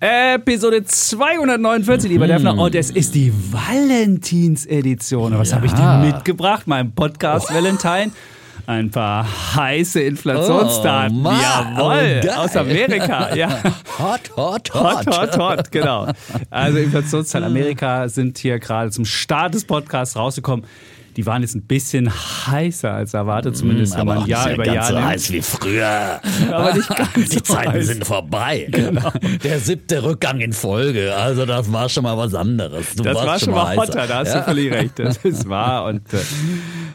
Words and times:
Episode 0.00 0.84
249, 0.84 2.08
lieber 2.10 2.28
Defner. 2.28 2.56
Und 2.56 2.74
es 2.76 2.90
ist 2.90 3.14
die 3.16 3.32
Valentinsedition. 3.52 5.36
Was 5.36 5.52
habe 5.52 5.66
ich 5.66 5.72
dir 5.72 5.98
mitgebracht? 5.98 6.62
Mein 6.66 6.92
Podcast 6.92 7.52
Valentine. 7.52 8.12
Ein 8.66 8.90
paar 8.90 9.26
heiße 9.56 10.00
Inflationsdaten. 10.00 11.16
Oh, 11.16 11.20
Mann. 11.22 11.40
Jawohl, 11.40 12.20
Oh, 12.28 12.40
aus 12.42 12.54
Amerika. 12.54 13.34
Ja. 13.34 13.48
Hot, 13.98 14.20
hot, 14.36 14.74
Hot, 14.74 15.06
hot. 15.06 15.06
hot, 15.06 15.38
hot, 15.38 15.72
genau. 15.72 16.06
Also 16.50 16.78
Inflationszahlen 16.78 17.46
Amerika 17.50 18.08
sind 18.08 18.38
hier 18.38 18.58
gerade 18.60 18.90
zum 18.90 19.04
Start 19.06 19.54
des 19.54 19.64
Podcasts 19.64 20.14
rausgekommen. 20.16 20.64
Die 21.18 21.26
waren 21.26 21.42
jetzt 21.42 21.56
ein 21.56 21.62
bisschen 21.62 22.08
heißer 22.10 22.92
als 22.94 23.12
erwartet, 23.12 23.56
zumindest 23.56 23.94
wenn 23.94 24.02
Aber 24.02 24.14
man 24.20 24.26
Jahr 24.28 24.46
nicht 24.46 24.54
über 24.54 24.62
ganz 24.64 24.76
Jahr 24.76 24.86
so 24.86 24.94
nimmt. 24.94 25.06
heiß 25.08 25.32
wie 25.32 25.42
früher. 25.42 26.20
Aber 26.52 26.74
nicht 26.74 26.88
ganz 26.88 27.12
Die 27.14 27.22
so 27.22 27.40
Zeiten 27.40 27.72
heiß. 27.72 27.86
sind 27.88 28.06
vorbei. 28.06 28.68
Genau. 28.70 29.10
Der 29.42 29.58
siebte 29.58 30.04
Rückgang 30.04 30.38
in 30.38 30.52
Folge. 30.52 31.12
Also 31.16 31.44
das 31.44 31.72
war 31.72 31.88
schon 31.88 32.04
mal 32.04 32.16
was 32.16 32.34
anderes. 32.34 32.94
Du 32.94 33.02
Das 33.02 33.16
war 33.16 33.36
schon 33.40 33.50
mal 33.52 33.76
hotter, 33.76 34.06
da 34.06 34.18
hast 34.18 34.28
ja. 34.28 34.38
du 34.38 34.44
völlig 34.44 34.72
recht. 34.72 34.92
Das 35.00 35.16
ist 35.24 35.48
wahr. 35.48 35.86
Und 35.86 36.02
äh, 36.14 36.18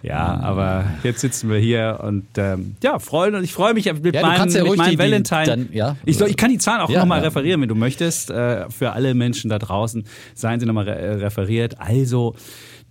ja, 0.04 0.40
aber 0.42 0.86
jetzt 1.04 1.20
sitzen 1.20 1.50
wir 1.50 1.58
hier 1.60 2.00
und 2.02 2.26
ähm, 2.38 2.76
ja, 2.82 3.00
freuen 3.00 3.36
und 3.36 3.44
ich 3.44 3.52
freue 3.52 3.74
mich 3.74 3.92
mit 3.92 4.16
Ja, 4.16 4.22
meinem, 4.22 4.50
ja 4.50 4.64
mit 4.64 4.78
meinem 4.78 4.98
Valentine. 5.00 5.44
dann- 5.46 5.70
ja. 5.74 5.98
ich, 6.06 6.18
soll, 6.18 6.30
ich 6.30 6.38
kann 6.38 6.50
die 6.50 6.58
Zahlen 6.60 6.80
auch 6.80 6.90
Ja, 6.90 7.00
nochmal 7.00 7.20
referieren, 7.20 7.60
wenn 7.62 7.68
du 7.70 7.76
möchtest. 7.76 8.30
Äh, 8.30 8.70
für 8.70 8.94
alle 8.94 9.16
Menschen 9.16 9.50
da 9.50 9.60
draußen 9.60 10.06
seien 10.34 10.62
sie 10.62 10.66
nochmal 10.66 10.86
re 10.88 10.96
äh, 10.98 11.12
referiert. 11.16 11.76
Also 11.82 12.36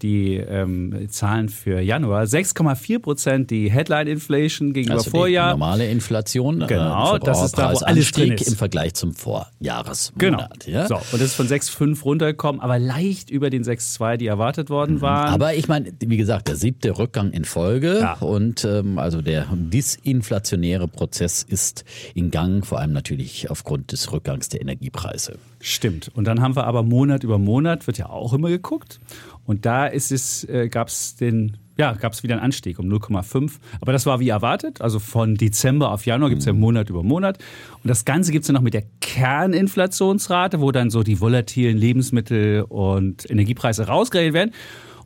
die 0.03 0.37
ähm, 0.37 1.07
Zahlen 1.09 1.49
für 1.49 1.81
Januar. 1.81 2.25
6,4 2.25 2.99
Prozent 2.99 3.51
die 3.51 3.71
Headline 3.71 4.07
Inflation 4.09 4.73
gegenüber 4.73 4.99
Also 4.99 5.11
die 5.11 5.17
Vorjahr. 5.17 5.51
normale 5.53 5.89
Inflation. 5.89 6.67
Genau, 6.67 7.17
äh, 7.17 7.21
das 7.21 7.45
ist 7.45 7.57
da, 7.59 7.73
wo 7.73 7.79
alles 7.79 8.11
drin 8.13 8.33
ist. 8.33 8.49
im 8.49 8.57
Vergleich 8.57 8.95
zum 8.95 9.15
Vorjahresmonat. 9.15 10.65
Genau. 10.67 10.79
Ja? 10.79 10.87
So, 10.87 10.97
und 10.97 11.13
das 11.15 11.23
ist 11.23 11.35
von 11.35 11.47
6,5 11.47 12.03
runtergekommen, 12.05 12.61
aber 12.61 12.79
leicht 12.79 13.31
über 13.31 13.51
den 13.51 13.63
6,2, 13.65 14.17
die 14.17 14.27
erwartet 14.27 14.71
worden 14.71 15.01
waren. 15.01 15.29
Mhm. 15.29 15.35
Aber 15.35 15.55
ich 15.55 15.69
meine, 15.69 15.93
wie 16.01 16.17
gesagt, 16.17 16.49
der 16.49 16.57
siebte 16.57 16.99
Rückgang 16.99 17.31
in 17.31 17.45
Folge 17.45 17.99
Ja. 18.01 18.15
und 18.15 18.65
ähm, 18.65 18.99
also 18.99 19.23
der 19.23 19.47
disinflationäre 19.53 20.89
Prozess 20.89 21.43
ist 21.43 21.85
in 22.15 22.31
Gang, 22.31 22.65
vor 22.67 22.81
allem 22.81 22.93
natürlich 22.93 23.51
aufgrund 23.51 23.93
des 23.93 24.11
Rückgangs 24.13 24.49
der 24.49 24.61
Energiepreise. 24.61 25.39
Stimmt. 25.65 26.11
Und 26.15 26.25
dann 26.25 26.41
haben 26.41 26.57
wir 26.57 26.65
aber 26.65 26.83
Monat 26.83 27.23
über 27.23 27.39
Monat, 27.39 27.87
wird 27.87 27.97
ja 27.97 28.11
auch 28.11 28.33
immer 28.33 28.49
geguckt. 28.49 28.99
Und 29.45 29.65
da 29.65 29.87
ist 29.87 30.11
es, 30.11 30.43
äh, 30.49 30.69
gab 30.69 30.89
es 30.89 31.15
den, 31.15 31.57
ja, 31.79 31.93
gab 31.93 32.13
es 32.13 32.25
wieder 32.25 32.35
einen 32.35 32.43
Anstieg 32.43 32.81
um 32.81 32.89
0,5. 32.89 33.61
Aber 33.81 33.93
das 33.93 34.05
war 34.05 34.19
wie 34.19 34.29
erwartet. 34.29 34.81
Also 34.81 34.99
von 34.99 35.37
Dezember 35.37 35.93
auf 35.93 36.05
Januar 36.05 36.31
gibt 36.31 36.41
es 36.41 36.47
ja 36.47 36.53
Monat 36.53 36.91
über 36.91 37.05
Monat. 37.05 37.39
Und 37.83 37.89
das 37.89 38.05
Ganze 38.05 38.33
gibt 38.33 38.43
es 38.43 38.49
ja 38.49 38.55
noch 38.55 38.61
mit 38.61 38.75
der 38.75 38.83
Kerninflationsrate, 39.01 40.61
wo 40.61 40.73
dann 40.73 40.91
so 40.91 41.05
die 41.05 41.21
volatilen 41.21 41.77
Lebensmittel 41.79 42.63
und 42.63 43.31
Energiepreise 43.31 43.87
rausgerechnet 43.87 44.35
werden. 44.35 44.51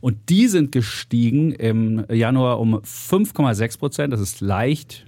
Und 0.01 0.29
die 0.29 0.47
sind 0.47 0.71
gestiegen 0.71 1.51
im 1.51 2.03
Januar 2.11 2.59
um 2.59 2.77
5,6 2.77 3.77
Prozent. 3.77 4.13
Das 4.13 4.21
ist 4.21 4.41
leicht 4.41 5.06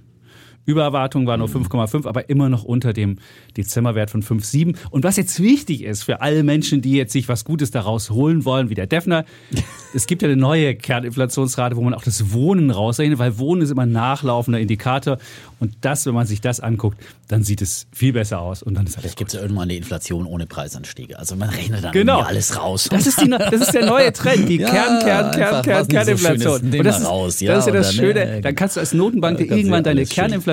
Übererwartung 0.70 1.26
war 1.26 1.36
nur 1.36 1.48
5,5, 1.48 2.06
aber 2.06 2.30
immer 2.30 2.48
noch 2.48 2.64
unter 2.64 2.92
dem 2.92 3.18
Dezemberwert 3.56 4.10
von 4.10 4.22
5,7. 4.22 4.76
Und 4.90 5.04
was 5.04 5.16
jetzt 5.16 5.40
wichtig 5.42 5.82
ist 5.82 6.04
für 6.04 6.20
alle 6.20 6.42
Menschen, 6.42 6.80
die 6.80 6.92
jetzt 6.92 7.12
sich 7.12 7.28
was 7.28 7.44
Gutes 7.44 7.70
daraus 7.70 8.10
holen 8.10 8.44
wollen, 8.44 8.70
wie 8.70 8.74
der 8.74 8.86
Defner, 8.86 9.24
es 9.94 10.06
gibt 10.06 10.22
ja 10.22 10.28
eine 10.28 10.36
neue 10.36 10.74
Kerninflationsrate, 10.74 11.76
wo 11.76 11.82
man 11.82 11.94
auch 11.94 12.04
das 12.04 12.32
Wohnen 12.32 12.70
rausrechnet, 12.70 13.18
weil 13.18 13.38
Wohnen 13.38 13.62
ist 13.62 13.70
immer 13.70 13.82
ein 13.82 13.92
nachlaufender 13.92 14.60
Indikator. 14.60 15.18
Und 15.60 15.76
das, 15.82 16.06
wenn 16.06 16.14
man 16.14 16.26
sich 16.26 16.40
das 16.40 16.58
anguckt, 16.60 16.98
dann 17.28 17.42
sieht 17.44 17.62
es 17.62 17.86
viel 17.92 18.12
besser 18.12 18.40
aus. 18.40 18.62
Und 18.62 18.74
dann 18.74 18.86
ist 18.86 18.94
alles 18.94 19.02
Vielleicht 19.02 19.18
gibt 19.18 19.28
es 19.30 19.34
ja 19.34 19.40
irgendwann 19.42 19.64
eine 19.64 19.76
Inflation 19.76 20.26
ohne 20.26 20.46
Preisanstiege. 20.46 21.18
Also 21.18 21.36
man 21.36 21.50
rechnet 21.50 21.84
dann 21.84 21.92
Genau. 21.92 22.20
alles 22.20 22.56
raus. 22.58 22.88
Das 22.90 23.06
ist, 23.06 23.20
die, 23.20 23.28
das 23.30 23.52
ist 23.60 23.72
der 23.74 23.86
neue 23.86 24.12
Trend, 24.12 24.48
die 24.48 24.56
Ja, 24.60 24.68
Kern, 24.70 25.00
Kern, 25.00 25.30
Kern, 25.32 25.62
Kern, 25.62 25.84
so 25.84 25.88
Kerninflation. 25.88 26.60
Und 26.72 26.84
das 26.84 26.98
ist, 27.00 27.06
raus, 27.06 27.40
ja, 27.40 27.54
das 27.54 27.66
ist 27.66 27.72
ja 27.74 27.78
das 27.78 27.86
dann, 27.88 27.96
Schöne. 27.96 28.24
äh, 28.36 28.40
Dann 28.40 28.54
kannst 28.54 28.76
du 28.76 28.80
als 28.80 28.92
Notenbank 28.94 29.38
dir 29.38 29.44
irgendwann 29.50 29.84
deine. 29.84 30.04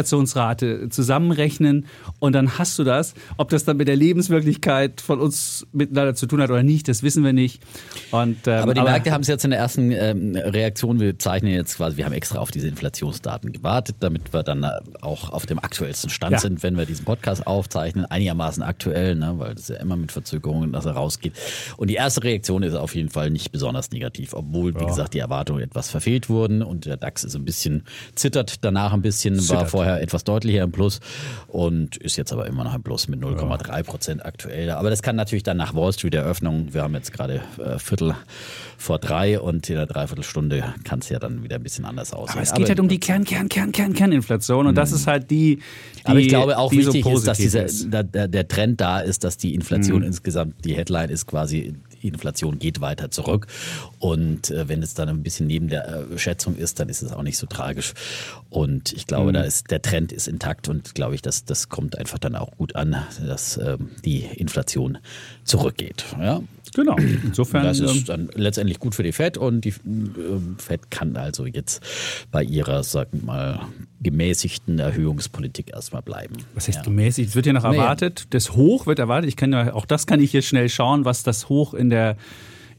Kerninflationsrate 0.07 0.89
zusammenrechnen 0.89 1.85
und 2.19 2.33
dann 2.33 2.57
hast 2.57 2.77
du 2.79 2.83
das. 2.83 3.13
Ob 3.37 3.49
das 3.49 3.65
dann 3.65 3.77
mit 3.77 3.87
der 3.87 3.95
Lebenswirklichkeit 3.95 5.01
von 5.01 5.19
uns 5.19 5.65
miteinander 5.71 6.15
zu 6.15 6.25
tun 6.27 6.41
hat 6.41 6.49
oder 6.49 6.63
nicht, 6.63 6.87
das 6.87 7.03
wissen 7.03 7.23
wir 7.23 7.33
nicht. 7.33 7.61
Und, 8.11 8.47
ähm, 8.47 8.53
Aber 8.63 8.73
die 8.73 8.81
Märkte 8.81 9.11
haben 9.11 9.21
es 9.21 9.27
jetzt 9.27 9.43
in 9.45 9.51
der 9.51 9.59
ersten 9.59 9.91
ähm, 9.91 10.35
Reaktion, 10.35 10.99
wir 10.99 11.17
zeichnen 11.17 11.53
jetzt 11.53 11.77
quasi, 11.77 11.97
wir 11.97 12.05
haben 12.05 12.13
extra 12.13 12.39
auf 12.39 12.51
diese 12.51 12.67
Inflationsdaten 12.67 13.51
gewartet, 13.51 13.97
damit 13.99 14.33
wir 14.33 14.43
dann 14.43 14.63
äh, 14.63 14.69
auch 15.01 15.29
auf 15.29 15.45
dem 15.45 15.59
aktuellsten 15.59 16.09
Stand 16.09 16.33
Ja. 16.33 16.39
sind, 16.39 16.63
wenn 16.63 16.77
wir 16.77 16.85
diesen 16.85 17.05
Podcast 17.05 17.45
aufzeichnen, 17.47 18.05
einigermaßen 18.05 18.63
aktuell, 18.63 19.15
ne, 19.15 19.33
weil 19.37 19.55
das 19.55 19.67
ja 19.69 19.75
immer 19.77 19.95
mit 19.95 20.11
Verzögerungen, 20.11 20.71
dass 20.71 20.85
er 20.85 20.93
rausgeht. 20.93 21.33
Und 21.77 21.89
die 21.89 21.95
erste 21.95 22.23
Reaktion 22.23 22.63
ist 22.63 22.73
auf 22.75 22.95
jeden 22.95 23.09
Fall 23.09 23.29
nicht 23.29 23.51
besonders 23.51 23.91
negativ, 23.91 24.33
obwohl, 24.33 24.79
wie 24.79 24.85
gesagt, 24.85 25.13
die 25.13 25.19
Erwartungen 25.19 25.61
etwas 25.63 25.89
verfehlt 25.89 26.29
wurden 26.29 26.61
und 26.61 26.85
der 26.85 26.97
DAX 26.97 27.23
ist 27.23 27.35
ein 27.35 27.45
bisschen, 27.45 27.83
zittert 28.15 28.63
danach 28.63 28.93
ein 28.93 29.01
bisschen, 29.01 29.35
war 29.37 29.41
Zittert. 29.43 29.69
vorher 29.69 30.01
etwas 30.01 30.23
deutlicher 30.23 30.63
im 30.63 30.71
Plus 30.71 30.99
und 31.47 31.97
ist 31.97 32.15
jetzt 32.17 32.33
aber 32.33 32.47
immer 32.47 32.63
noch 32.63 32.73
im 32.75 32.83
Plus 32.83 33.07
mit 33.07 33.19
0,3 33.21 33.83
Prozent 33.83 34.25
aktuell. 34.25 34.71
Aber 34.71 34.89
das 34.89 35.01
kann 35.01 35.15
natürlich 35.15 35.43
dann 35.43 35.57
nach 35.57 35.73
Wall 35.75 35.93
Street 35.93 36.13
Eröffnung, 36.15 36.73
wir 36.73 36.83
haben 36.83 36.93
jetzt 36.93 37.11
gerade 37.13 37.41
äh, 37.63 37.79
Viertel 37.79 38.15
vor 38.77 38.99
drei 38.99 39.39
und 39.39 39.69
in 39.69 39.75
der 39.75 39.87
Dreiviertelstunde 39.87 40.73
kann 40.83 40.99
es 40.99 41.09
ja 41.09 41.19
dann 41.19 41.43
wieder 41.43 41.55
ein 41.55 41.63
bisschen 41.63 41.85
anders 41.85 42.13
aussehen. 42.13 42.37
aber 42.37 42.43
es 42.43 42.53
geht 42.53 42.69
halt 42.69 42.79
um 42.79 42.87
die 42.87 42.99
Kern, 42.99 43.23
Kern, 43.23 43.49
Kern, 43.49 43.71
Kern, 43.71 43.93
Kerninflation 43.93 44.67
und 44.67 44.75
das 44.75 44.91
ist 44.91 45.07
halt 45.07 45.29
die, 45.31 45.57
die 45.57 46.05
aber 46.05 46.19
ich 46.19 46.29
glaube 46.29 46.57
auch 46.57 46.69
die 46.69 46.83
so 46.83 46.93
wichtig 46.93 47.11
ist, 47.13 47.27
dass 47.27 47.37
dieser, 47.37 47.65
ist. 47.65 47.91
Der, 47.91 48.03
der, 48.03 48.47
Trend 48.47 48.79
da 48.79 48.99
ist, 48.99 49.23
dass 49.23 49.37
die 49.37 49.55
Inflation 49.55 50.03
insgesamt, 50.03 50.63
die 50.63 50.75
Headline 50.75 51.09
ist 51.09 51.25
quasi, 51.25 51.75
die 52.01 52.07
Inflation 52.07 52.59
geht 52.59 52.81
weiter 52.81 53.11
zurück. 53.11 53.47
Und 53.99 54.51
äh, 54.51 54.67
wenn 54.69 54.83
es 54.83 54.93
dann 54.93 55.09
ein 55.09 55.23
bisschen 55.23 55.47
neben 55.47 55.67
der 55.67 56.07
äh, 56.11 56.17
Schätzung 56.17 56.55
ist, 56.55 56.79
dann 56.79 56.89
ist 56.89 57.01
es 57.01 57.11
auch 57.11 57.23
nicht 57.23 57.37
so 57.37 57.47
tragisch. 57.47 57.93
Und 58.49 58.93
ich 58.93 59.07
glaube, 59.07 59.33
da 59.33 59.41
ist 59.41 59.71
der 59.71 59.81
Trend 59.81 60.11
ist 60.11 60.27
intakt 60.27 60.69
und 60.69 60.95
glaube 60.95 61.15
ich, 61.15 61.21
dass 61.21 61.45
das 61.45 61.69
kommt 61.69 61.97
einfach 61.97 62.19
dann 62.19 62.35
auch 62.35 62.51
gut 62.57 62.75
an, 62.75 62.95
dass 63.25 63.57
ähm, 63.57 63.89
die 64.05 64.19
Inflation 64.19 64.99
zurückgeht. 65.43 66.05
Ja? 66.19 66.41
Genau. 66.77 66.95
Insofern. 67.23 67.63
Das 67.63 67.79
ähm, 67.79 67.85
ist 67.87 68.07
dann 68.07 68.29
letztendlich 68.35 68.77
gut 68.79 68.93
für 68.93 69.01
die 69.01 69.11
Fed 69.11 69.37
und 69.37 69.61
die 69.65 69.73
ähm, 69.85 70.55
Fed 70.59 70.91
kann 70.91 71.17
also 71.17 71.47
jetzt 71.47 71.81
bei 72.31 72.43
ihrer, 72.43 72.83
sagen 72.83 73.19
wir 73.21 73.25
mal, 73.25 73.61
gemäßigten 73.99 74.77
Erhöhungspolitik 74.77 75.71
erstmal 75.73 76.03
bleiben. 76.03 76.35
Was 76.53 76.67
heißt 76.67 76.77
Ja. 76.77 76.83
gemäßigt? 76.83 77.29
Es 77.29 77.35
wird 77.35 77.47
ja 77.47 77.53
noch 77.53 77.67
Nee. 77.69 77.77
erwartet. 77.77 78.27
Das 78.29 78.53
Hoch 78.53 78.85
wird 78.85 78.99
erwartet. 78.99 79.27
Ich 79.27 79.35
kann 79.35 79.51
ja, 79.51 79.73
auch 79.73 79.87
das 79.87 80.05
kann 80.05 80.21
ich 80.21 80.29
hier 80.29 80.43
schnell 80.43 80.69
schauen, 80.69 81.03
was 81.03 81.23
das 81.23 81.49
Hoch 81.49 81.73
in 81.73 81.89
der, 81.89 82.15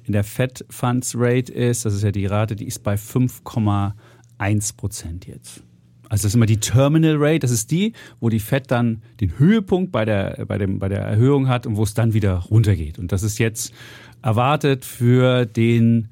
in 0.05 0.13
der 0.13 0.23
Fed 0.23 0.65
Funds 0.71 1.15
Rate 1.17 1.53
ist. 1.53 1.85
Das 1.85 1.93
ist 1.93 2.05
ja 2.05 2.13
die 2.13 2.27
Rate, 2.27 2.55
die 2.55 2.67
ist 2.69 2.85
bei 2.85 2.95
5,1 2.95 4.77
Prozent 4.77 5.27
jetzt. 5.27 5.63
Also 6.09 6.23
das 6.23 6.31
ist 6.31 6.35
immer 6.35 6.47
die 6.47 6.59
Terminal 6.59 7.17
Rate, 7.19 7.41
das 7.41 7.51
ist 7.51 7.71
die, 7.71 7.93
wo 8.21 8.29
die 8.29 8.41
Fed 8.41 8.71
dann 8.71 9.03
den 9.21 9.39
Höhepunkt 9.39 9.93
bei 9.93 10.05
der, 10.05 10.45
bei 10.47 10.59
dem, 10.59 10.79
bei 10.79 10.89
der 10.89 11.01
Erhöhung 11.01 11.49
hat 11.49 11.67
und 11.67 11.77
wo 11.77 11.83
es 11.83 11.95
dann 11.95 12.15
wieder 12.15 12.37
runtergeht. 12.51 12.99
Und 12.99 13.13
das 13.13 13.23
ist 13.23 13.39
jetzt 13.39 13.73
erwartet 14.23 14.85
für 14.85 15.47
den 15.47 16.09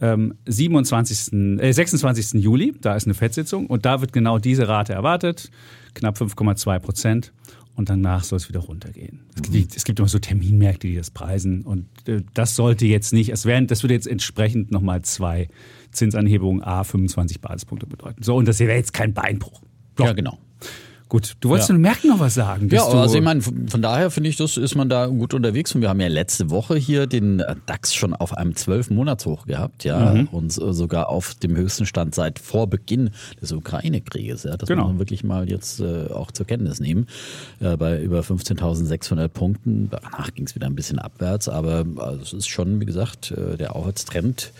ähm, 0.00 0.34
27., 0.46 1.60
äh, 1.60 1.72
26. 1.72 2.42
Juli, 2.42 2.74
da 2.80 2.94
ist 2.94 3.06
eine 3.06 3.14
FED-Sitzung 3.14 3.66
und 3.66 3.84
da 3.84 4.00
wird 4.00 4.12
genau 4.12 4.38
diese 4.38 4.68
Rate 4.68 4.92
erwartet, 4.92 5.50
knapp 5.94 6.20
5,2 6.20 6.78
Prozent. 6.78 7.32
Und 7.74 7.88
danach 7.88 8.24
soll 8.24 8.38
es 8.38 8.48
wieder 8.48 8.58
runtergehen. 8.58 9.20
Es 9.36 9.42
gibt, 9.52 9.76
es 9.76 9.84
gibt 9.84 10.00
immer 10.00 10.08
so 10.08 10.18
Terminmärkte, 10.18 10.88
die 10.88 10.96
das 10.96 11.12
preisen. 11.12 11.62
Und 11.62 11.86
äh, 12.08 12.22
das 12.34 12.56
sollte 12.56 12.86
jetzt 12.86 13.12
nicht, 13.12 13.30
es 13.30 13.44
wären, 13.44 13.68
das 13.68 13.84
würde 13.84 13.94
jetzt 13.94 14.08
entsprechend 14.08 14.72
nochmal 14.72 15.02
zwei 15.02 15.48
Zinsanhebungen 15.92 16.62
A 16.62 16.84
25 16.84 17.40
Basispunkte 17.40 17.86
bedeuten. 17.86 18.22
So, 18.22 18.36
und 18.36 18.46
das 18.48 18.58
wäre 18.60 18.72
jetzt 18.74 18.92
kein 18.92 19.14
Beinbruch. 19.14 19.62
Ja, 19.98 20.12
genau. 20.12 20.38
Gut, 21.10 21.36
du 21.40 21.48
wolltest 21.48 21.70
Ja. 21.70 21.74
ja. 21.76 21.80
Merken 21.80 22.08
noch 22.08 22.20
was 22.20 22.34
sagen. 22.34 22.68
Ja, 22.70 22.84
also 22.84 23.16
ich 23.16 23.24
meine, 23.24 23.40
von 23.40 23.80
daher 23.80 24.10
finde 24.10 24.28
ich, 24.28 24.36
das 24.36 24.58
ist 24.58 24.74
man 24.74 24.90
da 24.90 25.06
gut 25.06 25.32
unterwegs. 25.32 25.74
Und 25.74 25.80
wir 25.80 25.88
haben 25.88 26.00
ja 26.02 26.08
letzte 26.08 26.50
Woche 26.50 26.76
hier 26.76 27.06
den 27.06 27.40
äh, 27.40 27.56
DAX 27.64 27.94
schon 27.94 28.12
auf 28.12 28.36
einem 28.36 28.52
12-Monats-Hoch 28.52 29.46
gehabt, 29.46 29.84
ja, 29.84 30.12
Mhm. 30.12 30.26
und 30.32 30.48
äh, 30.60 30.72
sogar 30.74 31.08
auf 31.08 31.34
dem 31.36 31.56
höchsten 31.56 31.86
Stand 31.86 32.14
seit 32.14 32.38
vor 32.38 32.66
Beginn 32.66 33.08
des 33.40 33.52
Ukraine-Krieges. 33.52 34.42
Ja. 34.42 34.58
Das 34.58 34.68
Genau. 34.68 34.82
muss 34.82 34.90
man 34.90 34.98
wirklich 34.98 35.24
mal 35.24 35.48
jetzt 35.48 35.80
äh, 35.80 36.08
auch 36.12 36.30
zur 36.30 36.44
Kenntnis 36.46 36.78
nehmen. 36.78 37.06
Äh, 37.60 37.78
bei 37.78 38.02
über 38.02 38.20
15.600 38.20 39.28
Punkten. 39.28 39.88
Danach 39.90 40.34
ging 40.34 40.44
es 40.44 40.54
wieder 40.54 40.66
ein 40.66 40.74
bisschen 40.74 40.98
abwärts, 40.98 41.48
aber 41.48 41.86
also, 41.96 42.20
es 42.20 42.32
ist 42.34 42.48
schon, 42.48 42.80
wie 42.82 42.84
gesagt, 42.86 43.30
äh, 43.30 43.56
der 43.56 43.74
Aufwärtstrend 43.74 44.52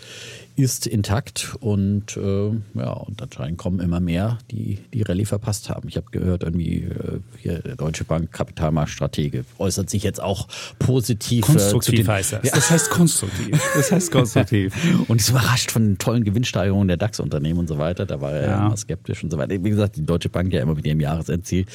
ist 0.59 0.87
intakt 0.87 1.55
und 1.59 2.17
äh, 2.17 2.49
ja, 2.75 2.91
und 2.93 3.21
anscheinend 3.21 3.57
kommen 3.57 3.79
immer 3.79 3.99
mehr, 3.99 4.37
die 4.51 4.79
die 4.93 5.01
Rallye 5.03 5.25
verpasst 5.25 5.69
haben. 5.69 5.87
Ich 5.87 5.95
habe 5.97 6.07
gehört, 6.11 6.43
irgendwie 6.43 6.83
äh, 6.83 7.19
hier 7.37 7.59
der 7.59 7.75
Deutsche 7.75 8.03
Bank 8.03 8.31
Kapitalmarktstratege 8.31 9.45
äußert 9.57 9.89
sich 9.89 10.03
jetzt 10.03 10.21
auch 10.21 10.47
positiv. 10.79 11.47
äh, 11.47 11.53
konstruktiv 11.53 11.95
den, 12.05 12.07
heißt 12.07 12.33
das. 12.33 12.51
Das 12.51 12.69
heißt 12.71 12.89
konstruktiv. 12.89 13.59
Das 13.75 13.91
heißt 13.91 14.11
konstruktiv. 14.11 14.73
und 15.07 15.21
ist 15.21 15.29
überrascht 15.29 15.71
von 15.71 15.83
den 15.83 15.97
tollen 15.97 16.23
Gewinnsteigerungen 16.23 16.87
der 16.87 16.97
DAX-Unternehmen 16.97 17.59
und 17.59 17.67
so 17.67 17.77
weiter. 17.77 18.05
Da 18.05 18.19
war 18.21 18.31
er 18.33 18.41
ja. 18.43 18.47
Ja. 18.49 18.67
immer 18.67 18.77
skeptisch 18.77 19.23
und 19.23 19.31
so 19.31 19.37
weiter. 19.37 19.63
Wie 19.63 19.69
gesagt, 19.69 19.95
die 19.95 20.05
Deutsche 20.05 20.29
Bank 20.29 20.51
ja 20.53 20.61
immer 20.61 20.75
mit 20.75 20.85
ihrem 20.85 20.99
Jahresendziel 20.99 21.65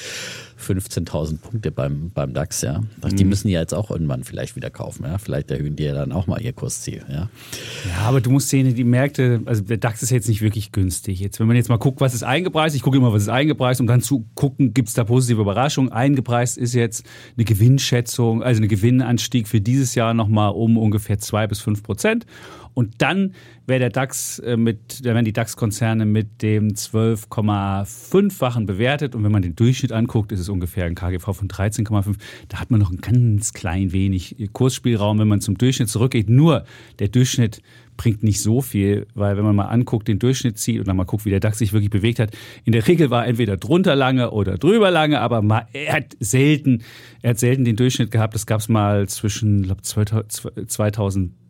15.000 0.59 1.37
Punkte 1.39 1.71
beim, 1.71 2.11
beim 2.13 2.33
DAX. 2.33 2.61
Ja. 2.61 2.81
Die 3.03 3.23
Mhm. 3.23 3.29
müssen 3.29 3.49
ja 3.49 3.59
jetzt 3.59 3.73
auch 3.73 3.91
irgendwann 3.91 4.23
vielleicht 4.23 4.55
wieder 4.55 4.69
kaufen. 4.69 5.03
Ja. 5.05 5.17
Vielleicht 5.17 5.51
erhöhen 5.51 5.75
die 5.75 5.83
ja 5.83 5.93
dann 5.93 6.11
auch 6.11 6.27
mal 6.27 6.41
ihr 6.41 6.53
Kursziel. 6.53 7.03
Ja. 7.09 7.29
Ja, 7.89 7.97
aber 8.05 8.21
du 8.21 8.29
musst 8.31 8.49
sehen, 8.49 8.74
die 8.75 8.83
Märkte, 8.83 9.41
also 9.45 9.63
der 9.63 9.77
DAX 9.77 10.03
ist 10.03 10.11
jetzt 10.11 10.27
nicht 10.27 10.41
wirklich 10.41 10.71
günstig. 10.71 11.19
Jetzt, 11.19 11.39
wenn 11.39 11.47
man 11.47 11.55
jetzt 11.55 11.69
mal 11.69 11.77
guckt, 11.77 12.01
was 12.01 12.13
ist 12.13 12.23
eingepreist, 12.23 12.75
ich 12.75 12.81
gucke 12.81 12.97
immer, 12.97 13.11
was 13.11 13.23
ist 13.23 13.29
eingepreist, 13.29 13.81
um 13.81 13.87
dann 13.87 14.01
zu 14.01 14.25
gucken, 14.35 14.73
gibt 14.73 14.89
es 14.89 14.93
da 14.93 15.03
positive 15.03 15.41
Überraschungen. 15.41 15.91
Eingepreist 15.91 16.57
ist 16.57 16.73
jetzt 16.73 17.05
eine 17.35 17.45
Gewinnschätzung, 17.45 18.43
also 18.43 18.59
eine 18.59 18.67
Gewinnanstieg 18.67 19.47
für 19.47 19.61
dieses 19.61 19.95
Jahr 19.95 20.13
nochmal 20.13 20.51
um 20.51 20.77
ungefähr 20.77 21.17
zwei 21.17 21.47
bis 21.47 21.59
fünf 21.59 21.81
Prozent. 21.81 22.25
Und 22.75 23.01
dann 23.01 23.33
wäre 23.65 23.79
der 23.79 23.89
DAX 23.89 24.37
äh, 24.39 24.57
mit, 24.57 25.03
da 25.03 25.15
werden 25.15 25.25
die 25.25 25.33
DAX-Konzerne 25.33 26.05
mit 26.05 26.43
dem 26.43 26.73
12,5-fachen 26.73 28.67
bewertet. 28.67 29.15
Und 29.15 29.23
wenn 29.23 29.31
man 29.31 29.41
den 29.41 29.55
Durchschnitt 29.55 29.91
anguckt, 29.91 30.31
ist 30.31 30.41
es 30.41 30.49
ungefähr 30.49 30.85
ein 30.85 30.93
KGV 30.93 31.23
von 31.23 31.47
13,5. 31.47 32.17
Da 32.49 32.59
hat 32.59 32.69
man 32.69 32.79
noch 32.79 32.91
ein 32.91 33.01
ganz 33.01 33.53
klein 33.53 33.91
wenig 33.93 34.49
Kursspielraum, 34.53 35.17
wenn 35.17 35.27
man 35.27 35.41
zum 35.41 35.57
Durchschnitt 35.57 35.89
zurückgeht. 35.89 36.29
Nur 36.29 36.65
der 36.99 37.07
Durchschnitt 37.07 37.61
bringt 37.97 38.23
nicht 38.23 38.41
so 38.41 38.61
viel, 38.61 39.07
weil 39.13 39.37
wenn 39.37 39.45
man 39.45 39.55
mal 39.55 39.67
anguckt, 39.67 40.09
den 40.09 40.19
Durchschnitt 40.19 40.59
zieht 40.59 40.79
und 40.79 40.87
dann 40.87 40.97
mal 40.97 41.05
guckt, 41.05 41.23
wie 41.23 41.29
der 41.29 41.39
DAX 41.39 41.59
sich 41.59 41.71
wirklich 41.71 41.89
bewegt 41.89 42.19
hat, 42.19 42.31
in 42.65 42.73
der 42.73 42.85
Regel 42.87 43.09
war 43.09 43.23
er 43.23 43.29
entweder 43.29 43.55
drunter 43.55 43.95
lange 43.95 44.31
oder 44.31 44.57
drüber 44.57 44.91
lange, 44.91 45.21
aber 45.21 45.41
mal, 45.41 45.65
er 45.71 45.93
hat 45.93 46.17
selten, 46.19 46.83
er 47.21 47.29
hat 47.31 47.39
selten 47.39 47.63
den 47.63 47.77
Durchschnitt 47.77 48.11
gehabt. 48.11 48.35
Das 48.35 48.45
gab 48.45 48.59
es 48.59 48.67
mal 48.67 49.07
zwischen 49.07 49.63
glaub, 49.63 49.79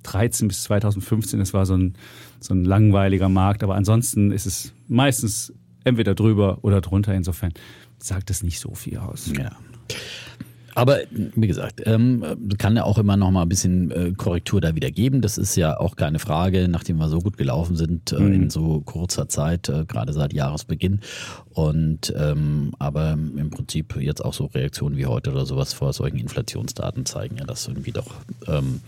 2013 0.05 0.47
bis 0.47 0.63
2015. 0.63 1.39
Das 1.39 1.53
war 1.53 1.65
so 1.65 1.75
ein, 1.75 1.95
so 2.39 2.53
ein 2.53 2.63
langweiliger 2.63 3.29
Markt, 3.29 3.63
aber 3.63 3.75
ansonsten 3.75 4.31
ist 4.31 4.45
es 4.45 4.73
meistens 4.87 5.53
entweder 5.83 6.15
drüber 6.15 6.59
oder 6.61 6.81
drunter. 6.81 7.13
Insofern 7.13 7.53
sagt 7.97 8.29
das 8.29 8.43
nicht 8.43 8.59
so 8.59 8.73
viel 8.73 8.97
aus. 8.97 9.31
Ja. 9.37 9.51
Aber 10.77 10.99
wie 11.09 11.47
gesagt, 11.47 11.81
ähm, 11.85 12.21
kann 12.57 12.75
ja 12.75 12.83
auch 12.83 12.97
immer 12.97 13.15
noch 13.15 13.31
mal 13.31 13.43
ein 13.43 13.49
bisschen 13.49 13.91
äh, 13.91 14.11
Korrektur 14.11 14.59
da 14.59 14.75
wieder 14.75 14.91
geben. 14.91 15.21
Das 15.21 15.37
ist 15.37 15.55
ja 15.55 15.79
auch 15.79 15.95
keine 15.95 16.19
Frage, 16.19 16.67
nachdem 16.67 16.97
wir 16.97 17.07
so 17.07 17.19
gut 17.19 17.37
gelaufen 17.37 17.77
sind 17.77 18.11
äh, 18.11 18.17
in 18.17 18.49
so 18.49 18.81
kurzer 18.81 19.29
Zeit, 19.29 19.69
äh, 19.69 19.85
gerade 19.85 20.11
seit 20.11 20.33
Jahresbeginn. 20.33 20.99
Und 21.53 22.13
ähm, 22.17 22.73
aber 22.77 23.13
im 23.13 23.49
Prinzip 23.51 23.95
jetzt 23.95 24.23
auch 24.23 24.33
so 24.33 24.47
Reaktionen 24.47 24.97
wie 24.97 25.05
heute 25.05 25.31
oder 25.31 25.45
sowas 25.45 25.73
vor 25.73 25.93
solchen 25.93 26.17
Inflationsdaten 26.17 27.05
zeigen 27.05 27.37
ja, 27.37 27.45
dass 27.45 27.69
irgendwie 27.69 27.93
doch 27.93 28.11
ähm, 28.47 28.81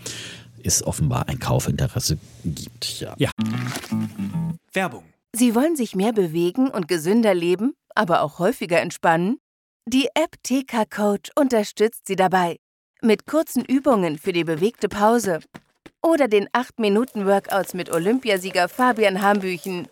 es 0.64 0.86
offenbar 0.86 1.28
ein 1.28 1.38
Kaufinteresse 1.38 2.18
gibt. 2.44 3.00
Ja. 3.00 3.14
Ja. 3.18 3.30
Werbung. 4.72 5.04
Sie 5.34 5.54
wollen 5.54 5.76
sich 5.76 5.94
mehr 5.94 6.12
bewegen 6.12 6.68
und 6.68 6.88
gesünder 6.88 7.34
leben, 7.34 7.74
aber 7.94 8.22
auch 8.22 8.38
häufiger 8.38 8.80
entspannen? 8.80 9.38
Die 9.86 10.08
App 10.14 10.36
TK 10.42 10.88
Coach 10.90 11.30
unterstützt 11.34 12.06
Sie 12.06 12.16
dabei. 12.16 12.56
Mit 13.02 13.26
kurzen 13.26 13.64
Übungen 13.64 14.18
für 14.18 14.32
die 14.32 14.44
bewegte 14.44 14.88
Pause. 14.88 15.40
Oder 16.02 16.28
den 16.28 16.48
8-Minuten-Workouts 16.48 17.74
mit 17.74 17.90
Olympiasieger 17.90 18.68
Fabian 18.68 19.22
Hambüchen. 19.22 19.88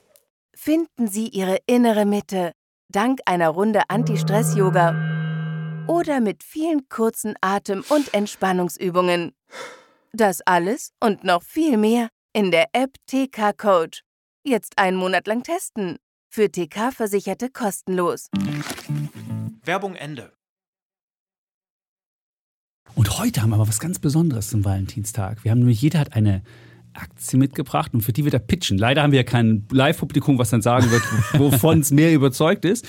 Finden 0.55 1.09
Sie 1.09 1.29
Ihre 1.29 1.59
innere 1.67 2.07
Mitte 2.07 2.53
dank 2.89 3.21
einer 3.27 3.49
Runde 3.49 3.83
Anti-Stress-Yoga. 3.89 5.87
Oder 5.89 6.21
mit 6.21 6.43
vielen 6.43 6.89
kurzen 6.89 7.35
Atem- 7.41 7.85
und 7.89 8.15
Entspannungsübungen. 8.15 9.33
Das 10.13 10.41
alles 10.43 10.93
und 11.01 11.25
noch 11.25 11.43
viel 11.43 11.77
mehr 11.77 12.09
in 12.33 12.51
der 12.51 12.67
App 12.73 12.95
TK 13.07 13.57
Coach. 13.57 14.03
Jetzt 14.45 14.79
einen 14.79 14.97
Monat 14.97 15.27
lang 15.27 15.43
testen. 15.43 15.99
Für 16.29 16.51
TK-Versicherte 16.51 17.51
kostenlos. 17.51 18.29
Werbung 19.65 19.95
Ende. 19.95 20.33
Und 22.95 23.19
heute 23.19 23.43
haben 23.43 23.51
wir 23.51 23.57
aber 23.57 23.69
was 23.69 23.81
ganz 23.81 23.99
Besonderes 23.99 24.51
zum 24.51 24.65
Valentinstag. 24.65 25.45
Wir 25.45 25.51
haben 25.51 25.59
nämlich, 25.59 25.81
jeder 25.81 25.99
hat 25.99 26.15
eine 26.15 26.43
Aktie 26.95 27.39
mitgebracht 27.39 27.93
und 27.95 28.03
für 28.03 28.13
die 28.13 28.25
wir 28.25 28.31
da 28.31 28.39
pitchen. 28.39 28.79
Leider 28.79 29.03
haben 29.03 29.13
wir 29.13 29.19
ja 29.19 29.25
kein 29.25 29.67
Live-Publikum, 29.71 30.39
was 30.39 30.51
dann 30.51 30.63
sagen 30.63 30.91
wird, 30.91 31.03
wovon 31.39 31.81
es 31.81 31.91
mehr 31.91 32.13
überzeugt 32.15 32.65
ist. 32.65 32.87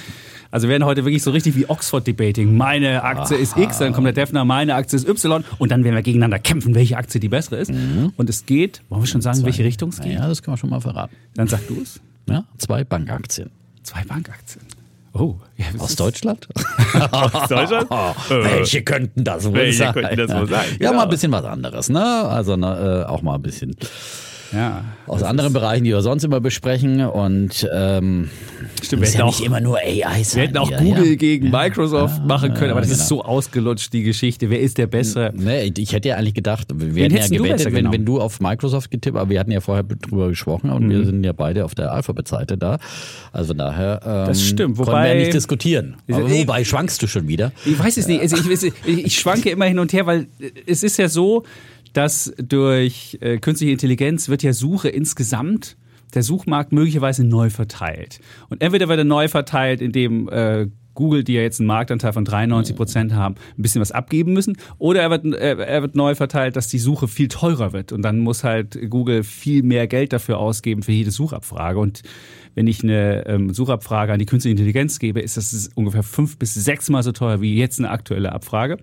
Also 0.52 0.68
wir 0.68 0.72
werden 0.74 0.86
heute 0.86 1.04
wirklich 1.06 1.24
so 1.24 1.32
richtig 1.32 1.56
wie 1.56 1.70
Oxford-Debating. 1.70 2.56
Meine 2.56 3.04
Aktie 3.04 3.38
ist 3.38 3.58
X, 3.58 3.80
dann 3.80 3.94
kommt 3.94 4.06
der 4.06 4.14
Defner, 4.14 4.46
meine 4.46 4.76
Aktie 4.76 4.96
ist 4.98 5.08
Y 5.08 5.44
und 5.58 5.72
dann 5.72 5.84
werden 5.84 5.96
wir 5.96 6.02
gegeneinander 6.02 6.40
kämpfen, 6.40 6.76
welche 6.76 6.98
Aktie 6.98 7.20
die 7.20 7.30
bessere 7.30 7.58
ist. 7.58 7.72
Und 8.16 8.30
es 8.30 8.46
geht, 8.46 8.82
wollen 8.90 9.02
wir 9.02 9.08
schon 9.08 9.22
sagen, 9.22 9.40
in 9.40 9.46
welche 9.46 9.64
Richtung 9.64 9.90
es 9.90 10.00
geht? 10.02 10.14
Ja, 10.14 10.28
das 10.28 10.42
kann 10.42 10.54
man 10.54 10.58
schon 10.58 10.70
mal 10.70 10.82
verraten. 10.82 11.16
Dann 11.36 11.48
sag 11.48 11.66
du 11.68 11.80
es. 11.82 12.00
Ja, 12.30 12.44
zwei 12.58 12.84
Bankaktien. 12.84 13.52
Zwei 13.84 14.04
Bankaktien. 14.04 14.66
Oh, 15.14 15.36
ja, 15.56 15.66
Aus 15.80 15.96
Deutschland? 15.96 16.46
Aus 17.12 17.48
Deutschland? 17.48 17.90
welche 18.30 18.82
könnten 18.84 19.24
das 19.24 19.46
wohl 19.46 19.54
welche 19.54 19.78
sein? 19.78 19.94
könnten 19.94 20.18
das 20.18 20.34
wohl 20.36 20.48
sein? 20.50 20.66
Ja, 20.72 20.90
Genau. 20.90 20.94
mal 20.96 21.04
ein 21.04 21.10
bisschen 21.10 21.32
was 21.32 21.46
anderes, 21.46 21.88
ne? 21.90 22.04
Also 22.04 22.58
ne, 22.58 23.04
äh, 23.08 23.10
auch 23.10 23.22
mal 23.22 23.36
ein 23.36 23.42
bisschen 23.42 23.78
Ja. 24.54 24.86
aus 25.08 25.24
anderen 25.24 25.54
Bereichen, 25.54 25.84
die 25.84 25.92
wir 25.92 26.02
sonst 26.02 26.24
immer 26.24 26.40
besprechen. 26.40 27.02
Und 27.06 27.68
ähm, 27.74 28.30
Stimmt, 28.82 29.02
wir 29.02 29.08
ja 29.10 29.14
hätten 29.16 29.26
nicht 29.28 29.42
auch, 29.42 29.46
immer 29.46 29.60
nur 29.60 29.78
AI 29.78 30.24
sein. 30.24 30.36
wir 30.36 30.48
hätten 30.48 30.58
auch 30.58 30.68
hier, 30.70 30.78
Google 30.78 31.10
ja. 31.10 31.16
gegen 31.16 31.50
Microsoft 31.52 32.24
machen 32.26 32.54
können, 32.54 32.72
aber 32.72 32.82
das 32.82 32.92
ist 32.92 33.08
genau. 33.10 33.24
so 33.24 33.26
ausgelutscht, 33.26 33.92
die 33.94 34.04
Geschichte. 34.04 34.50
Wer 34.50 34.60
ist 34.62 34.78
der 34.78 34.88
Bessere? 34.88 35.32
Nee, 35.36 35.72
ich- 35.78 35.94
hätte 35.94 36.10
ja 36.10 36.16
eigentlich 36.16 36.34
gedacht, 36.34 36.68
wir 36.74 36.96
Wen 36.96 37.12
hätten 37.12 37.34
ja 37.34 37.42
gewettet, 37.42 37.66
wenn, 37.68 37.74
genommen? 37.76 37.94
wenn 37.94 38.06
du 38.06 38.20
auf 38.22 38.40
Microsoft 38.40 38.92
getippt, 38.92 39.18
aber 39.18 39.30
wir 39.30 39.40
hatten 39.40 39.52
ja 39.52 39.60
vorher 39.62 39.84
drüber 39.84 40.30
gesprochen 40.30 40.70
und 40.70 40.86
Mhm. 40.86 40.90
wir 40.90 41.06
sind 41.06 41.24
ja 41.24 41.34
beide 41.34 41.66
auf 41.66 41.76
der 41.76 41.92
Alphabet-Seite 41.92 42.58
da. 42.58 42.78
Also 43.32 43.50
von 43.50 43.58
daher 43.58 44.00
ähm, 44.06 44.26
Das 44.28 44.42
stimmt, 44.44 44.78
wobei- 44.78 45.04
wir 45.06 45.14
ja 45.14 45.20
nicht 45.20 45.34
diskutieren. 45.34 45.96
Aber 46.12 46.28
Ich- 46.30 46.42
wobei 46.42 46.64
schwankst 46.64 47.02
du 47.02 47.08
schon 47.08 47.28
wieder? 47.28 47.52
Ich 47.66 47.78
weiß 47.78 47.98
es 47.98 48.08
nicht. 48.08 48.22
Also 48.22 48.38
ich, 48.38 48.74
ich, 48.86 49.06
ich 49.06 49.20
schwanke 49.20 49.50
immer 49.50 49.66
hin 49.66 49.80
und 49.80 49.94
her, 49.94 50.06
weil 50.06 50.28
es 50.66 50.84
ist 50.84 50.98
ja 50.98 51.10
so, 51.10 51.44
dass 51.98 52.32
durch 52.38 53.18
äh, 53.22 53.40
künstliche 53.40 53.74
Intelligenz 53.74 54.30
wird 54.30 54.44
ja 54.44 54.54
Suche 54.54 54.88
insgesamt 54.88 55.78
der 56.14 56.22
Suchmarkt 56.22 56.72
möglicherweise 56.72 57.24
neu 57.24 57.50
verteilt. 57.50 58.20
Und 58.50 58.62
entweder 58.62 58.88
wird 58.88 59.00
er 59.00 59.04
neu 59.04 59.28
verteilt, 59.28 59.82
indem 59.82 60.30
äh, 60.30 60.68
Google, 60.94 61.24
die 61.24 61.34
ja 61.34 61.42
jetzt 61.42 61.60
einen 61.60 61.66
Marktanteil 61.66 62.14
von 62.14 62.24
93 62.24 62.76
Prozent 62.76 63.14
haben, 63.14 63.34
ein 63.58 63.62
bisschen 63.64 63.82
was 63.82 63.92
abgeben 63.92 64.34
müssen. 64.34 64.58
Oder 64.78 65.02
er 65.02 65.10
wird, 65.10 65.26
äh, 65.26 65.58
er 65.58 65.82
wird 65.82 65.96
neu 65.96 66.14
verteilt, 66.14 66.56
dass 66.56 66.68
die 66.68 66.78
Suche 66.78 67.08
viel 67.08 67.30
teurer 67.30 67.74
wird. 67.74 67.92
Und 67.92 68.04
dann 68.04 68.20
muss 68.20 68.44
halt 68.44 68.78
Google 68.92 69.24
viel 69.24 69.64
mehr 69.64 69.88
Geld 69.88 70.14
dafür 70.14 70.38
ausgeben 70.38 70.84
für 70.84 70.92
jede 70.92 71.10
Suchabfrage. 71.10 71.80
Und 71.80 72.04
wenn 72.54 72.68
ich 72.68 72.84
eine 72.84 73.26
ähm, 73.26 73.56
Suchabfrage 73.56 74.14
an 74.14 74.20
die 74.20 74.28
künstliche 74.28 74.52
Intelligenz 74.52 75.00
gebe, 75.00 75.20
ist 75.20 75.36
das 75.36 75.72
ungefähr 75.74 76.04
fünf 76.04 76.38
bis 76.38 76.54
sechsmal 76.54 77.02
so 77.02 77.12
teuer 77.12 77.42
wie 77.42 77.56
jetzt 77.56 77.80
eine 77.80 77.90
aktuelle 77.90 78.34
Abfrage. 78.34 78.78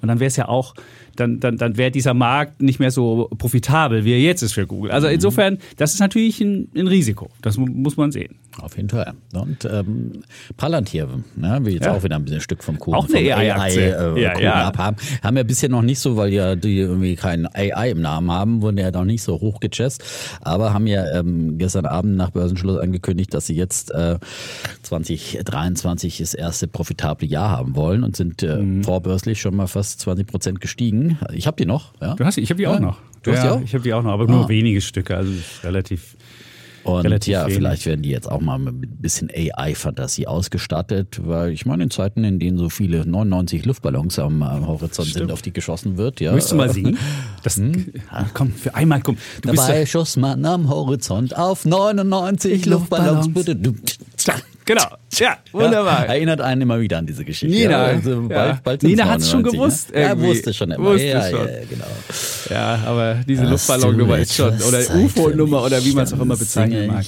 Und 0.00 0.08
dann 0.08 0.20
wäre 0.20 0.28
es 0.28 0.36
ja 0.36 0.48
auch, 0.48 0.74
dann, 1.16 1.40
dann, 1.40 1.56
dann 1.56 1.76
wäre 1.76 1.90
dieser 1.90 2.14
Markt 2.14 2.60
nicht 2.62 2.78
mehr 2.80 2.90
so 2.90 3.28
profitabel, 3.38 4.04
wie 4.04 4.12
er 4.12 4.20
jetzt 4.20 4.42
ist 4.42 4.52
für 4.52 4.66
Google. 4.66 4.90
Also 4.90 5.06
insofern, 5.08 5.58
das 5.76 5.94
ist 5.94 6.00
natürlich 6.00 6.40
ein, 6.40 6.68
ein 6.76 6.86
Risiko. 6.86 7.28
Das 7.42 7.56
mu- 7.56 7.66
muss 7.66 7.96
man 7.96 8.12
sehen. 8.12 8.36
Auf 8.60 8.76
jeden 8.76 8.88
Fall. 8.88 9.14
Und 9.32 9.64
ähm, 9.64 10.22
Palantir, 10.56 11.08
ne, 11.36 11.58
will 11.62 11.74
jetzt 11.74 11.86
Ja. 11.86 11.92
auch 11.94 12.04
wieder 12.04 12.16
ein 12.16 12.24
bisschen 12.24 12.40
Stück 12.40 12.62
vom 12.62 12.78
Kuchen 12.78 12.94
Auch 12.94 13.08
eine 13.08 13.12
vom 13.30 13.38
AI-Aktie. 13.40 13.80
äh, 14.16 14.22
Ja, 14.22 14.30
Kuchen 14.32 14.44
ja. 14.44 14.54
abhaben. 14.68 14.96
Haben 15.22 15.36
ja 15.36 15.42
bisher 15.42 15.68
noch 15.68 15.82
nicht 15.82 15.98
so, 15.98 16.16
weil 16.16 16.32
ja 16.32 16.54
die 16.54 16.78
irgendwie 16.78 17.16
kein 17.16 17.46
AI 17.52 17.90
im 17.90 18.00
Namen 18.00 18.30
haben, 18.30 18.62
wurden 18.62 18.78
ja 18.78 18.90
noch 18.92 19.04
nicht 19.04 19.22
so 19.22 19.40
hoch 19.40 19.58
gechest. 19.60 20.04
Aber 20.40 20.72
haben 20.72 20.86
ja 20.86 21.18
ähm, 21.18 21.58
gestern 21.58 21.86
Abend 21.86 22.16
nach 22.16 22.30
Börsenschluss 22.30 22.78
angekündigt, 22.78 23.34
dass 23.34 23.46
sie 23.46 23.56
jetzt 23.56 23.90
äh, 23.90 24.18
2023 24.82 26.18
das 26.18 26.34
erste 26.34 26.68
profitable 26.68 27.26
Jahr 27.26 27.50
haben 27.50 27.74
wollen 27.76 28.04
und 28.04 28.16
sind 28.16 28.42
äh, 28.42 28.54
Mhm. 28.58 28.84
vorbörslich 28.84 29.40
schon 29.40 29.56
mal 29.56 29.66
fast 29.66 30.00
20 30.00 30.26
Prozent 30.26 30.60
gestiegen. 30.60 31.03
Ich 31.32 31.46
habe 31.46 31.56
die 31.56 31.66
noch. 31.66 31.92
Ja. 32.00 32.14
Du 32.14 32.24
hast, 32.24 32.36
die- 32.36 32.40
ich 32.42 32.50
habe 32.50 32.58
die 32.58 32.66
auch 32.66 32.74
Ja. 32.74 32.80
noch. 32.80 32.98
Du 33.22 33.32
hast 33.32 33.42
die 33.42 33.48
auch? 33.48 33.60
Ich 33.62 33.72
habe 33.74 33.82
die 33.84 33.92
auch 33.94 34.02
noch, 34.02 34.12
aber 34.12 34.26
nur 34.26 34.44
Ah. 34.44 34.48
wenige 34.48 34.80
Stücke, 34.80 35.16
also 35.16 35.32
relativ 35.62 36.16
Und 36.84 37.00
relativ 37.06 37.32
ja, 37.32 37.44
wenig. 37.44 37.54
vielleicht 37.56 37.86
werden 37.86 38.02
die 38.02 38.10
jetzt 38.10 38.30
auch 38.30 38.42
mal 38.42 38.58
mit 38.58 38.74
ein 38.82 38.96
bisschen 39.00 39.30
AI-Fantasie 39.34 40.26
ausgestattet, 40.26 41.20
weil 41.24 41.50
ich 41.52 41.64
meine, 41.64 41.84
in 41.84 41.90
Zeiten, 41.90 42.22
in 42.24 42.38
denen 42.38 42.58
so 42.58 42.68
viele 42.68 43.06
99 43.06 43.64
Luftballons 43.64 44.18
am, 44.18 44.42
am 44.42 44.66
Horizont 44.66 45.08
sind, 45.08 45.32
auf 45.32 45.40
die 45.40 45.52
geschossen 45.54 45.96
wird, 45.96 46.20
ja. 46.20 46.32
Möchtest 46.32 46.52
du 46.52 46.56
mal 46.56 46.70
singen? 46.70 46.98
Das, 47.42 47.60
Komm, 48.34 48.52
für 48.52 48.74
einmal, 48.74 49.00
komm. 49.00 49.16
Du 49.42 49.50
bist 49.50 49.62
Dabei 49.68 49.80
ja, 49.80 49.86
schoss 49.86 50.16
man 50.18 50.44
am 50.44 50.68
Horizont 50.68 51.34
auf 51.36 51.64
99 51.64 52.66
Luftballons. 52.66 53.26
Luftballons. 53.34 53.96
Genau. 54.66 54.82
Ja, 55.12 55.36
wunderbar. 55.52 56.06
Ja, 56.06 56.12
erinnert 56.14 56.40
einen 56.40 56.62
immer 56.62 56.80
wieder 56.80 56.98
an 56.98 57.06
diese 57.06 57.24
Geschichte. 57.24 57.54
Nina, 57.54 57.84
also 57.84 58.28
bald, 58.28 58.62
bald 58.64 58.82
Nina 58.82 59.04
hat's 59.08 59.30
schon 59.30 59.42
99, 59.42 59.52
gewusst 59.60 59.92
Ne? 59.94 60.00
Ja, 60.00 60.08
irgendwie. 60.08 60.26
wusste 60.28 60.54
schon 60.54 60.70
immer. 60.70 60.84
Wusste 60.84 61.06
ja, 61.06 61.30
schon. 61.30 61.38
ja, 61.46 61.54
genau. 61.68 61.84
Ja, 62.50 62.82
aber 62.86 63.14
diese 63.28 63.44
Luftballonnummer 63.44 64.18
ist 64.18 64.34
schon, 64.34 64.54
oder 64.62 64.78
UFO-Nummer 64.96 65.64
oder 65.64 65.84
wie 65.84 65.92
man 65.92 66.04
es 66.04 66.12
auch 66.14 66.20
immer 66.20 66.36
bezeichnen 66.36 66.86
mag. 66.88 67.04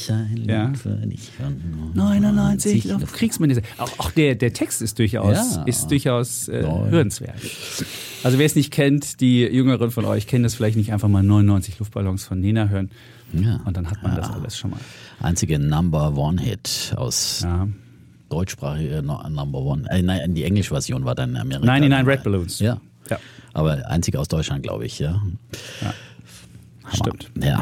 Ja. 0.47 0.73
für 0.75 0.91
dich 1.07 1.31
von 1.37 1.61
99 1.95 2.85
Luft- 2.85 3.01
Luft 3.01 3.15
Kriegsminister. 3.15 3.63
Auch, 3.79 3.91
auch 3.99 4.11
der, 4.11 4.35
der 4.35 4.53
Text 4.53 4.83
ist 4.83 4.99
durchaus, 4.99 5.57
Ja. 5.57 5.63
ist 5.65 5.91
durchaus 5.91 6.49
äh, 6.49 6.63
hörenswert. 6.63 7.35
Also 8.23 8.39
wer 8.39 8.47
es 8.47 8.55
nicht 8.55 8.71
kennt, 8.73 9.21
die 9.21 9.41
Jüngeren 9.43 9.91
von 9.91 10.05
euch 10.05 10.27
kennen 10.27 10.45
das 10.45 10.55
vielleicht 10.55 10.77
nicht 10.77 10.93
einfach 10.93 11.09
mal 11.09 11.23
99 11.23 11.79
Luftballons 11.79 12.25
von 12.25 12.41
Nina 12.41 12.69
hören. 12.69 12.91
Ja. 13.33 13.61
Und 13.65 13.77
dann 13.77 13.91
hat 13.91 14.03
man 14.03 14.15
das 14.15 14.31
alles 14.31 14.57
schon 14.57 14.71
mal. 14.71 14.81
Einzige 15.21 15.59
Number 15.59 16.15
One 16.17 16.41
Hit 16.41 16.93
aus 16.97 17.41
Ja. 17.43 17.67
deutschsprachige 18.29 19.03
no- 19.03 19.27
Number 19.29 19.59
One. 19.61 19.89
Äh, 19.91 20.03
nein, 20.03 20.35
die 20.35 20.45
englische 20.45 20.71
Version 20.71 21.05
war 21.05 21.15
dann 21.15 21.31
in 21.31 21.37
Amerika. 21.37 21.67
99 21.67 22.07
Red 22.07 22.23
Balloons. 22.25 22.59
Ja. 22.61 22.81
Ja. 23.11 23.19
Aber 23.55 23.89
einzig 23.89 24.17
aus 24.17 24.29
Deutschland, 24.29 24.63
glaube 24.63 24.85
ich, 24.85 24.99
ja. 24.99 25.23
Hammer. 25.81 25.95
Stimmt. 26.95 27.31
Ja. 27.43 27.61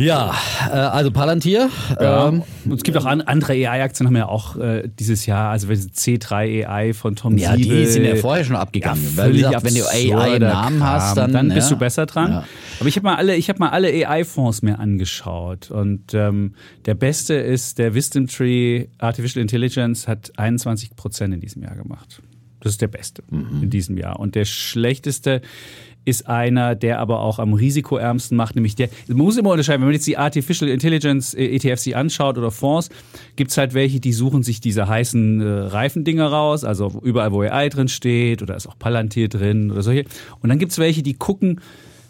Ja, 0.00 0.34
äh, 0.66 0.70
also 0.72 1.10
Palantir. 1.10 1.68
Ja. 2.00 2.28
Ähm, 2.28 2.42
und 2.64 2.74
es 2.74 2.82
gibt 2.82 2.96
auch 2.96 3.04
an, 3.04 3.20
andere 3.20 3.52
AI-Aktien, 3.52 4.06
haben 4.06 4.16
ja 4.16 4.28
auch 4.28 4.56
äh, 4.56 4.88
dieses 4.98 5.26
Jahr, 5.26 5.50
also 5.50 5.68
C3 5.68 6.66
AI 6.66 6.94
von 6.94 7.16
Tom 7.16 7.36
ja, 7.36 7.54
die 7.54 7.64
Siebel. 7.64 7.86
sind 7.86 8.04
ja 8.04 8.16
vorher 8.16 8.44
schon 8.44 8.56
abgegangen. 8.56 9.02
Ja, 9.02 9.16
Weil, 9.22 9.32
gesagt, 9.32 9.64
wenn 9.64 9.74
du 9.74 9.82
absurder 9.84 10.20
AI 10.22 10.36
im 10.36 10.42
Namen 10.42 10.82
hast, 10.82 11.14
Kram. 11.16 11.32
dann, 11.32 11.48
bist 11.48 11.70
ja. 11.70 11.76
du 11.76 11.78
besser 11.78 12.06
dran. 12.06 12.44
Aber 12.80 12.88
ich 12.88 12.96
habe 12.96 13.04
mal 13.04 13.16
alle, 13.16 13.36
ich 13.36 13.48
habe 13.50 13.58
mal 13.58 13.68
alle 13.70 13.88
AI-Fonds 13.88 14.62
mir 14.62 14.78
angeschaut 14.78 15.70
und 15.70 16.14
ähm, 16.14 16.54
der 16.86 16.94
beste 16.94 17.34
ist 17.34 17.78
der 17.78 17.94
Wisdom 17.94 18.26
Tree 18.26 18.86
Artificial 18.98 19.42
Intelligence 19.42 20.08
hat 20.08 20.32
21 20.38 20.96
Prozent 20.96 21.34
in 21.34 21.40
diesem 21.40 21.62
Jahr 21.62 21.76
gemacht. 21.76 22.22
Das 22.60 22.72
ist 22.72 22.80
der 22.82 22.88
beste 22.88 23.22
Mhm. 23.30 23.62
in 23.62 23.70
diesem 23.70 23.96
Jahr. 23.96 24.20
Und 24.20 24.34
der 24.34 24.44
schlechteste 24.44 25.40
ist 26.04 26.28
einer, 26.28 26.74
der 26.74 26.98
aber 26.98 27.20
auch 27.20 27.38
am 27.38 27.52
risikoärmsten 27.52 28.36
macht, 28.36 28.54
nämlich 28.54 28.74
der, 28.74 28.88
man 29.08 29.18
muss 29.18 29.36
immer 29.36 29.50
unterscheiden, 29.50 29.82
wenn 29.82 29.88
man 29.88 29.94
jetzt 29.94 30.06
die 30.06 30.16
Artificial 30.16 30.70
Intelligence 30.70 31.34
äh, 31.34 31.46
ETFs 31.56 31.84
sich 31.84 31.96
anschaut 31.96 32.38
oder 32.38 32.50
Fonds, 32.50 32.88
gibt's 33.36 33.56
halt 33.56 33.74
welche, 33.74 34.00
die 34.00 34.12
suchen 34.12 34.42
sich 34.42 34.60
diese 34.60 34.88
heißen 34.88 35.40
äh, 35.40 35.44
Reifendinger 35.44 36.26
raus, 36.26 36.64
also 36.64 37.00
überall, 37.02 37.32
wo 37.32 37.42
AI 37.42 37.68
drin 37.68 37.88
steht 37.88 38.42
oder 38.42 38.56
ist 38.56 38.66
auch 38.66 38.78
Palantir 38.78 39.28
drin 39.28 39.70
oder 39.70 39.82
solche. 39.82 40.04
Und 40.40 40.48
dann 40.48 40.58
gibt's 40.58 40.78
welche, 40.78 41.02
die 41.02 41.14
gucken, 41.14 41.60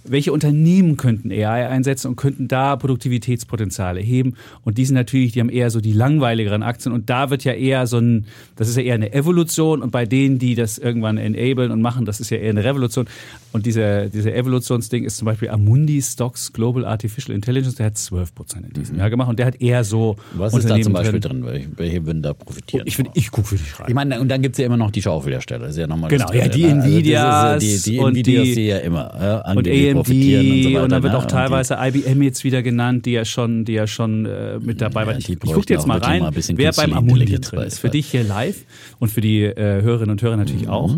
welche 0.04 0.32
Unternehmen 0.32 0.96
könnten 0.96 1.30
AI 1.30 1.68
einsetzen 1.68 2.08
und 2.08 2.16
könnten 2.16 2.48
da 2.48 2.76
Produktivitätspotenziale 2.76 4.00
heben. 4.00 4.34
Und 4.64 4.78
die 4.78 4.84
sind 4.84 4.94
natürlich, 4.94 5.32
die 5.32 5.40
haben 5.40 5.48
eher 5.50 5.70
so 5.70 5.80
die 5.80 5.92
langweiligeren 5.92 6.62
Aktien. 6.62 6.92
Und 6.92 7.10
da 7.10 7.30
wird 7.30 7.44
ja 7.44 7.52
eher 7.52 7.86
so 7.86 7.98
ein, 7.98 8.26
das 8.56 8.68
ist 8.68 8.76
ja 8.76 8.82
eher 8.82 8.94
eine 8.94 9.12
Evolution. 9.12 9.82
Und 9.82 9.90
bei 9.90 10.06
denen, 10.06 10.38
die 10.38 10.54
das 10.54 10.78
irgendwann 10.78 11.18
enablen 11.18 11.70
und 11.70 11.80
machen, 11.82 12.04
das 12.04 12.20
ist 12.20 12.30
ja 12.30 12.38
eher 12.38 12.50
eine 12.50 12.64
Revolution. 12.64 13.06
Und 13.52 13.66
dieser, 13.66 14.06
dieser 14.06 14.34
Evolutionsding 14.34 15.04
ist 15.04 15.16
zum 15.16 15.26
Beispiel 15.26 15.50
Amundi 15.50 16.00
Stocks 16.02 16.52
Global 16.52 16.84
Artificial 16.84 17.34
Intelligence, 17.34 17.74
der 17.76 17.86
hat 17.86 17.98
12 17.98 18.34
Prozent 18.34 18.66
in 18.66 18.72
diesem 18.74 18.96
Jahr 18.98 19.10
gemacht. 19.10 19.28
Und 19.28 19.38
der 19.38 19.46
hat 19.46 19.60
eher 19.60 19.84
so 19.84 20.00
Mhm. 20.34 20.38
Was 20.38 20.54
ist 20.54 20.68
da 20.70 20.80
zum 20.80 20.92
Beispiel 20.92 21.20
drin? 21.20 21.44
Welche, 21.44 21.68
welche 21.76 22.06
würden 22.06 22.22
da 22.22 22.32
profitieren? 22.34 22.86
Ich, 22.86 22.96
find, 22.96 23.10
ich 23.14 23.30
gucke 23.30 23.48
für 23.48 23.56
dich 23.56 23.78
rein. 23.78 23.86
Ich 23.88 23.94
meine, 23.94 24.20
und 24.20 24.28
dann 24.28 24.42
gibt's 24.42 24.58
ja 24.58 24.66
immer 24.66 24.76
noch 24.76 24.90
die 24.90 25.02
Schaufelhersteller. 25.02 25.60
Das 25.66 25.70
ist 25.72 25.78
ja 25.78 25.86
nochmal 25.86 26.10
Genau, 26.10 26.26
das 26.26 26.36
ja, 26.36 26.48
die 26.48 26.62
ne? 26.64 26.74
Also 27.22 27.56
äh, 27.56 27.58
die, 27.58 27.82
die 27.90 27.98
und 27.98 28.10
Nvidias, 28.12 28.44
die- 28.44 28.54
die 28.54 28.66
ja 28.66 28.78
immer 28.78 29.12
ja, 29.20 29.50
und 29.52 29.66
AMD 29.98 30.76
und 30.76 30.82
und 30.84 30.92
dann 30.92 31.02
wird 31.02 31.12
ne? 31.12 31.18
auch 31.18 31.26
teilweise 31.26 31.76
IBM 31.80 32.22
jetzt 32.22 32.44
wieder 32.44 32.62
genannt, 32.62 33.06
die 33.06 33.12
ja 33.12 33.24
schon, 33.24 33.64
die 33.64 33.72
ja 33.74 33.86
schon 33.86 34.26
äh, 34.26 34.58
mit 34.60 34.80
dabei 34.80 35.06
war. 35.06 35.12
Ja, 35.12 35.18
Ich, 35.18 35.26
die 35.26 35.32
ich 35.34 35.52
gucke 35.52 35.72
jetzt 35.72 35.86
mal 35.86 35.98
rein, 35.98 36.22
mal 36.22 36.32
wer 36.34 36.72
beim 36.72 36.92
Amundi 36.92 37.40
drin 37.40 37.60
ist. 37.60 37.78
Für 37.78 37.90
dich 37.90 38.06
hier 38.10 38.24
live 38.24 38.64
und 38.98 39.10
für 39.10 39.20
die 39.20 39.42
äh, 39.44 39.82
Hörerinnen 39.82 40.10
und 40.10 40.22
Hörer 40.22 40.36
natürlich 40.36 40.64
Mhm. 40.66 40.68
auch. 40.70 40.96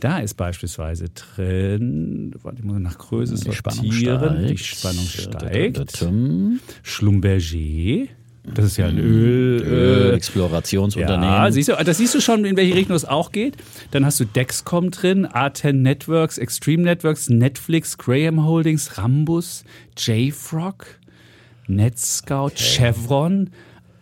Da 0.00 0.18
ist 0.20 0.34
beispielsweise 0.34 1.06
drin, 1.08 2.32
warte, 2.42 2.58
ich 2.60 2.64
muss 2.64 2.78
nach 2.78 2.98
Größe 2.98 3.34
Die 3.34 3.52
Spannung 3.52 3.84
sortieren, 3.90 4.46
die 4.46 4.56
steigt. 4.56 4.78
Spannung 4.78 5.04
steigt. 5.06 6.08
Schlumberger, 6.84 8.08
das 8.54 8.64
ist 8.66 8.76
ja 8.76 8.86
ein 8.86 8.98
Öl, 8.98 9.62
Öl, 9.62 10.10
äh, 10.10 10.14
Explorationsunternehmen. 10.14 11.22
ja, 11.22 11.50
siehst 11.50 11.68
du, 11.68 11.72
das 11.72 11.98
siehst 11.98 12.14
du 12.14 12.20
schon, 12.20 12.44
in 12.44 12.56
welche 12.56 12.74
Richtung 12.74 12.96
es 12.96 13.04
auch 13.04 13.32
geht. 13.32 13.56
Dann 13.90 14.04
hast 14.04 14.20
du 14.20 14.24
Dexcom 14.24 14.90
drin, 14.90 15.26
A10 15.26 15.72
Networks, 15.72 16.38
Extreme 16.38 16.82
Networks, 16.82 17.28
Netflix, 17.28 17.98
Graham 17.98 18.44
Holdings, 18.44 18.98
Rambus, 18.98 19.64
JFrog, 19.96 20.86
NetScout, 21.66 22.52
Chevron, 22.56 23.50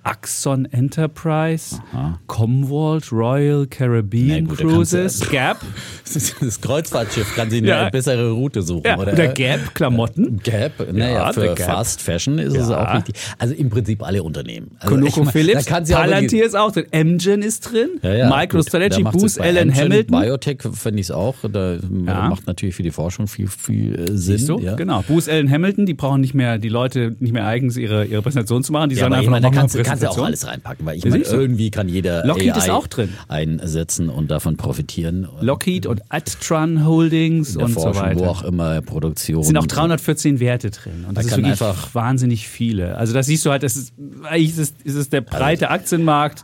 Axon 0.06 0.66
Enterprise, 0.66 1.80
Comvault, 2.28 3.10
Royal 3.10 3.66
Caribbean 3.66 4.44
Na 4.44 4.48
gut, 4.50 4.60
da 4.60 4.64
Cruises, 4.64 5.28
Gap, 5.30 5.56
Das 6.40 6.60
Kreuzfahrtschiff 6.60 7.34
kann 7.34 7.50
sich 7.50 7.58
eine 7.58 7.68
Ja. 7.68 7.90
bessere 7.90 8.30
Route 8.30 8.62
suchen, 8.62 8.82
ja, 8.86 8.98
oder? 8.98 9.14
oder 9.14 9.26
Gap 9.28 9.74
Klamotten. 9.74 10.38
Gap, 10.44 10.92
naja, 10.92 11.26
Ja, 11.26 11.32
für 11.32 11.40
der 11.40 11.54
Gap. 11.56 11.66
Fast 11.66 12.00
Fashion 12.00 12.38
ist 12.38 12.54
es 12.56 12.70
auch 12.70 12.94
wichtig. 12.94 13.16
Also 13.38 13.54
im 13.54 13.68
Prinzip 13.68 14.00
alle 14.04 14.22
Unternehmen. 14.22 14.76
Also 14.78 14.94
Conoco 14.94 15.24
Phillips, 15.24 15.64
da 15.64 15.80
Palantir 15.80 16.44
ist 16.46 16.54
auch 16.56 16.70
drin, 16.70 16.86
Amgen 16.92 17.42
ist 17.42 17.72
drin, 17.72 17.88
MicroStrategy. 18.02 19.02
Da 19.02 19.10
bei 19.10 19.44
Allen 19.44 19.70
Amgen, 19.70 19.74
Hamilton. 19.74 20.20
Biotech 20.20 20.58
finde 20.72 21.00
ich 21.00 21.06
es 21.06 21.10
auch. 21.10 21.34
Da 21.50 21.78
macht 21.90 22.46
natürlich 22.46 22.76
für 22.76 22.84
die 22.84 22.92
Forschung 22.92 23.26
viel, 23.26 23.48
viel 23.48 23.94
äh, 23.94 24.06
Sinn. 24.16 24.38
Siehst 24.38 24.48
du? 24.48 24.58
Genau. 24.76 25.02
Boost 25.02 25.28
Allen 25.28 25.50
Hamilton, 25.50 25.84
die 25.84 25.94
brauchen 25.94 26.20
nicht 26.20 26.34
mehr, 26.34 26.58
die 26.58 26.68
Leute 26.68 27.16
nicht 27.18 27.32
mehr 27.32 27.44
eigens 27.46 27.76
ihre, 27.76 28.04
ihre 28.04 28.22
Präsentation 28.22 28.62
zu 28.62 28.70
machen, 28.72 28.90
die 28.90 28.94
sollen 28.94 29.12
einfach 29.12 29.40
noch 29.40 29.50
da 29.50 29.95
kannst, 30.04 30.16
du 30.18 30.22
auch 30.22 30.26
alles 30.26 30.46
reinpacken, 30.46 30.84
weil 30.86 30.96
ich 30.98 31.04
Ja, 31.04 31.10
meine, 31.10 31.24
irgendwie 31.24 31.70
kann 31.70 31.88
jeder 31.88 32.24
Lockheed 32.26 32.54
AI 32.54 32.58
ist 32.58 32.70
auch 32.70 32.86
drin. 32.86 33.08
einsetzen 33.28 34.08
und 34.08 34.30
davon 34.30 34.56
profitieren. 34.56 35.28
Lockheed 35.40 35.86
und 35.86 36.02
Adtran 36.08 36.84
Holdings 36.86 37.56
und 37.56 37.68
so 37.74 37.80
Forschung, 37.80 38.02
weiter. 38.02 38.20
wo 38.20 38.24
auch 38.26 38.42
immer 38.42 38.80
Produktion. 38.82 39.40
Es 39.40 39.46
sind 39.48 39.56
auch 39.56 39.66
314 39.66 40.40
Werte 40.40 40.70
drin. 40.70 41.04
Und 41.08 41.16
Da 41.16 41.20
das 41.20 41.24
ist 41.26 41.30
kann 41.30 41.40
wirklich 41.44 41.60
einfach- 41.62 41.94
wahnsinnig 41.94 42.48
viele. 42.48 42.96
Also 42.96 43.12
das 43.12 43.26
siehst 43.26 43.44
du 43.46 43.50
halt, 43.50 43.62
das 43.62 43.76
ist, 43.76 43.92
eigentlich 44.24 44.50
ist 44.50 44.58
es, 44.58 44.74
ist 44.84 44.94
es 44.94 45.08
der 45.10 45.20
breite 45.20 45.70
Aktienmarkt 45.70 46.42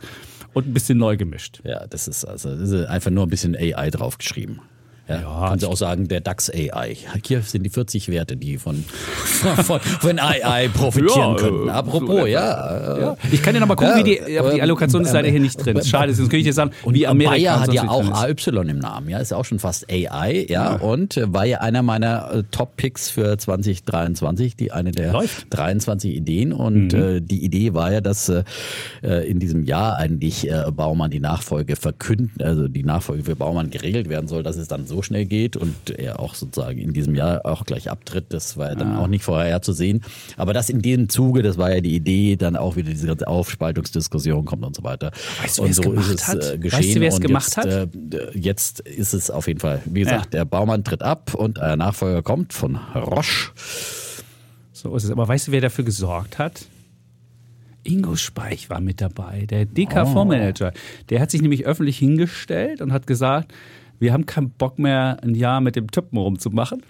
und 0.53 0.67
ein 0.67 0.73
bisschen 0.73 0.97
neu 0.97 1.17
gemischt. 1.17 1.61
Ja, 1.63 1.85
das 1.87 2.07
ist 2.07 2.25
also 2.25 2.55
das 2.55 2.69
ist 2.69 2.85
einfach 2.85 3.11
nur 3.11 3.25
ein 3.25 3.29
bisschen 3.29 3.55
AI 3.55 3.89
draufgeschrieben. 3.89 4.59
Ja, 5.07 5.19
Ja, 5.21 5.45
kannst 5.49 5.63
du 5.65 5.67
auch 5.69 5.75
sagen, 5.75 6.07
der 6.07 6.21
DAX 6.21 6.49
AI. 6.49 6.95
Hier 7.25 7.41
sind 7.41 7.63
die 7.63 7.69
40 7.69 8.07
Werte, 8.09 8.37
die 8.37 8.57
von, 8.57 8.83
von, 9.63 9.79
von 9.81 10.19
AI 10.19 10.69
profitieren 10.69 11.31
Ja, 11.31 11.35
könnten. 11.35 11.67
äh, 11.67 11.71
Apropos, 11.71 12.19
so 12.21 12.25
ja. 12.25 12.95
äh, 12.97 13.01
Ja. 13.01 13.17
Ich 13.31 13.41
kann 13.43 13.53
dir 13.53 13.59
nochmal 13.59 13.75
gucken, 13.75 13.97
wie 13.97 14.03
die, 14.03 14.39
aber 14.39 14.51
die 14.51 14.57
ähm, 14.57 14.63
Allokation 14.63 15.01
ist 15.03 15.11
leider 15.13 15.27
hier 15.29 15.41
nicht 15.41 15.57
drin. 15.63 15.83
Schade, 15.83 16.13
sonst 16.13 16.29
könnte 16.29 16.37
ich 16.37 16.45
dir 16.45 16.53
sagen, 16.53 16.71
wie 16.87 17.05
Amerika 17.05 17.31
Bayer 17.35 17.55
und 17.55 17.61
hat 17.61 17.73
ja 17.73 17.89
auch. 17.89 18.23
AY 18.23 18.33
im 18.69 18.79
Namen, 18.79 19.09
ja, 19.09 19.17
ist 19.19 19.31
ja 19.31 19.37
auch 19.37 19.45
schon 19.45 19.59
fast 19.59 19.91
AI, 19.91 20.45
ja, 20.49 20.75
und 20.75 21.17
äh, 21.17 21.33
war 21.33 21.45
ja 21.45 21.59
einer 21.59 21.81
meiner 21.83 22.31
äh, 22.33 22.43
Top-Picks 22.51 23.09
für 23.09 23.37
2023, 23.37 24.55
die 24.55 24.71
eine 24.71 24.91
der 24.91 25.11
Läuft. 25.11 25.47
23 25.49 26.15
Ideen 26.15 26.53
und 26.53 26.93
äh, 26.93 27.19
die 27.21 27.43
Idee 27.43 27.73
war 27.73 27.91
ja, 27.91 27.99
dass 28.01 28.29
äh, 28.29 28.43
äh, 29.03 29.29
in 29.29 29.39
diesem 29.39 29.63
Jahr 29.65 29.97
eigentlich 29.97 30.49
äh, 30.49 30.63
Baumann 30.71 31.11
die 31.11 31.19
Nachfolge 31.19 31.75
verkünden, 31.75 32.41
also 32.41 32.67
die 32.67 32.83
Nachfolge 32.83 33.23
für 33.23 33.35
Baumann 33.35 33.69
geregelt 33.69 34.07
werden 34.09 34.27
soll, 34.27 34.43
dass 34.43 34.55
es 34.55 34.67
dann 34.67 34.85
so 34.87 34.92
schnell 35.01 35.25
geht 35.25 35.55
und 35.57 35.89
er 35.89 36.19
auch 36.19 36.35
sozusagen 36.35 36.77
in 36.77 36.93
diesem 36.93 37.15
Jahr 37.15 37.45
auch 37.45 37.65
gleich 37.65 37.89
abtritt, 37.89 38.25
das 38.29 38.57
war 38.57 38.69
ja 38.69 38.75
dann 38.75 38.95
auch 38.97 39.07
nicht 39.07 39.23
vorherzusehen, 39.23 40.03
aber 40.37 40.53
das 40.53 40.69
in 40.69 40.81
dem 40.81 41.09
Zuge, 41.09 41.41
das 41.41 41.57
war 41.57 41.73
ja 41.73 41.81
die 41.81 41.95
Idee, 41.95 42.35
dann 42.35 42.55
auch 42.55 42.75
wieder 42.75 42.91
diese 42.91 43.07
ganze 43.07 43.27
Aufspaltungsdiskussion 43.27 44.45
kommt 44.45 44.63
und 44.65 44.75
so 44.75 44.83
weiter. 44.83 45.11
Weißt 45.41 45.57
du, 45.57 45.63
und 45.63 45.67
wer 45.67 45.71
es 45.71 45.77
so 45.77 45.81
gemacht 45.83 46.09
ist 46.09 46.21
es 46.21 46.27
hat? 46.27 46.37
äh, 46.37 46.39
Weißt 46.51 46.61
geschehen 46.61 46.95
du, 46.95 47.01
wer 47.01 47.09
es 47.09 47.19
gemacht 47.21 47.45
jetzt, 47.47 47.57
hat? 47.57 47.65
Äh, 47.67 47.87
jetzt 48.37 48.79
ist 48.81 49.13
es 49.13 49.31
auf 49.31 49.47
jeden 49.47 49.59
Fall, 49.59 49.81
wie 49.85 50.01
gesagt, 50.01 50.25
Ja. 50.33 50.39
der 50.41 50.45
Baumann 50.45 50.83
tritt 50.83 51.01
ab 51.01 51.33
und 51.33 51.59
ein 51.59 51.79
Nachfolger 51.79 52.21
kommt 52.21 52.53
von 52.53 52.75
Roche. 52.95 53.51
So 54.71 54.95
ist 54.95 55.05
es. 55.05 55.11
Aber 55.11 55.27
weißt 55.27 55.47
du, 55.47 55.51
wer 55.51 55.61
dafür 55.61 55.85
gesorgt 55.85 56.37
hat? 56.39 56.65
Ingo 57.85 58.15
Speich 58.15 58.69
war 58.69 58.79
mit 58.79 59.01
dabei, 59.01 59.45
der 59.49 59.65
DK-Fondsmanager. 59.65 60.71
Der 61.09 61.19
hat 61.19 61.31
sich 61.31 61.41
nämlich 61.41 61.65
öffentlich 61.65 61.97
hingestellt 61.97 62.81
und 62.81 62.93
hat 62.93 63.07
gesagt, 63.07 63.53
wir 63.99 64.11
haben 64.13 64.25
keinen 64.25 64.49
Bock 64.49 64.79
mehr, 64.79 65.17
ein 65.23 65.35
Jahr 65.35 65.61
mit 65.61 65.75
dem 65.75 65.89
Typen 65.89 66.17
rumzumachen. 66.17 66.83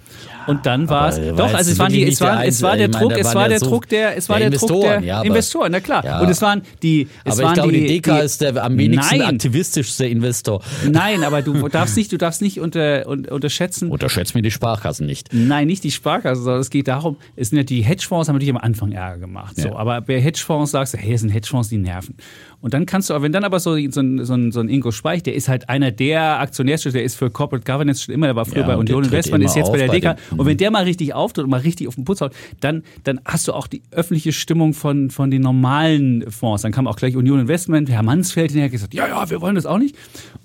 und 0.48 0.66
dann 0.66 0.90
war 0.90 1.10
es, 1.10 1.18
doch, 1.36 1.54
also 1.54 1.72
es, 1.72 1.80
waren 1.80 1.92
die, 1.92 2.04
es, 2.04 2.20
war, 2.22 2.44
es 2.46 2.60
der 2.60 2.70
war 2.70 2.78
der. 2.78 2.88
Druck, 2.88 3.12
Ich 3.12 3.18
meine, 3.18 3.22
es 3.22 3.36
war 3.36 3.44
der 3.44 3.52
ja 3.54 3.60
so 3.60 3.70
Druck 3.70 3.90
der, 3.90 4.18
es 4.18 4.30
war 4.30 4.40
der 4.40 4.50
der 4.50 4.60
Druck 4.60 4.70
Investoren, 4.70 5.02
der 5.02 5.08
ja, 5.08 5.22
Investoren, 5.22 5.72
na 5.72 5.80
klar. 5.80 6.04
Ja. 6.04 6.20
Und 6.22 6.30
es 6.30 6.42
waren 6.42 6.62
die, 6.82 7.08
es 7.24 7.34
Aber 7.34 7.42
ich 7.42 7.46
waren 7.46 7.54
glaube, 7.54 7.72
die, 7.74 7.88
DK 7.88 8.20
die, 8.20 8.26
ist 8.26 8.42
der 8.42 8.64
am 8.64 8.78
wenigsten 8.78 9.18
Nein. 9.18 9.36
aktivistischste 9.36 10.06
Investor. 10.06 10.62
Nein, 10.90 11.24
aber 11.24 11.42
du 11.42 11.68
darfst 11.70 11.96
nicht, 11.98 12.12
du 12.12 12.18
darfst 12.18 12.42
nicht 12.42 12.60
unter, 12.60 13.08
un, 13.08 13.26
unterschätzen. 13.26 13.90
Unterschätzt 13.90 14.34
mir 14.36 14.42
die 14.42 14.52
Sparkassen 14.52 15.06
nicht. 15.06 15.30
Nein, 15.34 15.68
nicht 15.68 15.84
die 15.84 15.92
Sparkasse, 15.92 16.42
sondern 16.42 16.62
es 16.62 16.70
geht 16.70 16.88
darum, 16.88 17.18
es 17.36 17.50
sind 17.50 17.58
ja 17.58 17.64
die 17.64 17.82
Hedgefonds 17.82 18.28
haben 18.28 18.36
natürlich 18.36 18.54
am 18.56 18.62
Anfang 18.62 18.92
Ärger 18.92 19.20
gemacht. 19.20 19.56
So, 19.58 19.70
Ja. 19.70 19.76
aber 19.76 20.02
bei 20.02 20.20
Hedgefonds 20.20 20.72
sagst 20.72 20.94
du, 20.94 20.98
hey, 20.98 21.12
das 21.12 21.22
sind 21.22 21.30
Hedgefonds, 21.30 21.70
die 21.70 21.78
nerven. 21.78 22.16
Und 22.64 22.74
dann 22.74 22.86
kannst 22.86 23.10
du, 23.10 23.22
wenn 23.22 23.34
dann 23.34 23.44
aber 23.44 23.60
so, 23.60 23.76
so, 23.90 24.00
ein, 24.00 24.24
so, 24.24 24.34
ein, 24.34 24.54
so 24.54 24.62
ein 24.62 24.70
Ingo 24.70 24.92
Speich, 24.92 25.22
der 25.22 25.36
ist 25.36 25.50
halt 25.50 25.68
einer 25.68 25.92
der 25.92 26.40
Aktionärschüler, 26.40 26.94
der 26.94 27.04
ist 27.04 27.16
für 27.16 27.30
Corporate 27.30 27.70
Governance 27.70 28.04
schon 28.04 28.16
immer, 28.16 28.28
der 28.28 28.38
war 28.38 28.46
früher 28.46 28.62
Ja, 28.62 28.68
bei 28.68 28.72
der 28.72 28.80
Union 28.80 29.04
Investment, 29.04 29.44
ist 29.44 29.58
jetzt 29.58 29.70
bei 29.70 29.80
der 29.80 29.90
DK. 29.90 30.16
Und 30.38 30.46
wenn 30.46 30.56
der 30.56 30.72
mal 30.72 30.86
richtig 30.86 31.14
auftritt 31.14 31.44
und 31.44 31.50
mal 31.50 31.60
richtig 31.60 31.90
auf 31.90 31.96
den 31.96 32.06
Putz 32.06 32.22
haut, 32.22 32.32
dann, 32.62 32.84
dann 33.04 33.20
hast 33.26 33.50
du 33.50 33.52
auch 33.52 33.68
die 33.68 33.82
öffentliche 33.92 34.32
Stimmung 34.32 34.74
von, 34.74 35.10
von 35.10 35.30
den 35.30 35.42
normalen 35.42 36.32
Fonds. 36.32 36.62
Dann 36.62 36.72
kam 36.72 36.88
auch 36.88 36.96
gleich 36.96 37.18
Union 37.18 37.42
Investment, 37.42 37.90
Herr 37.90 38.02
Mansfeld 38.02 38.52
hinterher 38.52 38.70
gesagt, 38.70 38.94
ja, 38.94 39.10
ja, 39.10 39.30
wir 39.30 39.42
wollen 39.42 39.56
das 39.56 39.66
auch 39.66 39.78
nicht. 39.78 39.98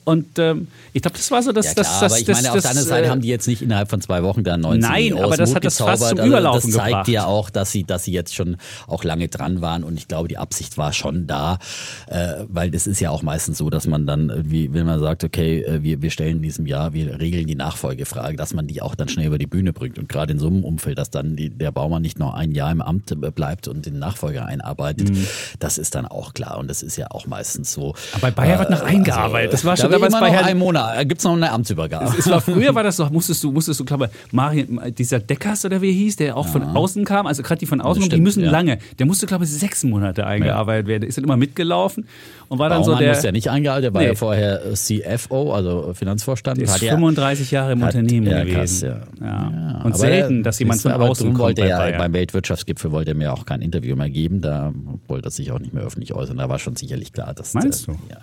Und 0.09 0.39
ähm, 0.39 0.69
ich 0.95 1.03
glaube, 1.03 1.19
das 1.19 1.31
war 1.31 1.43
so 1.43 1.53
das, 1.53 1.67
Ja 1.67 1.73
klar, 1.75 1.85
das, 1.85 2.01
das, 2.01 2.13
aber 2.13 2.19
ich 2.21 2.25
das, 2.25 2.37
meine, 2.43 2.53
auf 2.55 2.61
der 2.63 2.71
anderen 2.71 2.89
Seite 2.89 3.07
äh, 3.07 3.11
haben 3.11 3.21
die 3.21 3.29
jetzt 3.29 3.47
nicht 3.47 3.61
innerhalb 3.61 3.91
von 3.91 4.01
zwei 4.01 4.23
Wochen 4.23 4.43
da 4.43 4.57
19 4.57 4.81
Nein, 4.81 5.03
Millionen 5.03 5.25
aber 5.25 5.37
das 5.37 5.51
dem 5.51 5.57
hat 5.57 5.65
das 5.67 5.77
fast 5.79 6.09
zum 6.09 6.19
Also 6.19 6.29
Überlaufen 6.31 6.71
Das 6.71 6.77
zeigt 6.79 6.89
gebracht. 6.89 7.09
ja 7.09 7.27
auch, 7.27 7.51
dass 7.51 7.73
sie, 7.73 7.85
dass 7.85 8.05
sie 8.05 8.13
jetzt 8.13 8.35
schon 8.35 8.57
auch 8.87 9.05
lange 9.05 9.29
dran 9.29 9.61
waren 9.61 9.85
und 9.85 9.99
ich 9.99 10.09
glaube, 10.09 10.29
die 10.29 10.39
Absicht 10.39 10.79
war 10.79 10.95
schon 10.95 11.27
da, 11.27 11.59
äh, 12.07 12.37
weil 12.49 12.71
das 12.71 12.87
ist 12.87 13.01
ja 13.01 13.11
auch 13.11 13.21
meistens 13.23 13.59
so, 13.59 13.69
dass 13.69 13.87
man 13.87 14.07
dann 14.07 14.31
irgendwie, 14.31 14.73
wenn 14.73 14.87
man 14.87 14.99
sagt, 14.99 15.25
okay, 15.25 15.61
äh, 15.63 15.83
wir, 15.83 16.01
wir 16.01 16.11
stellen 16.11 16.37
in 16.39 16.43
diesem 16.43 16.65
Jahr, 16.67 16.95
wir 16.95 17.21
regeln 17.21 17.47
die 17.47 17.55
Nachfolgefrage, 17.55 18.37
dass 18.39 18.55
man 18.55 18.67
die 18.67 18.81
auch 18.81 18.95
dann 18.95 19.11
schnell 19.11 19.27
über 19.27 19.37
die 19.39 19.47
Bühne 19.47 19.75
bringt 19.75 19.99
und 19.99 20.09
gerade 20.09 20.33
in 20.33 20.39
so 20.39 20.47
einem 20.47 20.65
Umfeld, 20.65 20.97
dass 20.99 21.11
dann 21.11 21.37
die, 21.37 21.51
der 21.51 21.71
Baumann 21.71 22.01
nicht 22.01 22.19
noch 22.19 22.33
ein 22.33 22.53
Jahr 22.53 22.73
im 22.73 22.81
Amt 22.81 23.11
äh, 23.13 23.15
bleibt 23.31 23.69
und 23.69 23.85
den 23.85 23.99
Nachfolger 23.99 24.47
einarbeitet, 24.47 25.11
Mhm. 25.11 25.27
das 25.59 25.77
ist 25.77 25.95
dann 25.95 26.07
auch 26.07 26.33
klar 26.33 26.57
und 26.59 26.69
das 26.71 26.83
ist 26.83 26.97
ja 26.97 27.09
auch 27.11 27.27
meistens 27.27 27.73
so. 27.73 27.95
Aber 28.13 28.23
bei 28.23 28.31
Bayer 28.31 28.59
wird 28.59 28.71
noch 28.71 28.81
eingearbeitet. 28.83 29.53
Das 29.53 29.65
war 29.67 29.77
schon 29.77 29.98
damals 30.01 30.15
immer 30.15 30.21
bei 30.21 30.37
noch 30.37 30.47
Herrn- 30.47 30.59
Monat, 30.59 31.09
gibt 31.09 31.19
es 31.21 31.25
noch 31.25 31.33
eine 31.35 31.51
Amtsübergabe. 31.53 32.15
Es 32.19 32.29
war 32.29 32.41
früher 32.41 32.75
war 32.75 32.83
das 32.83 32.97
so, 32.97 33.07
musstest 33.11 33.43
du, 33.45 33.53
musstest 33.53 33.81
du, 33.81 33.85
glaube 33.85 34.11
Marien, 34.33 34.81
dieser 34.97 35.19
Deckers 35.21 35.65
oder 35.65 35.81
wie 35.83 35.89
er 35.89 35.93
hieß, 35.95 36.17
der 36.17 36.37
auch 36.37 36.47
von 36.49 36.63
außen 36.63 37.05
kam, 37.05 37.27
also 37.27 37.43
gerade 37.43 37.59
die 37.59 37.67
von 37.67 37.81
außen, 37.81 38.01
kommen, 38.01 38.11
die 38.11 38.15
stimmt, 38.17 38.25
müssen 38.25 38.45
ja. 38.45 38.51
lange. 38.51 38.79
Der 38.99 39.07
musste, 39.07 39.27
glaube 39.27 39.45
ich, 39.45 39.51
sechs 39.51 39.85
Monate 39.85 40.27
eingearbeitet 40.27 40.87
werden. 40.87 41.01
Der 41.03 41.09
ist 41.09 41.17
dann 41.19 41.25
immer 41.25 41.37
mitgelaufen 41.37 42.07
und 42.49 42.59
war 42.59 42.69
dann 42.69 42.81
Baumann 42.83 42.97
so 42.99 43.05
der. 43.05 43.15
muss 43.15 43.23
ja 43.23 43.33
nicht 43.33 43.49
eingehalten, 43.51 43.83
der 43.83 43.95
war 43.95 44.03
Nee. 44.03 44.09
ja 44.09 44.15
vorher 44.15 44.65
äh, 44.67 44.75
CFO, 44.75 45.53
also 45.53 45.93
Finanzvorstand. 45.95 46.59
der 46.59 46.65
ist 46.65 46.75
Hat 46.75 46.83
ja- 46.83 46.93
35 46.95 47.51
Jahre 47.51 47.73
im 47.73 47.83
hat- 47.85 47.95
Unternehmen 47.95 48.27
ja, 48.27 48.41
gewesen. 48.45 48.57
krass, 48.59 48.81
ja. 49.21 49.27
Ja. 49.27 49.81
Und 49.85 49.97
selten, 49.97 50.43
dass 50.43 50.59
jemand 50.59 50.81
von 50.81 50.93
außen 50.93 51.27
kommt 51.29 51.39
wollte 51.39 51.63
bei 51.63 51.69
Bayern. 51.69 51.99
beim 51.99 52.13
Weltwirtschaftsgipfel 52.13 52.91
wollte 52.93 53.13
er 53.13 53.17
mir 53.17 53.33
auch 53.33 53.47
kein 53.47 53.61
Interview 53.63 53.97
mehr 53.97 54.11
geben, 54.11 54.41
da 54.41 54.73
wollte 55.07 55.29
er 55.29 55.31
sich 55.31 55.53
auch 55.53 55.59
nicht 55.59 55.75
mehr 55.75 55.83
öffentlich 55.85 56.15
äußern. 56.15 56.37
Da 56.37 56.49
war 56.49 56.59
schon 56.59 56.77
sicherlich 56.77 57.13
klar, 57.13 57.35
dass 57.35 57.55
Meinst 57.55 57.87
der, 57.89 57.95
du? 57.95 58.01
Ja. 58.11 58.17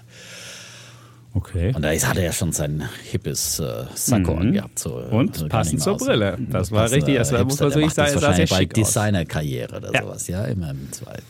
Okay. 1.37 1.73
Und 1.75 1.81
da 1.83 1.91
ist, 1.91 2.07
hat 2.07 2.17
er 2.17 2.23
ja 2.23 2.31
schon 2.31 2.51
sein 2.53 2.83
hippes 3.11 3.59
äh, 3.59 3.83
Sakko 3.93 4.35
angehabt. 4.35 4.79
So, 4.79 5.01
Mhm. 5.11 5.17
Und 5.17 5.33
also 5.33 5.47
passend 5.49 5.81
zur 5.81 5.97
Brille. 5.97 6.37
Das 6.49 6.71
war 6.71 6.89
richtig, 6.89 7.17
das 7.17 7.31
war- 7.33 7.43
muss 7.43 7.59
man 7.59 7.69
wirklich 7.69 7.85
macht 7.87 7.97
das 7.97 8.11
sagen, 8.13 8.21
sah 8.21 8.33
sehr 8.33 8.47
schick 8.47 8.71
aus. 8.79 8.87
Designerkarriere 8.87 9.75
oder 9.77 9.93
Ja. 9.93 10.01
sowas, 10.03 10.27
ja, 10.27 10.45
immer 10.45 10.71
im 10.71 10.91
Zweit. 10.93 11.23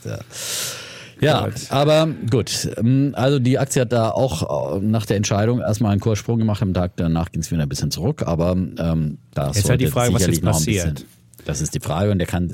Ja. 1.20 1.48
Aber 1.70 2.08
gut. 2.30 2.68
Ähm, 2.76 3.12
Also 3.16 3.38
die 3.38 3.58
Aktie 3.58 3.80
hat 3.82 3.92
da 3.92 4.10
auch 4.10 4.76
äh, 4.76 4.80
nach 4.80 5.06
der 5.06 5.16
Entscheidung 5.16 5.60
erstmal 5.60 5.92
einen 5.92 6.00
Kurssprung 6.00 6.38
gemacht. 6.38 6.62
Am 6.62 6.74
Tag 6.74 6.92
danach 6.96 7.32
ging 7.32 7.40
es 7.40 7.50
wieder 7.50 7.62
ein 7.62 7.68
bisschen 7.68 7.90
zurück, 7.90 8.22
aber 8.26 8.52
ähm, 8.52 9.18
da 9.34 9.50
Jetzt 9.50 9.68
halt 9.68 9.80
die 9.80 9.86
Frage, 9.86 10.12
was 10.14 10.26
jetzt 10.26 10.42
passiert. 10.42 10.94
bisschen. 10.94 11.08
Das 11.46 11.60
ist 11.60 11.74
die 11.74 11.80
Frage 11.80 12.10
und 12.10 12.18
der 12.18 12.26
kann. 12.26 12.50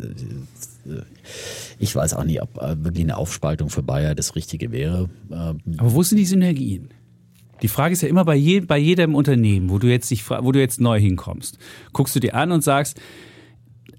äh, 0.86 0.90
Ich 1.78 1.96
weiß 1.96 2.14
auch 2.14 2.22
nicht, 2.24 2.40
ob 2.40 2.54
wirklich 2.84 3.04
eine 3.04 3.16
Aufspaltung 3.16 3.68
für 3.68 3.82
Bayer 3.82 4.14
das 4.14 4.36
Richtige 4.36 4.70
wäre. 4.70 5.08
Ähm, 5.32 5.58
Aber 5.78 5.92
wo 5.94 6.02
sind 6.04 6.18
die 6.18 6.26
Synergien? 6.26 6.90
Die 7.62 7.68
Frage 7.68 7.92
ist 7.92 8.02
ja 8.02 8.08
immer 8.08 8.24
bei, 8.24 8.34
je, 8.34 8.60
bei 8.60 8.78
jedem 8.78 9.14
Unternehmen, 9.14 9.70
wo 9.70 9.78
du 9.78 9.86
jetzt 9.86 10.10
dich, 10.10 10.28
wo 10.28 10.52
du 10.52 10.60
jetzt 10.60 10.80
neu 10.80 11.00
hinkommst, 11.00 11.58
guckst 11.92 12.14
du 12.14 12.20
dir 12.20 12.34
an 12.34 12.52
und 12.52 12.62
sagst, 12.62 13.00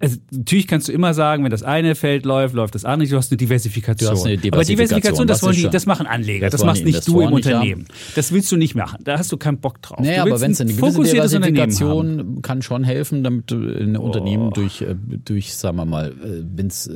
also 0.03 0.17
natürlich 0.31 0.67
kannst 0.67 0.89
du 0.89 0.91
immer 0.91 1.13
sagen, 1.13 1.45
wenn 1.45 1.51
das 1.51 1.63
eine 1.63 1.95
Feld 1.95 2.25
läuft, 2.25 2.53
läuft 2.55 2.75
das 2.75 2.83
andere. 2.83 3.07
Du 3.07 3.15
hast 3.15 3.31
eine 3.31 3.37
Diversifikation. 3.37 4.11
Hast 4.11 4.25
eine 4.25 4.33
Aber 4.33 4.41
Diversifikation, 4.41 4.77
Diversifikation, 4.77 5.27
das, 5.27 5.43
wollen 5.43 5.55
die, 5.55 5.69
das 5.69 5.85
machen 5.85 6.07
Anleger. 6.07 6.47
das 6.49 6.59
Das, 6.59 6.65
machst 6.65 6.83
nicht 6.83 7.07
du 7.07 7.21
im 7.21 7.31
Unternehmen. 7.31 7.87
Das 8.13 8.33
willst 8.33 8.51
du 8.51 8.57
nicht 8.57 8.75
machen. 8.75 8.99
Da 9.05 9.17
hast 9.17 9.31
du 9.31 9.37
keinen 9.37 9.59
Bock 9.59 9.81
drauf. 9.81 9.99
Naja, 10.01 10.23
aber 10.23 10.41
wenn 10.41 10.51
es 10.51 10.59
ein 10.59 10.67
eine 10.67 10.75
gewisse. 10.77 10.99
Oh. 10.99 11.03
Diversifikation 11.03 12.41
kann 12.41 12.61
schon 12.61 12.83
helfen, 12.83 13.23
damit 13.23 13.49
ein 13.53 13.95
Unternehmen 13.95 14.51
durch, 14.51 14.81
äh, 14.81 14.93
durch, 15.23 15.55
sagen 15.55 15.77
wir 15.77 15.85
mal, 15.85 16.09
äh, 16.11 16.43
wenn's, 16.53 16.89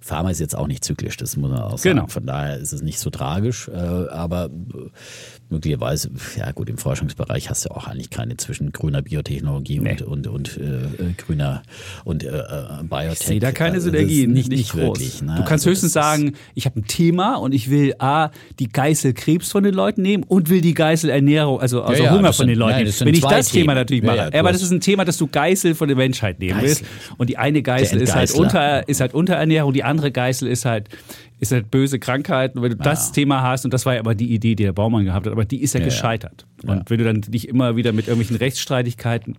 Pharma 0.00 0.30
ist 0.30 0.40
jetzt 0.40 0.56
auch 0.56 0.66
nicht 0.66 0.84
zyklisch, 0.84 1.18
das 1.18 1.36
muss 1.36 1.50
man 1.50 1.60
auch 1.60 1.76
sagen. 1.76 1.96
Genau. 1.96 2.06
Von 2.06 2.24
daher 2.24 2.56
ist 2.56 2.72
es 2.72 2.80
nicht 2.80 2.98
so 2.98 3.10
tragisch, 3.10 3.68
äh, 3.68 3.72
aber 3.74 4.46
äh, 4.46 4.88
möglicherweise, 5.50 6.10
ja 6.38 6.50
gut, 6.52 6.68
im 6.68 6.78
Forschungsbereich 6.78 7.50
hast 7.50 7.64
du 7.66 7.70
auch 7.70 7.86
eigentlich 7.86 8.10
keine 8.10 8.36
zwischen 8.36 8.72
grüner 8.72 9.02
Biotechnologie 9.02 9.78
Nee. 9.80 9.92
und, 10.02 10.02
und, 10.02 10.26
und 10.26 10.56
äh, 10.58 10.62
äh, 10.62 11.12
grüner 11.16 11.62
und 12.04 12.24
äh, 12.24 12.28
äh, 12.28 12.42
Biotech. 12.82 13.20
Ich 13.20 13.26
sehe 13.26 13.40
da 13.40 13.52
keine 13.52 13.76
ist 13.78 13.84
Synergien. 13.84 14.32
Nicht, 14.32 14.48
nicht, 14.50 14.70
groß. 14.72 14.80
wirklich. 14.80 15.22
Ne? 15.22 15.34
Du 15.36 15.42
kannst 15.44 15.52
Also 15.66 15.70
höchstens 15.70 15.92
sagen, 15.92 16.34
ich 16.54 16.66
habe 16.66 16.80
ein 16.80 16.86
Thema 16.86 17.34
und 17.36 17.52
ich 17.52 17.70
will 17.70 17.94
A, 17.98 18.30
die 18.58 18.68
Geißel 18.68 19.12
Krebs 19.14 19.50
von 19.52 19.62
den 19.64 19.74
Leuten 19.74 20.02
nehmen 20.02 20.24
und 20.24 20.48
will 20.50 20.60
die 20.60 20.74
Geißel 20.74 21.10
Ernährung, 21.10 21.60
also, 21.60 21.82
also 21.82 22.02
ja, 22.02 22.10
Hunger 22.10 22.22
das 22.28 22.36
von 22.38 22.46
den 22.46 22.54
sind- 22.54 22.60
Leuten 22.60 22.84
nein, 22.84 22.94
Wenn 23.00 23.14
ich 23.14 23.20
das 23.20 23.48
Thema 23.50 23.72
Themen. 23.72 23.74
natürlich 23.76 24.04
Ja, 24.04 24.16
mache. 24.16 24.30
ja, 24.32 24.40
aber 24.40 24.52
das 24.52 24.62
ist 24.62 24.70
ein 24.72 24.80
Thema, 24.80 25.04
das 25.04 25.16
du 25.18 25.26
Geißel 25.26 25.74
von 25.74 25.88
der 25.88 25.96
Menschheit 25.96 26.38
nehmen 26.40 26.60
willst. 26.60 26.80
Geißel. 26.82 27.14
Und 27.18 27.30
die 27.30 27.38
eine 27.38 27.62
Geißel 27.62 28.00
ist 28.00 28.14
halt, 28.14 28.32
unter, 28.32 28.88
ist 28.88 29.00
halt 29.00 29.14
Unterernährung, 29.14 29.72
die 29.72 29.84
andere 29.84 30.10
Geißel 30.10 30.48
ist 30.48 30.64
halt 30.64 30.88
ist 31.40 31.50
halt 31.52 31.70
böse 31.70 31.98
Krankheiten. 31.98 32.58
Und 32.58 32.64
wenn 32.64 32.70
du 32.70 32.76
das 32.78 33.10
Thema 33.12 33.42
hast, 33.42 33.64
und 33.64 33.74
das 33.74 33.84
war 33.84 33.94
ja 33.94 34.00
aber 34.00 34.14
die 34.14 34.32
Idee, 34.32 34.54
die 34.54 34.62
der 34.62 34.72
Baumann 34.72 35.04
gehabt 35.04 35.26
hat, 35.26 35.32
aber 35.32 35.43
die 35.50 35.62
ist 35.62 35.74
ja, 35.74 35.80
Ja, 35.80 35.86
ja. 35.86 35.90
gescheitert. 35.90 36.46
Und 36.62 36.68
Ja. 36.78 36.82
wenn 36.88 36.98
du 36.98 37.04
dann 37.04 37.20
dich 37.20 37.48
immer 37.48 37.76
wieder 37.76 37.92
mit 37.92 38.06
irgendwelchen 38.08 38.36
Rechtsstreitigkeiten 38.36 39.36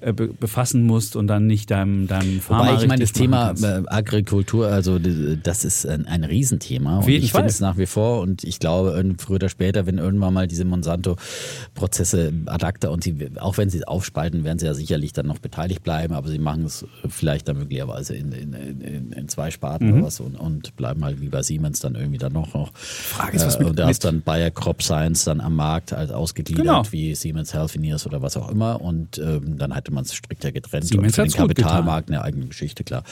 äh, 0.00 0.12
be 0.12 0.28
befassen 0.28 0.82
musst 0.84 1.14
und 1.14 1.28
dann 1.28 1.46
nicht 1.46 1.70
deinem, 1.70 2.08
deinem 2.08 2.40
Pharma 2.40 2.72
Wobei 2.72 2.82
ich 2.82 2.88
meine, 2.88 3.02
das 3.02 3.12
Thema 3.12 3.46
kannst. 3.48 3.64
äh, 3.64 3.82
Agrikultur, 3.86 4.66
also 4.68 4.98
das 4.98 5.64
ist 5.64 5.86
ein, 5.86 6.06
ein 6.06 6.24
Riesenthema. 6.24 6.98
Und 6.98 7.06
jeden 7.08 7.24
ich 7.24 7.30
finde 7.32 7.46
es 7.48 7.60
nach 7.60 7.78
wie 7.78 7.86
vor 7.86 8.20
und 8.20 8.42
ich 8.44 8.58
glaube, 8.58 9.14
früher 9.18 9.36
oder 9.36 9.48
später, 9.48 9.86
wenn 9.86 9.98
irgendwann 9.98 10.34
mal 10.34 10.46
diese 10.48 10.64
Monsanto-Prozesse 10.64 12.32
ad 12.46 12.64
acta 12.66 12.88
und 12.88 13.04
sie, 13.04 13.14
auch 13.38 13.56
wenn 13.58 13.70
sie 13.70 13.78
es 13.78 13.84
aufspalten, 13.84 14.44
werden 14.44 14.58
sie 14.58 14.66
ja 14.66 14.74
sicherlich 14.74 15.12
dann 15.12 15.26
noch 15.26 15.38
beteiligt 15.38 15.82
bleiben, 15.82 16.14
aber 16.14 16.28
sie 16.28 16.38
machen 16.38 16.64
es 16.64 16.84
vielleicht 17.08 17.48
dann 17.48 17.58
möglicherweise 17.58 18.14
in, 18.14 18.32
in, 18.32 18.52
in, 18.52 19.12
in 19.12 19.28
zwei 19.28 19.50
Sparten 19.50 19.84
Mhm. 19.88 19.94
oder 19.94 20.02
was 20.06 20.20
und, 20.20 20.36
und 20.36 20.76
bleiben 20.76 21.04
halt 21.04 21.20
wie 21.20 21.28
bei 21.28 21.42
Siemens 21.42 21.80
dann 21.80 21.94
irgendwie 21.94 22.18
dann 22.18 22.32
noch. 22.32 22.54
noch 22.54 22.72
Frage 22.76 23.36
ist, 23.36 23.46
was 23.46 23.56
äh, 23.56 23.58
mit- 23.60 23.68
und 23.68 23.78
da 23.78 23.86
hast 23.88 24.04
dann 24.04 24.22
Bayer 24.22 24.50
Crop 24.50 24.82
Science 24.82 25.24
dann 25.24 25.33
am 25.40 25.56
Markt 25.56 25.92
als 25.92 26.10
ausgegliedert, 26.10 26.64
Genau. 26.64 26.82
wie 26.90 27.14
Siemens 27.14 27.54
Healthineers 27.54 28.06
oder 28.06 28.22
was 28.22 28.36
auch 28.36 28.50
immer 28.50 28.80
und 28.80 29.18
ähm, 29.18 29.56
dann 29.58 29.74
hatte 29.74 29.92
man 29.92 30.04
es 30.04 30.14
strikter 30.14 30.52
getrennt 30.52 30.86
Siemens 30.86 31.18
und 31.18 31.30
für 31.32 31.36
den. 31.38 31.48
Kapitalmarkt 31.48 32.08
eine 32.10 32.22
eigene 32.22 32.46
Geschichte, 32.46 32.84
klar. 32.84 33.04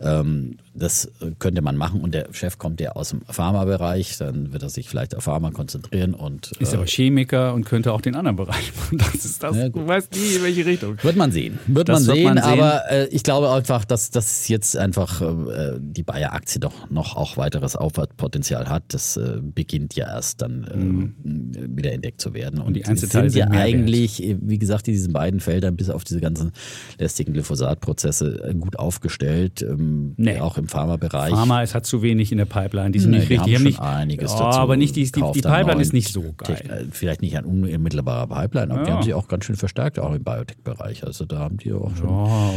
Ähm, 0.00 0.56
das 0.74 1.06
äh, 1.20 1.32
könnte 1.38 1.62
man 1.62 1.76
machen 1.76 2.00
und 2.00 2.12
der 2.14 2.28
Chef 2.32 2.58
kommt 2.58 2.80
ja 2.80 2.92
aus 2.92 3.10
dem 3.10 3.22
Pharmabereich, 3.22 4.18
dann 4.18 4.52
wird 4.52 4.62
er 4.62 4.68
sich 4.68 4.88
vielleicht 4.88 5.14
auf 5.16 5.24
Pharma 5.24 5.50
konzentrieren 5.50 6.14
und 6.14 6.52
Ist 6.52 6.72
äh, 6.72 6.76
aber 6.76 6.86
Chemiker 6.86 7.54
und 7.54 7.64
könnte 7.64 7.92
auch 7.92 8.00
den 8.00 8.14
anderen 8.14 8.36
Bereich 8.36 8.72
machen. 8.76 8.98
Das 9.16 9.24
ist 9.24 9.42
das. 9.42 9.56
Ja, 9.56 9.68
du 9.68 9.86
weißt 9.86 10.12
nie, 10.12 10.36
in 10.36 10.42
welche 10.42 10.66
Richtung. 10.66 10.96
wird 11.02 11.16
man 11.16 11.32
sehen. 11.32 11.58
Wird, 11.66 11.88
man, 11.88 12.06
wird 12.06 12.16
sehen, 12.16 12.24
man 12.24 12.36
sehen. 12.42 12.44
aber 12.60 12.90
äh, 12.90 13.06
ich 13.08 13.22
glaube 13.22 13.50
einfach, 13.50 13.84
dass 13.84 14.10
das 14.10 14.48
jetzt 14.48 14.76
einfach 14.76 15.20
äh, 15.22 15.78
die 15.80 16.02
Bayer-Aktie 16.02 16.60
doch 16.60 16.90
noch 16.90 17.16
auch 17.16 17.36
weiteres 17.36 17.76
Aufwärtspotenzial 17.76 18.68
hat. 18.68 18.84
Das 18.88 19.16
äh, 19.16 19.40
beginnt 19.42 19.94
ja 19.96 20.06
erst 20.06 20.42
dann 20.42 21.14
äh, 21.24 21.65
wieder 21.70 21.92
entdeckt 21.92 22.20
zu 22.20 22.34
werden. 22.34 22.60
Und, 22.60 22.70
Mhm. 22.70 22.74
die 22.74 22.80
die 22.82 22.86
Einzelteile 22.86 23.30
sind 23.30 23.38
ja 23.40 23.44
sind 23.46 23.52
mehr 23.54 23.64
wert. 23.66 23.74
eigentlich, 23.74 24.22
äh, 24.22 24.36
wie 24.40 24.58
gesagt, 24.58 24.88
in 24.88 24.94
diesen 24.94 25.12
beiden 25.12 25.40
Feldern 25.40 25.76
bis 25.76 25.90
auf 25.90 26.04
diese 26.04 26.20
ganzen 26.20 26.52
lästigen 26.98 27.32
Glyphosat-Prozesse 27.32 28.44
äh, 28.50 28.54
gut 28.54 28.78
aufgestellt, 28.78 29.62
ähm, 29.62 30.14
Nee. 30.16 30.40
auch 30.40 30.58
im 30.58 30.68
Pharmabereich. 30.68 31.32
Pharma, 31.32 31.62
es 31.62 31.74
hat 31.74 31.86
zu 31.86 32.02
wenig 32.02 32.32
in 32.32 32.38
der 32.38 32.44
Pipeline. 32.44 32.90
Die 32.90 32.98
sind 32.98 33.10
Nee, 33.10 33.18
nicht 33.18 33.30
die 33.30 33.34
richtig. 33.34 33.54
haben 33.56 33.64
Die 33.64 33.72
schon 33.72 33.82
nicht, 33.84 33.96
einiges 33.96 34.32
ja, 34.32 34.38
dazu. 34.38 34.58
aber 34.58 34.76
nicht 34.76 34.96
die, 34.96 35.04
die, 35.04 35.10
die 35.34 35.40
Pipeline 35.42 35.80
ist 35.82 35.92
nicht 35.92 36.12
so 36.12 36.20
Techn- 36.20 36.68
geil. 36.68 36.86
äh, 36.88 36.92
Vielleicht 36.92 37.22
nicht 37.22 37.36
ein 37.36 37.44
unmittelbarer 37.44 38.26
Pipeline, 38.26 38.72
aber 38.72 38.82
die 38.84 38.88
Ja. 38.90 38.96
haben 38.96 39.02
sich 39.02 39.14
auch 39.14 39.28
ganz 39.28 39.44
schön 39.44 39.56
verstärkt, 39.56 39.98
auch 39.98 40.12
im 40.14 40.22
Biotech-Bereich. 40.24 41.04
Also 41.04 41.24
da 41.24 41.38
haben 41.38 41.56
die 41.58 41.72
auch 41.72 41.94
schon 41.96 42.08
Ja, 42.08 42.50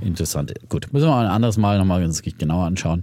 interessante. 0.00 0.54
Gut, 0.68 0.92
müssen 0.92 1.06
wir 1.06 1.10
mal 1.10 1.26
ein 1.26 1.32
anderes 1.32 1.56
Mal 1.56 1.78
nochmal 1.78 2.00
ganz 2.00 2.22
genauer 2.22 2.64
anschauen. 2.66 3.02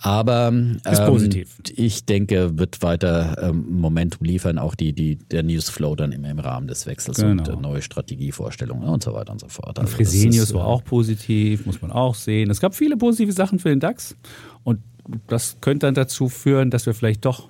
Aber 0.00 0.48
Ist 0.84 1.00
ähm, 1.00 1.06
positiv. 1.06 1.56
ich 1.74 2.04
denke, 2.04 2.56
wird 2.58 2.82
weiter 2.82 3.36
ähm, 3.42 3.66
Momentum 3.68 4.24
liefern, 4.24 4.58
auch 4.58 4.74
die, 4.74 4.92
die, 4.92 5.16
der 5.16 5.42
Newsflow 5.42 5.96
dann 5.96 6.12
im, 6.12 6.24
im 6.24 6.38
Rahmen 6.38 6.68
des 6.68 6.86
Wechsels 6.86 7.18
und 7.22 7.44
Genau. 7.44 7.58
äh, 7.58 7.60
neue 7.60 7.82
Strategievorstellungen 7.82 8.88
und 8.88 9.02
so 9.02 9.12
weiter 9.12 9.32
und 9.32 9.40
so 9.40 9.48
fort. 9.48 9.78
Also 9.78 9.96
Fresenius 9.96 10.54
war 10.54 10.62
äh, 10.62 10.68
auch 10.68 10.84
positiv, 10.84 11.66
muss 11.66 11.82
man 11.82 11.90
auch 11.90 12.14
sehen. 12.14 12.50
Es 12.50 12.60
gab 12.60 12.74
viele 12.74 12.96
positive 12.96 13.32
Sachen 13.32 13.58
für 13.58 13.70
den 13.70 13.80
DAX. 13.80 14.16
Und 14.62 14.80
das 15.26 15.56
könnte 15.60 15.86
dann 15.86 15.94
dazu 15.94 16.28
führen, 16.28 16.70
dass 16.70 16.86
wir 16.86 16.94
vielleicht 16.94 17.24
doch 17.24 17.48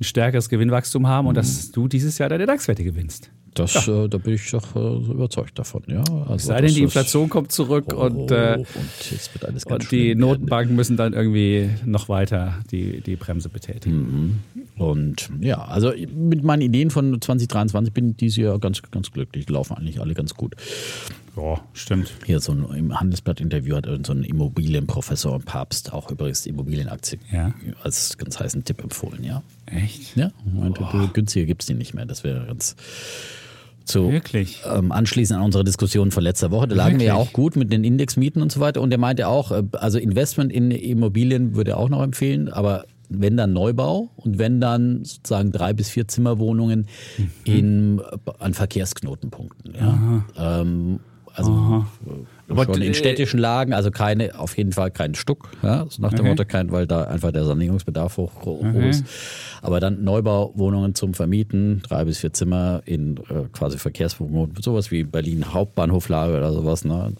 ein 0.00 0.04
stärkeres 0.04 0.48
Gewinnwachstum 0.48 1.06
haben 1.06 1.26
und 1.26 1.36
dass 1.36 1.70
du 1.70 1.86
dieses 1.86 2.16
Jahr 2.16 2.30
deine 2.30 2.46
DAX-Werte 2.46 2.82
gewinnst. 2.84 3.30
Das, 3.54 3.88
äh, 3.88 4.08
da 4.08 4.18
bin 4.18 4.34
ich 4.34 4.50
doch 4.50 4.76
äh, 4.76 5.10
überzeugt 5.10 5.58
davon. 5.58 5.82
Ja, 5.88 6.04
also 6.28 6.48
Sei 6.48 6.60
denn, 6.60 6.72
die 6.74 6.82
Inflation 6.82 7.28
kommt 7.28 7.50
zurück 7.52 7.86
Oh, 7.92 8.02
und, 8.04 8.30
äh, 8.30 8.56
und 8.58 9.10
jetzt 9.10 9.34
wird 9.34 9.44
alles 9.44 9.66
ganz 9.66 9.84
und 9.84 9.92
die. 9.92 10.14
Notenbanken 10.14 10.76
müssen 10.76 10.96
dann 10.96 11.12
irgendwie 11.12 11.68
noch 11.84 12.08
weiter 12.08 12.60
die, 12.70 13.00
die 13.00 13.16
Bremse 13.16 13.48
betätigen. 13.48 14.42
Und 14.76 15.30
ja, 15.40 15.62
also 15.64 15.92
mit 16.14 16.44
meinen 16.44 16.62
Ideen 16.62 16.90
von 16.90 17.20
2023 17.20 17.92
bin 17.92 18.10
ich 18.10 18.16
dieses 18.16 18.36
Jahr 18.36 18.58
ganz, 18.58 18.80
ganz 18.90 19.10
glücklich. 19.10 19.46
Die 19.46 19.52
laufen 19.52 19.76
eigentlich 19.76 20.00
alle 20.00 20.14
ganz 20.14 20.34
gut. 20.34 20.54
Ja, 21.36 21.60
stimmt. 21.74 22.12
Hier 22.26 22.40
so 22.40 22.52
ein 22.52 22.64
im 22.74 22.98
Handelsblatt-Interview 22.98 23.76
hat 23.76 23.86
so 24.06 24.12
ein 24.12 24.24
Immobilienprofessor 24.24 25.34
und 25.34 25.44
Papst 25.44 25.92
auch 25.92 26.10
übrigens 26.10 26.46
Immobilienaktien 26.46 27.20
Ja. 27.32 27.52
als 27.82 28.16
ganz 28.18 28.38
heißen 28.40 28.64
Tipp 28.64 28.82
empfohlen, 28.82 29.22
ja. 29.24 29.42
Echt? 29.66 30.16
Ja, 30.16 30.30
meinte, 30.52 30.86
du, 30.90 31.08
günstiger 31.12 31.46
gibt 31.46 31.62
es 31.62 31.66
die 31.66 31.74
nicht 31.74 31.94
mehr. 31.94 32.04
Das 32.06 32.24
wäre 32.24 32.46
ganz 32.46 32.74
zu 33.84 34.10
Wirklich? 34.12 34.62
ähm, 34.72 34.92
anschließend 34.92 35.38
an 35.38 35.44
unsere 35.46 35.64
Diskussion 35.64 36.10
von 36.10 36.22
letzter 36.22 36.50
Woche. 36.50 36.68
Da 36.68 36.76
lagen 36.76 36.98
wir 36.98 37.06
ja 37.06 37.14
Wirklich? 37.14 37.28
auch 37.28 37.32
gut 37.32 37.56
mit 37.56 37.72
den 37.72 37.84
Indexmieten 37.84 38.42
und 38.42 38.52
so 38.52 38.60
weiter. 38.60 38.80
Und 38.80 38.92
er 38.92 38.98
meinte 38.98 39.28
auch, 39.28 39.50
äh, 39.52 39.62
also 39.72 39.98
Investment 39.98 40.52
in 40.52 40.70
Immobilien 40.70 41.54
würde 41.54 41.72
er 41.72 41.76
auch 41.78 41.88
noch 41.88 42.02
empfehlen, 42.02 42.48
aber 42.48 42.84
wenn 43.08 43.36
dann 43.36 43.52
Neubau 43.52 44.10
und 44.16 44.38
wenn 44.38 44.60
dann 44.60 45.04
sozusagen 45.04 45.50
drei 45.50 45.72
bis 45.72 45.88
vier 45.90 46.06
Zimmerwohnungen 46.06 46.86
Mhm. 47.18 47.30
in, 47.44 48.00
an 48.38 48.54
Verkehrsknotenpunkten. 48.54 49.74
Ja. 49.74 50.60
Ähm, 50.60 51.00
also 51.34 51.84
äh, 52.06 52.12
schon 52.64 52.82
in 52.82 52.94
städtischen 52.94 53.38
Lagen, 53.40 53.72
also 53.72 53.90
keine, 53.90 54.38
auf 54.38 54.56
jeden 54.56 54.72
Fall 54.72 54.90
kein 54.90 55.14
Stuck, 55.14 55.50
ja, 55.62 55.86
so 55.88 56.02
nach 56.02 56.10
dem 56.10 56.20
Okay. 56.20 56.28
Motto, 56.28 56.44
kein, 56.44 56.70
weil 56.72 56.86
da 56.86 57.04
einfach 57.04 57.32
der 57.32 57.44
Sanierungsbedarf 57.44 58.16
hoch, 58.16 58.44
hoch 58.44 58.64
ist. 58.88 59.04
Aber 59.62 59.80
dann 59.80 60.04
Neubauwohnungen 60.04 60.94
zum 60.94 61.14
Vermieten, 61.14 61.82
drei 61.86 62.04
bis 62.04 62.18
vier 62.18 62.32
Zimmer 62.32 62.82
in 62.86 63.16
äh, 63.18 63.44
quasi 63.52 63.78
Verkehrswohnungen, 63.78 64.54
sowas 64.60 64.90
wie 64.90 65.04
Berlin 65.04 65.52
Hauptbahnhoflage 65.52 66.36
oder 66.36 66.52
sowas. 66.52 66.84
Ne? 66.84 67.12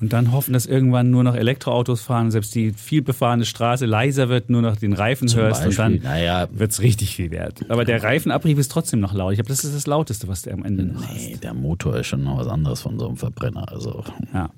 Und 0.00 0.12
dann 0.12 0.32
hoffen, 0.32 0.52
dass 0.52 0.66
irgendwann 0.66 1.10
nur 1.10 1.24
noch 1.24 1.34
Elektroautos 1.34 2.00
fahren, 2.02 2.30
selbst 2.30 2.54
die 2.54 2.72
viel 2.72 3.02
befahrene 3.02 3.44
Straße 3.44 3.86
leiser 3.86 4.28
wird, 4.28 4.50
nur 4.50 4.62
noch 4.62 4.76
den 4.76 4.92
Reifen 4.92 5.28
Zum 5.28 5.40
hörst 5.40 5.60
und 5.62 5.76
Beispiel, 5.76 5.98
dann 6.00 6.12
naja. 6.12 6.48
wird 6.52 6.70
es 6.72 6.80
richtig 6.80 7.14
viel 7.16 7.30
wert. 7.30 7.60
Aber 7.68 7.84
der 7.84 8.02
Reifenabrieb 8.02 8.58
ist 8.58 8.70
trotzdem 8.70 9.00
noch 9.00 9.12
laut. 9.12 9.32
Ich 9.32 9.38
glaube, 9.38 9.48
das 9.48 9.64
ist 9.64 9.74
das 9.74 9.86
Lauteste, 9.86 10.28
was 10.28 10.42
der 10.42 10.54
am 10.54 10.64
Ende 10.64 10.84
noch 10.84 11.02
hast. 11.06 11.14
nee, 11.14 11.36
der 11.42 11.54
Motor 11.54 11.96
ist 11.96 12.06
schon 12.06 12.24
noch 12.24 12.38
was 12.38 12.46
anderes 12.48 12.80
von 12.80 12.98
so 12.98 13.06
einem 13.08 13.16
Verbrenner. 13.16 13.70
Also, 13.70 14.04
Ja. 14.32 14.50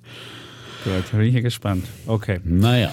Gut, 0.85 1.11
bin 1.11 1.21
ich 1.23 1.35
ja 1.35 1.41
gespannt. 1.41 1.87
Okay. 2.07 2.41
naja. 2.45 2.93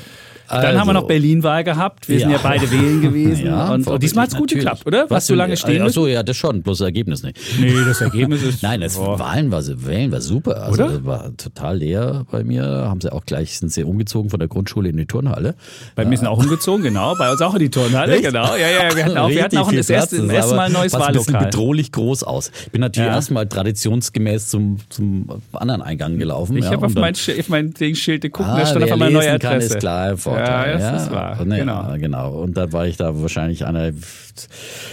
Dann 0.61 0.79
haben 0.79 0.87
wir 0.87 0.93
noch 0.93 1.07
Berlin-Wahl 1.07 1.63
gehabt. 1.63 2.07
Wir 2.09 2.19
sind 2.19 2.29
ja 2.29 2.35
Ja. 2.37 2.41
beide 2.43 2.69
wählen 2.71 3.01
gewesen. 3.01 3.45
Ja, 3.53 3.73
und, 3.73 3.87
und 3.87 4.01
diesmal 4.03 4.23
hat 4.23 4.31
es 4.33 4.37
gut 4.37 4.51
geklappt, 4.51 4.85
oder? 4.85 5.09
Was 5.09 5.27
du 5.27 5.35
lange 5.35 5.57
stehen 5.57 5.81
Achso, 5.81 6.07
ja, 6.07 6.23
das 6.23 6.37
schon, 6.37 6.61
bloß 6.61 6.77
das 6.79 6.85
Ergebnis 6.85 7.23
nicht. 7.23 7.37
Nee, 7.59 7.73
das 7.85 7.99
Ergebnis 8.01 8.41
ist. 8.43 8.63
Nein, 8.63 8.81
das 8.81 8.95
Boah. 8.95 9.19
Wahlen 9.19 9.51
war, 9.51 9.61
Wählen 9.65 10.11
war 10.11 10.21
super. 10.21 10.63
Also 10.63 10.83
Oder? 10.83 10.93
das 10.93 11.05
war 11.05 11.37
total 11.37 11.77
leer 11.77 12.25
bei 12.31 12.43
mir. 12.43 12.63
Haben 12.63 13.01
sie 13.01 13.11
auch 13.11 13.25
gleich, 13.25 13.57
sind 13.59 13.71
sie 13.71 13.83
umgezogen 13.83 14.29
von 14.29 14.39
der 14.39 14.47
Grundschule 14.47 14.89
in 14.89 14.97
die 14.97 15.05
Turnhalle. 15.05 15.55
Bei 15.95 16.05
mir 16.05 16.17
sind 16.17 16.27
auch 16.27 16.37
umgezogen, 16.37 16.83
genau. 16.83 17.15
Bei 17.17 17.31
uns 17.31 17.41
auch 17.41 17.53
in 17.53 17.59
die 17.59 17.69
Turnhalle, 17.69 18.13
Echt? 18.15 18.23
genau. 18.23 18.55
Ja, 18.55 18.67
ja, 18.89 18.95
wir 18.95 19.05
hatten 19.05 19.17
auch, 19.17 19.29
wir 19.29 19.43
hatten 19.43 19.57
auch 19.57 19.71
das 19.71 19.89
erste, 19.89 20.17
das 20.21 20.29
erste 20.29 20.55
Mal 20.55 20.65
ein 20.67 20.71
neues 20.71 20.93
was 20.93 21.01
ein 21.01 21.13
bisschen 21.13 21.33
Wahllokal. 21.33 21.51
bedrohlich 21.51 21.91
groß 21.91 22.23
aus. 22.23 22.51
Ich 22.65 22.71
bin 22.71 22.81
natürlich 22.81 23.09
Ja. 23.09 23.15
erstmal 23.15 23.47
traditionsgemäß 23.47 24.49
zum, 24.49 24.77
zum 24.89 25.27
anderen 25.51 25.81
Eingang 25.81 26.17
gelaufen. 26.17 26.57
Ich 26.57 26.65
ja, 26.65 26.71
habe 26.71 26.85
auf 26.85 26.93
mein, 26.95 27.13
auf 27.13 27.49
mein 27.49 27.73
Ding 27.73 27.95
Schild 27.95 28.21
geguckt, 28.21 28.47
Ah, 28.49 28.59
da 28.59 28.65
stand 28.65 28.85
auf 28.85 28.91
einmal 28.91 29.07
eine 29.09 29.17
neue 29.17 29.27
lesen 29.27 29.39
kann, 29.39 29.51
Adresse. 29.53 29.73
ist 29.73 29.79
klar 29.79 30.17
Vorteil. 30.45 30.79
Ja, 30.79 30.91
das 30.91 31.03
ist 31.03 31.11
wahr. 31.11 31.37
Ja, 31.45 31.55
Genau. 31.57 31.93
genau. 31.97 32.31
Und 32.41 32.55
dann 32.57 32.71
war 32.73 32.85
ich 32.87 32.97
da 32.97 33.21
wahrscheinlich 33.21 33.65
einer 33.65 33.91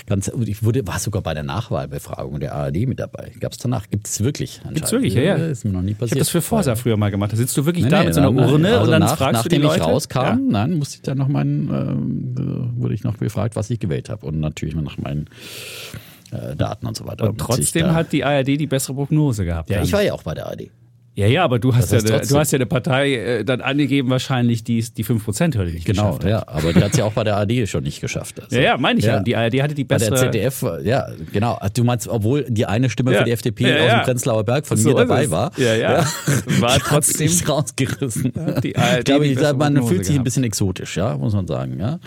ganz, 0.07 0.31
ich 0.47 0.63
wurde, 0.63 0.87
war 0.87 0.99
sogar 0.99 1.23
bei 1.23 1.35
der 1.35 1.43
Nachwahlbefragung 1.43 2.41
der 2.41 2.55
ARD 2.55 2.87
mit 2.87 3.01
dabei. 3.01 3.33
Gab 3.41 3.53
es 3.53 3.59
danach? 3.59 3.89
Gibt 3.89 4.07
es 4.07 4.23
wirklich? 4.23 4.61
Gibt's 4.73 4.93
wirklich, 4.93 5.15
ja, 5.15 5.23
ja. 5.23 5.35
Ist 5.37 5.65
mir 5.65 5.71
noch 5.73 5.83
nie 5.83 5.93
Ich 5.93 5.99
passiert. 5.99 6.13
habe 6.13 6.19
das 6.21 6.29
für 6.31 6.43
Forsa 6.43 6.75
früher 6.77 6.97
mal 6.97 7.11
gemacht. 7.11 7.33
Da 7.33 7.37
sitzt 7.37 7.57
du 7.57 7.65
wirklich 7.67 7.85
Nee, 7.85 7.91
da 7.91 8.01
nee, 8.01 8.07
mit 8.07 8.15
so 8.15 8.21
einer 8.21 8.31
nein, 8.33 8.51
Urne 8.51 8.69
also 8.71 8.85
und 8.85 8.91
dann 8.91 9.01
nach, 9.03 9.17
fragst 9.17 9.45
du 9.45 9.49
die 9.49 9.57
nachdem 9.59 9.69
Leute. 9.71 9.81
ich 9.83 9.87
rauskam, 9.87 10.19
Ja. 10.21 10.39
nein, 10.43 10.75
musste 10.75 10.97
ich 10.97 11.03
dann 11.03 11.19
noch 11.19 11.29
meinen, 11.29 11.69
ähm, 11.71 12.73
wurde 12.77 12.95
ich 12.95 13.03
noch 13.05 13.19
gefragt, 13.19 13.57
was 13.57 13.71
ich 13.71 13.81
gewählt 13.81 14.09
habe 14.11 14.27
und 14.27 14.41
natürlich 14.41 14.75
nach 14.75 14.99
meinen 14.99 15.27
äh, 16.33 16.55
Daten 16.57 16.87
und 16.87 16.97
so 16.97 17.07
weiter. 17.07 17.25
Und 17.25 17.41
ich 17.41 17.47
trotzdem 17.47 17.93
hat 17.95 18.13
die 18.13 18.25
ARD 18.25 18.47
die 18.59 18.67
bessere 18.67 18.95
Prognose 18.95 19.45
gehabt. 19.45 19.71
ja, 19.71 19.77
dann. 19.79 19.85
ich 19.87 19.93
war 19.93 20.03
ja 20.03 20.13
auch 20.13 20.23
bei 20.23 20.35
der 20.35 20.47
ARD. 20.47 20.71
Ja, 21.15 21.27
ja, 21.27 21.45
aber 21.45 21.59
du 21.59 21.75
hast, 21.75 21.91
ja, 21.93 21.99
heißt 21.99 22.11
eine, 22.11 22.21
du 22.27 22.39
hast 22.39 22.53
ja 22.53 22.57
eine 22.57 22.67
Partei 22.67 23.15
äh, 23.15 23.45
dann 23.45 23.61
angegeben, 23.61 24.09
wahrscheinlich, 24.11 24.65
die 24.65 24.81
die 24.81 25.05
5%-Hürde 25.05 25.73
nicht 25.73 25.85
Genau, 25.85 26.05
geschafft 26.17 26.25
hat. 26.25 26.31
ja, 26.31 26.45
aber 26.47 26.73
die 26.73 26.81
hat 26.83 26.93
es 26.93 26.99
ja 26.99 27.05
auch 27.05 27.13
bei 27.13 27.25
der 27.25 27.37
ARD 27.37 27.69
schon 27.69 27.83
nicht 27.83 28.01
geschafft. 28.01 28.41
Also, 28.41 28.57
Ja, 28.57 28.63
ja, 28.63 28.77
meine 28.79 28.99
ich 29.01 29.05
ja. 29.05 29.17
Ja. 29.17 29.23
Die 29.23 29.37
ARD 29.37 29.63
hatte 29.63 29.75
die 29.75 29.85
Bei 29.85 29.97
der 29.99 30.11
bessere. 30.11 30.31
ZDF, 30.31 30.65
ja, 30.85 31.09
genau. 31.33 31.59
Du 31.75 31.85
meinst, 31.85 32.09
obwohl 32.09 32.45
die 32.49 32.65
eine 32.65 32.89
Stimme 32.89 33.13
Ja. 33.13 33.19
für 33.19 33.25
die 33.25 33.33
FDP 33.33 33.65
Ja, 33.69 33.85
aus 33.85 33.91
dem 33.91 34.03
Prenzlauer 34.05 34.45
Berg 34.45 34.67
von 34.67 34.77
So 34.77 34.91
mir 34.91 34.95
ist 35.03 35.09
dabei 35.09 35.25
es. 35.25 35.31
war. 35.31 35.53
Ja, 35.59 35.75
ja. 35.75 36.05
War 36.61 36.79
trotzdem- 36.79 37.31
rausgerissen. 37.49 38.33
die 38.63 38.77
ARD 38.77 38.99
ich 39.01 39.05
glaube, 39.05 39.25
die 39.25 39.31
ich, 39.33 39.39
bessere 39.39 39.57
man 39.57 39.75
Prognose 39.75 39.93
fühlt 39.95 40.05
sich 40.07 40.13
ein 40.13 40.15
gehabt. 40.19 40.25
bisschen 40.25 40.45
exotisch, 40.45 40.97
ja, 40.97 41.17
muss 41.19 41.35
man 41.35 41.47
sagen, 41.47 41.79
ja. 41.81 41.99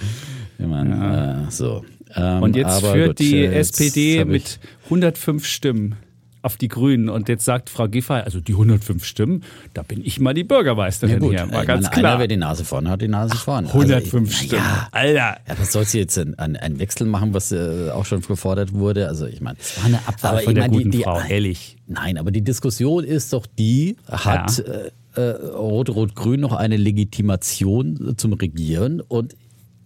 Ich 0.57 0.65
meine, 0.65 1.45
äh, 1.47 1.51
so. 1.51 1.83
Ähm, 2.15 2.43
Und 2.43 2.55
jetzt 2.55 2.79
führt 2.85 3.07
gut, 3.07 3.19
die 3.19 3.37
äh, 3.43 3.51
jetzt 3.55 3.79
SPD 3.81 4.23
mit 4.23 4.59
105 4.85 5.45
Stimmen 5.45 5.95
auf 6.43 6.57
die 6.57 6.67
Grünen. 6.67 7.09
Und 7.09 7.29
jetzt 7.29 7.45
sagt 7.45 7.69
Frau 7.69 7.87
Giffey, 7.87 8.21
also 8.21 8.39
die 8.39 8.51
105 8.51 9.03
Stimmen, 9.03 9.43
da 9.73 9.81
bin 9.81 10.05
ich 10.05 10.19
mal 10.19 10.33
die 10.33 10.43
Bürgermeisterin 10.43 11.15
Ja 11.15 11.19
gut, 11.19 11.31
hier. 11.31 11.51
War 11.51 11.61
ich 11.61 11.67
ganz 11.67 11.83
meine, 11.83 11.95
klar. 11.95 12.11
einer, 12.11 12.19
wer 12.19 12.27
die 12.27 12.37
Nase 12.37 12.65
vorne 12.65 12.89
hat, 12.89 13.01
die 13.01 13.07
Nase 13.07 13.35
vorne. 13.35 13.67
105 13.69 14.13
also, 14.13 14.45
Stimmen. 14.45 14.61
Ja, 14.61 14.87
Alter. 14.91 15.13
ja, 15.15 15.37
was 15.57 15.71
soll 15.71 15.85
sie 15.85 15.99
jetzt 15.99 16.17
einen, 16.19 16.35
einen 16.37 16.79
Wechsel 16.79 17.07
machen, 17.07 17.33
was 17.33 17.51
äh, 17.51 17.89
auch 17.91 18.05
schon 18.05 18.21
gefordert 18.21 18.73
wurde? 18.73 19.07
Also 19.07 19.25
ich 19.25 19.41
meine, 19.41 19.57
es 19.59 19.77
war 19.77 19.85
eine 19.85 19.99
Abwahl 20.07 20.43
von 20.43 20.55
der 20.55 20.69
guten 20.69 20.93
Frau, 20.93 21.19
herrlich. 21.19 21.77
Nein, 21.87 22.17
aber 22.17 22.31
die 22.31 22.43
Diskussion 22.43 23.03
ist 23.03 23.33
doch 23.33 23.45
die, 23.45 23.97
hat 24.07 24.59
äh, 24.59 24.91
äh, 25.15 25.21
Rot-Rot-Grün 25.21 26.39
noch 26.39 26.53
eine 26.53 26.77
Legitimation 26.77 28.09
äh, 28.09 28.15
zum 28.15 28.33
Regieren? 28.33 29.01
Und 29.01 29.35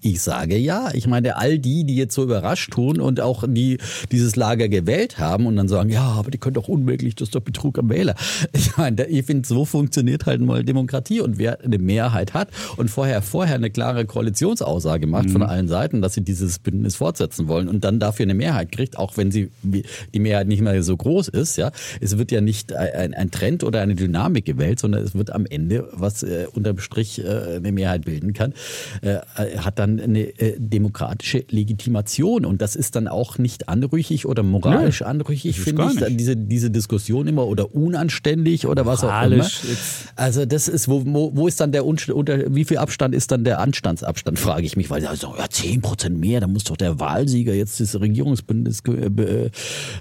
ich 0.01 0.21
sage 0.21 0.57
ja. 0.57 0.89
Ich 0.93 1.07
meine, 1.07 1.38
all 1.38 1.60
die, 1.60 1.83
die 1.83 1.95
jetzt 1.95 2.13
so 2.13 2.23
überrascht 2.23 2.71
tun 2.71 2.99
und 2.99 3.19
auch 3.19 3.43
die 3.47 3.77
dieses 4.12 4.36
Lager 4.36 4.69
gewählt 4.69 5.19
haben 5.19 5.45
und 5.45 5.55
dann 5.55 5.67
sagen, 5.67 5.89
ja, 5.89 6.03
aber 6.03 6.31
die 6.31 6.38
können 6.38 6.53
doch 6.53 6.67
unmöglich, 6.67 7.15
das 7.15 7.29
ist 7.29 7.36
doch 7.36 7.41
Betrug 7.41 7.77
am 7.79 7.89
Wähler. 7.89 8.15
Ich 8.53 8.75
meine, 8.77 9.05
ich 9.05 9.25
finde, 9.25 9.47
so 9.47 9.65
funktioniert 9.65 10.25
halt 10.25 10.41
mal 10.41 10.63
Demokratie 10.63 11.21
und 11.21 11.38
wer 11.38 11.62
eine 11.63 11.77
Mehrheit 11.77 12.33
hat 12.33 12.49
und 12.75 12.89
vorher 12.89 13.21
vorher 13.21 13.55
eine 13.55 13.69
klare 13.69 14.05
Koalitionsaussage 14.05 15.07
macht 15.07 15.29
von 15.29 15.43
allen 15.43 15.67
Seiten, 15.67 16.01
dass 16.01 16.13
sie 16.13 16.21
dieses 16.21 16.60
Bündnis 16.60 16.95
fortsetzen 16.95 17.47
wollen 17.47 17.67
und 17.67 17.83
dann 17.83 17.99
dafür 17.99 18.23
eine 18.23 18.33
Mehrheit 18.33 18.71
kriegt, 18.71 18.97
auch 18.97 19.17
wenn 19.17 19.31
sie 19.31 19.51
die 19.63 20.19
Mehrheit 20.19 20.47
nicht 20.47 20.62
mehr 20.62 20.81
so 20.83 20.95
groß 20.97 21.27
ist, 21.29 21.57
ja. 21.57 21.71
Es 22.01 22.17
wird 22.17 22.31
ja 22.31 22.41
nicht 22.41 22.73
ein, 22.73 23.13
ein 23.13 23.31
Trend 23.31 23.63
oder 23.63 23.81
eine 23.81 23.95
Dynamik 23.95 24.45
gewählt, 24.45 24.79
sondern 24.79 25.03
es 25.03 25.15
wird 25.15 25.31
am 25.31 25.45
Ende, 25.45 25.88
was 25.91 26.23
äh, 26.23 26.47
unterm 26.53 26.79
Strich 26.79 27.23
äh, 27.23 27.57
eine 27.57 27.71
Mehrheit 27.71 28.05
bilden 28.05 28.33
kann, 28.33 28.53
äh, 29.01 29.17
äh, 29.36 29.57
hat 29.57 29.79
dann 29.79 29.96
eine 29.99 30.21
äh, 30.39 30.55
demokratische 30.60 31.45
Legitimation. 31.49 32.45
Und 32.45 32.62
das 32.62 32.75
ist 32.75 32.95
dann 32.95 33.07
auch 33.07 33.38
nicht 33.38 33.69
anrüchig 33.69 34.25
oder 34.25 34.43
moralisch 34.43 35.01
anrüchig, 35.01 35.57
ist 35.57 35.63
finde 35.63 35.81
ich, 36.10 36.17
diese, 36.17 36.36
diese 36.36 36.71
Diskussion 36.71 37.27
immer 37.27 37.45
oder 37.47 37.73
unanständig 37.75 38.67
oder 38.67 38.86
was 38.86 39.03
auch 39.03 39.10
immer. 39.10 39.38
Moralisch 39.38 39.62
jetzt- 39.63 40.13
Also 40.15 40.45
das 40.45 40.67
ist, 40.67 40.88
wo, 40.88 41.03
wo, 41.05 41.31
wo 41.36 41.47
ist 41.47 41.60
dann 41.60 41.71
der 41.71 41.86
unter, 41.86 42.53
wie 42.55 42.65
viel 42.65 42.77
Abstand 42.77 43.13
ist 43.15 43.31
dann 43.31 43.43
der 43.43 43.60
Anstandsabstand, 43.60 44.39
frage 44.39 44.65
ich 44.65 44.75
mich, 44.77 44.89
weil 44.89 45.01
sie 45.01 45.07
sagen, 45.15 45.33
ja, 45.38 45.49
10 45.49 45.81
Prozent 45.81 46.19
mehr, 46.19 46.39
da 46.41 46.47
muss 46.47 46.63
doch 46.63 46.77
der 46.77 46.99
Wahlsieger 46.99 47.53
jetzt 47.53 47.79
das 47.79 47.99
Regierungsbündnis 47.99 48.81
äh, 48.88 48.91
äh, 48.91 49.49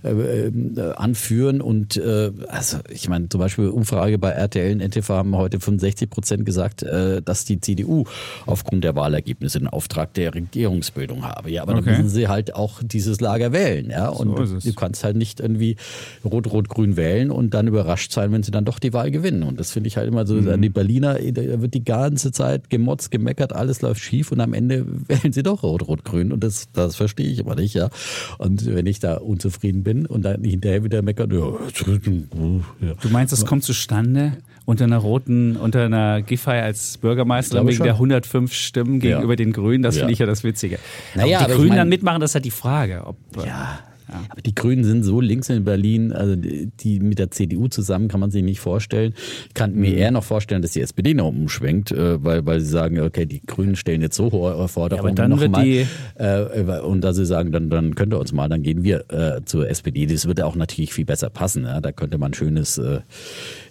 äh, 0.04 0.46
äh, 0.48 0.92
anführen. 0.96 1.60
Und 1.60 1.96
äh, 1.96 2.30
also 2.48 2.78
ich 2.90 3.08
meine 3.08 3.28
zum 3.28 3.40
Beispiel 3.40 3.68
Umfrage 3.68 4.18
bei 4.18 4.30
RTL 4.30 4.72
und 4.74 4.80
NTV 4.80 5.08
haben 5.10 5.36
heute 5.36 5.60
65 5.60 6.10
Prozent 6.10 6.44
gesagt, 6.46 6.82
äh, 6.82 7.22
dass 7.22 7.44
die 7.44 7.60
CDU 7.60 8.04
aufgrund 8.46 8.84
der 8.84 8.94
Wahlergebnisse 8.96 9.58
den 9.58 9.68
Auftrag 9.76 10.14
der 10.14 10.34
Regierungsbildung 10.34 11.24
habe. 11.24 11.50
Ja, 11.50 11.62
aber 11.62 11.74
Okay. 11.76 11.84
dann 11.90 12.02
müssen 12.04 12.14
sie 12.14 12.28
halt 12.28 12.54
auch 12.54 12.80
dieses 12.82 13.20
Lager 13.20 13.52
wählen, 13.52 13.90
ja 13.90 14.08
und 14.08 14.38
ist 14.40 14.50
es. 14.52 14.64
du 14.64 14.72
kannst 14.74 15.04
halt 15.04 15.16
nicht 15.16 15.40
irgendwie 15.40 15.76
Rot-Rot-Grün 16.24 16.96
wählen 16.96 17.30
und 17.30 17.52
dann 17.54 17.66
überrascht 17.68 18.12
sein, 18.12 18.32
wenn 18.32 18.42
sie 18.42 18.50
dann 18.50 18.64
doch 18.64 18.78
die 18.78 18.92
Wahl 18.92 19.10
gewinnen. 19.10 19.42
Und 19.42 19.60
das 19.60 19.70
finde 19.72 19.88
ich 19.88 19.96
halt 19.96 20.08
immer 20.08 20.26
so, 20.26 20.34
Mhm. 20.34 20.62
die 20.62 20.68
Berliner, 20.70 21.14
da 21.14 21.60
wird 21.60 21.74
die 21.74 21.84
ganze 21.84 22.32
Zeit 22.32 22.70
gemotzt, 22.70 23.10
gemeckert, 23.10 23.52
alles 23.52 23.82
läuft 23.82 24.00
schief 24.00 24.32
und 24.32 24.40
am 24.40 24.54
Ende 24.54 24.86
wählen 25.08 25.32
sie 25.32 25.42
doch 25.42 25.62
Rot-Rot-Grün. 25.62 26.32
Und 26.32 26.42
das, 26.42 26.68
das 26.72 26.96
verstehe 26.96 27.28
ich 27.28 27.40
aber 27.40 27.54
nicht, 27.54 27.74
ja. 27.74 27.90
Und 28.38 28.66
wenn 28.66 28.86
ich 28.86 28.98
da 28.98 29.16
unzufrieden 29.18 29.82
bin 29.82 30.06
und 30.06 30.22
dann 30.24 30.42
hinterher 30.42 30.82
wieder 30.84 31.02
meckern, 31.02 31.30
ja. 31.30 31.52
Du 33.02 33.08
meinst, 33.10 33.32
das 33.32 33.44
kommt 33.44 33.64
zustande 33.64 34.32
unter 34.66 34.84
einer 34.84 34.98
roten, 34.98 35.56
unter 35.56 35.84
einer 35.84 36.20
Giffey 36.20 36.50
als 36.60 36.98
Bürgermeisterin 36.98 37.60
glaube 37.66 37.68
wegen 37.70 37.76
schon. 37.78 37.84
der 37.86 37.94
105 37.94 38.52
Stimmen 38.52 39.00
gegenüber 39.00 39.32
Ja. 39.32 39.36
den 39.36 39.52
Grünen? 39.52 39.82
Das 39.82 39.94
Ja. 39.96 40.00
finde 40.00 40.12
ich 40.12 40.18
ja 40.18 40.26
das 40.26 40.44
Witzige. 40.44 40.78
Naja, 41.14 41.38
ob 41.40 41.46
die 41.46 41.50
ich 41.52 41.56
Grünen 41.56 41.68
mein- 41.70 41.78
dann 41.78 41.88
mitmachen, 41.88 42.20
das 42.20 42.32
ist 42.32 42.34
halt 42.34 42.44
die 42.44 42.50
Frage. 42.50 43.02
Ob, 43.06 43.16
Ja, 43.44 43.78
Aber 44.30 44.40
die 44.40 44.54
Grünen 44.54 44.84
sind 44.84 45.02
so 45.02 45.20
links 45.20 45.48
in 45.50 45.64
Berlin, 45.64 46.12
also 46.12 46.36
die, 46.36 46.70
die 46.78 47.00
mit 47.00 47.18
der 47.18 47.32
CDU 47.32 47.66
zusammen 47.66 48.06
kann 48.06 48.20
man 48.20 48.30
sich 48.30 48.44
nicht 48.44 48.60
vorstellen. 48.60 49.14
Ich 49.48 49.54
kann 49.54 49.74
mir 49.74 49.90
Mhm. 49.90 49.98
eher 49.98 50.10
noch 50.12 50.22
vorstellen, 50.22 50.62
dass 50.62 50.70
die 50.70 50.80
SPD 50.80 51.12
noch 51.12 51.26
umschwenkt, 51.26 51.90
äh, 51.90 52.22
weil, 52.22 52.46
weil 52.46 52.60
sie 52.60 52.68
sagen, 52.70 53.00
okay, 53.00 53.26
die 53.26 53.40
Grünen 53.44 53.74
stellen 53.74 54.02
jetzt 54.02 54.14
so 54.14 54.30
hohe 54.30 54.68
Forderungen 54.68 55.16
Ja, 55.16 55.26
nochmal. 55.26 55.64
die- 55.64 55.86
Äh, 56.14 56.80
und 56.82 57.00
da 57.00 57.12
sie 57.14 57.26
sagen, 57.26 57.50
dann, 57.50 57.68
dann 57.68 57.96
könnt 57.96 58.12
ihr 58.14 58.20
uns 58.20 58.32
mal, 58.32 58.48
dann 58.48 58.62
gehen 58.62 58.84
wir 58.84 59.10
äh, 59.10 59.40
zur 59.44 59.68
SPD. 59.68 60.06
Das 60.06 60.24
würde 60.28 60.46
auch 60.46 60.54
natürlich 60.54 60.94
viel 60.94 61.04
besser 61.04 61.28
passen. 61.28 61.64
Ja? 61.64 61.80
Da 61.80 61.90
könnte 61.90 62.16
man 62.16 62.32
schönes 62.32 62.78
äh, 62.78 63.00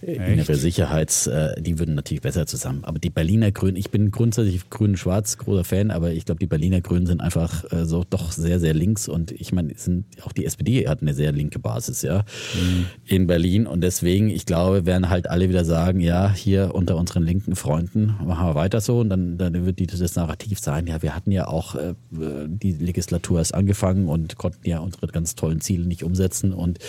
innere 0.02 0.56
Sicherheits, 0.56 1.28
äh, 1.28 1.62
die 1.62 1.80
würden 1.80 1.96
natürlich 1.96 2.22
besser 2.22 2.46
zusammen. 2.46 2.84
Aber 2.84 3.00
die 3.00 3.10
Berliner 3.10 3.52
Grünen, 3.52 3.76
ich 3.76 3.92
bin 3.92 4.12
grundsätzlich 4.12 4.70
grün-schwarz 4.70 5.38
großer 5.38 5.64
Fan, 5.64 5.92
aber 5.92 6.12
ich 6.12 6.26
glaube, 6.26 6.40
die 6.40 6.48
Berliner 6.48 6.82
Grünen 6.82 7.06
sind 7.06 7.22
einfach 7.22 7.72
äh, 7.72 7.86
so 7.86 8.04
doch 8.10 8.32
sehr, 8.32 8.60
sehr 8.60 8.74
links. 8.74 9.08
Und 9.08 9.32
ich 9.32 9.52
meine, 9.52 9.74
sind 9.76 10.06
auch 10.24 10.32
die 10.32 10.46
SPD 10.46 10.88
hat 10.88 11.02
eine 11.02 11.14
sehr 11.14 11.32
linke 11.32 11.60
Basis, 11.60 12.02
ja, 12.02 12.24
in 13.06 13.28
Berlin. 13.28 13.68
Und 13.68 13.82
deswegen, 13.82 14.30
ich 14.30 14.46
glaube, 14.46 14.86
werden 14.86 15.10
halt 15.10 15.30
alle 15.30 15.50
wieder 15.50 15.66
sagen, 15.66 16.00
ja, 16.00 16.32
hier 16.34 16.74
unter 16.74 16.98
unseren 16.98 17.24
linken 17.24 17.56
Freunden 17.56 18.16
machen 18.24 18.48
wir 18.48 18.56
weiter 18.56 18.82
so. 18.82 19.00
Und 19.00 19.10
dann, 19.10 19.38
dann 19.38 19.66
wird 19.66 19.80
die, 19.80 19.88
das 19.88 20.16
Narrativ 20.16 20.60
sein, 20.60 20.88
ja, 20.88 21.02
wir 21.02 21.16
hatten 21.16 21.32
ja 21.32 21.48
auch 21.48 21.76
äh, 21.76 21.94
die 22.12 22.72
Legislatur 22.72 23.40
erst 23.40 23.54
angefangen 23.54 24.08
und 24.08 24.38
konnten 24.38 24.68
ja 24.68 24.80
unsere 24.80 25.08
ganz 25.08 25.36
tollen 25.36 25.62
Ziele 25.62 25.86
nicht 25.86 26.04
umsetzen. 26.04 26.54
Und 26.54 26.80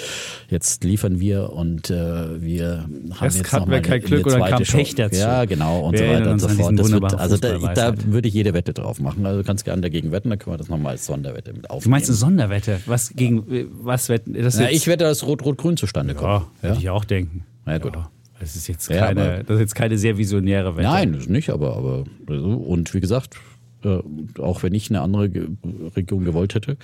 jetzt 0.49 0.85
liefern 0.85 1.21
wir 1.21 1.53
und 1.53 1.91
äh, 1.91 2.41
wir 2.43 2.89
Erst 3.21 3.53
hatten 3.53 3.71
wir 3.71 3.81
kein 3.81 4.01
Glück 4.01 4.27
dann 4.29 4.43
kam 4.43 4.63
Pech 4.63 4.95
dazu. 4.95 5.17
Ja, 5.19 5.45
genau 5.45 5.81
und 5.87 5.93
Wir 5.95 5.99
so 5.99 6.07
weiter 6.15 6.31
und 6.33 6.39
so 6.41 6.49
fort. 6.49 6.77
Wird, 6.79 7.15
also 7.15 7.37
da, 7.37 7.59
da 7.75 7.95
würde 8.07 8.29
ich 8.29 8.35
jede 8.35 8.55
Wette 8.55 8.73
drauf 8.73 9.01
machen. 9.01 9.25
Also 9.27 9.41
du 9.41 9.47
kannst 9.47 9.65
gerne 9.65 9.83
dagegen 9.83 10.13
wetten, 10.13 10.31
dann 10.31 10.39
können 10.39 10.55
wir 10.55 10.59
das 10.59 10.69
nochmal 10.69 10.93
als 10.93 11.07
Sonderwette 11.07 11.53
mit 11.53 11.69
aufnehmen. 11.71 11.85
Du 11.85 11.91
meinst 11.91 12.09
eine 12.09 12.17
Sonderwette? 12.17 12.81
Was 12.87 13.11
gegen 13.15 13.45
was 13.83 14.09
wetten? 14.09 14.35
Das 14.35 14.59
ja, 14.59 14.65
jetzt- 14.65 14.75
ich 14.77 14.87
wette, 14.87 15.05
dass 15.05 15.27
Rot-Rot-Grün 15.27 15.77
zustande 15.77 16.15
kommt. 16.15 16.47
Ja, 16.63 16.69
würde 16.69 16.79
ich 16.81 16.91
auch 16.91 17.05
denken. 17.05 17.45
Ja, 17.67 17.79
gut. 17.79 17.95
Das 18.39 18.55
ist 18.55 18.69
jetzt 18.69 18.91
Ja, 18.91 19.07
keine, 19.07 19.23
aber- 19.23 19.43
das 19.45 19.55
ist 19.57 19.61
jetzt 19.61 19.75
keine 19.75 19.97
sehr 19.99 20.19
visionäre 20.19 20.77
Wette. 20.77 20.87
Nein, 20.89 21.13
das 21.15 21.29
nicht, 21.29 21.51
aber, 21.51 21.77
aber 21.77 22.05
so. 22.29 22.35
und 22.55 22.93
wie 22.95 23.01
gesagt, 23.01 23.37
äh, 23.83 23.99
auch 24.41 24.63
wenn 24.63 24.75
ich 24.75 24.91
eine 24.91 25.01
andere 25.01 25.31
Ge 25.31 25.49
Region 25.97 26.25
gewollt 26.25 26.55
hätte, 26.55 26.77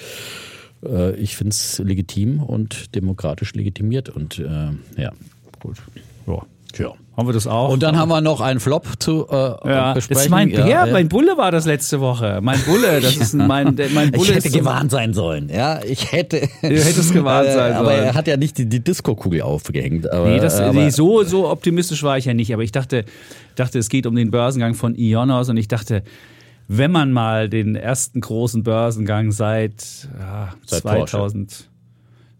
äh, 0.84 1.14
ich 1.16 1.36
finde 1.36 1.50
es 1.50 1.78
legitim 1.78 2.42
und 2.42 2.94
demokratisch 2.94 3.54
legitimiert 3.54 4.08
und 4.08 4.38
äh, 4.38 4.70
ja, 5.00 5.12
gut. 5.62 5.76
Ja. 6.26 6.42
Ja. 6.78 6.92
Haben 7.14 7.28
wir 7.28 7.34
das 7.34 7.46
auch? 7.46 7.68
Und 7.68 7.82
dann 7.82 7.98
haben 7.98 8.08
wir 8.08 8.22
noch 8.22 8.40
einen 8.40 8.58
Flop 8.58 8.86
zu 8.98 9.26
äh, 9.30 9.34
ja, 9.34 9.92
besprechen. 9.92 10.14
das 10.16 10.24
ist 10.24 10.30
mein 10.30 10.50
Bär, 10.50 10.66
ja. 10.66 10.86
mein 10.86 11.10
Bulle 11.10 11.36
war 11.36 11.50
das 11.50 11.66
letzte 11.66 12.00
Woche. 12.00 12.38
Mein 12.40 12.58
Bulle, 12.62 13.02
das 13.02 13.14
ist 13.18 13.34
mein, 13.34 13.76
mein 13.92 14.10
Bulle 14.12 14.30
Ich 14.30 14.34
hätte 14.36 14.48
so- 14.48 14.58
gewarnt 14.58 14.90
sein 14.90 15.12
sollen, 15.12 15.50
ja. 15.50 15.80
Ich 15.84 16.10
hätte. 16.12 16.40
Du 16.62 16.68
hättest 16.68 17.12
gewarnt 17.12 17.48
Äh, 17.48 17.52
sein 17.54 17.72
Aber 17.74 17.90
sollen. 17.90 18.04
er 18.04 18.14
hat 18.14 18.26
ja 18.26 18.38
nicht 18.38 18.56
die, 18.56 18.64
die 18.66 18.80
Disco-Kugel 18.82 19.42
aufgehängt. 19.42 20.10
Aber, 20.10 20.26
Nee, 20.30 20.38
das, 20.40 20.58
aber, 20.58 20.72
nee, 20.72 20.88
so, 20.88 21.22
so 21.24 21.50
optimistisch 21.50 22.02
war 22.02 22.16
ich 22.16 22.24
ja 22.24 22.32
nicht, 22.32 22.54
aber 22.54 22.62
ich 22.62 22.72
dachte, 22.72 23.04
dachte, 23.56 23.78
es 23.78 23.90
geht 23.90 24.06
um 24.06 24.16
den 24.16 24.30
Börsengang 24.30 24.72
von 24.72 24.94
Ionos 24.94 25.50
und 25.50 25.58
ich 25.58 25.68
dachte, 25.68 26.02
wenn 26.68 26.90
man 26.90 27.12
mal 27.12 27.50
den 27.50 27.76
ersten 27.76 28.22
großen 28.22 28.62
Börsengang 28.62 29.30
seit, 29.32 30.08
ja, 30.18 30.54
Seit 30.64 30.80
2000. 30.80 31.68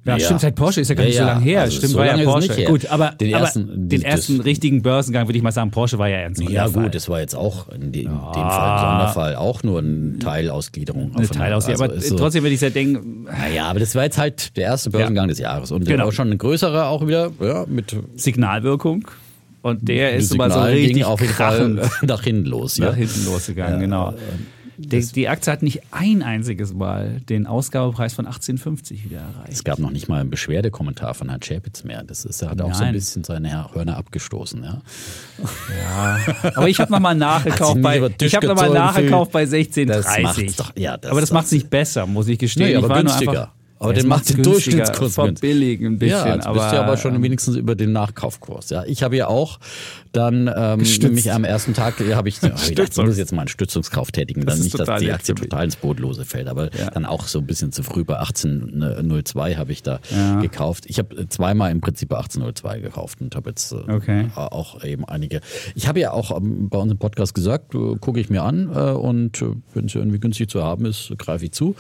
Ja, 0.05 0.17
Ja. 0.17 0.25
stimmt, 0.25 0.41
seit 0.41 0.57
Porsche 0.57 0.81
ist 0.81 0.89
ja 0.89 0.97
gar 0.97 1.05
Ja, 1.05 1.09
nicht 1.09 1.17
so 1.19 1.23
ja, 1.23 1.33
lange 1.33 1.45
her. 1.45 1.61
also 1.61 1.77
stimmt, 1.77 1.93
so 1.93 1.99
war 1.99 2.07
ja 2.19 2.25
Porsche. 2.25 2.65
Gut, 2.65 2.87
aber 2.87 3.11
Den 3.21 3.35
aber 3.35 3.45
ersten- 3.45 3.89
den 3.89 4.01
das- 4.01 4.11
ersten 4.11 4.41
richtigen 4.41 4.83
Börsengang, 4.83 5.29
würde 5.29 5.37
ich 5.37 5.45
mal 5.45 5.53
sagen, 5.53 5.71
Porsche 5.71 5.97
war 5.99 6.09
ja 6.09 6.17
ernst. 6.17 6.43
Ja, 6.43 6.67
gut, 6.67 6.93
das 6.93 7.09
war 7.09 7.21
jetzt 7.21 7.37
auch 7.37 7.69
in, 7.69 7.93
de, 7.93 8.03
in 8.03 8.09
dem 8.11 8.19
Fall, 8.19 8.79
Sonderfall, 8.81 9.37
auch 9.37 9.63
nur 9.63 9.79
eine 9.79 10.19
Teilausgliederung. 10.19 11.13
eine 11.15 11.29
Teilaussicht. 11.29 11.81
also 11.81 11.85
aber 11.85 12.01
so- 12.01 12.17
trotzdem 12.17 12.43
würde 12.43 12.55
ich 12.55 12.61
ja 12.61 12.71
denken, 12.71 13.25
Naja, 13.31 13.67
aber 13.67 13.79
das 13.79 13.95
war 13.95 14.03
jetzt 14.03 14.19
halt 14.19 14.57
der 14.57 14.65
erste 14.65 14.91
Börsengang 14.91 15.29
des 15.29 15.39
Jahres. 15.39 15.71
Und 15.71 15.87
der 15.87 15.95
Genau. 15.95 16.07
war 16.07 16.13
schon 16.13 16.31
ein 16.33 16.39
größerer 16.39 16.89
auch 16.89 17.07
wieder, 17.07 17.31
ja, 17.41 17.65
mit 17.69 17.95
Signalwirkung. 18.17 19.07
Und 19.63 19.87
der 19.89 20.17
ist 20.17 20.31
Signal 20.31 20.49
mal 20.49 20.55
so 20.55 20.61
richtig 20.63 21.05
auf 21.05 21.21
jeden 21.21 21.33
Fall 21.35 21.81
nach 22.03 22.23
hinten 22.25 22.47
los. 22.47 22.77
Ja. 22.79 22.87
nach 22.87 22.97
hinten 22.97 23.25
losgegangen, 23.27 23.79
genau. 23.79 24.15
Die, 24.91 25.01
die 25.13 25.29
Aktie 25.29 25.53
hat 25.53 25.63
nicht 25.63 25.81
ein 25.91 26.23
einziges 26.23 26.75
Mal 26.75 27.21
den 27.29 27.47
Ausgabepreis 27.47 28.15
von 28.15 28.27
18,50 28.27 29.05
wieder 29.05 29.19
erreicht. 29.21 29.53
Es 29.53 29.65
gab 29.65 29.79
noch 29.79 29.91
nicht 29.91 30.09
mal 30.09 30.21
einen 30.21 30.31
Beschwerdekommentar 30.31 31.15
von 31.15 31.29
Herrn 31.29 31.43
Schäpitz 31.43 31.85
mehr. 31.85 32.03
Das 32.05 32.25
ist, 32.25 32.43
er 32.43 32.51
hat 32.51 32.61
auch 32.61 32.75
so 32.75 32.81
ein 32.81 32.87
Nein. 32.89 32.95
bisschen 32.95 33.25
seine 33.25 33.73
Hörner 33.75 33.97
abgestoßen. 33.97 34.63
Ja. 34.63 34.83
Aber 36.55 36.69
ich 36.69 36.79
habe 36.81 36.93
nochmal 36.93 37.15
nachgekauft 37.15 37.81
bei 37.83 38.11
ich 38.21 38.35
habe 38.35 38.47
nochmal 38.47 38.71
nachgekauft 38.71 39.33
bei 39.33 39.45
Das 39.45 39.53
16,30. 39.53 40.23
macht's 40.23 40.57
doch- 40.57 40.73
ja, 40.77 40.97
das 40.97 41.11
aber 41.11 41.21
das 41.21 41.33
macht 41.33 41.47
es 41.47 41.53
nicht 41.53 41.71
besser, 41.71 42.07
muss 42.07 42.29
ich 42.29 42.39
gestehen. 42.39 42.67
Nee, 42.67 42.73
ich 42.73 42.79
aber 42.79 42.89
war 42.89 42.97
nur 42.97 43.05
günstiger. 43.05 43.31
einfach, 43.33 43.53
Aber 43.79 43.91
Ja, 43.95 44.01
den 44.01 44.09
macht 44.09 44.29
den 44.29 44.43
Durchschnittskurs 44.45 45.17
günstiger. 45.17 45.27
verbilligen 45.27 45.87
ein 45.95 45.99
bisschen. 45.99 46.19
Ja, 46.19 46.35
jetzt 46.37 46.47
aber, 46.47 46.61
bist 46.61 46.73
du 46.73 46.81
aber 46.83 46.97
schon 46.97 47.23
wenigstens 47.23 47.57
über 47.57 47.75
den 47.75 47.93
Nachkaufkurs. 47.93 48.71
Ja, 48.71 48.85
ich 48.85 49.03
habe 49.03 49.17
ja 49.17 49.27
auch 49.27 49.59
dann 50.13 50.51
ähm, 50.55 50.81
nämlich 51.01 51.33
am 51.33 51.45
ersten 51.45 51.75
Tag 51.75 51.99
ja, 52.01 52.17
habe 52.17 52.29
ich, 52.29 52.41
hab 52.43 52.57
ich 52.63 52.69
gedacht, 52.71 52.91
ich 52.97 53.05
muss 53.05 53.17
jetzt 53.19 53.33
mal 53.33 53.43
einen 53.43 53.49
Stützungskauf 53.49 54.13
tätigen, 54.13 54.45
Das 54.45 54.57
dann 54.57 54.65
nicht, 54.65 54.79
dass 54.79 55.01
die 55.01 55.11
Aktie 55.13 55.35
mich. 55.35 55.45
total 55.45 55.65
ins 55.65 55.77
Bodenlose 55.77 56.25
fällt. 56.25 56.49
Aber 56.49 56.65
Ja. 56.77 56.91
dann 56.91 57.07
auch 57.07 57.27
so 57.27 57.39
ein 57.39 57.47
bisschen 57.47 57.73
zu 57.73 57.83
früh 57.83 58.05
bei 58.05 58.19
1802 58.19 59.55
habe 59.57 59.73
ich 59.73 59.83
da 59.83 60.01
Ja. 60.11 60.41
gekauft. 60.41 60.85
Ich 60.87 60.99
habe 60.99 61.29
zweimal 61.29 61.71
im 61.71 61.81
Prinzip 61.81 62.09
bei 62.11 62.17
1802 62.19 62.81
gekauft 62.81 63.21
und 63.21 63.35
habe 63.37 63.51
jetzt 63.51 63.73
äh, 63.73 63.77
Okay. 63.91 64.27
auch 64.35 64.83
eben 64.85 65.05
einige. 65.05 65.41
Ich 65.75 65.89
habe 65.89 66.01
ja 66.01 66.13
auch 66.13 66.37
ähm, 66.37 66.69
bei 66.69 66.79
unserem 66.79 66.99
Podcast 66.99 67.35
gesagt, 67.35 67.75
äh, 67.75 67.97
gucke 68.01 68.21
ich 68.21 68.31
mir 68.31 68.43
an 68.43 68.71
äh, 68.75 68.91
und 68.93 69.41
äh, 69.43 69.47
wenn 69.75 69.87
es 69.87 69.95
irgendwie 69.95 70.19
günstig 70.21 70.49
zu 70.51 70.63
haben 70.63 70.85
ist, 70.87 71.13
greife 71.19 71.45
ich 71.45 71.53
zu. 71.53 71.75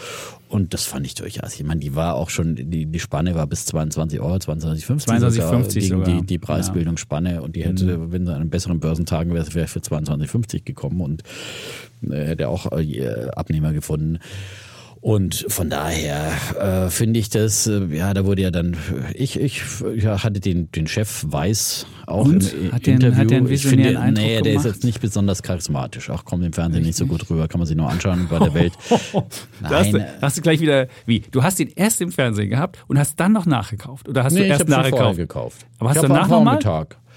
Und 0.49 0.75
das 0.75 0.85
fand 0.85 1.07
ich 1.07 1.14
durchaus. 1.14 1.55
Ich 1.55 1.64
meine, 1.64 1.81
die 1.81 1.95
war 1.95 2.14
auch 2.14 2.29
schon, 2.29 2.57
die, 2.57 2.85
die 2.85 3.01
Spanne 3.01 3.35
war 3.35 3.47
bis 3.47 3.64
22 3.64 4.21
Euro, 4.21 4.35
22,50 4.35 5.07
22,50 5.07 5.73
gegen 5.75 5.87
sogar. 5.88 6.05
die, 6.21 6.27
die 6.27 6.38
Preisbildungsspanne. 6.38 7.40
Und 7.40 7.57
die 7.57 7.64
hätte, 7.64 8.12
wenn 8.12 8.22
sie 8.27 8.33
an 8.35 8.41
einem 8.41 8.51
besseren 8.51 8.81
Börsentagen 8.81 9.35
wäre, 9.35 9.53
wäre 9.55 9.67
für 9.69 9.81
22,50 9.81 10.65
gekommen 10.65 11.01
und 11.01 11.23
äh, 12.11 12.25
hätte 12.27 12.49
auch 12.49 12.71
äh, 12.73 13.29
Abnehmer 13.35 13.73
gefunden. 13.73 14.19
Und 15.01 15.47
von 15.49 15.69
daher 15.69 16.31
äh, 16.61 16.89
finde 16.89 17.19
ich 17.19 17.29
das, 17.29 17.67
äh, 17.67 17.87
ja, 17.91 18.15
da 18.15 18.25
wurde 18.25 18.43
ja 18.43 18.53
dann, 18.53 18.77
ich, 19.15 19.35
ich 19.41 19.61
ja, 19.97 20.23
hatte 20.23 20.39
den, 20.39 20.71
den 20.71 20.87
Chef 20.87 21.25
Weiß 21.27 21.87
auch 22.07 22.27
Und? 22.27 22.53
im 22.53 22.71
Hat 22.71 22.87
der- 22.87 22.95
Interview. 22.95 23.19
hat 23.19 23.33
einen 23.33 23.51
ich 23.51 23.67
finde, 23.67 23.99
Eindruck 23.99 24.25
nee, 24.25 24.41
der 24.43 24.55
ist 24.55 24.65
jetzt 24.65 24.85
nicht 24.85 25.01
besonders 25.01 25.43
charismatisch. 25.43 26.09
Auch 26.09 26.25
kommt 26.25 26.45
im 26.45 26.53
Fernsehen 26.53 26.85
nicht 26.85 26.97
so 26.97 27.07
gut 27.07 27.29
rüber, 27.29 27.49
kann 27.49 27.59
man 27.59 27.67
sich 27.67 27.77
nur 27.77 27.91
anschauen 27.91 28.29
bei 28.31 28.39
der 28.39 28.55
Welt. 28.55 28.75
Da 29.61 29.71
hast, 29.71 29.93
du, 29.93 29.99
Nein. 29.99 30.07
hast 30.23 30.37
du 30.39 30.41
gleich 30.43 30.61
wieder, 30.61 30.87
wie? 31.05 31.19
Du 31.33 31.43
hast 31.43 31.59
ihn 31.59 31.73
erst 31.75 32.01
im 32.01 32.13
Fernsehen 32.13 32.49
gehabt 32.51 32.79
und 32.87 32.97
hast 32.97 33.19
dann 33.19 33.33
noch 33.33 33.45
nachgekauft? 33.47 34.09
Oder 34.09 34.23
hast 34.23 34.35
Nee, 34.35 34.43
du 34.43 34.47
erst 34.47 34.69
nachgekauft? 34.69 35.17
gekauft. 35.17 35.67
Aber 35.81 35.89
hast 35.91 35.97
ich 35.97 36.03
du 36.03 36.07
danach 36.09 36.29
nochmal? 36.29 36.61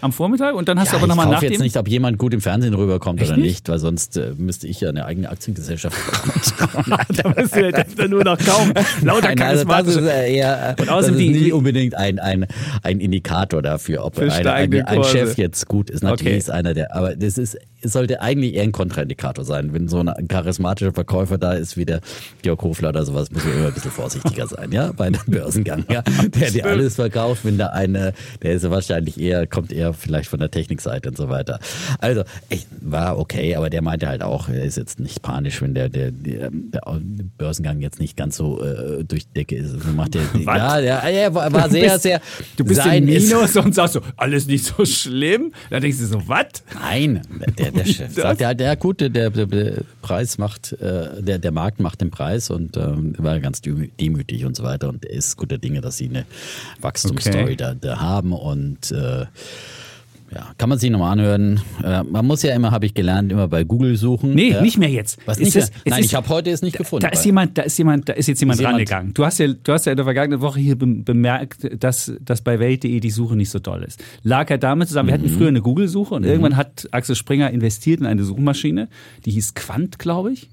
Am 0.01 0.11
Vormittag? 0.11 0.55
Und 0.55 0.67
dann 0.67 0.79
hast 0.79 0.91
du 0.91 0.95
Ja, 0.95 0.99
aber 0.99 1.07
nochmal 1.07 1.25
ich 1.25 1.31
nach 1.31 1.39
kaufe 1.41 1.51
jetzt 1.51 1.61
nicht, 1.61 1.77
ob 1.77 1.87
jemand 1.87 2.17
gut 2.17 2.33
im 2.33 2.41
Fernsehen 2.41 2.73
rüberkommt 2.73 3.21
oder 3.21 3.37
nicht? 3.37 3.45
nicht, 3.45 3.69
weil 3.69 3.79
sonst 3.79 4.17
äh, 4.17 4.33
müsste 4.37 4.67
ich 4.67 4.81
ja 4.81 4.89
eine 4.89 5.05
eigene 5.05 5.29
Aktiengesellschaft 5.29 5.95
da 7.15 7.33
musst 7.35 7.55
du 7.55 7.61
ja 7.61 7.71
dann 7.71 8.09
nur 8.09 8.23
noch 8.23 8.37
kaufen. 8.37 8.73
Lauter 9.01 9.33
Nein, 9.35 9.41
also 9.41 9.65
das 9.65 9.87
ist 9.87 9.93
charismatische... 9.95 10.11
äh, 10.11 10.35
eher, 10.35 10.75
Und 10.79 10.87
das 10.87 11.07
ist 11.07 11.15
nie 11.15 11.51
unbedingt 11.51 11.95
ein, 11.95 12.19
ein, 12.19 12.45
ein 12.83 12.99
Indikator 12.99 13.61
dafür, 13.61 14.05
ob 14.05 14.15
Für 14.15 14.31
ein, 14.31 14.47
ein. 14.47 15.03
Chef 15.03 15.37
jetzt 15.37 15.67
gut 15.67 15.89
ist. 15.89 16.03
Natürlich 16.03 16.25
Okay. 16.25 16.37
ist 16.37 16.49
einer 16.49 16.73
der, 16.73 16.95
aber 16.95 17.15
das 17.15 17.37
ist, 17.37 17.57
sollte 17.87 18.21
eigentlich 18.21 18.53
eher 18.55 18.63
ein 18.63 18.71
Kontraindikator 18.71 19.43
sein. 19.45 19.73
Wenn 19.73 19.87
so 19.87 19.99
ein 19.99 20.27
charismatischer 20.27 20.93
Verkäufer 20.93 21.37
da 21.37 21.53
ist 21.53 21.77
wie 21.77 21.85
der 21.85 22.01
Georg 22.41 22.61
Hofler 22.63 22.89
oder 22.89 23.05
sowas, 23.05 23.31
muss 23.31 23.43
man 23.43 23.53
immer 23.57 23.67
ein 23.67 23.73
bisschen 23.73 23.91
vorsichtiger 23.91 24.47
sein, 24.47 24.71
ja, 24.71 24.91
bei 24.91 25.05
einem 25.05 25.19
Börsengang, 25.27 25.85
ja. 25.89 26.01
Der 26.01 26.51
dir 26.51 26.65
alles 26.65 26.95
verkauft, 26.95 27.45
wenn 27.45 27.57
da 27.57 27.67
eine, 27.67 28.13
der 28.41 28.53
ist 28.53 28.63
ja 28.63 28.71
wahrscheinlich 28.71 29.19
eher, 29.19 29.47
kommt 29.47 29.71
eher 29.71 29.93
vielleicht 29.93 30.29
von 30.29 30.39
der 30.39 30.51
Technikseite 30.51 31.09
und 31.09 31.17
so 31.17 31.29
weiter. 31.29 31.59
Also, 31.99 32.23
ich, 32.49 32.65
war 32.81 33.17
okay, 33.19 33.55
aber 33.55 33.69
der 33.69 33.81
meinte 33.81 34.07
halt 34.07 34.21
auch, 34.21 34.49
er 34.49 34.63
ist 34.63 34.77
jetzt 34.77 34.99
nicht 34.99 35.21
panisch, 35.21 35.61
wenn 35.61 35.73
der, 35.73 35.89
der, 35.89 36.11
der, 36.11 36.49
der 36.51 36.81
Börsengang 37.37 37.81
jetzt 37.81 37.99
nicht 37.99 38.15
ganz 38.17 38.37
so 38.37 38.63
äh, 38.63 39.03
durch 39.03 39.27
die 39.27 39.33
Decke 39.33 39.55
ist. 39.55 39.73
Also 39.73 39.87
macht 39.89 40.13
der, 40.13 40.21
ja, 40.45 40.79
ja, 40.79 40.97
er 40.99 41.33
war, 41.33 41.51
war 41.51 41.69
sehr, 41.69 41.91
bist- 41.91 42.03
sehr. 42.03 42.21
Du 42.57 42.63
bist 42.63 42.81
sein 42.81 43.07
im 43.07 43.15
ist- 43.15 43.27
Minus 43.29 43.55
und 43.57 43.73
sagst 43.75 43.93
so, 43.95 44.01
alles 44.17 44.47
nicht 44.47 44.65
so 44.65 44.85
schlimm. 44.85 45.51
Dann 45.69 45.81
denkst 45.81 45.97
du 45.99 46.05
so, 46.05 46.27
was? 46.27 46.45
Nein, 46.73 47.21
der, 47.57 47.71
der 47.75 47.85
Chef 47.85 48.13
sagt 48.13 48.41
ja 48.41 48.47
halt, 48.47 48.61
ja 48.61 48.75
gut, 48.75 49.01
der, 49.01 49.09
der, 49.09 49.29
der 49.29 49.73
Preis 50.01 50.37
macht, 50.37 50.73
äh, 50.73 51.21
der, 51.21 51.39
der 51.39 51.51
Markt 51.51 51.79
macht 51.79 52.01
den 52.01 52.09
Preis 52.11 52.49
und 52.49 52.77
ähm, 52.77 53.13
war 53.17 53.39
ganz 53.39 53.59
demü- 53.59 53.89
demütig 53.99 54.45
und 54.45 54.55
so 54.55 54.63
weiter. 54.63 54.89
Und 54.89 55.05
er 55.05 55.11
ist 55.11 55.37
guter 55.37 55.57
Dinge, 55.57 55.81
dass 55.81 55.97
sie 55.97 56.09
eine 56.09 56.25
Wachstumsstory 56.81 57.43
Okay. 57.43 57.55
da, 57.55 57.73
da 57.73 57.99
haben. 57.99 58.33
Und 58.33 58.91
äh, 58.91 59.25
Ja, 60.33 60.47
kann 60.57 60.69
man 60.69 60.79
sich 60.79 60.89
nochmal 60.89 61.11
anhören. 61.13 61.61
Äh, 61.83 62.03
man 62.03 62.25
muss 62.25 62.41
ja 62.41 62.53
immer, 62.55 62.71
habe 62.71 62.85
ich 62.87 62.93
gelernt, 62.93 63.31
immer 63.31 63.47
bei 63.47 63.63
Google 63.63 63.95
suchen. 63.95 64.33
Nee, 64.33 64.51
ja. 64.51 64.61
nicht 64.61 64.77
mehr 64.77 64.89
jetzt. 64.89 65.19
Was 65.25 65.37
nicht 65.37 65.49
ist- 65.49 65.55
mehr? 65.55 65.63
es 65.85 65.91
Nein, 65.91 65.99
ist- 65.99 66.05
ich 66.07 66.15
habe 66.15 66.27
heute 66.29 66.49
es 66.49 66.61
nicht 66.63 66.77
gefunden. 66.77 67.03
Da 67.03 67.09
ist 67.09 67.23
jemand, 67.25 67.57
da 67.57 67.61
ist 67.61 67.77
jemand, 67.77 68.09
da 68.09 68.13
ist 68.13 68.27
jetzt 68.27 68.39
jemand 68.39 68.55
Ist 68.55 68.61
jemand- 68.61 68.73
rangegangen. 68.75 69.13
Du 69.13 69.23
hast 69.23 69.37
ja, 69.37 69.47
du 69.47 69.71
hast 69.71 69.85
ja 69.85 69.91
in 69.91 69.95
der 69.97 70.05
vergangenen 70.05 70.41
Woche 70.41 70.59
hier 70.59 70.75
bem- 70.77 71.03
bemerkt, 71.03 71.69
dass, 71.83 72.11
dass 72.21 72.41
bei 72.41 72.59
Welt.de 72.59 72.99
die 72.99 73.09
Suche 73.11 73.35
nicht 73.35 73.49
so 73.51 73.59
toll 73.59 73.83
ist. 73.83 74.03
Lag 74.23 74.49
ja 74.49 74.57
damit 74.57 74.87
zusammen, 74.87 75.07
wir 75.09 75.13
hatten 75.13 75.25
Mhm. 75.31 75.37
früher 75.37 75.47
eine 75.49 75.61
Google-Suche 75.61 76.15
und 76.15 76.23
irgendwann 76.25 76.57
hat 76.57 76.87
Axel 76.91 77.15
Springer 77.15 77.51
investiert 77.51 77.99
in 77.99 78.05
eine 78.07 78.23
Suchmaschine, 78.23 78.89
die 79.25 79.31
hieß 79.31 79.53
Quant, 79.53 79.99
glaube 79.99 80.33
ich. 80.33 80.49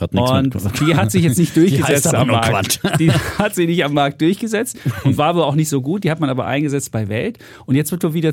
Hat 0.00 0.14
nichts 0.14 0.30
Und 0.30 0.54
mit- 0.54 0.80
die 0.80 0.96
hat 0.96 1.10
sich 1.12 1.22
jetzt 1.22 1.38
nicht 1.38 1.54
Die 1.56 1.60
durchgesetzt 1.60 2.06
aber 2.08 2.18
am 2.20 2.28
Markt. 2.28 2.80
Die 2.98 3.10
hat 3.10 3.54
sich 3.54 3.66
nicht 3.66 3.84
am 3.84 3.92
Markt 3.92 4.20
durchgesetzt 4.22 4.76
und 5.04 5.18
war 5.18 5.28
aber 5.28 5.46
auch 5.46 5.54
nicht 5.54 5.68
so 5.68 5.82
gut. 5.82 6.04
Die 6.04 6.10
hat 6.10 6.18
man 6.20 6.30
aber 6.30 6.46
eingesetzt 6.46 6.90
bei 6.92 7.08
Welt. 7.08 7.38
Und 7.66 7.74
jetzt 7.74 7.92
wird 7.92 8.02
er 8.04 8.14
wieder 8.14 8.32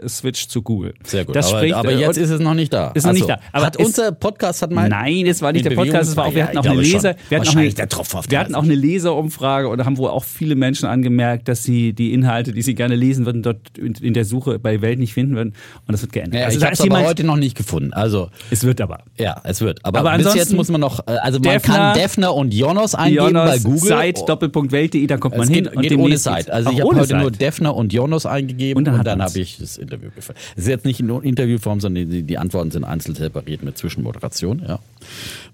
zurückgeswitcht 0.00 0.50
zu 0.50 0.62
Google. 0.62 0.94
Sehr 1.04 1.24
gut. 1.24 1.36
Das 1.36 1.48
aber, 1.48 1.58
spricht, 1.58 1.74
aber 1.74 1.92
jetzt 1.92 2.16
ist 2.16 2.30
es 2.30 2.40
noch 2.40 2.54
nicht 2.54 2.72
da. 2.72 2.88
Ist 2.94 3.04
noch 3.06 3.12
nicht 3.12 3.22
Also, 3.22 3.34
da. 3.34 3.40
Aber 3.52 3.66
hat 3.66 3.78
es- 3.78 3.86
unser 3.86 4.12
Podcast 4.12 4.62
hat 4.62 4.70
mal. 4.70 4.88
Nein, 4.88 5.26
es 5.26 5.42
war 5.42 5.52
nicht 5.52 5.64
der 5.64 5.74
Podcast, 5.74 6.10
es 6.10 6.16
war 6.16 6.26
auch, 6.26 6.34
wir 6.34 6.44
hatten 6.44 6.58
auch 6.58 6.64
eine. 6.64 6.80
Leser, 6.80 7.14
wir 7.28 7.38
hatten 7.40 7.48
auch 7.48 7.56
eine, 7.56 7.72
der 7.72 7.88
Tropfen 7.88 8.18
auf 8.18 8.30
wir 8.30 8.38
hatten 8.38 8.54
auch 8.54 8.62
eine 8.62 8.74
Leserumfrage 8.74 9.68
und 9.68 9.78
da 9.78 9.84
haben 9.84 9.96
wohl 9.98 10.10
auch 10.10 10.24
viele 10.24 10.54
Menschen 10.54 10.86
angemerkt, 10.86 11.48
dass 11.48 11.62
sie 11.62 11.92
die 11.92 12.12
Inhalte, 12.12 12.52
die 12.52 12.62
sie 12.62 12.74
gerne 12.74 12.94
lesen 12.96 13.26
würden, 13.26 13.42
dort 13.42 13.58
in 13.78 14.14
der 14.14 14.24
Suche 14.24 14.58
bei 14.58 14.80
Welt 14.80 14.98
nicht 14.98 15.14
finden 15.14 15.36
würden 15.36 15.54
und 15.86 15.92
das 15.92 16.02
wird 16.02 16.12
geändert. 16.12 16.40
Ja, 16.40 16.46
also 16.46 16.58
ich 16.58 16.64
habe 16.64 16.74
es 16.74 16.80
aber 16.80 17.04
heute 17.04 17.24
noch 17.24 17.36
nicht 17.36 17.56
gefunden. 17.56 17.92
Also 17.92 18.30
es 18.50 18.64
wird 18.64 18.80
aber. 18.80 19.00
ja, 19.18 19.40
es 19.44 19.60
wird. 19.60 19.84
Aber, 19.84 20.00
Aber 20.00 20.16
bis 20.18 20.34
jetzt 20.34 20.52
muss 20.52 20.68
man 20.68 20.80
noch. 20.80 21.00
äh, 21.06 21.12
Also 21.22 21.38
man 21.38 21.52
Defner- 21.58 21.74
kann 21.74 21.94
Defner 21.98 22.34
und 22.34 22.52
Jonas 22.54 22.94
eingeben 22.94 23.32
bei 23.32 23.56
Jonas, 23.56 23.64
Google. 23.64 23.98
Site, 23.98 24.22
Doppelpunkt 24.26 24.72
Welt.de, 24.72 25.06
da 25.06 25.16
kommt 25.16 25.36
man 25.36 25.44
es 25.48 25.54
hin 25.54 25.64
geht, 25.64 25.76
und 25.76 25.82
geht 25.82 25.98
ohne 25.98 26.10
geht's. 26.10 26.26
Also 26.26 26.70
ich 26.70 26.80
habe 26.80 26.96
heute 26.96 27.16
nur 27.16 27.26
Site. 27.26 27.38
Defner 27.38 27.74
und 27.74 27.92
Jonas 27.92 28.26
eingegeben 28.26 28.78
Und 28.78 28.84
dann 28.84 29.02
dann, 29.04 29.22
habe 29.22 29.38
ich 29.38 29.58
das 29.58 29.78
Interview 29.84 30.10
gefunden. 30.10 30.40
Es 30.56 30.64
ist 30.64 30.68
jetzt 30.68 30.84
nicht 30.84 31.00
in 31.00 31.08
Interviewform, 31.08 31.80
sondern 31.80 32.10
die, 32.10 32.22
die 32.22 32.38
Antworten 32.38 32.70
sind 32.70 32.84
einzeln 32.84 33.14
separiert 33.14 33.62
mit 33.62 33.78
Zwischenmoderation. 33.78 34.62
Ja, 34.66 34.78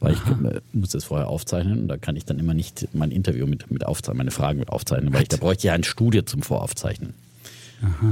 weil 0.00 0.14
ich 0.14 0.20
äh, 0.20 0.60
muss 0.72 0.90
das 0.90 1.04
vorher 1.04 1.28
aufzeichnen 1.28 1.80
und 1.80 1.88
da 1.88 1.96
kann 1.96 2.16
ich 2.16 2.24
dann 2.24 2.38
immer 2.38 2.54
nicht 2.54 2.88
mein 2.92 3.10
Interview 3.10 3.46
mit, 3.46 3.70
mit 3.70 3.86
aufzeichnen, 3.86 4.18
meine 4.18 4.30
Fragen 4.30 4.58
mit 4.58 4.70
aufzeichnen, 4.70 5.12
weil 5.12 5.22
ich 5.22 5.28
da 5.28 5.36
bräuchte 5.36 5.66
ja 5.66 5.74
ein 5.74 5.84
Studio 5.84 6.22
zum 6.22 6.42
Voraufzeichnen. 6.42 7.14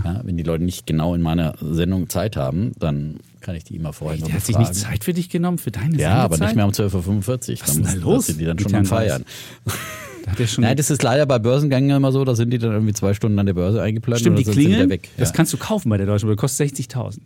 Ja, 0.05 0.23
wenn 0.25 0.37
die 0.39 0.43
Leute 0.43 0.65
nicht 0.65 0.87
genau 0.87 1.15
in 1.15 1.21
meiner 1.21 1.55
Sendung 1.61 2.09
Zeit 2.09 2.37
haben, 2.37 2.73
dann 2.79 3.21
kann 3.41 3.55
ich 3.55 3.65
die 3.65 3.77
immer 3.77 3.93
vorher 3.93 4.19
noch 4.19 4.27
Der 4.27 4.37
hat 4.37 4.47
sich 4.47 4.57
nicht 4.57 4.75
Zeit 4.75 5.05
für 5.05 5.13
dich 5.13 5.29
genommen, 5.29 5.59
für 5.59 5.71
deine 5.71 5.97
Ja, 5.97 6.17
aber 6.17 6.39
nicht 6.39 6.57
mehr 6.57 6.65
um 6.65 6.73
12.45 6.73 6.87
Uhr. 6.97 7.27
Was 7.27 7.51
ist 7.51 7.77
denn 7.77 7.85
da 7.85 7.93
los 7.93 8.27
sind 8.27 8.41
die 8.41 8.45
dann 8.47 8.59
schon 8.59 8.75
am 8.75 8.87
Feiern. 8.87 9.25
Hat 10.31 10.41
er 10.41 10.47
schon 10.47 10.65
Nein, 10.65 10.77
das 10.77 10.91
ist 10.91 11.03
leider 11.03 11.27
bei 11.27 11.39
Börsengängen 11.39 11.97
immer 11.97 12.13
so, 12.13 12.25
da 12.25 12.35
sind 12.35 12.51
die 12.51 12.59
dann 12.59 12.73
irgendwie 12.73 12.93
zwei 12.93 13.15
Stunden 13.15 13.39
an 13.39 13.47
der 13.47 13.55
Börse 13.55 13.83
eingeplant 13.83 14.21
Stimmt, 14.21 14.39
und 14.39 14.47
die 14.47 14.51
klingeln, 14.51 14.81
wieder 14.81 14.91
weg. 14.91 15.09
das 15.17 15.31
ja. 15.31 15.35
kannst 15.35 15.53
du 15.53 15.57
kaufen 15.57 15.89
bei 15.89 15.97
der 15.97 16.07
Deutschen 16.07 16.27
Börse, 16.27 16.37
kostet 16.37 16.73
60.000. 16.73 17.19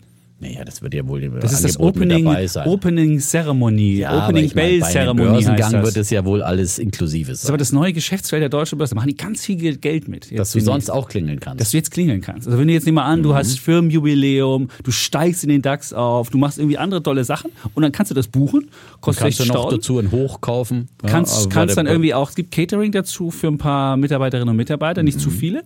Naja, 0.42 0.64
das 0.64 0.82
wird 0.82 0.92
ja 0.92 1.06
wohl 1.06 1.22
im 1.22 1.38
Das 1.38 1.52
ist 1.52 1.62
das 1.64 1.78
Opening, 1.78 2.24
dabei 2.24 2.46
sein. 2.48 2.66
Opening 2.66 3.18
Ceremony, 3.20 3.98
ja, 3.98 4.24
Opening 4.26 4.44
ich 4.46 4.54
meine, 4.56 4.68
Bell 4.70 4.80
bei 4.80 4.90
Ceremony 4.90 5.28
Börsengang 5.30 5.72
das. 5.72 5.84
wird 5.84 5.96
es 5.96 6.10
ja 6.10 6.24
wohl 6.24 6.42
alles 6.42 6.80
inklusive 6.80 7.30
Das 7.30 7.44
ist 7.44 7.48
aber 7.48 7.52
sein. 7.54 7.58
das 7.60 7.72
neue 7.72 7.92
Geschäftsfeld 7.92 8.42
der 8.42 8.48
Deutschen 8.48 8.76
Börse. 8.76 8.94
Da 8.94 8.96
machen 8.96 9.08
die 9.10 9.16
ganz 9.16 9.44
viel 9.46 9.76
Geld 9.76 10.08
mit. 10.08 10.30
Jetzt 10.30 10.38
Dass 10.40 10.52
du 10.52 10.60
sonst 10.60 10.90
auch 10.90 11.08
klingeln 11.08 11.38
kannst. 11.38 11.60
dass 11.60 11.70
du 11.70 11.76
jetzt 11.76 11.92
klingeln 11.92 12.20
kannst. 12.20 12.48
Also 12.48 12.58
wenn 12.58 12.66
du 12.66 12.74
jetzt 12.74 12.86
nehmen 12.86 12.96
wir 12.96 13.04
an, 13.04 13.20
Mhm. 13.20 13.22
du 13.22 13.34
hast 13.34 13.60
Firmenjubiläum, 13.60 14.68
du 14.82 14.90
steigst 14.90 15.44
in 15.44 15.50
den 15.50 15.62
DAX 15.62 15.92
auf, 15.92 16.30
du 16.30 16.38
machst 16.38 16.58
irgendwie 16.58 16.78
andere 16.78 17.02
tolle 17.02 17.22
Sachen 17.24 17.52
und 17.74 17.82
dann 17.82 17.92
kannst 17.92 18.10
du 18.10 18.14
das 18.14 18.26
buchen, 18.28 18.68
kostet 19.00 19.22
kannst 19.22 19.38
du 19.40 19.44
noch 19.46 19.66
60.000. 19.68 19.70
dazu 19.76 19.98
ein 19.98 20.10
Hoch 20.10 20.40
kaufen. 20.40 20.88
Ja, 21.04 21.08
kannst, 21.08 21.34
aber 21.46 21.48
kannst 21.50 21.76
bei 21.76 21.82
dann 21.82 21.86
irgendwie 21.90 22.14
auch, 22.14 22.30
es 22.30 22.34
gibt 22.34 22.50
Catering 22.52 22.90
dazu 22.92 23.30
für 23.30 23.46
ein 23.48 23.58
paar 23.58 23.96
Mitarbeiterinnen 23.96 24.48
und 24.50 24.56
Mitarbeiter, 24.56 25.02
nicht 25.04 25.20
zu 25.20 25.28
Mhm. 25.30 25.34
viele. 25.34 25.62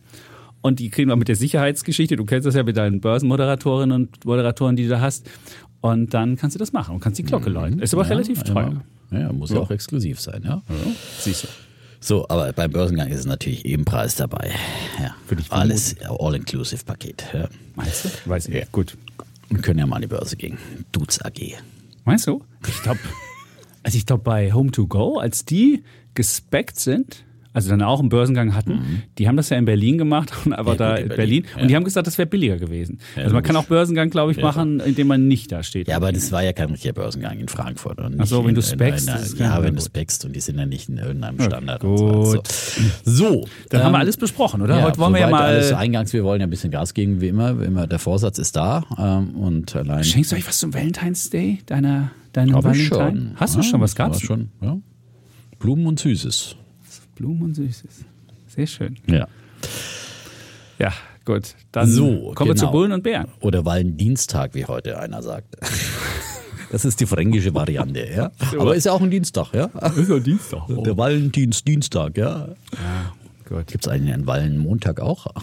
Und 0.66 0.80
die 0.80 0.90
kriegen 0.90 1.08
wir 1.10 1.14
mit 1.16 1.28
der 1.28 1.36
Sicherheitsgeschichte, 1.36 2.16
du 2.16 2.24
kennst 2.24 2.44
das 2.44 2.56
ja 2.56 2.64
mit 2.64 2.76
deinen 2.76 3.00
Börsenmoderatorinnen 3.00 3.94
und 3.94 4.24
Moderatoren, 4.24 4.74
die 4.74 4.88
du 4.88 5.00
hast. 5.00 5.30
Und 5.80 6.12
dann 6.12 6.34
kannst 6.36 6.56
du 6.56 6.58
das 6.58 6.72
machen 6.72 6.94
und 6.94 7.00
kannst 7.00 7.20
die 7.20 7.22
Glocke 7.22 7.50
läuten. 7.50 7.78
Ist 7.78 7.94
aber 7.94 8.02
Mhm. 8.02 8.08
ja, 8.10 8.14
relativ 8.16 8.42
teuer. 8.42 8.82
Ja, 9.12 9.18
ja, 9.20 9.32
muss 9.32 9.50
ja 9.50 9.60
auch 9.60 9.70
exklusiv 9.70 10.18
sein, 10.20 10.42
ja. 10.44 10.60
Siehst 11.20 11.44
du. 11.44 11.48
So, 12.00 12.28
aber 12.28 12.52
beim 12.52 12.72
Börsengang 12.72 13.08
ist 13.08 13.20
es 13.20 13.26
natürlich 13.26 13.64
Ebenpreis 13.64 14.16
dabei. 14.16 14.50
Ja, 15.00 15.14
Würde 15.28 15.42
ich 15.42 15.52
alles 15.52 15.94
All-Inclusive-Paket. 16.08 17.24
Ja. 17.32 17.48
Meinst 17.76 18.04
du? 18.04 18.08
Weiß 18.28 18.48
ich 18.48 18.54
nicht. 18.54 18.72
Gut. 18.72 18.96
Wir 19.48 19.60
können 19.62 19.78
ja 19.78 19.86
mal 19.86 19.96
an 19.96 20.02
die 20.02 20.08
Börse 20.08 20.36
gehen. 20.36 20.58
Dudes 20.90 21.22
AG. 21.24 21.54
Meinst 22.04 22.26
du? 22.26 22.42
Ich 22.66 22.82
glaube, 22.82 22.98
also 23.84 23.96
ich 23.96 24.04
glaube 24.06 24.24
bei 24.24 24.52
Home 24.52 24.72
to 24.72 24.88
Go, 24.88 25.18
als 25.18 25.44
die 25.44 25.84
gespeckt 26.14 26.80
sind, 26.80 27.24
also 27.56 27.70
dann 27.70 27.80
auch 27.80 28.00
einen 28.00 28.10
Börsengang 28.10 28.54
hatten, 28.54 29.02
die 29.16 29.26
haben 29.28 29.36
das 29.38 29.48
ja 29.48 29.56
in 29.56 29.64
Berlin 29.64 29.96
gemacht 29.96 30.30
und 30.44 30.52
aber 30.52 30.74
Mhm. 30.74 30.78
Ja, 30.80 30.88
da 30.88 30.90
gut, 30.90 30.98
in 30.98 31.10
in 31.10 31.16
Berlin, 31.16 31.42
Berlin, 31.42 31.54
und 31.54 31.60
ja. 31.62 31.66
die 31.68 31.76
haben 31.76 31.84
gesagt, 31.84 32.06
das 32.06 32.18
wäre 32.18 32.26
billiger 32.28 32.58
gewesen. 32.58 32.98
also 33.16 33.32
man 33.32 33.42
kann 33.42 33.56
auch 33.56 33.64
Börsengang, 33.64 34.10
glaube 34.10 34.32
ich, 34.32 34.36
Ja. 34.38 34.44
machen, 34.44 34.80
indem 34.80 35.06
man 35.06 35.26
nicht 35.26 35.50
da 35.50 35.62
steht. 35.62 35.88
Ja, 35.88 35.96
aber 35.96 36.12
das 36.12 36.30
war 36.32 36.42
ja 36.44 36.52
kein 36.52 36.68
richtiger 36.70 36.92
Börsengang 36.92 37.38
in 37.38 37.48
Frankfurt. 37.48 37.98
Und 37.98 38.20
Ach 38.20 38.26
so, 38.26 38.44
wenn 38.44 38.54
du 38.54 38.60
in- 38.60 38.66
in 38.66 38.72
speckst, 38.72 39.08
Ja, 39.38 39.62
wenn 39.62 39.74
du 39.74 39.80
speckst 39.80 40.24
und 40.26 40.36
die 40.36 40.40
sind 40.40 40.58
ja 40.58 40.66
nicht 40.66 40.88
in 40.90 40.98
irgendeinem 40.98 41.38
Ja, 41.38 41.44
Standard. 41.46 41.82
und 41.82 41.96
so. 41.96 42.32
gut. 42.34 42.48
So, 43.04 43.46
dann 43.70 43.82
haben 43.84 43.92
wir 43.92 43.96
ähm, 43.96 44.00
alles 44.02 44.18
besprochen, 44.18 44.60
oder? 44.60 44.76
Ja, 44.78 44.84
Heute 44.84 44.98
wollen 44.98 45.14
wir 45.14 45.20
ja 45.22 45.30
mal. 45.30 45.42
Alles 45.42 45.72
eingangs, 45.72 46.12
wir 46.12 46.24
wollen 46.24 46.40
ja 46.40 46.46
ein 46.46 46.50
bisschen 46.50 46.70
Gas 46.70 46.92
geben, 46.92 47.20
wie 47.22 47.28
immer. 47.28 47.58
Wie 47.58 47.64
immer 47.64 47.86
der 47.86 47.98
Vorsatz 47.98 48.38
ist 48.38 48.54
da. 48.56 48.84
Ähm, 48.98 49.30
und 49.36 49.74
allein. 49.74 50.04
Schenkst 50.04 50.30
du 50.32 50.36
euch 50.36 50.46
was 50.46 50.58
zum 50.58 50.74
Valentine's 50.74 51.30
Day? 51.30 51.60
Deiner, 51.66 52.10
deinem 52.34 52.52
Valentine? 52.62 52.84
schon. 52.86 53.30
Hast 53.36 53.54
du 53.54 53.60
Ja, 53.60 53.64
schon? 53.64 53.80
Was 53.80 53.94
gab's? 53.94 54.20
schon? 54.20 54.50
Ja. 54.60 54.76
Blumen 55.58 55.86
und 55.86 55.98
Süßes. 55.98 56.56
Blumen 57.16 57.42
und 57.42 57.54
Süßes. 57.54 58.04
Sehr 58.46 58.66
schön. 58.66 58.96
Ja. 59.08 59.26
Ja, 60.78 60.92
gut. 61.24 61.54
Dann 61.72 61.88
So, 61.90 62.32
kommen 62.34 62.50
wir 62.50 62.56
zu 62.56 62.66
genau. 62.66 62.72
Bullen 62.72 62.92
und 62.92 63.02
Bären. 63.02 63.26
Oder 63.40 63.64
Valentinstag, 63.64 64.54
wie 64.54 64.64
heute 64.66 64.98
einer 64.98 65.22
sagt. 65.22 65.56
Das 66.72 66.84
ist 66.84 66.98
die 67.00 67.06
fränkische 67.06 67.54
Variante, 67.54 68.04
ja. 68.12 68.32
Aber 68.58 68.74
ist 68.74 68.86
ja 68.86 68.92
auch 68.92 69.00
ein 69.00 69.08
Dienstag, 69.10 69.52
ja. 69.54 69.66
Ist 69.96 70.10
ja 70.10 70.18
Dienstag. 70.18 70.62
Der 70.68 70.98
Valentinsdienstag, 70.98 72.18
ja. 72.18 72.48
Gut. 73.48 73.68
Gibt 73.68 73.86
es 73.86 73.88
eigentlich 73.90 74.12
einen 74.12 74.26
Wallenmontag 74.26 75.00
auch? 75.00 75.28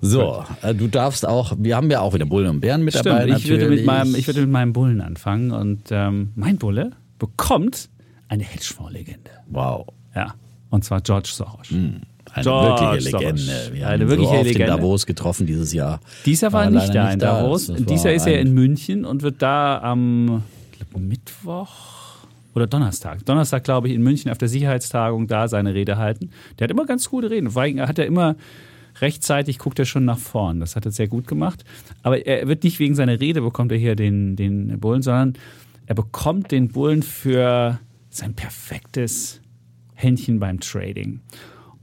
So, 0.00 0.44
äh, 0.62 0.74
du 0.74 0.88
darfst 0.88 1.26
auch, 1.26 1.54
wir 1.58 1.76
haben 1.76 1.88
ja 1.90 2.00
auch 2.00 2.14
wieder 2.14 2.26
Bullen 2.26 2.48
und 2.48 2.60
Bären 2.60 2.82
mit 2.82 2.94
dabei. 2.94 3.22
Stimmt, 3.22 3.38
ich 3.38 3.48
würde, 3.48 3.68
mit 3.68 3.84
natürlich. 3.84 3.86
meinem, 3.86 4.14
ich 4.16 4.26
würde 4.26 4.40
mit 4.40 4.50
meinem 4.50 4.72
Bullen 4.72 5.00
anfangen 5.00 5.52
und 5.52 5.82
ähm, 5.90 6.32
mein 6.34 6.58
Bulle 6.58 6.90
bekommt 7.20 7.90
eine 8.28 8.42
Hedgefonds-Legende. 8.42 9.30
Wow. 9.48 9.86
Ja, 10.14 10.34
und 10.70 10.84
zwar 10.84 11.00
George 11.00 11.30
Soros. 11.32 11.68
Eine 11.70 12.00
George 12.42 12.82
wirkliche 12.82 13.16
Legende. 13.16 13.38
Soros. 13.42 13.72
Wir 13.72 13.88
Eine 13.88 14.08
wirkliche 14.08 14.28
so 14.30 14.34
oft 14.36 14.44
Legende. 14.44 14.62
in 14.72 14.76
Davos 14.78 15.06
getroffen 15.06 15.46
dieses 15.46 15.72
Jahr. 15.72 16.00
Dieser 16.26 16.52
war, 16.52 16.64
er 16.64 16.70
nicht 16.70 16.94
da 16.94 17.10
in 17.12 17.18
Davos. 17.18 17.66
Das 17.68 17.84
Dieser 17.84 18.04
war 18.06 18.12
ist 18.12 18.26
er 18.26 18.38
ein- 18.38 18.46
in 18.48 18.54
München 18.54 19.04
und 19.04 19.22
wird 19.22 19.40
da 19.42 19.80
am 19.82 20.42
Mittwoch 20.96 21.70
oder 22.54 22.66
Donnerstag. 22.66 23.24
Donnerstag, 23.26 23.64
glaube 23.64 23.88
ich, 23.88 23.94
in 23.94 24.02
München 24.02 24.30
auf 24.30 24.38
der 24.38 24.48
Sicherheitstagung 24.48 25.26
da 25.26 25.48
seine 25.48 25.74
Rede 25.74 25.96
halten. 25.96 26.30
Der 26.58 26.64
hat 26.66 26.70
immer 26.70 26.86
ganz 26.86 27.08
gute 27.10 27.30
Reden. 27.30 27.50
Vor 27.50 27.62
allem 27.62 27.80
hat 27.80 27.98
er 27.98 28.06
immer 28.06 28.36
rechtzeitig, 29.00 29.58
guckt 29.58 29.78
er 29.80 29.84
schon 29.86 30.04
nach 30.04 30.18
vorn. 30.18 30.60
Das 30.60 30.76
hat 30.76 30.86
er 30.86 30.92
sehr 30.92 31.08
gut 31.08 31.26
gemacht. 31.26 31.64
Aber 32.04 32.24
er 32.26 32.46
wird 32.46 32.62
nicht 32.62 32.78
wegen 32.78 32.94
seiner 32.94 33.18
Rede 33.20 33.40
bekommt 33.42 33.72
er 33.72 33.78
hier 33.78 33.96
den, 33.96 34.36
den 34.36 34.78
Bullen, 34.78 35.02
sondern 35.02 35.34
er 35.86 35.96
bekommt 35.96 36.52
den 36.52 36.68
Bullen 36.68 37.02
für 37.02 37.80
sein 38.10 38.34
perfektes 38.34 39.40
Händchen 39.94 40.38
beim 40.38 40.60
Trading. 40.60 41.20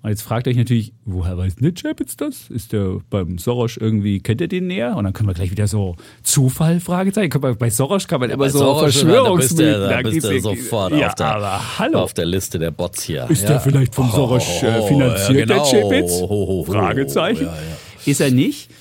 Und 0.03 0.09
jetzt 0.09 0.23
fragt 0.23 0.47
ihr 0.47 0.51
euch 0.51 0.57
natürlich, 0.57 0.93
woher 1.05 1.37
weiß 1.37 1.57
der 1.57 1.73
Chapitz 1.75 2.17
das? 2.17 2.49
Ist 2.49 2.73
der 2.73 3.01
beim 3.11 3.37
Soros 3.37 3.77
irgendwie, 3.77 4.19
kennt 4.19 4.41
er 4.41 4.47
den 4.47 4.65
näher? 4.65 4.95
Und 4.97 5.03
dann 5.03 5.13
können 5.13 5.29
wir 5.29 5.35
gleich 5.35 5.51
wieder 5.51 5.67
so 5.67 5.95
Zufall, 6.23 6.79
Fragezeichen. 6.79 7.39
Bei 7.39 7.69
Soros 7.69 8.07
kann 8.07 8.19
man 8.19 8.31
immer 8.31 8.45
Bei 8.45 8.49
so 8.49 8.59
Soros, 8.59 8.81
Verschwörungsmythen. 8.81 9.81
Da 9.89 10.01
bist 10.01 10.23
du 10.23 10.33
ja- 10.33 10.41
sofort 10.41 10.93
ja, 10.93 11.07
auf, 11.07 11.15
der, 11.15 11.27
aber 11.27 11.79
hallo. 11.79 11.99
auf 11.99 12.15
der 12.15 12.25
Liste 12.25 12.57
der 12.57 12.71
Bots 12.71 13.03
hier. 13.03 13.29
Ist 13.29 13.43
ja. 13.43 13.49
der 13.49 13.59
vielleicht 13.59 13.93
vom 13.93 14.09
Soros 14.09 14.63
äh, 14.63 14.81
finanziert, 14.87 15.49
der 15.49 15.61
genau. 15.61 16.21
Ho, 16.21 16.47
ho. 16.47 16.63
Fragezeichen. 16.63 17.45
Ja, 17.45 17.53
ja. 17.53 17.77
Ist 18.11 18.21
er 18.21 18.31
nicht, 18.31 18.71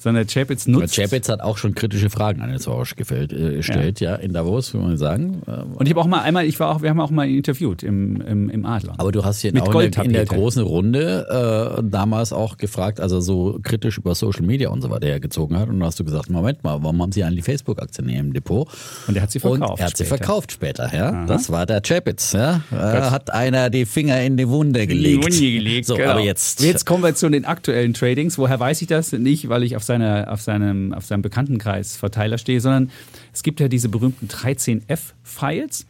sondern 0.00 0.26
Chapitz 0.26 0.66
nutzt. 0.66 0.96
Chapitz 0.96 1.28
hat 1.28 1.40
auch 1.40 1.58
schon 1.58 1.74
kritische 1.74 2.10
Fragen 2.10 2.40
an 2.40 2.50
den 2.50 2.58
Soros 2.58 2.96
gefällt, 2.96 3.32
äh, 3.32 3.56
gestellt, 3.56 4.00
ja. 4.00 4.16
in 4.16 4.32
Davos, 4.32 4.74
würde 4.74 4.86
man 4.88 4.96
sagen. 4.96 5.42
Und 5.76 5.86
ich 5.86 5.90
habe 5.92 6.00
auch 6.00 6.06
mal 6.06 6.22
einmal, 6.22 6.46
ich 6.46 6.58
war 6.58 6.74
auch, 6.74 6.82
wir 6.82 6.90
haben 6.90 7.00
auch 7.00 7.10
mal 7.10 7.28
interviewt 7.28 7.82
im, 7.82 8.20
im, 8.22 8.50
im 8.50 8.66
Adler. 8.66 8.94
Aber 8.98 9.12
du 9.12 9.24
hast 9.24 9.40
hier 9.40 9.52
Mit 9.52 9.62
auch 9.62 9.80
in 9.80 9.90
der, 9.90 10.04
in 10.04 10.12
der 10.12 10.24
großen 10.24 10.62
Runde 10.62 11.78
äh, 11.78 11.82
damals 11.84 12.32
auch 12.32 12.56
gefragt, 12.56 13.00
also 13.00 13.20
so 13.20 13.60
kritisch 13.62 13.98
über 13.98 14.14
Social 14.14 14.42
Media 14.44 14.70
und 14.70 14.82
so 14.82 14.90
weiter 14.90 15.06
hergezogen 15.06 15.58
hat. 15.58 15.68
Und 15.68 15.78
dann 15.78 15.86
hast 15.86 16.00
du 16.00 16.04
gesagt, 16.04 16.30
Moment 16.30 16.64
mal, 16.64 16.82
warum 16.82 17.02
haben 17.02 17.12
Sie 17.12 17.22
eigentlich 17.22 17.44
Facebook-Aktien 17.44 18.08
in 18.08 18.14
Ihrem 18.14 18.32
Depot? 18.32 18.68
Und 19.06 19.16
er 19.16 19.22
hat 19.22 19.30
sie 19.30 19.38
Und 19.40 19.58
verkauft 19.58 19.80
er 19.80 19.86
hat 19.86 19.96
sie 19.96 20.04
später. 20.04 20.16
verkauft 20.24 20.52
später, 20.52 20.94
ja. 20.94 21.26
Das 21.26 21.50
war 21.50 21.66
der 21.66 21.80
Chapitz, 21.82 22.32
ja. 22.32 22.62
Da 22.70 23.10
hat 23.10 23.32
einer 23.32 23.70
die 23.70 23.84
Finger 23.84 24.20
in 24.22 24.36
die 24.36 24.48
Wunde 24.48 24.80
In 24.82 24.88
die 24.88 24.94
gelegt. 24.96 25.24
Wunde 25.24 25.38
gelegt, 25.52 25.86
So, 25.86 25.96
genau. 25.96 26.10
aber 26.12 26.20
jetzt. 26.20 26.62
Jetzt 26.62 26.86
kommen 26.86 27.02
wir 27.02 27.14
zu 27.14 27.28
den 27.28 27.44
aktuellen 27.44 27.94
Tradings. 27.94 28.38
Woher 28.38 28.58
weiß 28.58 28.80
ich 28.82 28.88
das? 28.88 29.12
Nicht, 29.12 29.48
weil 29.48 29.62
ich 29.62 29.76
auf, 29.76 29.84
seiner, 29.90 30.30
auf, 30.30 30.40
seinem, 30.40 30.92
auf 30.92 31.04
seinem 31.04 31.22
Bekanntenkreis 31.22 31.96
Verteiler 31.96 32.38
stehe, 32.38 32.60
sondern 32.60 32.90
es 33.32 33.42
gibt 33.42 33.58
ja 33.58 33.66
diese 33.66 33.88
berühmten 33.88 34.28
13F-Files. 34.28 35.86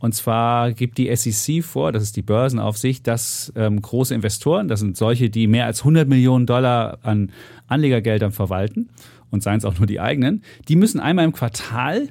Und 0.00 0.14
zwar 0.14 0.72
gibt 0.72 0.98
die 0.98 1.14
SEC 1.14 1.64
vor, 1.64 1.92
das 1.92 2.02
ist 2.02 2.16
die 2.16 2.22
Börsenaufsicht, 2.22 3.06
dass 3.06 3.52
ähm, 3.56 3.80
große 3.80 4.14
Investoren, 4.14 4.68
das 4.68 4.80
sind 4.80 4.96
solche, 4.96 5.30
die 5.30 5.46
mehr 5.46 5.66
als 5.66 5.80
100 5.80 6.08
Millionen 6.08 6.46
Dollar 6.46 6.98
an 7.02 7.30
Anlegergeldern 7.68 8.32
verwalten 8.32 8.90
und 9.30 9.42
seien 9.42 9.58
es 9.58 9.64
auch 9.64 9.78
nur 9.78 9.86
die 9.86 10.00
eigenen, 10.00 10.42
die 10.68 10.76
müssen 10.76 11.00
einmal 11.00 11.24
im 11.24 11.32
Quartal 11.32 12.08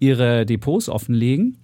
ihre 0.00 0.46
Depots 0.46 0.88
offenlegen 0.88 1.58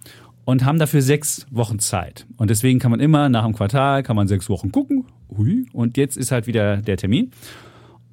und 0.45 0.63
haben 0.63 0.79
dafür 0.79 1.01
sechs 1.01 1.47
Wochen 1.49 1.79
Zeit. 1.79 2.27
Und 2.37 2.49
deswegen 2.49 2.79
kann 2.79 2.91
man 2.91 2.99
immer 2.99 3.27
nach 3.29 3.43
dem 3.43 3.53
Quartal, 3.53 4.03
kann 4.03 4.15
man 4.15 4.27
sechs 4.27 4.49
Wochen 4.49 4.71
gucken. 4.71 5.05
Hui, 5.35 5.65
und 5.73 5.97
jetzt 5.97 6.17
ist 6.17 6.31
halt 6.31 6.47
wieder 6.47 6.77
der 6.77 6.97
Termin. 6.97 7.31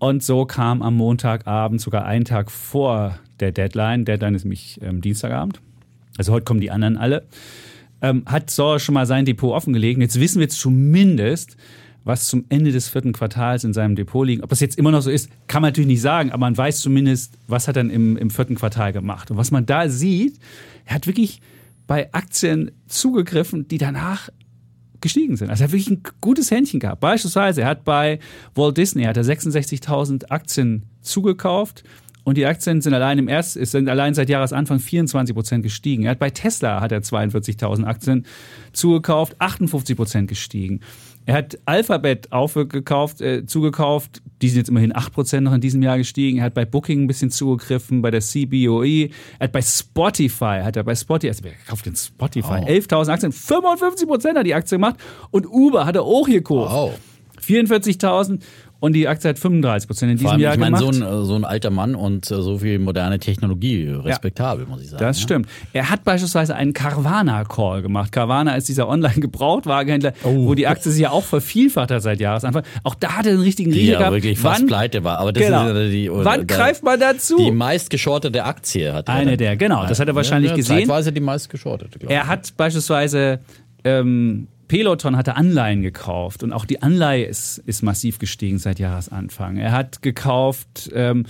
Und 0.00 0.24
so 0.24 0.46
kam 0.46 0.80
am 0.80 0.96
Montagabend, 0.96 1.78
sogar 1.78 2.06
einen 2.06 2.24
Tag 2.24 2.50
vor 2.50 3.18
der 3.38 3.52
Deadline, 3.52 4.06
Deadline 4.06 4.34
ist 4.34 4.44
nämlich 4.44 4.80
ähm, 4.82 5.02
Dienstagabend, 5.02 5.60
also 6.16 6.32
heute 6.32 6.44
kommen 6.44 6.62
die 6.62 6.70
anderen 6.70 6.96
alle, 6.96 7.26
ähm, 8.00 8.22
hat 8.24 8.48
Sauer 8.48 8.80
schon 8.80 8.94
mal 8.94 9.04
sein 9.04 9.26
Depot 9.26 9.52
offengelegt. 9.52 10.00
Jetzt 10.00 10.18
wissen 10.18 10.40
wir 10.40 10.48
zumindest, 10.48 11.58
was 12.02 12.28
zum 12.28 12.46
Ende 12.48 12.72
des 12.72 12.88
vierten 12.88 13.12
Quartals 13.12 13.62
in 13.62 13.74
seinem 13.74 13.94
Depot 13.94 14.26
liegt. 14.26 14.42
Ob 14.42 14.48
das 14.48 14.60
jetzt 14.60 14.78
immer 14.78 14.90
noch 14.90 15.02
so 15.02 15.10
ist, 15.10 15.28
kann 15.48 15.60
man 15.60 15.68
natürlich 15.68 15.88
nicht 15.88 16.00
sagen, 16.00 16.30
aber 16.30 16.40
man 16.40 16.56
weiß 16.56 16.80
zumindest, 16.80 17.36
was 17.46 17.68
hat 17.68 17.76
er 17.76 17.82
im, 17.82 18.16
im 18.16 18.30
vierten 18.30 18.54
Quartal 18.54 18.94
gemacht. 18.94 19.30
Und 19.30 19.36
was 19.36 19.50
man 19.50 19.66
da 19.66 19.90
sieht, 19.90 20.38
er 20.86 20.94
hat 20.94 21.08
wirklich 21.08 21.42
bei 21.86 22.10
Aktien 22.14 22.70
zugegriffen, 22.88 23.68
die 23.68 23.76
danach 23.76 24.30
gestiegen 25.00 25.36
sind. 25.36 25.50
Also 25.50 25.62
er 25.62 25.68
hat 25.68 25.72
wirklich 25.72 25.90
ein 25.90 26.02
gutes 26.20 26.50
Händchen 26.50 26.80
gehabt. 26.80 27.00
Beispielsweise, 27.00 27.62
er 27.62 27.68
hat 27.68 27.84
bei 27.84 28.18
Walt 28.54 28.76
Disney 28.76 29.04
hat 29.04 29.16
er 29.16 29.24
66.000 29.24 30.30
Aktien 30.30 30.84
zugekauft 31.00 31.84
und 32.24 32.36
die 32.36 32.46
Aktien 32.46 32.80
sind 32.80 32.94
allein 32.94 33.18
im 33.18 33.28
Erst, 33.28 33.54
sind 33.54 33.88
allein 33.88 34.14
seit 34.14 34.28
Jahresanfang 34.28 34.78
24 34.78 35.34
Prozent 35.34 35.62
gestiegen. 35.62 36.04
Er 36.04 36.12
hat 36.12 36.18
bei 36.18 36.30
Tesla 36.30 36.80
hat 36.80 36.92
er 36.92 37.00
42.000 37.00 37.84
Aktien 37.84 38.26
zugekauft, 38.72 39.36
58 39.38 39.96
Prozent 39.96 40.28
gestiegen. 40.28 40.80
Er 41.26 41.34
hat 41.34 41.58
Alphabet 41.66 42.32
aufgekauft, 42.32 43.20
äh, 43.20 43.44
zugekauft. 43.46 44.22
Die 44.40 44.48
sind 44.48 44.58
jetzt 44.58 44.68
immerhin 44.68 44.92
8% 44.92 45.44
noch 45.44 45.52
in 45.52 45.60
diesem 45.60 45.82
Jahr 45.82 45.98
gestiegen. 45.98 46.38
Er 46.38 46.44
hat 46.44 46.54
bei 46.54 46.64
Booking 46.64 47.02
ein 47.02 47.06
bisschen 47.06 47.30
zugegriffen, 47.30 48.02
bei 48.02 48.10
der 48.10 48.20
CBOE. 48.20 49.10
Er 49.38 49.44
hat 49.44 49.52
bei 49.52 49.62
Spotify, 49.62 50.60
hat 50.62 50.76
er 50.76 50.82
bei 50.82 50.94
Spotify, 50.94 51.28
also 51.28 51.44
wer 51.44 51.52
kauft 51.68 51.86
denn 51.86 51.94
Spotify? 51.94 52.62
Oh. 52.62 52.66
11.000 52.66 53.08
Aktien, 53.10 53.32
55% 53.32 54.34
hat 54.34 54.46
die 54.46 54.54
Aktie 54.54 54.76
gemacht. 54.76 54.96
Und 55.30 55.46
Uber 55.46 55.84
hat 55.86 55.94
er 55.94 56.02
auch 56.02 56.26
gekauft. 56.26 56.72
Wow. 56.72 56.98
44.000 57.46 58.40
und 58.80 58.94
die 58.94 59.06
Aktie 59.06 59.28
hat 59.28 59.38
35 59.38 59.86
Prozent 59.86 60.12
in 60.12 60.16
diesem 60.16 60.30
allem, 60.30 60.40
Jahr 60.40 60.54
ich 60.54 60.58
meine, 60.58 60.78
gemacht. 60.78 60.94
So 60.94 61.04
ein, 61.04 61.24
so 61.26 61.34
ein 61.34 61.44
alter 61.44 61.70
Mann 61.70 61.94
und 61.94 62.30
äh, 62.30 62.40
so 62.40 62.58
viel 62.58 62.78
moderne 62.78 63.18
Technologie, 63.18 63.88
respektabel, 63.88 64.64
ja, 64.64 64.70
muss 64.70 64.82
ich 64.82 64.88
sagen. 64.88 65.04
Das 65.04 65.18
ja. 65.18 65.22
stimmt. 65.22 65.48
Er 65.74 65.90
hat 65.90 66.02
beispielsweise 66.04 66.54
einen 66.54 66.72
Carvana-Call 66.72 67.82
gemacht. 67.82 68.10
Carvana 68.10 68.56
ist 68.56 68.68
dieser 68.68 68.88
Online-Gebrauchtwagenhändler, 68.88 70.14
oh. 70.24 70.46
wo 70.46 70.54
die 70.54 70.66
Aktie 70.66 70.90
sich 70.90 71.02
ja 71.02 71.10
auch 71.10 71.24
vervielfacht 71.24 71.90
hat 71.90 72.02
seit 72.02 72.20
Jahresanfang. 72.20 72.62
Auch 72.82 72.94
da 72.94 73.18
hat 73.18 73.26
er 73.26 73.32
einen 73.32 73.42
richtigen 73.42 73.72
Riecher 73.72 73.98
gehabt. 73.98 74.14
wirklich 74.14 74.38
fast 74.38 74.60
wann, 74.60 74.66
pleite 74.66 75.04
war. 75.04 75.18
Aber 75.18 75.32
das 75.32 75.44
genau. 75.44 75.68
ist 75.68 75.92
die, 75.92 76.08
oder, 76.08 76.24
wann 76.24 76.46
greift 76.46 76.82
man 76.82 76.98
dazu? 76.98 77.36
Die 77.36 77.50
meistgeschortete 77.50 78.44
Aktie 78.44 78.94
hat 78.94 79.08
er. 79.08 79.14
Eine 79.14 79.36
der, 79.36 79.56
genau. 79.56 79.86
Das 79.86 80.00
hat 80.00 80.08
er 80.08 80.14
wahrscheinlich 80.14 80.52
ja, 80.52 80.56
gesehen. 80.56 80.78
Zeitweise 80.80 81.12
die 81.12 81.20
meistgeschortete, 81.20 81.98
glaube 81.98 82.12
ich. 82.12 82.18
Er 82.18 82.26
hat 82.26 82.56
beispielsweise 82.56 83.40
ähm, 83.84 84.48
Peloton 84.70 85.16
hatte 85.16 85.34
Anleihen 85.34 85.82
gekauft 85.82 86.44
und 86.44 86.52
auch 86.52 86.64
die 86.64 86.80
Anleihe 86.80 87.24
ist, 87.24 87.58
ist 87.58 87.82
massiv 87.82 88.20
gestiegen 88.20 88.60
seit 88.60 88.78
Jahresanfang. 88.78 89.56
Er 89.56 89.72
hat 89.72 90.00
gekauft 90.00 90.88
ähm, 90.94 91.26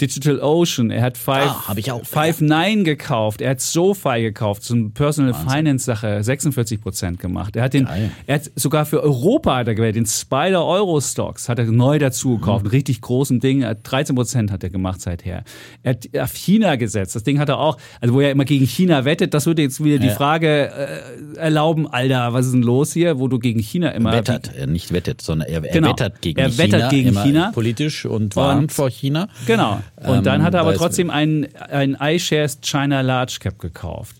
Digital 0.00 0.40
Ocean, 0.40 0.90
er 0.90 1.02
hat 1.02 1.18
Five, 1.18 1.50
ah, 1.68 1.74
ich 1.76 1.92
auch, 1.92 2.04
Five 2.04 2.40
ja. 2.40 2.64
Nine 2.64 2.84
gekauft, 2.84 3.40
er 3.40 3.50
hat 3.50 3.60
SoFi 3.60 4.22
gekauft, 4.22 4.64
so 4.64 4.74
eine 4.74 4.88
Personal 4.90 5.32
Wahnsinn. 5.32 5.50
Finance 5.50 5.84
Sache, 5.84 6.22
46 6.22 6.80
Prozent 6.80 7.20
gemacht. 7.20 7.56
Er 7.56 7.64
hat 7.64 7.74
den, 7.74 7.86
er 8.26 8.34
hat 8.34 8.50
sogar 8.56 8.86
für 8.86 9.02
Europa 9.02 9.56
hat 9.56 9.68
er 9.68 9.74
gewählt, 9.74 9.96
den 9.96 10.06
Spider 10.06 10.64
Euro 10.64 11.00
Stocks 11.00 11.48
hat 11.48 11.58
er 11.58 11.66
neu 11.66 11.98
dazu 11.98 12.38
gekauft, 12.38 12.64
mhm. 12.64 12.70
richtig 12.70 13.02
großen 13.02 13.40
Ding, 13.40 13.64
13 13.82 14.16
Prozent 14.16 14.50
hat 14.50 14.62
er 14.62 14.70
gemacht 14.70 15.00
seither. 15.00 15.44
Er 15.82 15.90
hat 15.90 16.08
auf 16.18 16.34
China 16.34 16.76
gesetzt, 16.76 17.14
das 17.14 17.22
Ding 17.22 17.38
hat 17.38 17.48
er 17.48 17.58
auch, 17.58 17.76
also 18.00 18.14
wo 18.14 18.20
er 18.20 18.30
immer 18.30 18.44
gegen 18.44 18.66
China 18.66 19.04
wettet, 19.04 19.34
das 19.34 19.46
würde 19.46 19.62
jetzt 19.62 19.84
wieder 19.84 19.98
die 19.98 20.10
Frage 20.10 20.70
äh, 20.70 21.38
erlauben, 21.38 21.86
Alter, 21.86 22.32
was 22.32 22.46
ist 22.46 22.54
denn 22.54 22.62
los? 22.62 22.94
hier, 22.94 23.18
wo 23.18 23.28
du 23.28 23.38
gegen 23.38 23.60
China 23.60 23.90
immer. 23.90 24.12
Wettert, 24.12 24.50
er 24.56 24.66
nicht 24.66 24.92
wettet, 24.92 25.20
sondern 25.20 25.48
er, 25.48 25.62
er 25.62 25.72
genau. 25.72 25.90
wettert 25.90 26.22
gegen 26.22 26.40
er 26.40 26.48
China. 26.50 26.62
Er 26.62 26.72
wettert 26.72 26.90
gegen 26.90 27.14
China. 27.14 27.50
Politisch 27.52 28.06
und 28.06 28.36
warnt 28.36 28.72
vor 28.72 28.88
China. 28.88 29.28
Genau. 29.46 29.82
Und 29.96 30.18
ähm, 30.18 30.22
dann 30.24 30.42
hat 30.42 30.54
er 30.54 30.60
aber 30.60 30.74
trotzdem 30.74 31.10
einen, 31.10 31.54
einen 31.56 31.96
iShares 32.00 32.60
China 32.60 33.00
Large 33.00 33.38
Cap 33.40 33.58
gekauft. 33.58 34.16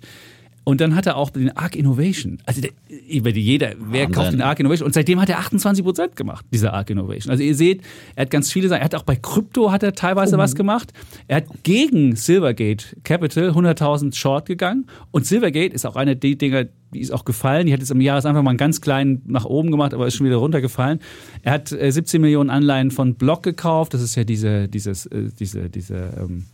Und 0.64 0.80
dann 0.80 0.94
hat 0.94 1.06
er 1.06 1.16
auch 1.16 1.30
den 1.30 1.54
Arc 1.56 1.76
Innovation. 1.76 2.38
Also 2.46 2.62
der, 2.62 2.70
jeder, 2.88 3.74
wer 3.78 4.04
Wahnsinn. 4.04 4.12
kauft 4.12 4.32
den 4.32 4.40
Arc 4.40 4.60
Innovation? 4.60 4.86
Und 4.86 4.94
seitdem 4.94 5.20
hat 5.20 5.28
er 5.28 5.38
28 5.38 5.84
Prozent 5.84 6.16
gemacht, 6.16 6.44
dieser 6.52 6.72
Arc 6.72 6.88
Innovation. 6.88 7.30
Also 7.30 7.42
ihr 7.42 7.54
seht, 7.54 7.82
er 8.16 8.22
hat 8.22 8.30
ganz 8.30 8.50
viele 8.50 8.68
Sachen. 8.68 8.80
Er 8.80 8.86
hat 8.86 8.94
auch 8.94 9.02
bei 9.02 9.16
Krypto 9.16 9.70
hat 9.70 9.82
er 9.82 9.92
teilweise 9.92 10.36
oh. 10.36 10.38
was 10.38 10.54
gemacht. 10.54 10.92
Er 11.28 11.36
hat 11.36 11.44
gegen 11.62 12.16
Silvergate 12.16 12.96
Capital 13.04 13.50
100.000 13.50 14.14
Short 14.14 14.46
gegangen. 14.46 14.86
Und 15.10 15.26
Silvergate 15.26 15.74
ist 15.74 15.84
auch 15.84 15.96
eine 15.96 16.16
der 16.16 16.34
Dinger, 16.34 16.64
die 16.94 17.00
ist 17.00 17.10
auch 17.10 17.24
gefallen. 17.24 17.66
Die 17.66 17.72
hat 17.72 17.80
jetzt 17.80 17.90
im 17.90 18.00
Jahresanfang 18.00 18.44
mal 18.44 18.50
einen 18.50 18.58
ganz 18.58 18.80
kleinen 18.80 19.22
nach 19.26 19.44
oben 19.44 19.70
gemacht, 19.70 19.92
aber 19.92 20.06
ist 20.06 20.14
schon 20.14 20.26
wieder 20.26 20.36
runtergefallen. 20.36 21.00
Er 21.42 21.52
hat 21.52 21.72
äh, 21.72 21.90
17 21.90 22.20
Millionen 22.20 22.50
Anleihen 22.50 22.90
von 22.90 23.16
Block 23.16 23.42
gekauft. 23.42 23.92
Das 23.92 24.00
ist 24.00 24.14
ja 24.14 24.24
diese, 24.24 24.68
dieses, 24.68 25.06
äh, 25.06 25.28
diese, 25.38 25.68
diese, 25.68 26.10
ähm, 26.18 26.46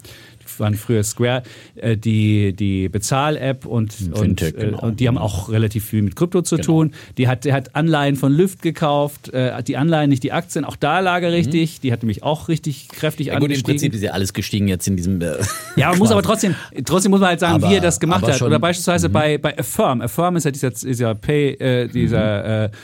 waren 0.61 0.75
früher 0.75 1.03
Square, 1.03 1.43
äh, 1.77 1.97
die, 1.97 2.53
die 2.53 2.89
Bezahl-App 2.89 3.67
und, 3.67 3.93
Fintech, 3.93 4.21
und, 4.21 4.43
äh, 4.43 4.53
genau. 4.67 4.81
und 4.81 5.01
die 5.01 5.09
haben 5.09 5.19
auch 5.19 5.49
relativ 5.51 5.87
viel 5.87 6.03
mit 6.03 6.17
Krypto 6.17 6.43
zu 6.43 6.57
genau. 6.57 6.67
tun. 6.67 6.95
Die 7.19 7.29
hat, 7.29 7.45
der 7.45 7.55
hat 7.55 7.75
Anleihen 7.75 8.17
von 8.17 8.33
Lyft 8.33 8.63
gekauft, 8.63 9.33
äh, 9.33 9.63
die 9.63 9.77
Anleihen, 9.77 10.11
nicht 10.11 10.23
die 10.23 10.33
Aktien, 10.33 10.65
auch 10.65 10.77
da 10.77 11.01
lag 11.01 11.23
er 11.23 11.33
richtig. 11.33 11.79
Mhm. 11.79 11.81
Die 11.83 11.93
hat 11.93 12.03
nämlich 12.03 12.23
auch 12.23 12.49
richtig 12.49 12.89
kräftig 12.89 13.29
ja, 13.29 13.39
gut, 13.39 13.51
Im 13.51 13.63
Prinzip 13.63 13.95
ist 13.95 14.03
ja 14.03 14.13
alles 14.13 14.33
gestiegen 14.33 14.69
jetzt 14.69 14.87
in 14.87 14.97
diesem. 14.97 15.21
Äh, 15.21 15.37
ja, 15.77 15.91
man 15.91 15.99
muss 15.99 16.11
aber 16.11 16.23
trotzdem, 16.23 16.55
trotzdem 16.85 17.11
muss 17.11 17.21
man 17.21 17.31
halt 17.31 17.41
sagen, 17.41 17.55
aber, 17.55 17.71
wie 17.71 17.75
er 17.75 17.81
das 17.81 17.99
gemacht 18.01 18.27
hat. 18.27 18.43
Oder 18.43 18.59
beispielsweise 18.59 19.09
mhm. 19.09 19.13
bei, 19.13 19.39
bei 19.39 19.59
Affirm. 19.59 20.01
Affirm 20.01 20.37
ist 20.37 20.45
ja 20.45 20.51
dieser, 20.51 20.71
dieser 20.71 21.15
Pay, 21.15 21.53
äh, 21.55 21.89
dieser 21.89 22.69
mhm. 22.69 22.75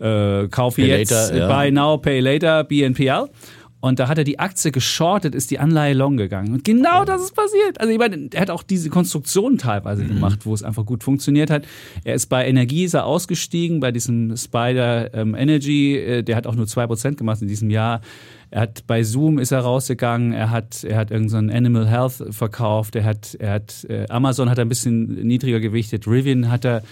äh, 0.00 0.42
äh, 0.44 0.48
Kauf 0.48 0.76
pay 0.76 0.86
jetzt, 0.86 1.10
later, 1.10 1.36
ja. 1.36 1.48
Buy 1.48 1.70
Now, 1.70 1.98
Pay 1.98 2.20
Later, 2.20 2.64
BNPL. 2.64 3.28
Und 3.86 3.98
da 3.98 4.08
hat 4.08 4.18
er 4.18 4.24
die 4.24 4.38
Aktie 4.38 4.72
geschortet, 4.72 5.34
ist 5.34 5.50
die 5.50 5.58
Anleihe 5.58 5.94
long 5.94 6.16
gegangen. 6.16 6.52
Und 6.52 6.64
genau 6.64 7.04
das 7.04 7.22
ist 7.22 7.34
passiert. 7.34 7.80
Also 7.80 7.92
ich 7.92 7.98
meine, 7.98 8.28
er 8.32 8.40
hat 8.40 8.50
auch 8.50 8.62
diese 8.62 8.90
Konstruktion 8.90 9.58
teilweise 9.58 10.04
mhm. 10.04 10.08
gemacht, 10.08 10.46
wo 10.46 10.54
es 10.54 10.62
einfach 10.62 10.84
gut 10.84 11.04
funktioniert 11.04 11.50
hat. 11.50 11.66
Er 12.04 12.14
ist 12.14 12.26
bei 12.26 12.46
Energiesa 12.46 13.02
ausgestiegen, 13.02 13.80
bei 13.80 13.92
diesem 13.92 14.36
Spider 14.36 15.12
ähm, 15.14 15.34
Energy, 15.34 15.96
äh, 15.96 16.22
der 16.22 16.36
hat 16.36 16.46
auch 16.46 16.54
nur 16.54 16.66
2% 16.66 17.16
gemacht 17.16 17.42
in 17.42 17.48
diesem 17.48 17.70
Jahr. 17.70 18.00
Er 18.50 18.62
hat 18.62 18.86
bei 18.86 19.02
Zoom 19.02 19.38
ist 19.38 19.50
er 19.50 19.60
rausgegangen, 19.60 20.32
er 20.32 20.50
hat, 20.50 20.84
er 20.84 20.98
hat 20.98 21.10
irgendein 21.10 21.48
so 21.48 21.54
Animal 21.54 21.88
Health 21.88 22.24
verkauft, 22.30 22.94
er 22.94 23.04
hat, 23.04 23.34
er 23.34 23.52
hat, 23.54 23.84
äh, 23.88 24.06
Amazon 24.08 24.48
hat 24.48 24.58
er 24.58 24.64
ein 24.64 24.68
bisschen 24.68 25.26
niedriger 25.26 25.58
gewichtet, 25.58 26.06
Rivian 26.06 26.48
hat 26.48 26.64
er 26.64 26.82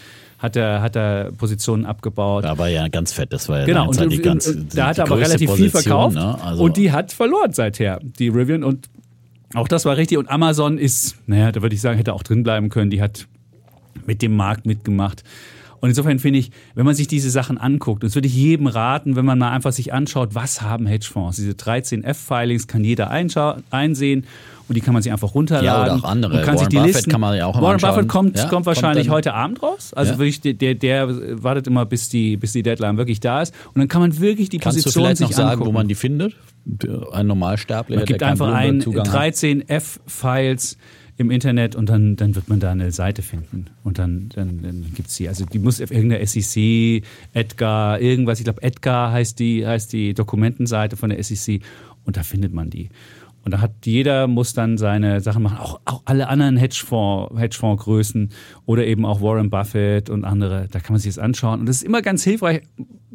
hat 0.44 0.56
er, 0.56 0.82
hat 0.82 0.94
er 0.94 1.32
Positionen 1.32 1.86
abgebaut. 1.86 2.44
Da 2.44 2.58
war 2.58 2.68
ja 2.68 2.88
ganz 2.88 3.14
fett, 3.14 3.32
das 3.32 3.48
war 3.48 3.60
ja 3.60 3.64
genau. 3.64 3.88
und, 3.88 4.12
die 4.12 4.18
ganz, 4.18 4.46
und, 4.46 4.76
da 4.76 4.88
hat 4.88 4.98
er 4.98 5.06
aber 5.06 5.18
relativ 5.18 5.48
Position, 5.48 5.70
viel 5.70 5.82
verkauft 5.82 6.16
ne? 6.16 6.38
also 6.42 6.62
und 6.64 6.76
die 6.76 6.92
hat 6.92 7.12
verloren 7.12 7.54
seither, 7.54 7.98
die 8.18 8.28
Rivian 8.28 8.62
und 8.62 8.90
auch 9.54 9.68
das 9.68 9.86
war 9.86 9.96
richtig 9.96 10.18
und 10.18 10.28
Amazon 10.28 10.76
ist, 10.76 11.16
naja, 11.26 11.50
da 11.50 11.62
würde 11.62 11.74
ich 11.74 11.80
sagen, 11.80 11.96
hätte 11.96 12.12
auch 12.12 12.22
drin 12.22 12.42
bleiben 12.42 12.68
können, 12.68 12.90
die 12.90 13.00
hat 13.00 13.26
mit 14.04 14.20
dem 14.20 14.36
Markt 14.36 14.66
mitgemacht. 14.66 15.24
Und 15.84 15.90
insofern 15.90 16.18
finde 16.18 16.38
ich, 16.38 16.50
wenn 16.74 16.86
man 16.86 16.94
sich 16.94 17.08
diese 17.08 17.28
Sachen 17.28 17.58
anguckt, 17.58 18.04
das 18.04 18.14
würde 18.14 18.26
ich 18.26 18.34
jedem 18.34 18.68
raten, 18.68 19.16
wenn 19.16 19.26
man 19.26 19.38
mal 19.38 19.50
einfach 19.50 19.70
sich 19.70 19.92
anschaut, 19.92 20.34
was 20.34 20.62
haben 20.62 20.86
Hedgefonds? 20.86 21.36
Diese 21.36 21.50
13F-Filings 21.50 22.66
kann 22.66 22.82
jeder 22.84 23.10
einsehen 23.10 24.24
und 24.66 24.76
die 24.76 24.80
kann 24.80 24.94
man 24.94 25.02
sich 25.02 25.12
einfach 25.12 25.34
runterladen. 25.34 25.66
Ja, 25.66 25.82
oder 25.82 25.96
auch 25.96 26.08
andere. 26.08 26.38
kann 26.40 26.54
Warren 26.54 26.58
sich 26.60 26.68
die 26.68 26.76
Buffett 26.76 26.94
Listen, 26.94 27.10
kann 27.10 27.20
man 27.20 27.36
ja 27.36 27.44
auch 27.44 27.60
Warren 27.60 27.82
Buffett 27.82 28.08
kommt, 28.08 28.38
ja, 28.38 28.48
kommt 28.48 28.64
wahrscheinlich 28.64 29.08
kommt 29.08 29.16
heute 29.16 29.34
Abend 29.34 29.62
raus. 29.62 29.92
Also 29.92 30.12
ja. 30.12 30.18
wirklich, 30.18 30.40
der, 30.40 30.74
der 30.74 31.42
wartet 31.42 31.66
immer, 31.66 31.84
bis 31.84 32.08
die, 32.08 32.38
bis 32.38 32.52
die 32.52 32.62
Deadline 32.62 32.96
wirklich 32.96 33.20
da 33.20 33.42
ist. 33.42 33.54
Und 33.74 33.80
dann 33.80 33.88
kann 33.88 34.00
man 34.00 34.18
wirklich 34.18 34.48
die 34.48 34.56
Kannst 34.56 34.78
Position 34.78 35.02
du 35.02 35.08
vielleicht 35.08 35.18
sich 35.18 35.28
noch 35.28 35.36
sagen, 35.36 35.50
angucken. 35.50 35.68
wo 35.68 35.72
man 35.72 35.86
die 35.86 35.96
findet? 35.96 36.34
Ein 37.12 37.26
Normalsterblicher, 37.26 38.00
Man 38.00 38.06
gibt 38.06 38.22
einfach 38.22 38.54
ein 38.54 38.80
13F-Files 38.80 40.78
im 41.16 41.30
Internet 41.30 41.76
und 41.76 41.88
dann, 41.88 42.16
dann 42.16 42.34
wird 42.34 42.48
man 42.48 42.60
da 42.60 42.72
eine 42.72 42.90
Seite 42.90 43.22
finden. 43.22 43.66
Und 43.84 43.98
dann, 43.98 44.30
dann, 44.34 44.62
dann 44.62 44.92
gibt 44.94 45.08
es 45.08 45.16
die. 45.16 45.28
Also 45.28 45.44
die 45.44 45.58
muss 45.58 45.80
auf 45.80 45.90
irgendeiner 45.90 46.26
SEC, 46.26 47.04
Edgar, 47.32 48.00
irgendwas, 48.00 48.40
ich 48.40 48.44
glaube 48.44 48.62
Edgar 48.62 49.12
heißt 49.12 49.38
die, 49.38 49.66
heißt 49.66 49.92
die 49.92 50.14
Dokumentenseite 50.14 50.96
von 50.96 51.10
der 51.10 51.22
SEC 51.22 51.62
und 52.04 52.16
da 52.16 52.22
findet 52.22 52.52
man 52.52 52.70
die. 52.70 52.90
Und 53.44 53.52
da 53.52 53.60
hat 53.60 53.72
jeder 53.84 54.26
muss 54.26 54.54
dann 54.54 54.78
seine 54.78 55.20
Sachen 55.20 55.42
machen, 55.42 55.58
auch, 55.58 55.80
auch 55.84 56.02
alle 56.06 56.28
anderen 56.28 56.56
Hedgefonds, 56.56 57.38
Hedgefondsgrößen 57.38 58.30
oder 58.64 58.86
eben 58.86 59.04
auch 59.04 59.20
Warren 59.20 59.50
Buffett 59.50 60.08
und 60.08 60.24
andere. 60.24 60.66
Da 60.70 60.80
kann 60.80 60.94
man 60.94 61.00
sich 61.00 61.14
das 61.14 61.22
anschauen. 61.22 61.60
Und 61.60 61.66
das 61.66 61.76
ist 61.76 61.82
immer 61.82 62.00
ganz 62.00 62.24
hilfreich, 62.24 62.62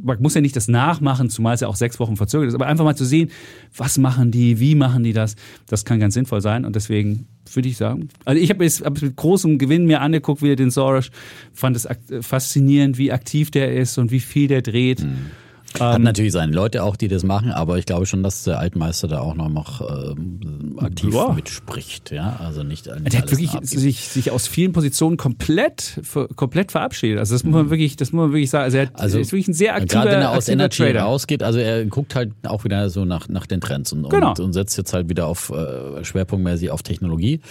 man 0.01 0.21
muss 0.21 0.35
ja 0.35 0.41
nicht 0.41 0.55
das 0.55 0.67
nachmachen, 0.67 1.29
zumal 1.29 1.55
es 1.55 1.61
ja 1.61 1.67
auch 1.67 1.75
sechs 1.75 1.99
Wochen 1.99 2.17
verzögert 2.17 2.49
ist, 2.49 2.55
aber 2.55 2.67
einfach 2.67 2.85
mal 2.85 2.95
zu 2.95 3.05
sehen, 3.05 3.29
was 3.75 3.97
machen 3.97 4.31
die, 4.31 4.59
wie 4.59 4.75
machen 4.75 5.03
die 5.03 5.13
das, 5.13 5.35
das 5.67 5.85
kann 5.85 5.99
ganz 5.99 6.13
sinnvoll 6.13 6.41
sein 6.41 6.65
und 6.65 6.75
deswegen 6.75 7.27
würde 7.53 7.69
ich 7.69 7.77
sagen, 7.77 8.09
also 8.25 8.41
ich 8.41 8.49
habe 8.49 8.63
es 8.65 8.81
hab 8.81 9.01
mit 9.01 9.15
großem 9.15 9.57
Gewinn 9.57 9.85
mir 9.85 10.01
angeguckt, 10.01 10.41
wie 10.41 10.51
er 10.51 10.55
den 10.55 10.71
Soros, 10.71 11.09
fand 11.53 11.75
es 11.75 11.87
faszinierend, 12.21 12.97
wie 12.97 13.11
aktiv 13.11 13.51
der 13.51 13.75
ist 13.75 13.97
und 13.97 14.11
wie 14.11 14.19
viel 14.19 14.47
der 14.47 14.61
dreht. 14.61 15.03
Mhm. 15.03 15.31
Hat 15.79 15.97
ähm, 15.97 16.03
natürlich 16.03 16.31
seine 16.31 16.51
Leute 16.51 16.83
auch, 16.83 16.95
die 16.95 17.07
das 17.07 17.23
machen, 17.23 17.51
aber 17.51 17.77
ich 17.77 17.85
glaube 17.85 18.05
schon, 18.07 18.23
dass 18.23 18.43
der 18.43 18.59
Altmeister 18.59 19.07
da 19.07 19.19
auch 19.19 19.35
noch, 19.35 19.49
noch 19.49 19.81
ähm, 19.81 20.77
aktiv 20.79 21.13
ja. 21.13 21.31
mitspricht. 21.31 22.11
Ja, 22.11 22.37
also 22.43 22.63
nicht. 22.63 22.87
Der 22.87 22.95
hat 22.95 23.31
wirklich 23.31 23.51
sich, 23.61 24.07
sich 24.07 24.31
aus 24.31 24.47
vielen 24.47 24.73
Positionen 24.73 25.17
komplett, 25.17 26.01
komplett 26.35 26.71
verabschiedet. 26.71 27.19
Also 27.19 27.35
das 27.35 27.43
muss 27.43 27.53
man 27.53 27.67
mhm. 27.67 27.69
wirklich, 27.69 27.95
das 27.97 28.11
muss 28.11 28.23
man 28.23 28.31
wirklich 28.31 28.49
sagen. 28.49 28.63
Also 28.63 28.77
er 28.77 28.87
hat, 28.87 28.99
also 28.99 29.19
ist 29.19 29.31
wirklich 29.31 29.49
ein 29.49 29.53
sehr 29.53 29.75
aktiver 29.75 30.01
Gerade 30.01 30.15
wenn 30.15 30.21
er 30.21 30.31
aus 30.31 30.47
Energy 30.47 30.83
Trader. 30.83 31.03
rausgeht, 31.03 31.43
also 31.43 31.59
er 31.59 31.85
guckt 31.85 32.15
halt 32.15 32.31
auch 32.43 32.63
wieder 32.63 32.89
so 32.89 33.05
nach, 33.05 33.29
nach 33.29 33.45
den 33.45 33.61
Trends 33.61 33.93
und, 33.93 34.09
genau. 34.09 34.29
und, 34.29 34.39
und 34.39 34.53
setzt 34.53 34.75
jetzt 34.77 34.93
halt 34.93 35.07
wieder 35.07 35.27
auf 35.27 35.51
äh, 35.51 36.03
schwerpunktmäßig 36.03 36.71
auf 36.71 36.81
Technologie. 36.81 37.41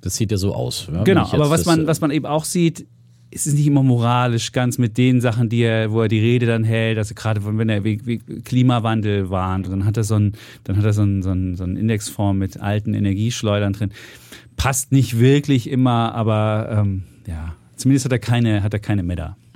Das 0.00 0.16
sieht 0.16 0.32
ja 0.32 0.38
so 0.38 0.54
aus. 0.54 0.88
Ja, 0.92 1.04
genau, 1.04 1.28
aber 1.30 1.50
was 1.50 1.66
man, 1.66 1.86
was 1.86 2.00
man 2.00 2.10
eben 2.10 2.26
auch 2.26 2.44
sieht, 2.44 2.86
es 3.34 3.46
ist 3.46 3.54
nicht 3.54 3.66
immer 3.66 3.82
moralisch 3.82 4.52
ganz 4.52 4.78
mit 4.78 4.98
den 4.98 5.20
Sachen, 5.20 5.48
die 5.48 5.62
er, 5.62 5.90
wo 5.90 6.02
er 6.02 6.08
die 6.08 6.18
Rede 6.18 6.46
dann 6.46 6.64
hält, 6.64 6.98
also 6.98 7.14
gerade 7.14 7.40
wenn 7.44 7.68
er 7.68 7.80
Klimawandel 8.44 9.30
warnt, 9.30 9.68
dann 9.68 9.84
hat 9.84 9.96
er 9.96 10.04
so 10.04 10.16
ein, 10.16 10.32
dann 10.64 10.76
hat 10.76 10.84
er 10.84 10.92
so 10.92 11.02
ein, 11.02 11.22
so 11.22 11.30
ein, 11.30 11.56
so 11.56 11.64
ein 11.64 11.76
Indexform 11.76 12.38
mit 12.38 12.60
alten 12.60 12.94
Energieschleudern 12.94 13.72
drin. 13.72 13.92
Passt 14.56 14.92
nicht 14.92 15.18
wirklich 15.18 15.70
immer, 15.70 16.14
aber 16.14 16.68
ähm, 16.70 17.04
ja, 17.26 17.54
zumindest 17.76 18.04
hat 18.04 18.12
er 18.12 18.18
keine, 18.18 18.62
hat 18.62 18.74
er 18.74 18.80
keine. 18.80 19.02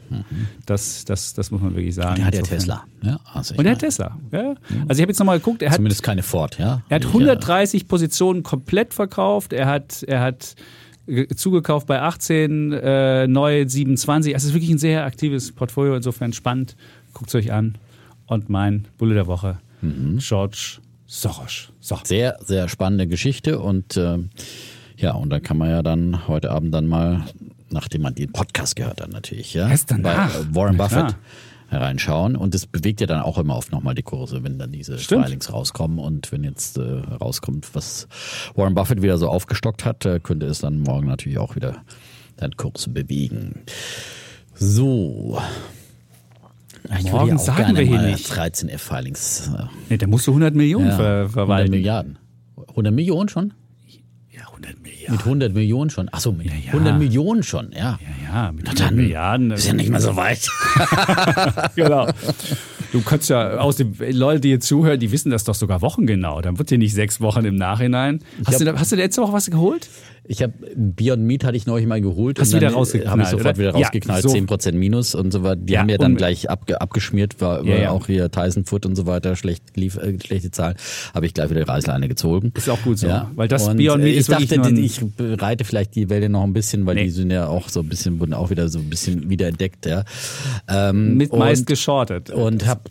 Mhm. 0.08 0.24
Das, 0.66 1.04
das, 1.04 1.34
das 1.34 1.50
muss 1.50 1.60
man 1.60 1.74
wirklich 1.74 1.94
sagen. 1.94 2.14
Und 2.14 2.20
er 2.20 2.26
hat 2.26 2.34
ja 2.34 2.42
Tesla. 2.42 2.84
Ja, 3.02 3.20
also 3.32 3.54
und 3.56 3.66
er 3.66 3.72
hat 3.72 3.80
Tesla. 3.80 4.16
Ja. 4.30 4.54
Also 4.88 4.98
ich 4.98 5.02
habe 5.02 5.10
jetzt 5.10 5.18
nochmal 5.18 5.38
geguckt. 5.38 5.62
Er 5.62 5.70
hat, 5.70 5.76
Zumindest 5.76 6.02
keine 6.02 6.22
Ford, 6.22 6.58
ja. 6.58 6.82
Er 6.88 6.96
hat 6.96 7.06
130 7.06 7.88
Positionen 7.88 8.42
komplett 8.42 8.94
verkauft. 8.94 9.52
Er 9.52 9.66
hat, 9.66 10.02
er 10.04 10.20
hat 10.20 10.54
zugekauft 11.34 11.86
bei 11.86 12.00
18, 12.00 12.72
äh, 12.72 13.26
neu 13.26 13.66
27. 13.66 14.34
Also 14.34 14.44
es 14.44 14.48
ist 14.50 14.54
wirklich 14.54 14.70
ein 14.70 14.78
sehr 14.78 15.04
aktives 15.04 15.52
Portfolio, 15.52 15.94
insofern 15.94 16.32
spannend. 16.32 16.76
Guckt 17.14 17.28
es 17.28 17.34
euch 17.34 17.52
an. 17.52 17.76
Und 18.26 18.48
mein 18.48 18.88
Bulle 18.98 19.14
der 19.14 19.26
Woche, 19.26 19.58
mhm. 19.82 20.18
George 20.18 20.78
Soros. 21.06 21.70
So. 21.80 21.98
Sehr, 22.02 22.36
sehr 22.44 22.68
spannende 22.68 23.06
Geschichte 23.06 23.60
und 23.60 23.96
äh, 23.96 24.18
ja, 24.96 25.12
und 25.12 25.30
dann 25.30 25.42
kann 25.42 25.58
man 25.58 25.70
ja 25.70 25.82
dann 25.82 26.26
heute 26.26 26.50
Abend 26.50 26.74
dann 26.74 26.86
mal, 26.86 27.24
nachdem 27.70 28.02
man 28.02 28.14
den 28.14 28.32
Podcast 28.32 28.74
gehört 28.74 29.00
hat 29.00 29.12
natürlich, 29.12 29.54
ja, 29.54 29.68
bei 30.02 30.12
äh, 30.12 30.28
Warren 30.54 30.76
Buffett 30.76 31.14
reinschauen. 31.70 32.36
Und 32.36 32.54
das 32.54 32.66
bewegt 32.66 33.00
ja 33.00 33.06
dann 33.06 33.20
auch 33.20 33.38
immer 33.38 33.56
oft 33.56 33.72
nochmal 33.72 33.94
die 33.94 34.02
Kurse, 34.02 34.42
wenn 34.44 34.58
dann 34.58 34.72
diese 34.72 34.98
Stimmt. 34.98 35.24
Filings 35.24 35.52
rauskommen. 35.52 35.98
Und 35.98 36.30
wenn 36.32 36.44
jetzt 36.44 36.78
äh, 36.78 36.82
rauskommt, 36.82 37.74
was 37.74 38.08
Warren 38.54 38.74
Buffett 38.74 39.02
wieder 39.02 39.18
so 39.18 39.28
aufgestockt 39.28 39.84
hat, 39.84 40.04
äh, 40.06 40.20
könnte 40.20 40.46
es 40.46 40.60
dann 40.60 40.80
morgen 40.80 41.08
natürlich 41.08 41.38
auch 41.38 41.56
wieder 41.56 41.82
den 42.40 42.56
Kurs 42.56 42.88
bewegen. 42.92 43.62
So. 44.54 45.40
Ich 46.98 47.10
morgen 47.10 47.30
ja 47.30 47.38
sagen 47.38 47.76
wir 47.76 47.84
hier 47.84 48.02
nicht. 48.02 48.34
13 48.34 48.68
F-Filings. 48.68 49.50
Äh, 49.58 49.64
nee, 49.90 49.96
da 49.96 50.06
musst 50.06 50.26
du 50.26 50.30
100 50.30 50.54
Millionen 50.54 50.88
ja, 50.88 50.96
ver 50.96 51.28
verwalten. 51.28 51.66
100 51.66 51.70
Milliarden. 51.70 52.18
100 52.68 52.94
Millionen 52.94 53.28
schon? 53.28 53.54
Ja, 54.30 54.42
100 54.48 54.82
Milliarden. 54.82 55.12
Mit 55.12 55.20
100 55.20 55.54
Millionen 55.54 55.90
schon. 55.90 56.08
Achso, 56.12 56.32
mit 56.32 56.46
ja, 56.46 56.52
ja. 56.54 56.72
100 56.72 56.98
Millionen 56.98 57.42
schon, 57.42 57.72
ja. 57.72 57.98
Ja, 58.36 58.52
mit 58.52 58.66
100 58.66 58.80
dann 58.90 58.96
Milliarden. 58.96 59.50
Ist 59.50 59.66
ja 59.66 59.72
nicht 59.72 59.88
mehr 59.88 60.00
so 60.00 60.14
weit. 60.14 60.46
genau. 61.74 62.06
Du 62.92 63.00
kannst 63.00 63.30
ja 63.30 63.56
aus 63.56 63.76
den 63.76 63.96
Leute, 64.10 64.40
die 64.40 64.50
jetzt 64.50 64.66
zuhören, 64.66 65.00
die 65.00 65.10
wissen 65.10 65.30
das 65.30 65.44
doch 65.44 65.54
sogar 65.54 65.80
wochengenau. 65.80 66.42
Dann 66.42 66.58
wird 66.58 66.68
dir 66.68 66.76
nicht 66.76 66.92
sechs 66.92 67.18
Wochen 67.22 67.46
im 67.46 67.54
Nachhinein. 67.54 68.22
Hast, 68.44 68.60
hab, 68.60 68.74
du, 68.74 68.78
hast 68.78 68.92
du 68.92 68.96
letzte 68.96 69.22
Woche 69.22 69.32
was 69.32 69.50
geholt? 69.50 69.88
Ich 70.28 70.42
habe 70.42 70.52
Beyond 70.74 71.22
Meat 71.22 71.44
hatte 71.44 71.56
ich 71.56 71.66
neulich 71.66 71.86
mal 71.86 72.00
geholt. 72.00 72.38
Hast 72.38 72.52
du 72.52 72.56
wieder 72.56 72.72
rausgeknallt? 72.72 73.10
Habe 73.10 73.22
ich 73.22 73.28
sofort 73.28 73.46
oder? 73.46 73.58
wieder 73.58 73.70
rausgeknallt, 73.72 74.24
ja, 74.24 74.30
so. 74.30 74.36
10% 74.36 74.72
Minus 74.72 75.14
und 75.14 75.32
so 75.32 75.42
weiter. 75.42 75.56
Die 75.56 75.72
ja, 75.72 75.80
haben 75.80 75.88
ja 75.88 75.98
dann 75.98 76.16
gleich 76.16 76.50
abge, 76.50 76.80
abgeschmiert, 76.80 77.40
war 77.40 77.64
ja, 77.64 77.76
ja. 77.76 77.90
auch 77.90 78.06
hier 78.06 78.30
Tyson 78.30 78.64
Foot 78.64 78.86
und 78.86 78.96
so 78.96 79.06
weiter, 79.06 79.36
schlecht, 79.36 79.76
lief, 79.76 79.96
äh, 79.96 80.18
schlechte 80.24 80.50
Zahlen. 80.50 80.76
Habe 81.14 81.26
ich 81.26 81.34
gleich 81.34 81.50
wieder 81.50 81.60
die 81.60 81.70
Reißleine 81.70 82.08
gezogen. 82.08 82.52
Ist 82.56 82.68
auch 82.68 82.82
gut 82.82 82.98
so. 82.98 83.06
Ja. 83.06 83.30
Weil 83.34 83.48
das 83.48 83.68
und 83.68 83.76
Beyond 83.76 84.02
Meat 84.02 84.16
ist 84.16 84.28
ich 84.28 84.48
dachte, 84.48 84.70
ich 84.70 85.00
reite 85.18 85.64
vielleicht 85.64 85.94
die 85.94 86.10
Welle 86.10 86.28
noch 86.28 86.42
ein 86.42 86.52
bisschen, 86.52 86.86
weil 86.86 86.96
nee. 86.96 87.04
die 87.04 87.10
sind 87.10 87.30
ja 87.30 87.46
auch 87.46 87.68
so 87.68 87.80
ein 87.80 87.88
bisschen, 87.88 88.20
wurden 88.20 88.34
auch 88.34 88.50
wieder 88.50 88.68
so 88.68 88.78
ein 88.78 88.90
bisschen 88.90 89.30
wiederentdeckt, 89.30 89.86
ja. 89.86 90.04
Ähm, 90.68 91.16
Mit 91.16 91.32
meist 91.32 91.66
geschortet. 91.66 92.30
Und 92.30 92.66
habe 92.66 92.82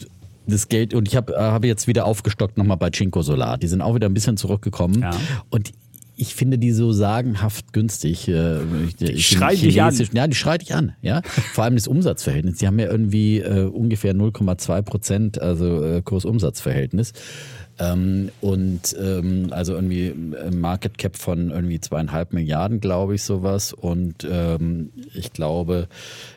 das 0.48 0.70
Geld 0.70 0.94
und 0.94 1.08
ich 1.08 1.16
habe 1.16 1.34
äh, 1.34 1.38
hab 1.38 1.66
jetzt 1.66 1.88
wieder 1.88 2.06
aufgestockt 2.06 2.58
nochmal 2.58 2.78
bei 2.78 2.90
Cinco 2.90 3.22
Solar. 3.22 3.58
Die 3.58 3.68
sind 3.68 3.82
auch 3.82 3.96
wieder 3.96 4.08
ein 4.08 4.14
bisschen 4.14 4.38
zurückgekommen. 4.38 5.02
Ja. 5.02 5.12
Und 5.50 5.72
ich 6.18 6.36
finde 6.36 6.57
die 6.57 6.72
so 6.72 6.91
sagenhaft 6.91 7.74
günstig. 7.74 8.28
Äh, 8.28 8.59
die 8.99 9.22
schreit 9.22 9.61
dich 9.61 9.82
an. 9.82 9.93
Ja, 10.13 10.28
die 10.28 10.36
schreit 10.36 10.61
dich 10.61 10.74
an. 10.74 10.93
Ja? 11.01 11.22
Vor 11.53 11.63
allem 11.63 11.76
das 11.76 11.88
Umsatzverhältnis. 11.88 12.57
Die 12.57 12.68
haben 12.68 12.80
ja 12.80 12.88
irgendwie 12.88 13.39
äh, 13.39 13.66
ungefähr 13.66 14.13
0,2 14.13 14.82
Prozent, 14.82 15.41
also 15.41 15.84
äh, 15.84 16.01
Kursumsatzverhältnis. 16.01 17.13
Ähm, 17.78 18.30
und 18.39 18.95
ähm, 18.97 19.47
also 19.51 19.74
irgendwie 19.74 20.07
ein 20.07 20.59
Market 20.59 20.97
Cap 20.97 21.18
von 21.18 21.51
irgendwie 21.51 21.80
zweieinhalb 21.82 22.32
Milliarden, 22.32 22.80
glaube 22.80 23.16
ich, 23.16 23.24
sowas. 23.24 23.74
Und 23.74 24.26
ähm, 24.30 24.91
ich 25.13 25.34
glaube, 25.34 25.89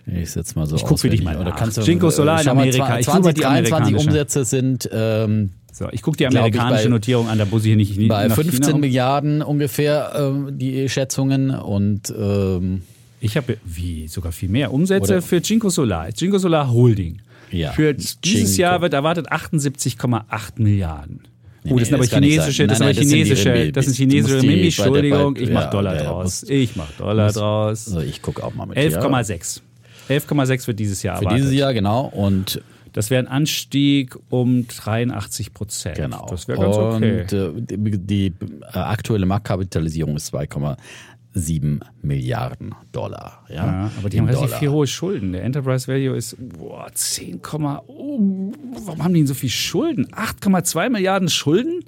ich 0.06 0.32
setze 0.32 0.58
mal 0.58 0.66
so 0.66 0.74
ich 0.74 0.84
guck 0.84 0.98
für 0.98 1.10
dich 1.10 1.22
mal 1.22 1.36
oder 1.36 1.52
kannst 1.52 1.76
du, 1.76 1.82
Cinco 1.82 2.10
Solar 2.10 2.42
in 2.42 2.48
Amerika. 2.48 3.00
20, 3.00 3.34
23 3.34 3.94
Umsätze 3.96 4.44
sind 4.44 4.88
ähm, 4.92 5.50
so, 5.78 5.88
ich 5.92 6.02
gucke 6.02 6.16
die 6.16 6.26
amerikanische 6.26 6.84
bei, 6.84 6.90
Notierung 6.90 7.28
an, 7.28 7.38
da 7.38 7.44
muss 7.44 7.64
ich 7.64 7.76
nicht, 7.76 7.96
nicht 7.96 8.08
Bei 8.08 8.28
15 8.28 8.64
China 8.64 8.78
Milliarden 8.78 9.42
ungefähr 9.42 10.12
ähm, 10.16 10.58
die 10.58 10.88
Schätzungen 10.88 11.50
und 11.50 12.12
ähm, 12.18 12.82
ich 13.20 13.36
habe 13.36 13.58
wie 13.64 14.08
sogar 14.08 14.32
viel 14.32 14.48
mehr 14.48 14.72
Umsätze 14.72 15.22
für 15.22 15.40
Cinco 15.40 15.70
Solar, 15.70 16.12
Cinco 16.12 16.38
Solar 16.38 16.70
Holding. 16.72 17.20
Ja, 17.50 17.72
Für 17.72 17.94
dieses 17.94 18.16
Cinco. 18.22 18.60
Jahr 18.60 18.82
wird 18.82 18.92
erwartet 18.92 19.32
78,8 19.32 20.22
Milliarden. 20.56 21.20
Oh, 21.68 21.78
das 21.78 21.88
sind 21.88 21.94
aber 21.94 22.06
chinesische, 22.06 22.66
das 22.66 22.78
sind 22.78 22.86
aber 22.86 22.94
chinesische, 22.94 23.72
das 23.72 23.84
sind 23.86 23.96
chinesische 23.96 24.36
Renminbi, 24.36 24.64
Entschuldigung, 24.64 25.36
ich 25.36 25.50
mach 25.50 25.70
Dollar 25.70 25.96
ja, 25.96 26.04
draus. 26.04 26.42
Ich 26.44 26.76
mach 26.76 26.90
Dollar 26.92 27.26
muss, 27.26 27.34
draus. 27.34 27.86
Also 27.88 28.00
ich 28.00 28.22
gucke 28.22 28.44
auch 28.44 28.54
mal 28.54 28.66
mit 28.66 28.76
11,6. 28.76 29.60
11,6 30.08 30.66
wird 30.66 30.78
dieses 30.78 31.02
Jahr 31.02 31.18
Für 31.18 31.24
erwartet. 31.24 31.44
dieses 31.44 31.58
Jahr, 31.58 31.74
genau. 31.74 32.06
Und 32.06 32.62
das 32.98 33.10
wäre 33.10 33.22
ein 33.22 33.28
Anstieg 33.28 34.18
um 34.28 34.66
83 34.66 35.54
Prozent. 35.54 35.94
Genau. 35.98 36.26
Das 36.28 36.48
wäre 36.48 36.58
ganz 36.58 36.76
okay. 36.76 37.20
Und 37.20 37.32
äh, 37.32 37.76
die, 37.78 37.96
die 37.96 38.26
äh, 38.74 38.76
aktuelle 38.76 39.24
Marktkapitalisierung 39.24 40.16
ist 40.16 40.34
2,7 40.34 41.80
Milliarden 42.02 42.74
Dollar. 42.90 43.44
Ja, 43.50 43.54
ja 43.54 43.90
aber 43.96 44.10
die 44.10 44.18
haben 44.18 44.26
relativ 44.26 44.56
viel 44.56 44.70
hohe 44.70 44.88
Schulden. 44.88 45.30
Der 45.30 45.44
Enterprise 45.44 45.86
Value 45.86 46.16
ist 46.16 46.34
boah, 46.40 46.90
10, 46.92 47.40
oh, 47.86 48.50
warum 48.84 49.04
haben 49.04 49.14
die 49.14 49.20
denn 49.20 49.28
so 49.28 49.34
viel 49.34 49.48
Schulden? 49.48 50.08
8,2 50.08 50.90
Milliarden 50.90 51.28
Schulden? 51.28 51.84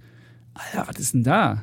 Alter, 0.55 0.87
was 0.87 1.01
ist 1.01 1.15
denn 1.15 1.25
da? 1.25 1.63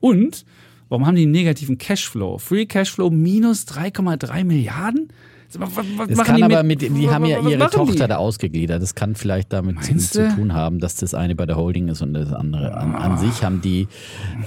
Und 0.00 0.46
warum 0.88 1.06
haben 1.06 1.16
die 1.16 1.24
einen 1.24 1.32
negativen 1.32 1.76
Cashflow? 1.76 2.38
Free 2.38 2.64
Cashflow 2.64 3.10
minus 3.10 3.66
3,3 3.68 4.44
Milliarden? 4.44 5.12
Was, 5.54 5.70
was 5.76 6.08
das 6.08 6.18
kann 6.24 6.36
die 6.36 6.42
aber 6.42 6.62
mit, 6.62 6.82
die 6.82 7.10
haben 7.10 7.24
ja 7.24 7.40
ihre 7.40 7.70
Tochter 7.70 8.04
die? 8.04 8.08
da 8.08 8.16
ausgegliedert. 8.16 8.82
Das 8.82 8.94
kann 8.94 9.14
vielleicht 9.14 9.52
damit 9.52 9.82
zu, 9.84 9.96
zu, 9.96 10.28
tun 10.34 10.54
haben, 10.54 10.80
dass 10.80 10.96
das 10.96 11.14
eine 11.14 11.34
bei 11.34 11.46
der 11.46 11.56
Holding 11.56 11.88
ist 11.88 12.02
und 12.02 12.14
das 12.14 12.32
andere. 12.32 12.76
An, 12.76 12.94
an 12.94 13.18
sich 13.18 13.44
haben 13.44 13.60
die 13.60 13.88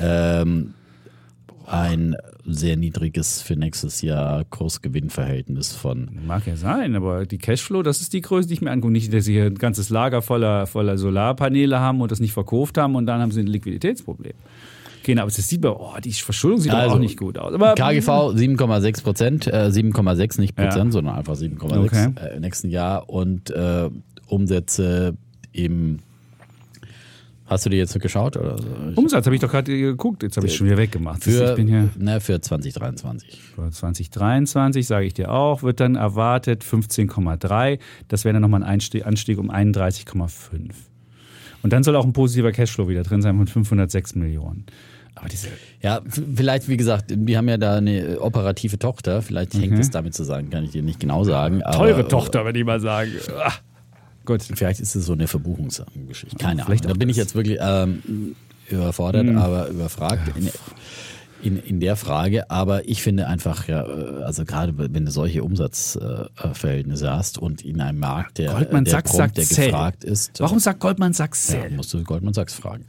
ähm, 0.01 0.73
ein 1.65 2.15
sehr 2.45 2.77
niedriges 2.77 3.41
für 3.41 3.55
nächstes 3.55 4.01
Jahr 4.01 4.43
Kursgewinnverhältnis 4.45 5.73
von. 5.73 6.09
Mag 6.25 6.47
ja 6.47 6.55
sein, 6.55 6.95
aber 6.95 7.25
die 7.25 7.37
Cashflow, 7.37 7.83
das 7.83 8.01
ist 8.01 8.13
die 8.13 8.21
Größe, 8.21 8.47
die 8.47 8.55
ich 8.55 8.61
mir 8.61 8.71
angucke. 8.71 8.91
Nicht, 8.91 9.13
dass 9.13 9.25
sie 9.25 9.33
hier 9.33 9.45
ein 9.45 9.55
ganzes 9.55 9.89
Lager 9.89 10.21
voller, 10.21 10.67
voller 10.67 10.97
Solarpaneele 10.97 11.79
haben 11.79 12.01
und 12.01 12.11
das 12.11 12.19
nicht 12.19 12.33
verkauft 12.33 12.77
haben 12.77 12.95
und 12.95 13.05
dann 13.05 13.21
haben 13.21 13.31
sie 13.31 13.41
ein 13.41 13.47
Liquiditätsproblem 13.47 14.33
gehen. 15.03 15.19
Aber 15.19 15.27
es 15.27 15.35
sieht 15.35 15.63
man, 15.63 15.73
oh, 15.73 15.93
die 16.03 16.13
Verschuldung 16.13 16.59
sieht 16.59 16.73
also, 16.73 16.95
auch 16.95 16.99
nicht 16.99 17.17
gut 17.17 17.37
aus. 17.37 17.53
Aber, 17.53 17.75
KGV 17.75 18.07
7,6 18.07 19.03
Prozent, 19.03 19.47
äh, 19.47 19.69
7,6 19.71 20.39
nicht 20.39 20.55
Prozent, 20.55 20.85
ja. 20.85 20.91
sondern 20.91 21.15
einfach 21.15 21.35
7,6 21.35 21.85
okay. 21.85 22.09
äh, 22.21 22.35
im 22.35 22.41
nächsten 22.41 22.69
Jahr 22.69 23.09
und 23.09 23.49
äh, 23.51 23.89
Umsätze 24.27 25.15
im 25.51 25.99
Hast 27.49 27.65
du 27.65 27.71
dir 27.71 27.77
jetzt 27.77 27.99
geschaut? 27.99 28.37
Oder 28.37 28.57
Umsatz 28.93 29.25
habe 29.25 29.35
ich 29.35 29.41
doch 29.41 29.49
gerade 29.49 29.75
geguckt, 29.75 30.21
jetzt 30.21 30.37
habe 30.37 30.45
ich 30.45 30.55
schon 30.55 30.67
wieder 30.67 30.77
weggemacht. 30.77 31.23
Für, 31.23 31.55
hier 31.55 31.89
ne, 31.97 32.21
für 32.21 32.39
2023. 32.39 33.41
Für 33.41 33.71
2023, 33.71 34.85
sage 34.85 35.07
ich 35.07 35.15
dir 35.15 35.31
auch, 35.31 35.63
wird 35.63 35.79
dann 35.79 35.95
erwartet 35.95 36.63
15,3. 36.63 37.79
Das 38.07 38.23
wäre 38.23 38.33
dann 38.33 38.43
nochmal 38.43 38.63
ein 38.63 38.81
Anstieg 39.03 39.39
um 39.39 39.49
31,5. 39.49 40.73
Und 41.63 41.73
dann 41.73 41.83
soll 41.83 41.95
auch 41.95 42.05
ein 42.05 42.13
positiver 42.13 42.51
Cashflow 42.51 42.87
wieder 42.87 43.03
drin 43.03 43.21
sein 43.21 43.37
von 43.37 43.47
506 43.47 44.15
Millionen. 44.15 44.65
Aber 45.15 45.27
diese. 45.27 45.47
Ja, 45.81 46.01
vielleicht, 46.07 46.69
wie 46.69 46.77
gesagt, 46.77 47.05
die 47.09 47.37
haben 47.37 47.49
ja 47.49 47.57
da 47.57 47.75
eine 47.75 48.21
operative 48.21 48.79
Tochter. 48.79 49.21
Vielleicht 49.21 49.53
hängt 49.53 49.77
es 49.77 49.89
damit 49.89 50.13
zusammen, 50.13 50.49
kann 50.49 50.63
ich 50.63 50.71
dir 50.71 50.81
nicht 50.83 50.99
genau 50.99 51.23
sagen. 51.23 51.61
Teure 51.73 52.07
Tochter, 52.07 52.45
wenn 52.45 52.55
ich 52.55 52.63
mal 52.65 52.79
sagen. 52.79 53.11
Gut. 54.25 54.43
Vielleicht 54.43 54.79
ist 54.79 54.95
es 54.95 55.05
so 55.05 55.13
eine 55.13 55.27
Verbuchungsgeschichte. 55.27 56.37
Keine 56.37 56.63
Vielleicht 56.63 56.85
Ahnung. 56.85 56.95
Da 56.95 56.99
bin 56.99 57.09
ich 57.09 57.15
das. 57.17 57.25
jetzt 57.25 57.35
wirklich 57.35 57.57
ähm, 57.61 58.35
überfordert, 58.69 59.27
Hm. 59.27 59.37
aber 59.37 59.67
überfragt. 59.69 60.37
In, 60.37 60.49
in, 61.41 61.57
in 61.57 61.79
der 61.79 61.95
Frage, 61.95 62.49
aber 62.51 62.87
ich 62.87 63.01
finde 63.01 63.27
einfach, 63.27 63.67
ja, 63.67 63.83
äh, 63.85 64.23
also 64.23 64.45
gerade 64.45 64.73
wenn 64.77 65.05
du 65.05 65.11
solche 65.11 65.43
Umsatzverhältnisse 65.43 67.11
hast 67.11 67.37
und 67.37 67.63
in 67.63 67.81
einem 67.81 67.99
Markt, 67.99 68.37
der, 68.37 68.51
Goldman 68.53 68.83
der 68.85 68.91
Sachs 68.91 69.11
prompt, 69.15 69.37
der 69.37 69.45
gefragt 69.45 70.03
ist, 70.03 70.39
Warum 70.39 70.59
sagt 70.59 70.79
Goldman 70.79 71.13
Sachs 71.13 71.51
ja, 71.51 71.61
Sell? 71.61 71.71
musst 71.71 71.93
du 71.93 72.03
Goldman 72.03 72.33
Sachs 72.33 72.53
fragen. 72.53 72.85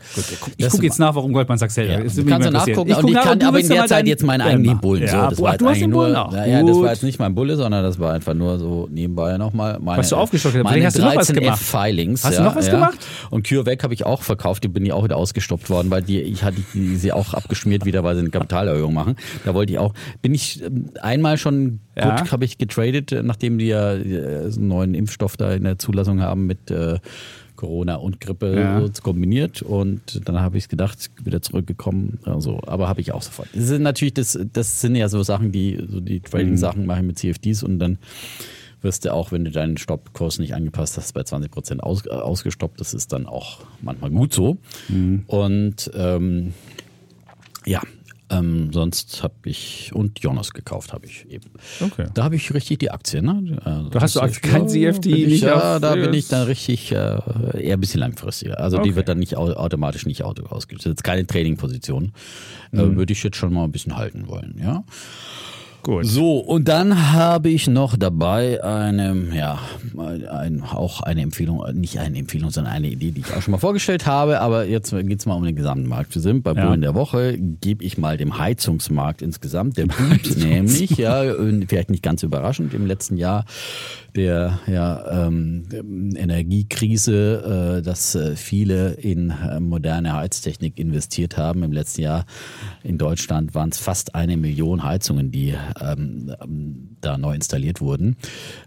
Ich 0.56 0.64
Das- 0.64 0.72
gucke 0.72 0.84
jetzt 0.84 0.98
nach, 0.98 1.14
warum 1.14 1.32
Goldman 1.32 1.58
Sachs 1.58 1.74
Sell. 1.74 1.88
Ja, 1.90 2.02
Das 2.02 2.14
du 2.14 2.22
ist 2.22 2.28
kannst 2.28 2.48
du 2.48 2.52
nachgucken, 2.52 2.90
Ich 2.90 2.98
ich 2.98 3.14
nach, 3.14 3.24
kann 3.24 3.42
aber 3.42 3.60
in 3.60 3.66
ja 3.68 3.74
der 3.74 3.86
Zeit 3.86 4.06
jetzt 4.06 4.24
meinen 4.24 4.40
eigenen. 4.42 4.80
Bullen. 4.80 5.02
Ja, 5.02 5.08
so, 5.08 5.16
das 5.30 5.38
ach, 5.38 5.42
war 5.42 5.52
jetzt 5.52 5.60
du 5.60 5.68
hast 5.68 5.80
den 5.80 5.90
nur, 5.90 6.04
Bullen 6.04 6.16
auch. 6.16 6.32
Ja, 6.34 6.62
das 6.62 6.72
Gut. 6.72 6.82
war 6.84 6.90
jetzt 6.92 7.02
nicht 7.02 7.18
mein 7.18 7.34
Bulle, 7.34 7.56
sondern 7.56 7.82
das 7.82 7.98
war 7.98 8.12
einfach 8.14 8.34
nur 8.34 8.58
so 8.58 8.88
nebenbei 8.90 9.36
nochmal 9.38 9.78
meine, 9.80 9.98
Was 9.98 10.08
du 10.10 10.16
aufgestockt 10.16 10.56
hast. 10.56 10.64
meine 10.64 10.84
hast 10.84 10.96
du 10.98 11.02
noch 11.02 11.14
was 11.16 11.26
13 11.28 11.36
gemacht. 11.42 11.60
F-Filings. 11.60 12.24
Hast 12.24 12.34
du 12.38 12.42
ja, 12.42 12.48
noch 12.48 12.56
was 12.56 12.66
ja. 12.66 12.72
gemacht? 12.74 12.98
Und 13.30 13.46
CureVac 13.46 13.82
habe 13.82 13.94
ich 13.94 14.06
auch 14.06 14.22
verkauft, 14.22 14.64
die 14.64 14.68
bin 14.68 14.84
ich 14.86 14.92
auch 14.92 15.04
wieder 15.04 15.16
ausgestoppt 15.16 15.70
worden, 15.70 15.90
weil 15.90 16.02
die, 16.02 16.20
ich 16.20 16.42
hatte 16.42 16.56
die, 16.74 16.96
sie 16.96 17.12
auch 17.12 17.34
abgeschmiert 17.34 17.84
wieder, 17.84 18.02
weil 18.04 18.16
sie 18.16 18.30
Kapitalerhöhung 18.40 18.94
machen. 18.94 19.16
Da 19.44 19.54
wollte 19.54 19.72
ich 19.72 19.78
auch, 19.78 19.94
bin 20.22 20.34
ich 20.34 20.62
ähm, 20.62 20.90
einmal 21.00 21.36
schon 21.38 21.80
Ja. 21.96 22.16
gut, 22.20 22.32
habe 22.32 22.44
ich 22.44 22.58
getradet, 22.58 23.12
äh, 23.12 23.22
nachdem 23.22 23.58
die 23.58 23.66
ja 23.66 23.94
äh, 23.94 24.50
so 24.50 24.58
einen 24.60 24.68
neuen 24.68 24.94
Impfstoff 24.94 25.36
da 25.36 25.52
in 25.52 25.64
der 25.64 25.78
Zulassung 25.78 26.20
haben 26.20 26.46
mit 26.46 26.70
äh, 26.70 26.98
Corona 27.56 27.96
und 27.96 28.20
Grippe 28.20 28.56
Ja. 28.58 28.88
kombiniert 29.02 29.60
und 29.60 30.26
dann 30.26 30.40
habe 30.40 30.56
ich 30.56 30.68
gedacht, 30.68 31.10
wieder 31.22 31.42
zurückgekommen. 31.42 32.18
Also, 32.24 32.58
aber 32.66 32.88
habe 32.88 33.02
ich 33.02 33.12
auch 33.12 33.20
sofort. 33.20 33.48
Das 33.54 33.64
sind 33.66 33.82
natürlich, 33.82 34.14
das, 34.14 34.38
das 34.52 34.80
sind 34.80 34.94
ja 34.96 35.08
so 35.10 35.22
Sachen, 35.22 35.52
die, 35.52 35.78
so 35.90 36.00
die 36.00 36.20
Trading-Sachen 36.20 36.86
mache 36.86 37.00
ich 37.00 37.06
mit 37.06 37.18
CFDs 37.18 37.62
und 37.62 37.78
dann 37.78 37.98
wirst 38.82 39.04
du 39.04 39.12
auch, 39.12 39.30
wenn 39.30 39.44
du 39.44 39.50
deinen 39.50 39.76
Stoppkurs 39.76 40.38
nicht 40.38 40.54
angepasst 40.54 40.96
hast, 40.96 41.12
bei 41.12 41.22
20 41.22 41.50
Prozent 41.50 41.82
aus, 41.82 42.06
äh, 42.06 42.10
ausgestoppt. 42.12 42.80
Das 42.80 42.94
ist 42.94 43.12
dann 43.12 43.26
auch 43.26 43.58
manchmal 43.82 44.08
gut 44.08 44.32
so. 44.32 44.56
Und 45.26 45.90
ähm, 45.94 46.54
ja, 47.66 47.82
ähm, 48.30 48.72
sonst 48.72 49.22
habe 49.22 49.34
ich 49.44 49.90
und 49.94 50.20
Jonas 50.20 50.52
gekauft 50.52 50.92
habe 50.92 51.06
ich 51.06 51.26
eben. 51.28 51.50
Okay. 51.80 52.06
Da 52.14 52.24
habe 52.24 52.36
ich 52.36 52.54
richtig 52.54 52.78
die 52.78 52.90
Aktie. 52.90 53.22
Ne? 53.22 53.60
Also 53.64 53.90
Da 53.90 54.00
hast 54.00 54.16
du 54.16 54.20
also 54.20 54.38
kein 54.40 54.68
CFD, 54.68 55.10
ich, 55.10 55.26
nicht 55.26 55.42
Ja, 55.42 55.78
da 55.80 55.94
bin 55.96 56.14
ich 56.14 56.28
dann 56.28 56.46
richtig 56.46 56.92
äh, 56.92 56.94
eher 56.96 57.74
ein 57.76 57.80
bisschen 57.80 58.00
langfristiger. 58.00 58.58
Also 58.60 58.78
Okay. 58.78 58.88
die 58.90 58.96
wird 58.96 59.08
dann 59.08 59.18
nicht 59.18 59.36
au 59.36 59.50
automatisch 59.52 60.06
nicht 60.06 60.22
auto 60.22 60.44
ausgelöst. 60.46 60.86
Jetzt 60.86 61.04
keine 61.04 61.26
Trading-Position. 61.26 62.12
Mhm. 62.72 62.78
Äh, 62.80 62.96
würde 62.96 63.12
ich 63.12 63.22
jetzt 63.22 63.36
schon 63.36 63.52
mal 63.52 63.64
ein 63.64 63.72
bisschen 63.72 63.96
halten 63.96 64.28
wollen. 64.28 64.56
Ja. 64.62 64.84
Gut. 65.82 66.04
So, 66.04 66.38
und 66.38 66.68
dann 66.68 67.12
habe 67.12 67.48
ich 67.48 67.66
noch 67.66 67.96
dabei 67.96 68.62
eine, 68.62 69.16
ja, 69.34 69.58
ein, 69.96 70.62
auch 70.62 71.00
eine 71.00 71.22
Empfehlung, 71.22 71.64
nicht 71.74 71.98
eine 71.98 72.18
Empfehlung, 72.18 72.50
sondern 72.50 72.72
eine 72.74 72.88
Idee, 72.88 73.12
die 73.12 73.20
ich 73.20 73.34
auch 73.34 73.40
schon 73.40 73.52
mal 73.52 73.58
vorgestellt 73.58 74.06
habe. 74.06 74.40
Aber 74.40 74.66
jetzt 74.66 74.90
geht's 74.90 75.26
mal 75.26 75.34
um 75.34 75.44
den 75.44 75.56
gesamten 75.56 75.88
Markt. 75.88 76.14
Wir 76.14 76.22
sind 76.22 76.42
bei 76.42 76.52
Ja. 76.52 76.66
Bullen 76.66 76.82
der 76.82 76.94
Woche, 76.94 77.38
gebe 77.38 77.82
ich 77.84 77.96
mal 77.96 78.16
dem 78.16 78.38
Heizungsmarkt 78.38 79.22
insgesamt. 79.22 79.78
Der 79.78 79.86
boomt 79.86 80.36
nämlich, 80.36 80.90
ja, 80.98 81.22
und 81.34 81.66
vielleicht 81.68 81.90
nicht 81.90 82.02
ganz 82.02 82.22
überraschend, 82.22 82.74
im 82.74 82.86
letzten 82.86 83.16
Jahr 83.16 83.44
der 84.16 84.60
ja, 84.66 85.26
ähm, 85.26 85.64
Energiekrise, 86.16 87.78
äh, 87.78 87.82
dass 87.82 88.14
äh, 88.14 88.36
viele 88.36 88.92
in 88.92 89.30
äh, 89.30 89.60
moderne 89.60 90.14
Heiztechnik 90.14 90.78
investiert 90.78 91.36
haben. 91.36 91.62
Im 91.62 91.72
letzten 91.72 92.02
Jahr 92.02 92.26
in 92.82 92.98
Deutschland 92.98 93.54
waren 93.54 93.70
es 93.70 93.78
fast 93.78 94.14
eine 94.14 94.36
Million 94.36 94.82
Heizungen, 94.82 95.30
die 95.30 95.54
ähm, 95.80 96.34
ähm, 96.42 96.96
da 97.00 97.18
neu 97.18 97.34
installiert 97.34 97.80
wurden. 97.80 98.16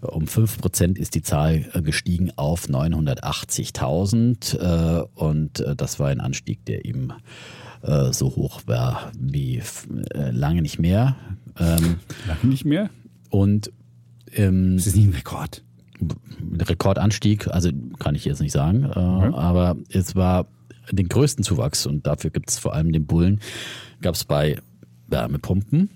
Um 0.01 0.27
fünf 0.27 0.57
Prozent 0.57 0.97
ist 0.97 1.15
die 1.15 1.21
Zahl 1.21 1.65
äh, 1.73 1.81
gestiegen 1.81 2.31
auf 2.35 2.67
980.000 2.67 4.57
äh, 4.57 5.05
und 5.15 5.59
äh, 5.59 5.75
das 5.75 5.99
war 5.99 6.09
ein 6.09 6.19
Anstieg, 6.19 6.65
der 6.65 6.85
eben 6.85 7.09
so 8.11 8.37
hoch 8.37 8.61
war 8.65 9.11
wie 9.19 9.61
lange 10.13 10.61
nicht 10.61 10.79
mehr. 10.79 11.17
Ähm, 11.59 11.99
Lange 12.25 12.45
nicht 12.45 12.63
mehr? 12.63 12.89
und 13.33 13.71
ähm, 14.35 14.75
Das 14.77 14.87
ist 14.87 14.95
nicht 14.95 15.07
ein 15.07 15.13
Rekord. 15.13 15.63
Rekordanstieg, 16.59 17.47
also 17.47 17.69
kann 17.99 18.15
ich 18.15 18.25
jetzt 18.25 18.41
nicht 18.41 18.51
sagen, 18.51 18.83
äh, 18.83 18.99
aber 18.99 19.77
es 19.89 20.15
war 20.15 20.47
den 20.91 21.07
größten 21.07 21.43
Zuwachs 21.43 21.85
und 21.85 22.05
dafür 22.05 22.29
gibt 22.29 22.49
es 22.49 22.59
vor 22.59 22.73
allem 22.73 22.91
den 22.91 23.05
Bullen, 23.05 23.39
gab 24.01 24.15
es 24.15 24.25
bei 24.25 24.57
Wärmepumpen. 25.07 25.89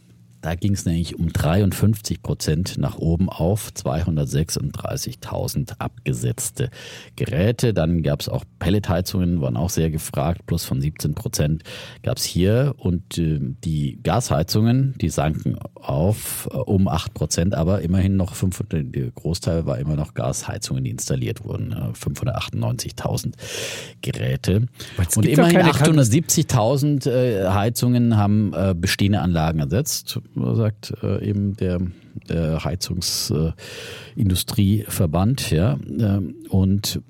Da 0.47 0.55
ging 0.55 0.73
es 0.75 0.85
nämlich 0.85 1.19
um 1.19 1.27
53 1.27 2.23
Prozent 2.23 2.77
nach 2.77 2.97
oben 2.97 3.27
auf 3.27 3.69
236.000 3.75 5.73
abgesetzte 5.77 6.69
Geräte. 7.17 7.73
Dann 7.73 8.01
gab 8.01 8.21
es 8.21 8.29
auch 8.29 8.45
Pelletheizungen, 8.57 9.41
waren 9.41 9.57
auch 9.57 9.69
sehr 9.69 9.89
gefragt, 9.89 10.45
plus 10.45 10.63
von 10.63 10.79
17 10.79 11.15
Prozent 11.15 11.63
gab 12.01 12.15
es 12.15 12.23
hier. 12.23 12.75
Und 12.77 13.17
äh, 13.17 13.41
die 13.41 13.99
Gasheizungen, 14.03 14.95
die 15.01 15.09
sanken 15.09 15.59
auf 15.75 16.47
äh, 16.53 16.55
um 16.55 16.87
8 16.87 17.13
Prozent, 17.13 17.53
aber 17.53 17.81
immerhin 17.81 18.15
noch 18.15 18.33
500, 18.33 18.95
der 18.95 19.11
Großteil 19.11 19.65
war 19.65 19.77
immer 19.79 19.97
noch 19.97 20.13
Gasheizungen, 20.13 20.85
die 20.85 20.91
installiert 20.91 21.43
wurden. 21.43 21.73
äh, 21.73 21.91
598.000 21.91 23.33
Geräte. 24.01 24.67
Und 25.17 25.25
immerhin 25.25 25.57
keine 25.57 25.71
Kalk- 25.71 25.89
870.000 25.89 27.09
äh, 27.09 27.49
Heizungen 27.49 28.15
haben 28.15 28.53
äh, 28.53 28.73
bestehende 28.73 29.19
Anlagen 29.19 29.59
ersetzt, 29.59 30.21
sagt 30.55 30.93
äh, 31.03 31.23
eben 31.27 31.55
der, 31.55 31.79
der 32.29 32.63
Heizungsindustrieverband. 32.63 35.51
ja. 35.51 35.77
Ähm, 35.99 36.35
und 36.49 37.01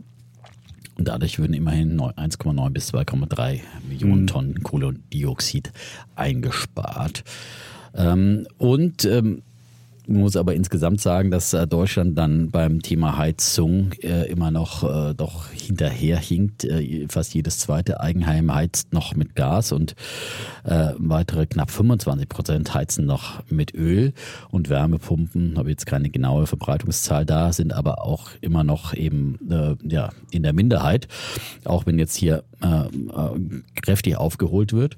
dadurch 0.98 1.40
würden 1.40 1.54
immerhin 1.54 1.96
neun- 1.96 2.14
1,9 2.14 2.70
bis 2.72 2.94
2,3 2.94 3.60
Millionen 3.88 4.28
Tonnen 4.28 4.64
Kohlendioxid 4.64 5.72
eingespart. 6.16 7.24
Ähm, 7.96 8.46
und 8.58 9.06
ähm, 9.06 9.44
muss 10.08 10.36
aber 10.36 10.56
insgesamt 10.56 11.02
sagen, 11.02 11.32
dass 11.32 11.54
äh, 11.54 11.68
Deutschland 11.68 12.18
dann 12.18 12.50
beim 12.50 12.82
Thema 12.82 13.18
Heizung 13.18 13.92
äh, 14.02 14.30
immer 14.30 14.52
noch 14.52 14.84
äh, 14.84 15.14
doch 15.14 15.50
hinterherhinkt. 15.50 16.64
Äh, 16.64 17.08
fast 17.10 17.34
jedes 17.34 17.60
zweite 17.60 18.00
Eigenheim 18.00 18.54
heizt 18.54 18.94
noch 18.94 19.16
mit 19.16 19.36
Gas 19.36 19.72
und 19.72 19.96
äh, 20.64 20.94
weitere 20.98 21.46
knapp 21.46 21.72
25 21.72 22.30
Prozent 22.30 22.74
heizen 22.74 23.06
noch 23.06 23.44
mit 23.50 23.74
Öl 23.74 24.14
und 24.50 24.70
Wärmepumpen. 24.70 25.58
Habe 25.58 25.70
jetzt 25.70 25.86
keine 25.86 26.10
genaue 26.10 26.48
Verbreitungszahl 26.48 27.26
da, 27.26 27.52
sind 27.52 27.74
aber 27.74 28.04
auch 28.04 28.30
immer 28.42 28.64
noch 28.64 28.94
eben 28.94 29.38
äh, 29.50 29.76
ja 29.88 30.10
in 30.32 30.44
der 30.44 30.54
Minderheit, 30.54 31.08
auch 31.66 31.86
wenn 31.86 32.00
jetzt 32.00 32.16
hier 32.16 32.44
kräftig 33.76 34.18
aufgeholt 34.18 34.74
wird. 34.74 34.98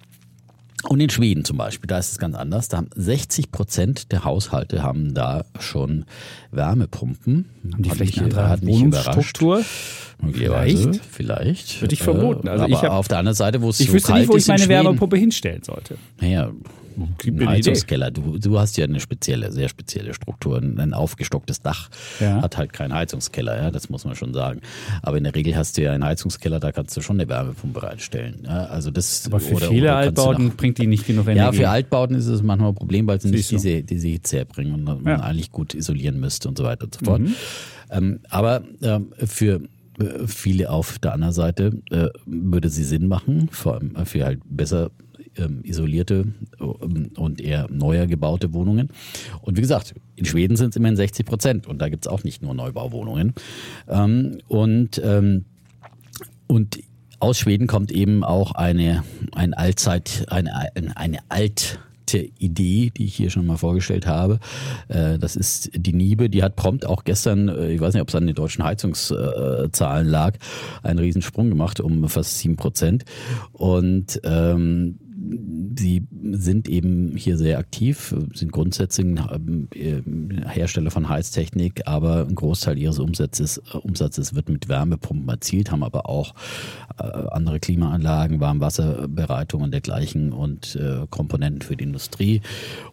Und 0.87 1.01
in 1.01 1.09
Schweden 1.09 1.43
zum 1.43 1.57
Beispiel, 1.57 1.87
da 1.87 1.97
ist 1.99 2.11
es 2.13 2.17
ganz 2.19 2.35
anders. 2.35 2.69
Da 2.69 2.77
haben 2.77 2.89
60 2.95 3.51
Prozent 3.51 4.11
der 4.13 4.23
Haushalte 4.23 4.81
haben 4.81 5.13
da 5.13 5.43
schon 5.59 6.05
Wärmepumpen. 6.51 7.49
Haben 7.73 7.83
die 7.83 7.89
Hat 7.89 7.97
vielleicht 7.97 8.17
eine 8.19 8.27
andere 8.27 8.49
hat 8.49 8.63
mich 8.63 8.79
Wohnungsstruktur? 8.79 9.61
Möglicherweise, 10.21 10.91
vielleicht. 11.11 11.81
Würde 11.81 11.93
ich 11.93 12.01
vermuten. 12.01 12.47
Also 12.47 12.63
aber 12.63 12.73
ich 12.73 12.81
hab- 12.81 12.91
auf 12.91 13.07
der 13.07 13.17
anderen 13.19 13.35
Seite, 13.35 13.61
wo 13.61 13.69
es 13.69 13.79
Ich 13.79 13.87
so 13.87 13.93
wüsste 13.93 14.13
nicht, 14.13 14.29
wo 14.29 14.37
ich 14.37 14.47
meine 14.47 14.59
in 14.61 14.65
Schweden, 14.67 14.83
Wärmepumpe 14.85 15.17
hinstellen 15.17 15.63
sollte. 15.63 15.97
Naja, 16.21 16.51
Gib 17.17 17.35
mir. 17.35 17.47
Heizungskeller. 17.47 18.11
Du, 18.11 18.37
du 18.37 18.59
hast 18.59 18.77
ja 18.77 18.85
eine 18.85 18.99
spezielle, 18.99 19.51
sehr 19.51 19.69
spezielle 19.69 20.13
Struktur. 20.13 20.57
Ein 20.61 20.93
aufgestocktes 20.93 21.61
Dach 21.61 21.89
Ja. 22.19 22.41
hat 22.41 22.57
halt 22.57 22.73
keinen 22.73 22.93
Heizungskeller, 22.93 23.55
ja, 23.61 23.71
das 23.71 23.89
muss 23.89 24.05
man 24.05 24.15
schon 24.15 24.33
sagen. 24.33 24.61
Aber 25.01 25.17
in 25.17 25.23
der 25.23 25.35
Regel 25.35 25.55
hast 25.55 25.77
du 25.77 25.83
ja 25.83 25.91
einen 25.93 26.03
Heizungskeller, 26.03 26.59
da 26.59 26.71
kannst 26.71 26.95
du 26.97 27.01
schon 27.01 27.19
eine 27.19 27.29
Wärmepumpe 27.29 27.79
bereitstellen. 27.79 28.43
Ja, 28.45 28.65
also 28.65 28.91
das, 28.91 29.25
Aber 29.27 29.39
für 29.39 29.55
oder- 29.55 29.67
viele 29.69 29.83
oder 29.83 29.95
Altbauten 29.97 30.47
noch- 30.47 30.55
bringt 30.55 30.77
die 30.77 30.87
nicht 30.87 31.05
genug 31.07 31.25
Energie. 31.27 31.39
ja, 31.39 31.51
für 31.51 31.69
Altbauten 31.69 32.15
ist 32.15 32.27
es 32.27 32.41
manchmal 32.43 32.69
ein 32.69 32.75
Problem, 32.75 33.07
weil 33.07 33.19
sie 33.21 33.29
nicht 33.29 33.49
diese, 33.51 33.83
diese 33.83 34.07
Hitze 34.07 34.37
herbringen 34.37 34.73
und 34.73 34.83
man 34.83 35.03
Ja. 35.05 35.17
Mhm. 35.17 35.23
eigentlich 35.23 35.51
gut 35.51 35.73
isolieren 35.73 36.19
müsste 36.19 36.47
und 36.49 36.57
so 36.57 36.63
weiter 36.63 36.85
und 36.85 36.95
so 36.95 37.05
fort. 37.05 37.21
Ähm, 37.91 38.19
aber 38.29 38.61
ähm, 38.81 39.07
für 39.25 39.61
äh, 39.99 40.27
viele 40.27 40.69
auf 40.69 40.99
der 40.99 41.13
anderen 41.13 41.33
Seite 41.33 41.71
äh, 41.91 42.07
würde 42.25 42.69
sie 42.69 42.83
Sinn 42.83 43.07
machen, 43.07 43.49
vor 43.51 43.75
allem 43.75 43.95
für 44.05 44.25
halt 44.25 44.39
besser 44.45 44.91
ähm, 45.39 45.61
isolierte 45.63 46.27
ähm, 46.59 47.11
und 47.15 47.41
eher 47.41 47.67
neuer 47.71 48.05
gebaute 48.07 48.53
Wohnungen. 48.53 48.89
Und 49.41 49.57
wie 49.57 49.61
gesagt, 49.61 49.95
in 50.15 50.25
Schweden 50.25 50.57
sind 50.57 50.69
es 50.69 50.75
immerhin 50.75 50.97
60 50.97 51.25
Prozent 51.25 51.67
und 51.67 51.79
da 51.79 51.89
gibt 51.89 52.05
es 52.05 52.11
auch 52.11 52.23
nicht 52.23 52.41
nur 52.41 52.53
Neubauwohnungen. 52.53 53.33
Ähm, 53.87 54.39
und 54.47 55.01
ähm, 55.03 55.45
und 56.47 56.79
aus 57.19 57.37
Schweden 57.37 57.67
kommt 57.67 57.91
eben 57.91 58.23
auch 58.23 58.53
eine, 58.53 59.03
ein 59.33 59.53
Allzeit, 59.53 60.25
eine, 60.29 60.51
eine, 60.95 61.19
alte 61.29 61.77
Idee, 62.39 62.91
die 62.95 63.05
ich 63.05 63.15
hier 63.15 63.29
schon 63.29 63.45
mal 63.45 63.57
vorgestellt 63.57 64.07
habe. 64.07 64.39
Äh, 64.87 65.19
Das 65.19 65.35
ist 65.35 65.69
die 65.75 65.93
Niebe, 65.93 66.29
die 66.29 66.41
hat 66.41 66.55
prompt 66.55 66.85
auch 66.85 67.03
gestern, 67.03 67.49
äh, 67.49 67.71
ich 67.71 67.79
weiß 67.79 67.93
nicht, 67.93 68.01
ob 68.01 68.09
es 68.09 68.15
an 68.15 68.25
den 68.25 68.35
deutschen 68.35 68.63
Heizungszahlen 68.63 70.07
lag, 70.07 70.37
einen 70.81 70.97
Riesensprung 70.97 71.49
gemacht 71.49 71.79
um 71.79 72.07
fast 72.09 72.39
sieben 72.39 72.55
Prozent. 72.55 73.05
Und 73.51 74.19
ähm, 74.23 74.97
sie 75.77 76.07
sind 76.31 76.67
eben 76.67 77.15
hier 77.15 77.37
sehr 77.37 77.59
aktiv, 77.59 78.15
sind 78.33 78.51
grundsätzlich 78.51 79.05
äh, 79.75 80.01
Hersteller 80.47 80.91
von 80.91 81.09
Heiztechnik, 81.09 81.83
aber 81.85 82.25
ein 82.27 82.35
Großteil 82.35 82.77
ihres 82.77 82.99
Umsatzes, 82.99 83.59
Umsatzes 83.73 84.33
wird 84.33 84.49
mit 84.49 84.69
Wärmepumpen 84.69 85.29
erzielt, 85.29 85.71
haben 85.71 85.83
aber 85.83 86.09
auch 86.09 86.33
äh, 86.97 87.03
andere 87.03 87.59
Klimaanlagen, 87.59 88.39
Warmwasserbereitung 88.39 89.61
und 89.61 89.71
dergleichen 89.71 90.33
und 90.33 90.75
äh, 90.75 91.05
Komponenten 91.09 91.61
für 91.61 91.75
die 91.75 91.83
Industrie 91.83 92.41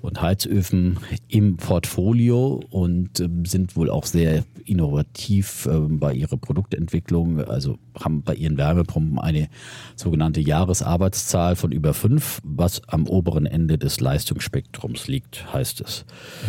und 0.02 0.20
Heizöfen 0.20 0.98
im 1.28 1.56
Portfolio 1.56 2.60
und 2.70 3.22
sind 3.44 3.76
wohl 3.76 3.90
auch 3.90 4.04
sehr 4.04 4.44
innovativ 4.64 5.66
ähm, 5.70 5.98
bei 5.98 6.12
ihrer 6.12 6.36
Produktentwicklung, 6.36 7.40
also 7.44 7.78
haben 7.98 8.22
bei 8.22 8.34
ihren 8.34 8.56
Wärmepumpen 8.56 9.18
eine 9.18 9.48
sogenannte 9.94 10.40
Jahresarbeitszahl 10.40 11.56
von 11.56 11.72
über 11.72 11.94
fünf, 11.94 12.25
was 12.42 12.82
am 12.88 13.08
oberen 13.08 13.46
Ende 13.46 13.78
des 13.78 14.00
Leistungsspektrums 14.00 15.08
liegt, 15.08 15.52
heißt 15.52 15.80
es 15.80 16.04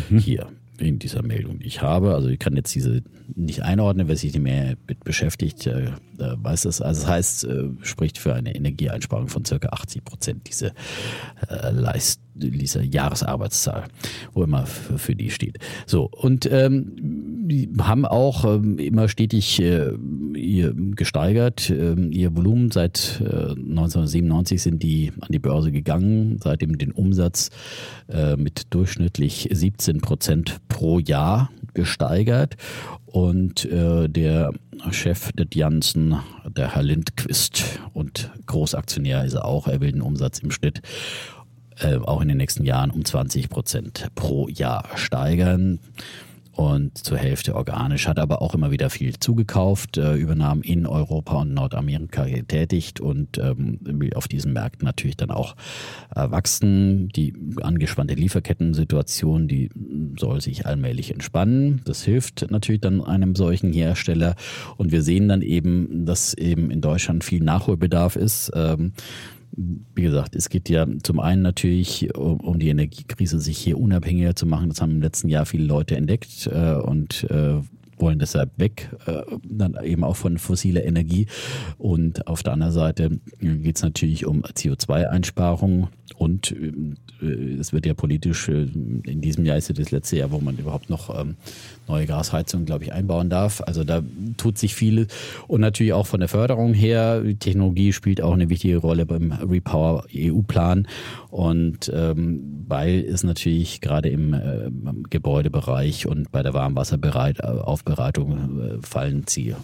mhm. 0.09 0.19
hier 0.19 0.47
in 0.79 0.99
dieser 0.99 1.23
Meldung, 1.23 1.59
die 1.59 1.65
ich 1.65 1.81
habe. 1.81 2.13
Also 2.13 2.29
ich 2.29 2.39
kann 2.39 2.55
jetzt 2.55 2.73
diese 2.75 3.01
nicht 3.35 3.63
einordnen, 3.63 4.07
wer 4.07 4.15
sich 4.15 4.33
nicht 4.33 4.43
mehr 4.43 4.75
mit 4.87 5.03
beschäftigt, 5.03 5.65
äh, 5.67 5.85
äh, 5.85 5.91
weiß 6.17 6.63
das. 6.63 6.81
Also 6.81 7.01
das 7.01 7.09
heißt, 7.09 7.43
äh, 7.45 7.69
spricht 7.81 8.17
für 8.17 8.33
eine 8.33 8.55
Energieeinsparung 8.55 9.27
von 9.27 9.43
circa 9.43 9.69
80 9.69 10.03
Prozent 10.03 10.47
diese 10.47 10.73
äh, 11.49 11.71
Leist 11.71 12.21
dieser 12.35 12.83
Jahresarbeitszahl, 12.83 13.85
wo 14.33 14.43
immer 14.43 14.65
für, 14.65 14.99
für 14.99 15.15
die 15.15 15.31
steht. 15.31 15.57
So 15.87 16.09
und 16.09 16.47
ähm, 16.51 17.36
die 17.47 17.69
haben 17.79 18.05
auch 18.05 18.45
ähm, 18.45 18.77
immer 18.77 19.07
stetig 19.07 19.59
äh, 19.61 19.91
ihr 20.35 20.73
gesteigert 20.73 21.69
ähm, 21.69 22.11
ihr 22.11 22.35
Volumen. 22.35 22.71
Seit 22.71 23.21
äh, 23.21 23.51
1997 23.51 24.61
sind 24.61 24.83
die 24.83 25.11
an 25.19 25.29
die 25.31 25.39
Börse 25.39 25.71
gegangen, 25.71 26.39
seitdem 26.43 26.77
den 26.77 26.91
Umsatz 26.91 27.49
äh, 28.09 28.35
mit 28.35 28.73
durchschnittlich 28.73 29.49
17 29.51 30.01
Prozent 30.01 30.57
pro 30.67 30.99
Jahr 30.99 31.49
gesteigert. 31.73 32.57
Und 33.05 33.65
äh, 33.65 34.09
der 34.09 34.51
Chef 34.91 35.31
des 35.31 35.47
Janssen, 35.53 36.17
der 36.45 36.75
Herr 36.75 36.83
Lindquist 36.83 37.79
und 37.93 38.31
Großaktionär 38.45 39.25
ist 39.25 39.33
er 39.33 39.45
auch, 39.45 39.67
er 39.67 39.81
will 39.81 39.91
den 39.91 40.01
Umsatz 40.01 40.39
im 40.39 40.51
Schnitt 40.51 40.81
äh, 41.79 41.95
auch 41.97 42.21
in 42.21 42.27
den 42.27 42.37
nächsten 42.37 42.65
Jahren 42.65 42.91
um 42.91 43.05
20 43.05 43.49
Prozent 43.49 44.07
pro 44.15 44.47
Jahr 44.49 44.85
steigern 44.95 45.79
und 46.57 46.97
zur 46.97 47.19
Hälfte 47.19 47.55
organisch, 47.55 48.07
hat 48.07 48.17
aber 48.17 48.41
auch 48.41 48.55
immer 48.55 48.71
wieder 48.71 48.89
viel 48.89 49.19
zugekauft, 49.19 49.97
äh, 49.97 50.15
Übernahmen 50.15 50.63
in 50.63 50.87
Europa 50.87 51.41
und 51.41 51.53
Nordamerika 51.53 52.25
getätigt 52.25 52.99
und 52.99 53.37
ähm, 53.37 53.79
auf 54.15 54.27
diesen 54.27 54.53
Märkten 54.53 54.83
natürlich 54.83 55.15
dann 55.15 55.29
auch 55.29 55.55
äh, 56.15 56.31
wachsen. 56.31 57.09
Die 57.09 57.35
angespannte 57.61 58.15
Lieferkettensituation, 58.15 59.47
die 59.47 59.69
soll 60.17 60.41
sich 60.41 60.65
allmählich 60.65 61.11
entspannen. 61.11 61.81
Das 61.85 62.03
hilft 62.03 62.49
natürlich 62.49 62.81
dann 62.81 63.03
einem 63.03 63.35
solchen 63.35 63.71
Hersteller 63.71 64.35
und 64.77 64.91
wir 64.91 65.03
sehen 65.03 65.27
dann 65.27 65.43
eben, 65.43 66.07
dass 66.07 66.33
eben 66.33 66.71
in 66.71 66.81
Deutschland 66.81 67.23
viel 67.23 67.43
Nachholbedarf 67.43 68.15
ist. 68.15 68.51
Ähm, 68.55 68.93
wie 69.57 70.03
gesagt, 70.03 70.35
es 70.35 70.49
geht 70.49 70.69
ja 70.69 70.85
zum 71.01 71.19
einen 71.19 71.41
natürlich 71.41 72.15
um, 72.15 72.39
um, 72.41 72.59
die 72.59 72.69
Energiekrise, 72.69 73.39
sich 73.39 73.57
hier 73.57 73.79
unabhängiger 73.79 74.35
zu 74.35 74.45
machen. 74.45 74.69
Das 74.69 74.81
haben 74.81 74.91
im 74.91 75.01
letzten 75.01 75.29
Jahr 75.29 75.45
viele 75.45 75.65
Leute 75.65 75.97
entdeckt 75.97 76.47
äh, 76.47 76.75
und 76.75 77.23
äh, 77.31 77.55
wollen 77.99 78.19
deshalb 78.19 78.51
weg, 78.57 78.89
äh, 79.07 79.23
dann 79.43 79.75
eben 79.83 80.03
auch 80.03 80.15
von 80.15 80.37
fossiler 80.37 80.83
Energie. 80.85 81.27
Und 81.79 82.27
auf 82.27 82.43
der 82.43 82.53
anderen 82.53 82.73
Seite 82.73 83.19
geht 83.39 83.77
es 83.77 83.81
natürlich 83.81 84.25
um 84.25 84.43
CO2-Einsparungen 84.43 85.87
und 86.17 86.51
äh, 86.51 87.55
es 87.59 87.73
wird 87.73 87.85
ja 87.85 87.93
politisch, 87.93 88.49
äh, 88.49 88.63
in 88.63 89.21
diesem 89.21 89.45
Jahr 89.45 89.57
ist 89.57 89.69
ja 89.69 89.75
das 89.75 89.91
letzte 89.91 90.17
Jahr, 90.17 90.31
wo 90.31 90.39
man 90.39 90.57
überhaupt 90.57 90.89
noch 90.89 91.19
ähm, 91.19 91.35
neue 91.87 92.05
Gasheizungen, 92.05 92.65
glaube 92.65 92.83
ich, 92.83 92.93
einbauen 92.93 93.29
darf. 93.29 93.61
Also 93.61 93.83
da 93.83 94.01
tut 94.37 94.57
sich 94.57 94.75
viel. 94.75 95.07
Und 95.47 95.61
natürlich 95.61 95.93
auch 95.93 96.07
von 96.07 96.19
der 96.19 96.29
Förderung 96.29 96.73
her, 96.73 97.23
Technologie 97.39 97.93
spielt 97.93 98.21
auch 98.21 98.33
eine 98.33 98.49
wichtige 98.49 98.77
Rolle 98.77 99.05
beim 99.05 99.31
Repower 99.31 100.05
EU-Plan. 100.15 100.87
Und 101.29 101.91
ähm, 101.93 102.65
weil 102.67 102.99
es 102.99 103.23
natürlich 103.23 103.81
gerade 103.81 104.09
im 104.09 104.33
äh, 104.33 104.69
Gebäudebereich 105.09 106.07
und 106.07 106.31
bei 106.31 106.43
der 106.43 106.53
Warmwasseraufbereitung 106.53 108.61
äh, 108.61 108.77
fallen 108.81 109.23
sie, 109.27 109.49
äh, 109.49 109.55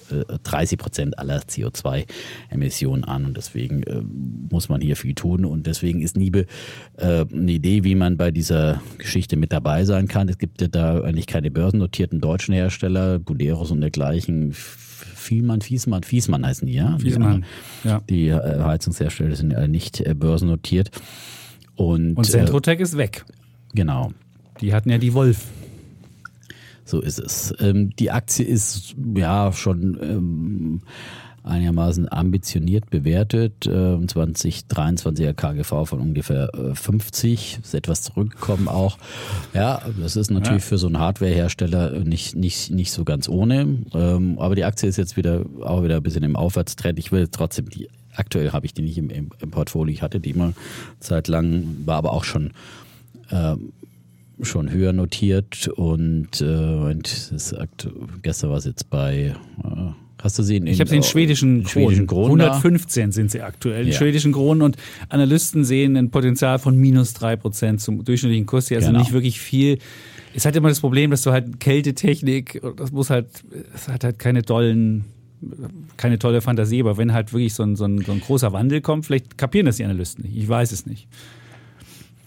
30 0.43 0.77
Prozent 0.77 1.19
aller 1.19 1.39
CO2-Emissionen 1.39 3.03
an. 3.03 3.25
Und 3.25 3.37
deswegen 3.37 3.83
äh, 3.83 4.01
muss 4.49 4.69
man 4.69 4.81
hier 4.81 4.95
viel 4.95 5.15
tun. 5.15 5.45
Und 5.45 5.67
deswegen 5.67 6.01
ist 6.01 6.17
Niebe 6.17 6.45
äh, 6.97 7.25
eine 7.31 7.51
Idee, 7.51 7.83
wie 7.83 7.95
man 7.95 8.17
bei 8.17 8.31
dieser 8.31 8.81
Geschichte 8.97 9.35
mit 9.35 9.51
dabei 9.51 9.85
sein 9.85 10.07
kann. 10.07 10.29
Es 10.29 10.37
gibt 10.37 10.61
ja 10.61 10.67
da 10.67 11.01
eigentlich 11.01 11.27
keine 11.27 11.51
börsennotierten 11.51 12.12
deutschen 12.21 12.53
Hersteller, 12.53 13.19
Buderus 13.19 13.71
und 13.71 13.81
dergleichen. 13.81 14.53
Vielmann, 14.53 15.61
Fiesmann, 15.61 16.03
Fiesmann 16.03 16.45
heißen 16.45 16.67
die, 16.67 16.73
ja? 16.73 16.97
Fiesmann, 16.97 17.45
die, 17.83 17.87
ja. 17.87 18.01
Die 18.09 18.27
äh, 18.27 18.63
Heizungshersteller 18.63 19.35
sind 19.35 19.51
ja 19.51 19.67
nicht 19.67 20.01
äh, 20.01 20.13
börsennotiert. 20.13 20.91
Und, 21.75 22.15
und 22.15 22.25
Centrotech 22.25 22.79
äh, 22.79 22.83
ist 22.83 22.97
weg. 22.97 23.25
Genau. 23.73 24.11
Die 24.61 24.73
hatten 24.73 24.89
ja 24.89 24.97
die 24.97 25.13
Wolf. 25.13 25.47
So 26.85 27.01
ist 27.01 27.19
es. 27.19 27.53
Ähm, 27.59 27.95
die 27.95 28.11
Aktie 28.11 28.45
ist 28.45 28.95
ja 29.15 29.51
schon 29.53 29.97
ähm, 30.01 30.81
einigermaßen 31.43 32.11
ambitioniert 32.11 32.89
bewertet. 32.89 33.65
Äh, 33.65 33.69
2023er 33.69 35.33
KGV 35.33 35.85
von 35.85 35.99
ungefähr 35.99 36.49
50, 36.73 37.57
äh, 37.57 37.61
ist 37.61 37.73
etwas 37.73 38.01
zurückgekommen 38.01 38.67
auch. 38.67 38.97
Ja, 39.53 39.81
das 39.99 40.15
ist 40.15 40.31
natürlich 40.31 40.63
ja. 40.63 40.69
für 40.69 40.77
so 40.77 40.87
einen 40.87 40.99
Hardwarehersteller 40.99 41.99
nicht, 41.99 42.35
nicht, 42.35 42.71
nicht 42.71 42.91
so 42.91 43.03
ganz 43.03 43.27
ohne. 43.27 43.79
Ähm, 43.93 44.39
aber 44.39 44.55
die 44.55 44.63
Aktie 44.63 44.87
ist 44.87 44.97
jetzt 44.97 45.17
wieder 45.17 45.45
auch 45.61 45.83
wieder 45.83 45.97
ein 45.97 46.03
bisschen 46.03 46.23
im 46.23 46.35
Aufwärtstrend. 46.35 46.97
Ich 46.99 47.11
will 47.11 47.27
trotzdem 47.27 47.69
die 47.69 47.89
aktuell 48.15 48.51
habe 48.51 48.65
ich 48.65 48.73
die 48.73 48.83
nicht 48.83 48.97
im, 48.97 49.09
im, 49.09 49.29
im, 49.39 49.51
Portfolio. 49.51 49.91
Ich 49.91 50.01
hatte 50.01 50.19
die 50.19 50.31
immer 50.31 50.53
zeitlang, 50.99 51.77
war 51.85 51.97
aber 51.97 52.13
auch 52.13 52.23
schon 52.23 52.51
äh, 53.29 53.55
schon 54.41 54.71
höher 54.71 54.93
notiert 54.93 55.67
und, 55.67 56.41
äh, 56.41 56.45
und 56.45 57.31
das, 57.31 57.55
gestern 58.21 58.49
war 58.49 58.57
es 58.57 58.65
jetzt 58.65 58.89
bei 58.89 59.35
äh, 59.63 60.02
Hast 60.23 60.39
du 60.39 60.43
sie 60.43 60.55
in, 60.55 60.67
Ich 60.67 60.79
habe 60.79 60.89
sie 60.89 60.95
in 60.95 61.03
schwedischen, 61.03 61.67
schwedischen 61.67 62.07
Kronen. 62.07 62.39
115 62.39 63.11
sind 63.11 63.29
sie 63.29 63.41
aktuell 63.41 63.81
in 63.81 63.91
ja. 63.91 63.97
schwedischen 63.97 64.31
Kronen 64.31 64.61
und 64.61 64.77
Analysten 65.09 65.65
sehen 65.65 65.97
ein 65.97 66.11
Potenzial 66.11 66.59
von 66.59 66.77
minus 66.77 67.13
drei 67.13 67.35
Prozent 67.35 67.81
zum 67.81 68.05
durchschnittlichen 68.05 68.45
Kurs. 68.45 68.71
Also 68.71 68.87
genau. 68.87 68.99
nicht 68.99 69.11
wirklich 69.11 69.41
viel. 69.41 69.79
Es 70.33 70.45
hat 70.45 70.55
immer 70.55 70.69
das 70.69 70.79
Problem, 70.79 71.11
dass 71.11 71.23
du 71.23 71.31
halt 71.31 71.59
Kältetechnik, 71.59 72.61
das 72.77 72.93
muss 72.93 73.09
halt, 73.09 73.27
es 73.75 73.89
hat 73.89 74.05
halt 74.05 74.17
keine 74.17 74.43
tollen 74.43 75.03
keine 75.97 76.19
tolle 76.19 76.39
Fantasie, 76.39 76.79
aber 76.79 76.95
wenn 76.97 77.11
halt 77.11 77.33
wirklich 77.33 77.53
so 77.53 77.63
ein, 77.63 77.75
so 77.75 77.83
ein, 77.83 77.99
so 77.99 78.13
ein 78.13 78.21
großer 78.21 78.53
Wandel 78.53 78.79
kommt, 78.79 79.05
vielleicht 79.05 79.37
kapieren 79.37 79.65
das 79.65 79.75
die 79.75 79.83
Analysten 79.83 80.23
nicht. 80.23 80.37
Ich 80.37 80.47
weiß 80.47 80.71
es 80.71 80.85
nicht. 80.85 81.09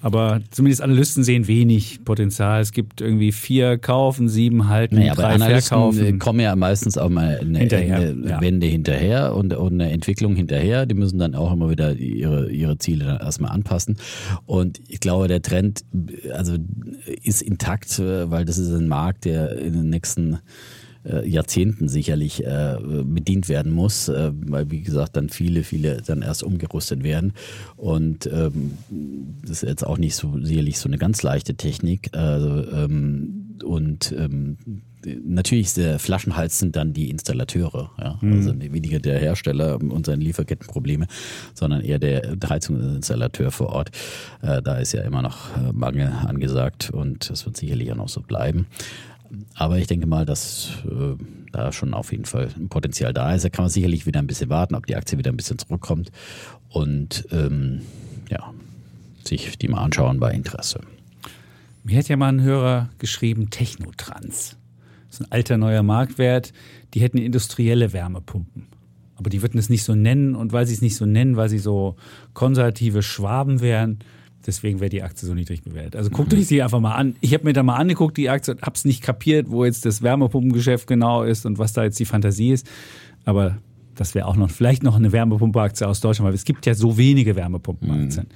Aber 0.07 0.41
zumindest 0.53 0.83
Analysten 0.83 1.25
sehen 1.25 1.49
wenig 1.49 2.05
Potenzial. 2.05 2.61
Es 2.61 2.71
gibt 2.71 3.01
irgendwie 3.01 3.33
vier 3.33 3.77
kaufen, 3.77 4.29
sieben 4.29 4.69
halten, 4.69 4.95
naja, 4.95 5.17
drei 5.17 5.37
verkaufen. 5.37 6.21
kommen 6.21 6.39
ja 6.39 6.55
meistens 6.55 6.97
auch 6.97 7.09
mal 7.09 7.41
eine, 7.41 7.59
hinterher, 7.59 7.97
eine 7.97 8.29
ja. 8.29 8.41
Wende 8.41 8.69
hinterher 8.69 9.35
und, 9.35 9.53
und, 9.53 9.73
eine 9.73 9.91
Entwicklung 9.91 10.37
hinterher. 10.37 10.87
Die 10.87 10.95
müssen 10.95 11.19
dann 11.19 11.35
auch 11.35 11.53
immer 11.53 11.71
wieder 11.71 11.93
ihre, 11.97 12.49
ihre 12.53 12.79
Ziele 12.79 13.05
dann 13.05 13.19
erstmal 13.19 13.51
anpassen. 13.51 13.97
Und 14.45 14.81
ich 14.87 15.01
glaube, 15.01 15.27
der 15.27 15.43
Trend 15.43 15.85
also 16.33 16.55
ist 17.25 17.43
intakt, 17.43 17.99
weil 17.99 18.45
das 18.45 18.59
ist 18.59 18.71
ein 18.71 18.87
Markt, 18.87 19.25
der 19.25 19.59
in 19.59 19.73
den 19.73 19.91
nächsten 19.91 20.39
äh, 21.09 21.29
Jahrzehnten 21.29 21.89
sicherlich 21.89 22.45
äh, 22.45 22.77
bedient 23.05 23.49
werden 23.49 23.73
muss, 23.73 24.09
äh, 24.09 24.33
weil 24.35 24.71
wie 24.71 24.83
gesagt 24.83 25.17
dann 25.17 25.29
viele, 25.29 25.63
viele 25.63 26.03
dann 26.03 26.23
erst 26.23 26.43
umgerüstet 26.43 27.03
werden. 27.03 27.33
Und 27.77 28.27
ähm, 28.27 28.73
das 29.43 29.63
ist 29.63 29.69
jetzt 29.69 29.87
auch 29.87 29.99
nicht 29.99 30.17
so 30.17 30.39
sicherlich 30.43 30.79
so 30.79 30.89
eine 30.89 30.99
ganz 30.99 31.23
leichte 31.23 31.55
Technik. 31.55 32.17
Also, 32.17 32.71
ähm, 32.73 33.57
und 33.63 34.15
ähm, 34.19 34.57
natürlich 35.25 35.75
der 35.75 35.99
Flaschenhals 35.99 36.59
sind 36.59 36.77
dann 36.77 36.93
die 36.93 37.11
Installateure, 37.11 37.91
ja. 37.99 38.19
Mhm. 38.21 38.33
Also 38.33 38.61
weniger 38.61 38.99
der 38.99 39.19
Hersteller 39.19 39.81
und 39.81 40.07
seine 40.07 40.23
Lieferkettenprobleme, 40.25 41.07
sondern 41.55 41.83
eher 41.83 41.99
der 41.99 42.37
Heizungsinstallateur 42.49 43.51
vor 43.51 43.69
Ort. 43.69 43.91
Äh, 44.43 44.63
da 44.63 44.79
ist 44.79 44.93
ja 44.93 45.03
immer 45.03 45.23
noch 45.23 45.57
äh, 45.57 45.73
Mangel 45.73 46.09
angesagt 46.09 46.91
und 46.91 47.31
das 47.31 47.47
wird 47.47 47.57
sicherlich 47.57 47.93
auch 47.93 47.97
noch 47.97 48.09
so 48.09 48.21
bleiben. 48.21 48.67
Aber 49.55 49.79
ich 49.79 49.87
denke 49.87 50.07
mal, 50.07 50.27
dass 50.27 50.70
äh, 50.85 51.14
da 51.53 51.72
schon 51.72 51.95
auf 51.95 52.12
jeden 52.12 52.24
Fall 52.24 52.49
ein 52.57 52.68
Potenzial 52.68 53.12
da 53.12 53.35
ist. 53.35 53.45
Da 53.45 53.49
kann 53.49 53.64
man 53.64 53.70
sicherlich 53.70 54.07
wieder 54.07 54.20
ein 54.20 54.27
bisschen 54.27 54.51
warten, 54.51 54.74
ob 54.74 54.87
die 54.87 54.97
Aktie 54.97 55.18
wieder 55.18 55.31
ein 55.31 55.37
bisschen 55.37 55.59
zurückkommt 55.59 56.11
und 56.68 57.27
ähm, 57.31 57.83
ja, 58.31 58.53
sich 59.24 59.59
die 59.59 59.68
mal 59.68 59.83
anschauen 59.83 60.20
bei 60.20 60.33
Interesse. 60.33 60.81
Mir 61.85 61.99
hat 61.99 62.09
ja 62.09 62.16
mal 62.16 62.29
ein 62.29 62.43
Hörer 62.43 62.91
geschrieben, 62.99 63.51
Technotrans. 63.51 64.57
Das 65.09 65.20
ist 65.20 65.27
ein 65.27 65.33
alter 65.33 65.57
neuer 65.57 65.83
Marktwert. 65.83 66.53
Die 66.95 67.01
hätten 67.01 67.18
industrielle 67.18 67.93
Wärmepumpen. 67.93 68.66
Aber 69.16 69.31
die 69.31 69.41
würden 69.41 69.59
es 69.59 69.68
nicht 69.68 69.85
so 69.85 69.95
nennen 69.95 70.35
und 70.35 70.53
weil 70.53 70.66
sie 70.66 70.74
es 70.74 70.83
nicht 70.83 70.97
so 70.97 71.07
nennen, 71.07 71.37
weil 71.37 71.49
sie 71.49 71.59
so 71.59 71.97
konservative 72.35 73.03
Schwaben 73.03 73.61
wären, 73.61 74.01
deswegen 74.47 74.80
wäre 74.80 74.90
die 74.90 75.03
Aktie 75.03 75.26
so 75.26 75.34
niedrig 75.34 75.62
bewertet. 75.62 75.97
Also 75.97 76.11
guckt 76.11 76.32
euch 76.34 76.49
die 76.49 76.62
einfach 76.62 76.80
mal 76.80 76.94
an. 76.94 77.16
Ich 77.20 77.34
habe 77.34 77.44
mir 77.44 77.53
da 77.53 77.62
mal 77.62 77.76
angeguckt, 77.76 78.16
die 78.16 78.30
Aktie, 78.30 78.57
habe 78.62 78.74
es 78.74 78.84
nicht 78.84 79.03
kapiert, 79.03 79.51
wo 79.51 79.64
jetzt 79.64 79.84
das 79.84 80.03
Wärmepumpengeschäft 80.03 80.86
genau 80.86 81.22
ist 81.22 81.47
und 81.47 81.59
was 81.59 81.72
da 81.72 81.84
jetzt 81.84 81.99
die 81.99 82.05
Fantasie 82.05 82.53
ist. 82.53 82.66
Aber 83.24 83.59
das 83.94 84.14
wäre 84.14 84.26
auch 84.26 84.36
noch, 84.36 84.51
vielleicht 84.51 84.82
noch 84.82 84.97
eine 84.97 85.12
Wärmepumpenaktie 85.12 85.86
aus 85.86 86.01
Deutschland, 86.01 86.28
weil 86.28 86.34
es 86.34 86.44
gibt 86.44 86.66
ja 86.66 86.74
so 86.74 86.97
wenige 86.97 87.34
Wärmepumpenaktien. 87.36 88.26
Mhm. 88.26 88.34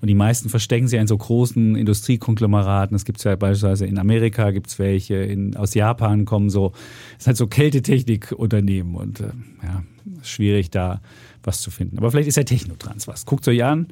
Und 0.00 0.06
die 0.06 0.14
meisten 0.14 0.48
verstecken 0.48 0.86
sie 0.86 0.96
in 0.96 1.08
so 1.08 1.16
großen 1.16 1.74
Industriekonglomeraten. 1.74 2.94
Es 2.94 3.04
gibt 3.04 3.22
ja 3.24 3.34
beispielsweise 3.34 3.86
in 3.86 3.98
Amerika 3.98 4.52
gibt 4.52 4.68
es 4.68 4.78
welche, 4.78 5.16
in, 5.16 5.56
aus 5.56 5.74
Japan 5.74 6.24
kommen 6.24 6.50
so, 6.50 6.72
es 7.14 7.22
ist 7.22 7.26
halt 7.26 7.36
so 7.36 7.48
Kältetechnikunternehmen 7.48 8.94
und 8.94 9.20
äh, 9.20 9.30
ja, 9.62 9.82
schwierig 10.22 10.70
da 10.70 11.00
was 11.42 11.60
zu 11.62 11.70
finden. 11.70 11.98
Aber 11.98 12.10
vielleicht 12.12 12.28
ist 12.28 12.36
ja 12.36 12.44
Technotrans 12.44 13.08
was. 13.08 13.26
Guckt 13.26 13.48
euch 13.48 13.64
an. 13.64 13.88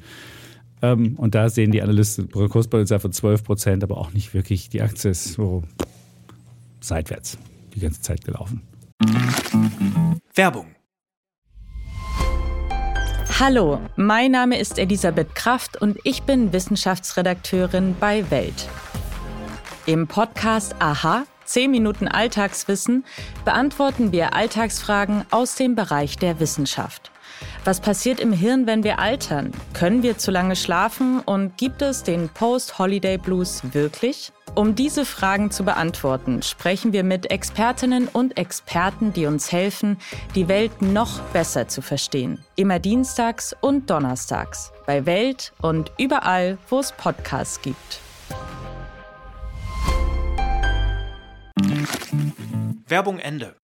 Ähm, 0.81 1.15
und 1.17 1.35
da 1.35 1.49
sehen 1.49 1.71
die 1.71 1.81
Analysten 1.81 2.29
Kurspotenzial 2.29 2.99
von 2.99 3.11
12 3.11 3.43
Prozent, 3.43 3.83
aber 3.83 3.97
auch 3.97 4.13
nicht 4.13 4.33
wirklich. 4.33 4.69
Die 4.69 4.81
Aktie 4.81 5.11
ist 5.11 5.33
so 5.33 5.63
seitwärts 6.79 7.37
die 7.75 7.79
ganze 7.79 8.01
Zeit 8.01 8.23
gelaufen. 8.23 8.61
Werbung 10.35 10.67
Hallo, 13.39 13.79
mein 13.95 14.31
Name 14.31 14.57
ist 14.57 14.79
Elisabeth 14.79 15.35
Kraft 15.35 15.79
und 15.79 15.99
ich 16.03 16.23
bin 16.23 16.53
Wissenschaftsredakteurin 16.53 17.95
bei 17.99 18.31
Welt. 18.31 18.67
Im 19.85 20.07
Podcast 20.07 20.75
Aha, 20.79 21.23
10 21.45 21.69
Minuten 21.69 22.07
Alltagswissen, 22.07 23.05
beantworten 23.45 24.11
wir 24.11 24.33
Alltagsfragen 24.33 25.23
aus 25.29 25.53
dem 25.53 25.75
Bereich 25.75 26.17
der 26.17 26.39
Wissenschaft. 26.39 27.11
Was 27.65 27.79
passiert 27.81 28.19
im 28.19 28.31
Hirn, 28.31 28.67
wenn 28.67 28.83
wir 28.83 28.99
altern? 28.99 29.51
Können 29.73 30.03
wir 30.03 30.17
zu 30.17 30.31
lange 30.31 30.55
schlafen 30.55 31.19
und 31.19 31.57
gibt 31.57 31.81
es 31.81 32.03
den 32.03 32.29
Post-Holiday 32.29 33.17
Blues 33.17 33.61
wirklich? 33.73 34.31
Um 34.55 34.73
diese 34.73 35.05
Fragen 35.05 35.51
zu 35.51 35.63
beantworten, 35.63 36.41
sprechen 36.41 36.91
wir 36.91 37.03
mit 37.03 37.29
Expertinnen 37.29 38.07
und 38.07 38.37
Experten, 38.37 39.13
die 39.13 39.27
uns 39.27 39.51
helfen, 39.51 39.97
die 40.33 40.47
Welt 40.47 40.81
noch 40.81 41.19
besser 41.25 41.67
zu 41.67 41.81
verstehen. 41.81 42.43
Immer 42.55 42.79
dienstags 42.79 43.55
und 43.61 43.89
donnerstags 43.89 44.71
bei 44.87 45.05
Welt 45.05 45.53
und 45.61 45.91
überall, 45.99 46.57
wo 46.69 46.79
es 46.79 46.91
Podcasts 46.91 47.61
gibt. 47.61 47.99
Werbung 52.87 53.19
Ende. 53.19 53.55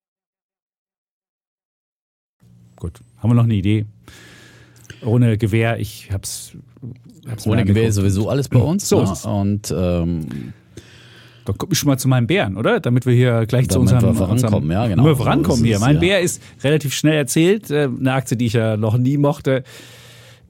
Gut, 2.84 3.00
haben 3.20 3.30
wir 3.30 3.36
noch 3.36 3.46
eine 3.46 3.54
Idee? 3.54 3.86
Ohne 5.06 5.38
Gewehr, 5.38 5.80
ich 5.80 6.10
hab's. 6.12 6.52
hab's 7.26 7.48
Ohne 7.48 7.64
Gewehr 7.64 7.88
ist 7.88 7.96
sowieso 7.96 8.28
alles 8.28 8.50
bei 8.50 8.60
uns. 8.60 8.90
So 8.90 9.02
ne? 9.02 9.40
Und 9.40 9.74
ähm, 9.74 10.52
dann 11.46 11.58
komme 11.58 11.72
ich 11.72 11.80
schon 11.80 11.88
mal 11.88 11.98
zu 11.98 12.10
meinem 12.10 12.28
Bären, 12.28 12.58
oder? 12.58 12.82
Damit 12.82 13.06
wir 13.06 13.14
hier 13.14 13.46
gleich 13.46 13.70
Damit 13.70 13.72
zu 13.72 13.80
unserem. 13.80 14.02
wir 14.04 14.14
vorankommen, 14.16 14.54
unserem, 14.64 14.72
ja, 14.72 14.88
genau. 14.88 15.06
Wir 15.06 15.16
vorankommen 15.16 15.60
So 15.60 15.66
hier. 15.66 15.80
Mein 15.80 15.96
ja. 15.96 16.02
Bär 16.02 16.20
ist 16.20 16.42
relativ 16.62 16.94
schnell 16.94 17.14
erzählt. 17.14 17.72
äh, 17.72 17.84
Eine 17.88 18.12
Aktie, 18.12 18.36
die 18.36 18.48
ich 18.48 18.54
ja 18.54 18.76
noch 18.76 18.98
nie 18.98 19.16
mochte. 19.18 19.64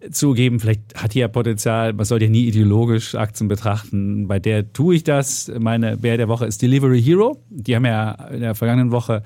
Zugeben, 0.09 0.59
vielleicht 0.59 0.81
hat 0.95 1.13
die 1.13 1.19
ja 1.19 1.27
Potenzial. 1.27 1.93
Man 1.93 2.05
sollte 2.05 2.25
ja 2.25 2.31
nie 2.31 2.47
ideologisch 2.47 3.13
Aktien 3.13 3.47
betrachten. 3.47 4.27
Bei 4.27 4.39
der 4.39 4.73
tue 4.73 4.95
ich 4.95 5.03
das. 5.03 5.51
Meine 5.59 5.97
Bär 5.97 6.17
der 6.17 6.29
Woche 6.29 6.47
ist 6.47 6.63
Delivery 6.63 6.99
Hero. 6.99 7.37
Die 7.51 7.75
haben 7.75 7.85
ja 7.85 8.11
in 8.33 8.39
der 8.39 8.55
vergangenen 8.55 8.89
Woche 8.89 9.21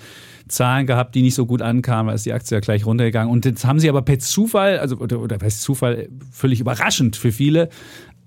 Zahlen 0.50 0.88
gehabt, 0.88 1.16
die 1.16 1.22
nicht 1.22 1.36
so 1.36 1.46
gut 1.46 1.62
ankamen, 1.62 2.14
ist 2.14 2.26
die 2.26 2.34
Aktie 2.34 2.56
ja 2.56 2.60
gleich 2.60 2.86
runtergegangen. 2.86 3.32
Und 3.32 3.46
jetzt 3.46 3.66
haben 3.66 3.80
sie 3.80 3.90
aber 3.90 4.02
per 4.02 4.20
Zufall, 4.20 4.80
also 4.80 4.98
oder, 4.98 5.20
oder 5.20 5.38
heißt 5.42 5.62
Zufall, 5.62 6.10
völlig 6.32 6.60
überraschend 6.60 7.16
für 7.16 7.32
viele, 7.32 7.70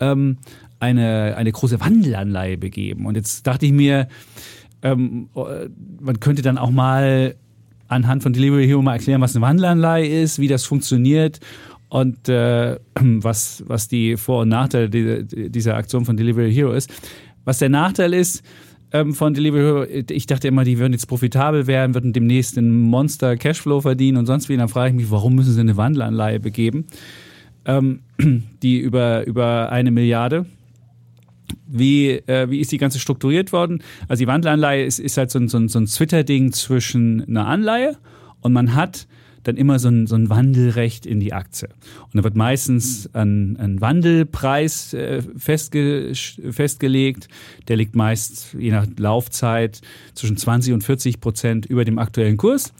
ähm, 0.00 0.38
eine, 0.78 1.36
eine 1.36 1.52
große 1.52 1.80
Wandelanleihe 1.80 2.56
begeben. 2.56 3.06
Und 3.06 3.16
jetzt 3.16 3.46
dachte 3.46 3.66
ich 3.66 3.72
mir, 3.72 4.08
ähm, 4.82 5.28
man 6.00 6.20
könnte 6.20 6.42
dann 6.42 6.58
auch 6.58 6.70
mal 6.70 7.36
anhand 7.88 8.22
von 8.22 8.32
Delivery 8.32 8.66
Hero 8.66 8.82
mal 8.82 8.94
erklären, 8.94 9.20
was 9.20 9.34
eine 9.34 9.44
Wandelanleihe 9.44 10.22
ist, 10.22 10.38
wie 10.38 10.48
das 10.48 10.64
funktioniert 10.64 11.40
und 11.88 12.28
äh, 12.28 12.78
was, 12.94 13.62
was 13.66 13.88
die 13.88 14.16
Vor- 14.16 14.42
und 14.42 14.48
Nachteile 14.48 14.88
dieser 15.24 15.76
Aktion 15.76 16.04
von 16.04 16.16
Delivery 16.16 16.52
Hero 16.52 16.72
ist. 16.72 16.90
Was 17.44 17.58
der 17.58 17.68
Nachteil 17.68 18.14
ist 18.14 18.42
ähm, 18.92 19.14
von 19.14 19.34
Delivery 19.34 19.62
Hero, 19.62 20.04
ich 20.10 20.26
dachte 20.26 20.48
immer, 20.48 20.64
die 20.64 20.78
würden 20.78 20.92
jetzt 20.92 21.06
profitabel 21.06 21.66
werden, 21.66 21.94
würden 21.94 22.12
demnächst 22.12 22.58
einen 22.58 22.80
Monster 22.80 23.36
Cashflow 23.36 23.80
verdienen 23.80 24.18
und 24.18 24.26
sonst 24.26 24.48
wie. 24.48 24.56
Dann 24.56 24.68
frage 24.68 24.90
ich 24.90 24.96
mich, 24.96 25.10
warum 25.10 25.34
müssen 25.34 25.52
sie 25.52 25.60
eine 25.60 25.76
Wandelanleihe 25.76 26.40
begeben, 26.40 26.86
ähm, 27.64 28.00
die 28.62 28.78
über, 28.78 29.26
über 29.26 29.70
eine 29.70 29.90
Milliarde 29.90 30.46
wie, 31.66 32.10
äh, 32.10 32.50
wie 32.50 32.60
ist 32.60 32.72
die 32.72 32.78
ganze 32.78 32.98
strukturiert 32.98 33.52
worden? 33.52 33.82
Also 34.08 34.22
die 34.22 34.26
Wandelanleihe 34.26 34.84
ist, 34.84 34.98
ist 34.98 35.16
halt 35.16 35.30
so 35.30 35.38
ein, 35.38 35.48
so 35.48 35.58
ein, 35.58 35.68
so 35.68 35.78
ein 35.78 35.86
Twitter-Ding 35.86 36.52
zwischen 36.52 37.24
einer 37.28 37.46
Anleihe 37.46 37.96
und 38.40 38.52
man 38.52 38.74
hat 38.74 39.06
dann 39.42 39.56
immer 39.56 39.78
so 39.78 39.88
ein, 39.88 40.06
so 40.06 40.14
ein 40.14 40.28
Wandelrecht 40.28 41.06
in 41.06 41.20
die 41.20 41.32
Aktie. 41.32 41.68
Und 42.04 42.16
da 42.16 42.24
wird 42.24 42.36
meistens 42.36 43.08
ein, 43.14 43.56
ein 43.56 43.80
Wandelpreis 43.80 44.92
äh, 44.94 45.22
festge 45.36 46.12
festgelegt. 46.50 47.28
Der 47.68 47.76
liegt 47.76 47.96
meist 47.96 48.54
je 48.58 48.70
nach 48.70 48.86
Laufzeit 48.98 49.80
zwischen 50.14 50.36
20 50.36 50.74
und 50.74 50.84
40 50.84 51.20
Prozent 51.20 51.66
über 51.66 51.84
dem 51.84 51.98
aktuellen 51.98 52.36
Kurs. 52.36 52.72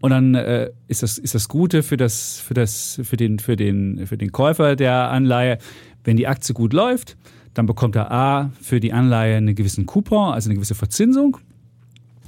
Und 0.00 0.10
dann 0.10 0.34
äh, 0.34 0.70
ist, 0.88 1.02
das, 1.02 1.18
ist 1.18 1.34
das 1.34 1.48
Gute 1.48 1.82
für, 1.82 1.96
das, 1.96 2.38
für, 2.38 2.54
das, 2.54 3.00
für, 3.02 3.16
den, 3.16 3.38
für, 3.38 3.56
den, 3.56 4.06
für 4.06 4.16
den 4.16 4.32
Käufer 4.32 4.76
der 4.76 5.10
Anleihe, 5.10 5.58
wenn 6.04 6.16
die 6.16 6.26
Aktie 6.26 6.54
gut 6.54 6.72
läuft, 6.72 7.16
dann 7.54 7.66
bekommt 7.66 7.96
er 7.96 8.12
A 8.12 8.52
für 8.60 8.80
die 8.80 8.92
Anleihe 8.92 9.36
einen 9.36 9.54
gewissen 9.54 9.86
Coupon, 9.86 10.32
also 10.32 10.48
eine 10.48 10.56
gewisse 10.56 10.74
Verzinsung. 10.74 11.38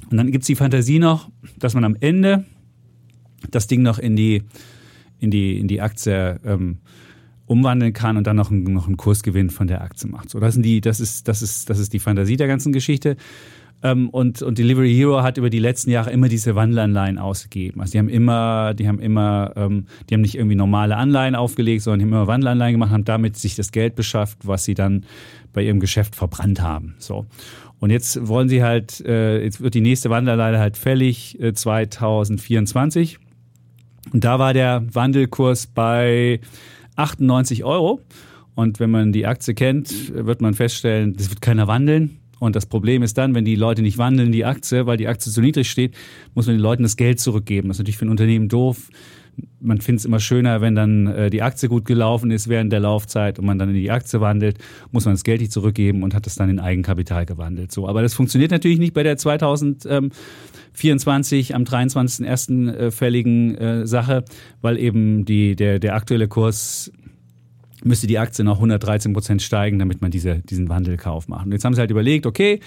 Und 0.09 0.17
dann 0.17 0.31
gibt 0.31 0.41
es 0.41 0.47
die 0.47 0.55
Fantasie 0.55 0.99
noch, 0.99 1.29
dass 1.57 1.75
man 1.75 1.83
am 1.83 1.95
Ende 1.99 2.45
das 3.51 3.67
Ding 3.67 3.81
noch 3.81 3.99
in 3.99 4.15
die, 4.15 4.43
in 5.19 5.31
die, 5.31 5.59
in 5.59 5.67
die 5.67 5.81
Aktie 5.81 6.39
ähm, 6.45 6.77
umwandeln 7.45 7.93
kann 7.93 8.15
und 8.17 8.27
dann 8.27 8.35
noch 8.35 8.51
einen, 8.51 8.63
noch 8.63 8.87
einen 8.87 8.97
Kursgewinn 8.97 9.49
von 9.49 9.67
der 9.67 9.81
Aktie 9.81 10.09
macht. 10.09 10.29
So, 10.29 10.39
das, 10.39 10.53
sind 10.53 10.63
die, 10.63 10.81
das, 10.81 10.99
ist, 10.99 11.27
das, 11.27 11.41
ist, 11.41 11.69
das 11.69 11.79
ist 11.79 11.93
die 11.93 11.99
Fantasie 11.99 12.37
der 12.37 12.47
ganzen 12.47 12.71
Geschichte. 12.71 13.17
Ähm, 13.81 14.09
und, 14.09 14.41
und 14.41 14.57
Delivery 14.57 14.93
Hero 14.93 15.23
hat 15.23 15.37
über 15.37 15.49
die 15.49 15.59
letzten 15.59 15.89
Jahre 15.89 16.11
immer 16.11 16.27
diese 16.27 16.55
Wandelanleihen 16.55 17.17
ausgegeben. 17.17 17.79
Also 17.81 17.93
die 17.93 17.99
haben 17.99 18.09
immer, 18.09 18.73
die 18.73 18.87
haben 18.87 18.99
immer, 18.99 19.53
ähm, 19.55 19.85
die 20.09 20.13
haben 20.13 20.21
nicht 20.21 20.35
irgendwie 20.35 20.55
normale 20.55 20.97
Anleihen 20.97 21.35
aufgelegt, 21.35 21.83
sondern 21.83 21.99
die 21.99 22.05
haben 22.05 22.13
immer 22.13 22.27
Wandelanleihen 22.27 22.73
gemacht, 22.73 22.91
haben 22.91 23.05
damit 23.05 23.37
sich 23.37 23.55
das 23.55 23.71
Geld 23.71 23.95
beschafft, 23.95 24.39
was 24.43 24.65
sie 24.65 24.73
dann 24.73 25.05
bei 25.53 25.63
ihrem 25.63 25.79
Geschäft 25.79 26.15
verbrannt 26.15 26.61
haben. 26.61 26.95
So. 26.99 27.25
Und 27.79 27.91
jetzt 27.91 28.27
wollen 28.27 28.49
sie 28.49 28.63
halt, 28.63 28.99
äh, 29.05 29.41
jetzt 29.41 29.61
wird 29.61 29.73
die 29.73 29.81
nächste 29.81 30.09
Wandelanleihe 30.09 30.59
halt 30.59 30.75
fällig 30.75 31.39
äh, 31.39 31.53
2024. 31.53 33.17
Und 34.11 34.23
da 34.23 34.39
war 34.39 34.53
der 34.53 34.83
Wandelkurs 34.91 35.67
bei 35.67 36.39
98 36.95 37.63
Euro. 37.63 38.01
Und 38.55 38.79
wenn 38.79 38.91
man 38.91 39.11
die 39.11 39.25
Aktie 39.25 39.53
kennt, 39.53 40.13
wird 40.13 40.41
man 40.41 40.53
feststellen, 40.53 41.13
das 41.15 41.29
wird 41.29 41.41
keiner 41.41 41.67
wandeln. 41.67 42.19
Und 42.39 42.55
das 42.55 42.65
Problem 42.65 43.03
ist 43.03 43.17
dann, 43.17 43.35
wenn 43.35 43.45
die 43.45 43.55
Leute 43.55 43.81
nicht 43.81 43.97
wandeln 43.97 44.31
die 44.31 44.45
Aktie, 44.45 44.85
weil 44.85 44.97
die 44.97 45.07
Aktie 45.07 45.31
zu 45.31 45.41
niedrig 45.41 45.69
steht, 45.69 45.95
muss 46.35 46.47
man 46.47 46.55
den 46.55 46.61
Leuten 46.61 46.83
das 46.83 46.95
Geld 46.95 47.19
zurückgeben. 47.19 47.67
Das 47.67 47.75
ist 47.75 47.79
natürlich 47.79 47.97
für 47.97 48.05
ein 48.05 48.09
Unternehmen 48.09 48.47
doof. 48.47 48.89
Man 49.59 49.81
findet 49.81 49.99
es 49.99 50.05
immer 50.05 50.19
schöner, 50.19 50.61
wenn 50.61 50.75
dann 50.75 51.07
äh, 51.07 51.29
die 51.29 51.41
Aktie 51.41 51.67
gut 51.69 51.85
gelaufen 51.85 52.31
ist 52.31 52.47
während 52.47 52.71
der 52.71 52.79
Laufzeit 52.79 53.39
und 53.39 53.45
man 53.45 53.59
dann 53.59 53.69
in 53.69 53.75
die 53.75 53.91
Aktie 53.91 54.21
wandelt, 54.21 54.57
muss 54.91 55.05
man 55.05 55.13
das 55.13 55.23
Geld 55.23 55.41
nicht 55.41 55.51
zurückgeben 55.51 56.03
und 56.03 56.13
hat 56.13 56.27
es 56.27 56.35
dann 56.35 56.49
in 56.49 56.59
Eigenkapital 56.59 57.25
gewandelt. 57.25 57.71
So, 57.71 57.87
aber 57.87 58.01
das 58.01 58.13
funktioniert 58.13 58.51
natürlich 58.51 58.79
nicht 58.79 58.93
bei 58.93 59.03
der 59.03 59.17
2024 59.17 61.55
am 61.55 61.63
23.01. 61.63 62.73
Äh, 62.73 62.91
fälligen 62.91 63.55
äh, 63.55 63.87
Sache, 63.87 64.25
weil 64.61 64.77
eben 64.77 65.23
die, 65.25 65.55
der, 65.55 65.79
der 65.79 65.95
aktuelle 65.95 66.27
Kurs 66.27 66.91
müsste 67.83 68.07
die 68.07 68.19
Aktie 68.19 68.43
noch 68.43 68.55
113 68.55 69.13
Prozent 69.13 69.41
steigen, 69.41 69.79
damit 69.79 70.01
man 70.01 70.11
diese, 70.11 70.39
diesen 70.39 70.69
Wandelkauf 70.69 71.27
macht. 71.27 71.45
Und 71.45 71.51
jetzt 71.51 71.65
haben 71.65 71.73
sie 71.73 71.79
halt 71.79 71.91
überlegt, 71.91 72.25
okay, 72.25 72.59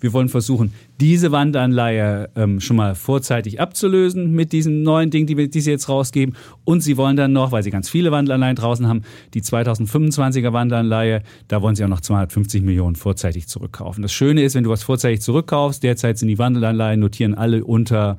wir 0.00 0.12
wollen 0.12 0.28
versuchen, 0.28 0.72
diese 1.00 1.32
Wandanleihe 1.32 2.30
ähm, 2.36 2.60
schon 2.60 2.76
mal 2.76 2.94
vorzeitig 2.94 3.60
abzulösen 3.60 4.32
mit 4.32 4.52
diesem 4.52 4.82
neuen 4.82 5.10
Ding, 5.10 5.26
die, 5.26 5.50
die 5.50 5.60
sie 5.60 5.70
jetzt 5.70 5.88
rausgeben. 5.88 6.36
Und 6.64 6.82
sie 6.82 6.96
wollen 6.96 7.16
dann 7.16 7.32
noch, 7.32 7.52
weil 7.52 7.62
sie 7.62 7.70
ganz 7.70 7.88
viele 7.88 8.10
Wandanleihen 8.10 8.56
draußen 8.56 8.86
haben, 8.86 9.02
die 9.34 9.42
2025er 9.42 10.52
Wandanleihe, 10.52 11.22
da 11.48 11.62
wollen 11.62 11.74
sie 11.74 11.84
auch 11.84 11.88
noch 11.88 12.00
250 12.00 12.62
Millionen 12.62 12.96
vorzeitig 12.96 13.48
zurückkaufen. 13.48 14.02
Das 14.02 14.12
Schöne 14.12 14.42
ist, 14.42 14.54
wenn 14.54 14.64
du 14.64 14.70
was 14.70 14.82
vorzeitig 14.82 15.20
zurückkaufst, 15.20 15.82
derzeit 15.82 16.18
sind 16.18 16.28
die 16.28 16.38
Wandelanleihen, 16.38 17.00
notieren 17.00 17.34
alle 17.34 17.64
unter 17.64 18.18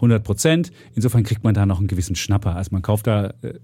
100 0.00 0.24
Prozent. 0.24 0.72
Insofern 0.94 1.22
kriegt 1.22 1.44
man 1.44 1.54
da 1.54 1.66
noch 1.66 1.78
einen 1.78 1.88
gewissen 1.88 2.16
Schnapper. 2.16 2.56
Also 2.56 2.70
man 2.72 2.82
kauft 2.82 3.06
da, 3.06 3.34
äh, 3.42 3.54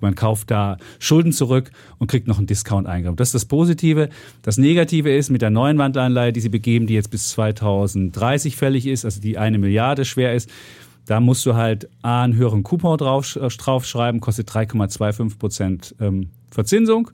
man 0.00 0.14
kauft 0.14 0.50
da 0.50 0.76
Schulden 0.98 1.32
zurück 1.32 1.70
und 1.98 2.08
kriegt 2.08 2.26
noch 2.26 2.38
einen 2.38 2.46
Discount 2.46 2.86
eingeräumt. 2.86 3.20
Das 3.20 3.28
ist 3.28 3.34
das 3.34 3.44
Positive. 3.44 4.08
Das 4.42 4.58
Negative 4.58 5.14
ist 5.14 5.30
mit 5.30 5.42
der 5.42 5.50
neuen 5.50 5.78
Wandelanleihe, 5.78 6.32
die 6.32 6.40
sie 6.40 6.48
begeben, 6.48 6.86
die 6.86 6.94
jetzt 6.94 7.10
bis 7.10 7.30
2030 7.30 8.56
fällig 8.56 8.86
ist, 8.86 9.04
also 9.04 9.20
die 9.20 9.38
eine 9.38 9.58
Milliarde 9.58 10.04
schwer 10.04 10.34
ist. 10.34 10.50
Da 11.06 11.20
musst 11.20 11.44
du 11.44 11.54
halt 11.54 11.88
A, 12.02 12.22
einen 12.22 12.34
höheren 12.34 12.62
Coupon 12.62 12.96
drauf, 12.96 13.34
draufschreiben, 13.34 14.20
kostet 14.20 14.50
3,25 14.50 15.38
Prozent 15.38 15.94
ähm, 16.00 16.30
Verzinsung. 16.50 17.10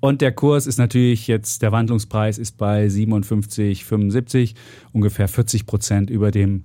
Und 0.00 0.20
der 0.20 0.32
Kurs 0.32 0.66
ist 0.66 0.78
natürlich 0.78 1.26
jetzt, 1.26 1.62
der 1.62 1.72
Wandlungspreis 1.72 2.38
ist 2.38 2.58
bei 2.58 2.86
57,75, 2.86 4.54
ungefähr 4.92 5.28
40 5.28 5.66
Prozent 5.66 6.10
über 6.10 6.30
dem 6.30 6.64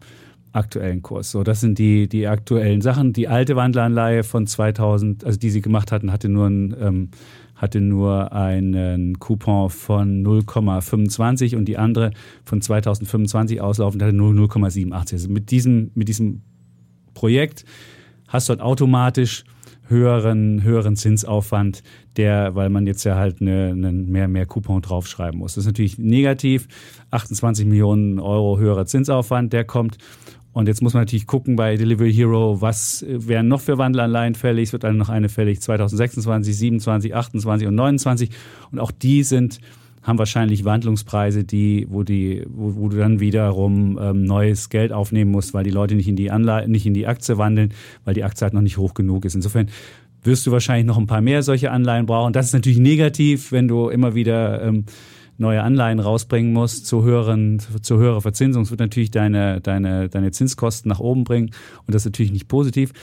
aktuellen 0.52 1.02
Kurs. 1.02 1.32
So, 1.32 1.43
das 1.43 1.62
sind 1.62 1.80
die, 1.80 2.08
die 2.08 2.28
aktuellen 2.28 2.82
Sachen. 2.82 3.14
Die 3.14 3.28
alte 3.28 3.56
Wandleranleihe 3.56 4.24
von 4.24 4.47
2000, 4.47 5.24
also 5.24 5.39
die 5.39 5.49
sie 5.49 5.62
gemacht 5.62 5.91
hatten, 5.91 6.12
hatte 6.12 6.30
nur 6.30 6.47
ein, 6.47 6.76
ähm, 6.80 7.10
hatte 7.56 7.80
nur 7.80 8.34
einen 8.34 9.20
Coupon 9.20 9.70
von 9.70 10.24
0,25 10.26 11.56
und 11.56 11.66
die 11.66 11.78
andere 11.78 12.12
von 12.43 12.62
2025 12.62 13.62
auslaufend 13.62 14.02
hatte 14.02 14.14
nur 14.14 14.32
0,87. 14.32 15.14
Also 15.14 15.30
mit 15.30 15.52
diesem, 15.52 15.91
mit 15.93 16.08
diesem 16.08 16.41
Projekt 17.14 17.66
hast 18.28 18.49
du 18.49 18.52
halt 18.52 18.62
automatisch 18.62 19.43
höheren, 19.91 20.64
höheren 20.64 20.95
Zinsaufwand, 20.95 21.84
der, 22.16 22.56
weil 22.56 22.70
man 22.70 22.88
jetzt 22.88 23.04
ja 23.04 23.16
halt 23.16 23.41
eine, 23.41 23.72
eine 23.72 23.91
mehr, 23.91 24.28
mehr 24.28 24.45
Coupon 24.45 24.82
draufschreiben 24.82 25.38
muss. 25.38 25.54
Das 25.54 25.64
ist 25.64 25.68
natürlich 25.68 25.99
negativ. 25.99 26.68
28 27.12 27.66
Millionen 27.66 28.20
Euro 28.20 28.58
höherer 28.58 28.86
Zinsaufwand, 28.86 29.54
der 29.54 29.66
kommt. 29.66 29.97
Und 30.54 30.68
jetzt 30.68 30.82
muss 30.82 30.93
man 30.93 31.04
natürlich 31.04 31.28
gucken 31.28 31.56
bei 31.56 31.78
Delivery 31.78 32.14
Hero, 32.14 32.62
was 32.62 33.06
wären 33.08 33.47
noch 33.47 33.62
für 33.62 33.78
Wandelanleihen 33.78 34.36
fällig. 34.36 34.70
Es 34.70 34.74
wird 34.74 34.84
dann 34.84 34.97
noch 34.97 35.10
eine 35.10 35.30
fällig 35.30 35.62
2026, 35.62 36.58
27, 36.58 37.16
28 37.16 37.68
und 37.68 37.76
29. 37.76 38.30
Und 38.72 38.80
auch 38.80 38.91
die 38.91 39.24
sind 39.24 39.60
haben 40.04 40.18
wahrscheinlich 40.18 40.66
Wandlungspreise, 40.66 41.43
die, 41.43 41.86
wo, 41.89 42.04
die, 42.04 42.43
wo, 42.49 42.76
wo 42.76 42.89
du 42.89 42.97
dann 42.97 43.20
wiederum 43.20 43.99
ähm, 44.02 44.24
neues 44.24 44.70
Geld 44.70 44.91
aufnehmen 44.91 45.32
musst, 45.32 45.54
weil 45.54 45.64
die 45.64 45.70
Leute 45.70 45.95
nicht 45.95 46.08
in 46.08 46.16
die 46.16 46.32
Anleihe, 46.32 46.68
nicht 46.68 46.86
in 46.86 46.93
die 46.93 47.06
Aktie 47.06 47.38
wandeln, 47.38 47.74
weil 48.04 48.16
die 48.16 48.24
Aktie 48.24 48.43
halt 48.43 48.54
noch 48.54 48.62
nicht 48.62 48.78
hoch 48.78 48.93
genug 48.93 49.26
ist. 49.26 49.36
Insofern 49.36 49.70
wirst 50.24 50.45
du 50.47 50.52
wahrscheinlich 50.52 50.86
noch 50.86 50.97
ein 50.97 51.08
paar 51.08 51.22
mehr 51.22 51.43
solche 51.43 51.72
Anleihen 51.72 52.06
brauchen. 52.06 52.34
Das 52.34 52.47
ist 52.47 52.54
natürlich 52.54 52.80
negativ, 52.80 53.52
wenn 53.52 53.68
du 53.68 53.89
immer 53.89 54.16
wieder 54.16 54.64
ähm, 54.64 54.86
neue 55.42 55.62
Anleihen 55.62 56.00
rausbringen 56.00 56.54
musst 56.54 56.86
zu 56.86 57.04
höheren, 57.04 57.60
zu 57.82 57.98
höherer 57.98 58.22
Verzinsung. 58.22 58.64
Es 58.64 58.70
wird 58.70 58.80
natürlich 58.80 59.12
deine, 59.12 59.60
deine, 59.60 60.08
deine 60.08 60.32
Zinskosten 60.32 60.88
nach 60.88 61.00
oben 61.00 61.26
bringen 61.26 61.52
und 61.86 61.94
das 61.94 62.04
ist 62.04 62.08
natürlich 62.08 62.32
nicht 62.32 62.48
positiv. 62.48 62.94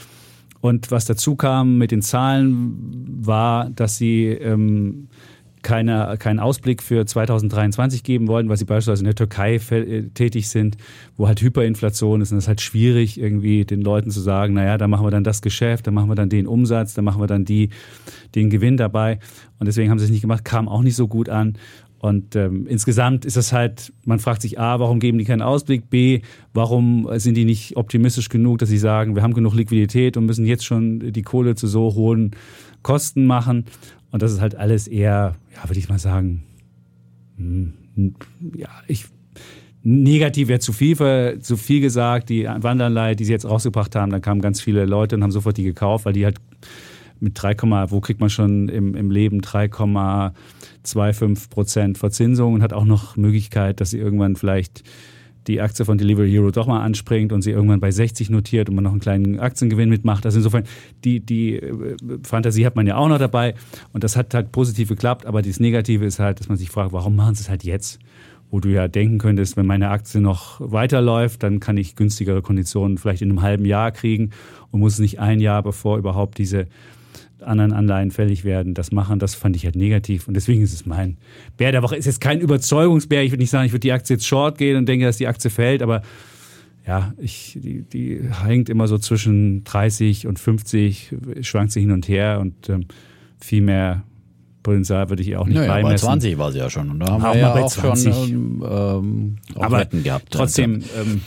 Und 0.61 0.91
was 0.91 1.05
dazu 1.05 1.35
kam 1.35 1.77
mit 1.77 1.91
den 1.91 2.01
Zahlen, 2.01 2.73
war, 3.21 3.69
dass 3.69 3.97
sie 3.97 4.25
ähm, 4.27 5.07
keine, 5.61 6.15
keinen 6.17 6.39
Ausblick 6.39 6.81
für 6.81 7.05
2023 7.05 8.03
geben 8.03 8.27
wollten, 8.27 8.49
weil 8.49 8.57
sie 8.57 8.65
beispielsweise 8.65 9.01
in 9.01 9.05
der 9.05 9.15
Türkei 9.15 9.55
äh, 9.55 10.03
tätig 10.09 10.49
sind, 10.49 10.77
wo 11.17 11.27
halt 11.27 11.41
Hyperinflation 11.41 12.21
ist 12.21 12.31
und 12.31 12.37
es 12.37 12.45
ist 12.45 12.47
halt 12.47 12.61
schwierig, 12.61 13.19
irgendwie 13.19 13.65
den 13.65 13.81
Leuten 13.81 14.11
zu 14.11 14.21
sagen, 14.21 14.53
naja, 14.53 14.77
da 14.77 14.87
machen 14.87 15.05
wir 15.05 15.11
dann 15.11 15.23
das 15.23 15.41
Geschäft, 15.41 15.87
da 15.87 15.91
machen 15.91 16.09
wir 16.09 16.15
dann 16.15 16.29
den 16.29 16.47
Umsatz, 16.47 16.93
da 16.93 17.01
machen 17.01 17.21
wir 17.21 17.27
dann 17.27 17.45
die, 17.45 17.69
den 18.35 18.49
Gewinn 18.49 18.77
dabei. 18.77 19.19
Und 19.59 19.67
deswegen 19.67 19.91
haben 19.91 19.99
sie 19.99 20.05
es 20.05 20.11
nicht 20.11 20.21
gemacht, 20.21 20.45
kam 20.45 20.69
auch 20.69 20.81
nicht 20.81 20.95
so 20.95 21.07
gut 21.07 21.29
an. 21.29 21.57
Und 21.99 22.35
ähm, 22.35 22.65
insgesamt 22.67 23.25
ist 23.25 23.35
das 23.35 23.51
halt, 23.51 23.91
man 24.05 24.19
fragt 24.19 24.41
sich 24.41 24.59
A, 24.59 24.79
warum 24.79 24.99
geben 24.99 25.17
die 25.17 25.25
keinen 25.25 25.41
Ausblick? 25.41 25.89
B, 25.89 26.21
warum 26.53 27.07
sind 27.15 27.35
die 27.35 27.45
nicht 27.45 27.75
optimistisch 27.75 28.29
genug, 28.29 28.59
dass 28.59 28.69
sie 28.69 28.77
sagen, 28.77 29.15
wir 29.15 29.21
haben 29.21 29.33
genug 29.33 29.53
Liquidität 29.53 30.15
und 30.15 30.25
müssen 30.25 30.45
jetzt 30.45 30.65
schon 30.65 31.11
die 31.11 31.21
Kohle 31.21 31.55
zu 31.55 31.67
so 31.67 31.93
hohen 31.95 32.31
Kosten 32.83 33.25
machen? 33.25 33.65
Und 34.11 34.21
das 34.21 34.31
ist 34.31 34.39
halt 34.39 34.55
alles 34.55 34.87
eher, 34.87 35.35
ja, 35.53 35.69
würde 35.69 35.79
ich 35.79 35.89
mal 35.89 35.99
sagen, 35.99 36.43
hm, 37.37 37.73
ja, 38.55 38.69
ich, 38.87 39.05
negativ 39.83 40.47
wäre 40.47 40.59
zu 40.59 40.73
viel, 40.73 40.95
zu 41.41 41.57
viel 41.57 41.81
gesagt. 41.81 42.29
Die 42.29 42.45
Wanderlei, 42.45 43.15
die 43.15 43.25
sie 43.25 43.31
jetzt 43.31 43.45
rausgebracht 43.45 43.95
haben, 43.95 44.11
da 44.11 44.19
kamen 44.19 44.41
ganz 44.41 44.61
viele 44.61 44.85
Leute 44.85 45.15
und 45.15 45.23
haben 45.23 45.31
sofort 45.31 45.57
die 45.57 45.63
gekauft, 45.63 46.05
weil 46.05 46.13
die 46.13 46.25
halt 46.25 46.37
mit 47.21 47.41
3, 47.41 47.55
wo 47.89 47.99
kriegt 47.99 48.19
man 48.19 48.29
schon 48.29 48.69
im, 48.69 48.95
im 48.95 49.11
Leben 49.11 49.41
3,25 49.41 51.49
Prozent 51.49 51.97
Verzinsung 51.97 52.53
und 52.53 52.61
hat 52.61 52.73
auch 52.73 52.85
noch 52.85 53.17
Möglichkeit, 53.17 53.81
dass 53.81 53.91
sie 53.91 53.99
irgendwann 53.99 54.35
vielleicht 54.35 54.83
die 55.47 55.61
Aktie 55.61 55.83
von 55.83 55.97
Delivery 55.97 56.29
Hero 56.29 56.51
doch 56.51 56.67
mal 56.67 56.81
anspringt 56.81 57.31
und 57.31 57.41
sie 57.41 57.51
irgendwann 57.51 57.79
bei 57.79 57.91
60 57.91 58.29
notiert 58.29 58.69
und 58.69 58.75
man 58.75 58.83
noch 58.83 58.91
einen 58.91 58.99
kleinen 58.99 59.39
Aktiengewinn 59.39 59.89
mitmacht. 59.89 60.25
Also 60.25 60.37
insofern, 60.37 60.63
die, 61.03 61.19
die 61.19 61.55
äh, 61.55 61.97
Fantasie 62.23 62.65
hat 62.65 62.75
man 62.75 62.85
ja 62.85 62.97
auch 62.97 63.07
noch 63.07 63.17
dabei 63.17 63.55
und 63.91 64.03
das 64.03 64.15
hat 64.15 64.33
halt 64.33 64.51
positiv 64.51 64.89
geklappt, 64.89 65.25
aber 65.25 65.41
das 65.41 65.59
Negative 65.59 66.05
ist 66.05 66.19
halt, 66.19 66.39
dass 66.39 66.49
man 66.49 66.57
sich 66.57 66.69
fragt, 66.69 66.93
warum 66.93 67.15
machen 67.15 67.35
sie 67.35 67.41
es 67.41 67.49
halt 67.49 67.63
jetzt? 67.63 67.99
Wo 68.51 68.59
du 68.59 68.69
ja 68.69 68.87
denken 68.87 69.19
könntest, 69.19 69.57
wenn 69.57 69.65
meine 69.65 69.89
Aktie 69.89 70.21
noch 70.21 70.59
weiterläuft, 70.59 71.43
dann 71.43 71.59
kann 71.59 71.77
ich 71.77 71.95
günstigere 71.95 72.41
Konditionen 72.41 72.97
vielleicht 72.97 73.21
in 73.21 73.29
einem 73.29 73.41
halben 73.41 73.65
Jahr 73.65 73.91
kriegen 73.91 74.31
und 74.71 74.79
muss 74.79 74.99
nicht 74.99 75.19
ein 75.19 75.39
Jahr, 75.39 75.61
bevor 75.61 75.97
überhaupt 75.97 76.37
diese 76.37 76.67
anderen 77.41 77.73
Anleihen 77.73 78.11
fällig 78.11 78.43
werden, 78.43 78.73
das 78.73 78.91
machen, 78.91 79.19
das 79.19 79.35
fand 79.35 79.55
ich 79.55 79.65
halt 79.65 79.75
negativ. 79.75 80.27
Und 80.27 80.33
deswegen 80.33 80.61
ist 80.61 80.73
es 80.73 80.85
mein 80.85 81.17
Bär 81.57 81.71
der 81.71 81.83
Woche. 81.83 81.95
Ist 81.95 82.05
jetzt 82.05 82.21
kein 82.21 82.39
Überzeugungsbär. 82.39 83.23
Ich 83.23 83.31
würde 83.31 83.41
nicht 83.41 83.49
sagen, 83.49 83.65
ich 83.65 83.71
würde 83.71 83.81
die 83.81 83.91
Aktie 83.91 84.15
jetzt 84.15 84.27
short 84.27 84.57
gehen 84.57 84.77
und 84.77 84.87
denke, 84.87 85.05
dass 85.05 85.17
die 85.17 85.27
Aktie 85.27 85.49
fällt, 85.49 85.81
aber 85.81 86.01
ja, 86.87 87.13
ich, 87.17 87.57
die, 87.61 87.83
die 87.83 88.21
hängt 88.43 88.67
immer 88.67 88.87
so 88.87 88.97
zwischen 88.97 89.63
30 89.63 90.25
und 90.25 90.39
50, 90.39 91.15
schwankt 91.41 91.71
sie 91.71 91.81
hin 91.81 91.91
und 91.91 92.07
her 92.07 92.39
und 92.39 92.67
ähm, 92.69 92.85
viel 93.39 93.61
mehr 93.61 94.03
Potenzial 94.63 95.09
würde 95.09 95.23
ich 95.23 95.37
auch 95.37 95.45
nicht 95.45 95.55
naja, 95.55 95.73
beimessen. 95.73 96.07
Bei 96.07 96.11
20 96.13 96.37
war 96.37 96.51
sie 96.51 96.59
ja 96.59 96.69
schon. 96.69 96.89
Und 96.89 96.99
da 96.99 97.11
haben 97.11 97.23
auch 97.23 97.33
wir 97.33 97.41
ja 97.41 97.53
auch 97.53 97.71
20. 97.71 98.13
schon 98.13 98.25
ähm, 98.25 98.63
ähm, 98.63 99.35
auch 99.55 99.63
aber 99.63 99.79
Wetten 99.79 100.03
gehabt. 100.03 100.27
Trotzdem, 100.31 100.83
ähm, 100.99 101.21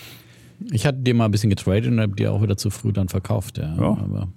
ich 0.71 0.87
hatte 0.87 0.99
dir 0.99 1.15
mal 1.15 1.27
ein 1.27 1.31
bisschen 1.31 1.51
getradet 1.51 1.87
und 1.87 2.01
habe 2.01 2.15
dir 2.15 2.33
auch 2.33 2.43
wieder 2.43 2.57
zu 2.57 2.71
früh 2.71 2.93
dann 2.93 3.09
verkauft. 3.09 3.59
Ja. 3.59 3.75
ja. 3.75 3.83
Aber, 3.83 4.29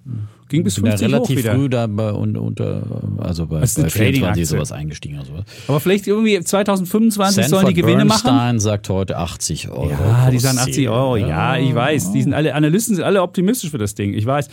Ging 0.47 0.63
bis 0.63 0.75
50 0.75 1.01
ja 1.01 1.07
relativ 1.07 1.43
früh 1.43 1.69
da 1.69 1.87
bei, 1.87 2.11
unter, 2.11 2.83
also 3.17 3.47
bei, 3.47 3.61
bei 3.61 3.67
24 3.67 4.47
sowas 4.47 4.71
eingestiegen 4.71 5.17
oder 5.17 5.25
sowas. 5.25 5.43
Aber 5.67 5.79
vielleicht 5.79 6.05
irgendwie 6.05 6.39
2025 6.39 7.35
Sanford 7.35 7.49
sollen 7.49 7.73
die 7.73 7.81
Gewinne 7.81 8.05
Bernstein 8.05 8.35
machen. 8.35 8.59
sagt 8.59 8.89
heute 8.89 9.17
80 9.17 9.69
Euro. 9.69 9.89
Ja, 9.89 10.29
die 10.29 10.37
sagen 10.37 10.59
80 10.59 10.87
Euro. 10.87 11.17
Ja, 11.17 11.57
ich 11.57 11.73
weiß. 11.73 12.11
Die 12.11 12.21
sind 12.21 12.35
alle 12.35 12.53
Analysten 12.53 12.95
sind 12.95 13.03
alle 13.03 13.23
optimistisch 13.23 13.71
für 13.71 13.79
das 13.79 13.95
Ding. 13.95 14.13
Ich 14.13 14.27
weiß. 14.27 14.49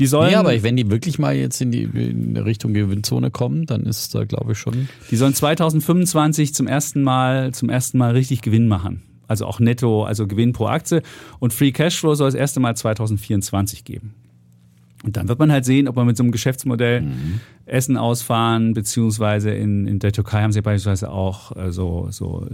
Die 0.00 0.06
sollen. 0.06 0.32
Ja, 0.32 0.40
aber 0.40 0.60
wenn 0.64 0.76
die 0.76 0.90
wirklich 0.90 1.20
mal 1.20 1.36
jetzt 1.36 1.60
in 1.60 1.70
die 1.70 1.84
in 1.84 2.36
Richtung 2.36 2.74
Gewinnzone 2.74 3.30
kommen, 3.30 3.66
dann 3.66 3.84
ist 3.84 4.16
da 4.16 4.24
glaube 4.24 4.52
ich 4.52 4.58
schon. 4.58 4.88
Die 5.12 5.16
sollen 5.16 5.32
2025 5.32 6.54
zum 6.54 6.66
ersten 6.66 7.04
Mal 7.04 7.54
zum 7.54 7.70
ersten 7.70 7.98
Mal 7.98 8.10
richtig 8.12 8.42
Gewinn 8.42 8.66
machen 8.66 9.02
also 9.28 9.46
auch 9.46 9.60
netto, 9.60 10.04
also 10.04 10.26
Gewinn 10.26 10.52
pro 10.52 10.66
Aktie. 10.66 11.02
Und 11.38 11.52
Free 11.52 11.72
Cashflow 11.72 12.14
soll 12.14 12.28
das 12.28 12.34
erste 12.34 12.60
Mal 12.60 12.76
2024 12.76 13.84
geben. 13.84 14.14
Und 15.04 15.16
dann 15.16 15.28
wird 15.28 15.38
man 15.38 15.52
halt 15.52 15.64
sehen, 15.64 15.88
ob 15.88 15.96
man 15.96 16.06
mit 16.06 16.16
so 16.16 16.22
einem 16.22 16.32
Geschäftsmodell 16.32 17.02
mhm. 17.02 17.40
Essen 17.66 17.96
ausfahren, 17.96 18.74
beziehungsweise 18.74 19.50
in, 19.50 19.86
in 19.86 19.98
der 19.98 20.12
Türkei 20.12 20.42
haben 20.42 20.52
sie 20.52 20.62
beispielsweise 20.62 21.10
auch 21.10 21.54
äh, 21.56 21.70
so, 21.70 22.08
so 22.10 22.46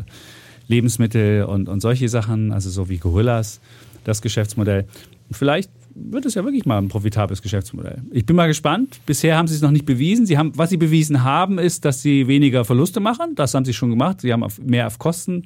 Lebensmittel 0.69 1.45
und, 1.45 1.69
und 1.69 1.81
solche 1.81 2.09
Sachen, 2.09 2.53
also 2.53 2.69
so 2.69 2.89
wie 2.89 2.99
Gorillas, 2.99 3.61
das 4.05 4.23
Geschäftsmodell. 4.23 4.87
Vielleicht 5.31 5.71
wird 5.95 6.27
es 6.27 6.35
ja 6.35 6.45
wirklich 6.45 6.67
mal 6.67 6.79
ein 6.79 6.89
profitables 6.89 7.43
Geschäftsmodell. 7.43 8.03
Ich 8.11 8.27
bin 8.27 8.37
mal 8.37 8.49
gespannt. 8.49 9.01
Bisher 9.07 9.37
haben 9.37 9.47
sie 9.47 9.55
es 9.55 9.63
noch 9.63 9.71
nicht 9.71 9.87
bewiesen. 9.87 10.27
Sie 10.27 10.39
haben, 10.39 10.53
was 10.57 10.71
sie 10.71 10.77
bewiesen 10.77 11.23
haben, 11.23 11.59
ist, 11.59 11.85
dass 11.85 12.03
sie 12.03 12.27
weniger 12.27 12.65
Verluste 12.65 13.01
machen. 13.01 13.35
Das 13.35 13.55
haben 13.55 13.65
sie 13.65 13.75
schon 13.75 13.91
gemacht. 13.91 14.21
Sie 14.21 14.33
haben 14.33 14.43
auf, 14.43 14.59
mehr 14.59 14.87
auf 14.87 14.99
Kosten 14.99 15.45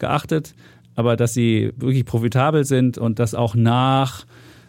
geachtet, 0.00 0.54
aber 0.96 1.16
dass 1.16 1.34
sie 1.34 1.72
wirklich 1.76 2.04
profitabel 2.04 2.64
sind 2.64 2.98
und 2.98 3.18
das 3.18 3.34
auch 3.34 3.54
nach, 3.54 4.26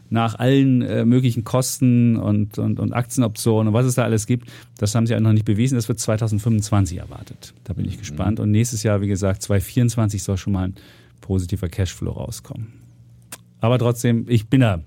nach 0.10 0.36
allen 0.36 0.82
äh, 0.82 1.06
möglichen 1.06 1.44
Kosten 1.44 2.16
und, 2.18 2.60
und, 2.60 2.80
und 2.80 2.94
Aktienoptionen 2.94 3.70
und 3.70 3.74
was 3.74 3.86
es 3.86 3.96
da 3.96 4.04
alles 4.04 4.28
gibt, 4.28 4.50
das 4.78 4.94
haben 4.94 5.08
sie 5.08 5.16
auch 5.16 5.20
noch 5.20 5.34
nicht 5.34 5.46
bewiesen. 5.46 5.76
Das 5.76 5.88
wird 5.88 6.00
2025 6.00 7.00
erwartet. 7.00 7.54
Da 7.64 7.74
bin 7.74 7.86
ich 7.86 7.96
mhm. 7.96 8.00
gespannt. 8.00 8.40
Und 8.40 8.52
nächstes 8.52 8.84
Jahr, 8.84 9.02
wie 9.02 9.08
gesagt, 9.08 9.42
2024 9.42 10.22
soll 10.22 10.38
schon 10.38 10.54
mal 10.54 10.68
ein 10.68 10.76
positiver 11.22 11.70
Cashflow 11.70 12.12
rauskommen. 12.12 12.74
Aber 13.60 13.78
trotzdem, 13.80 14.26
ich 14.28 14.48
bin 14.48 14.62
da 14.62 14.82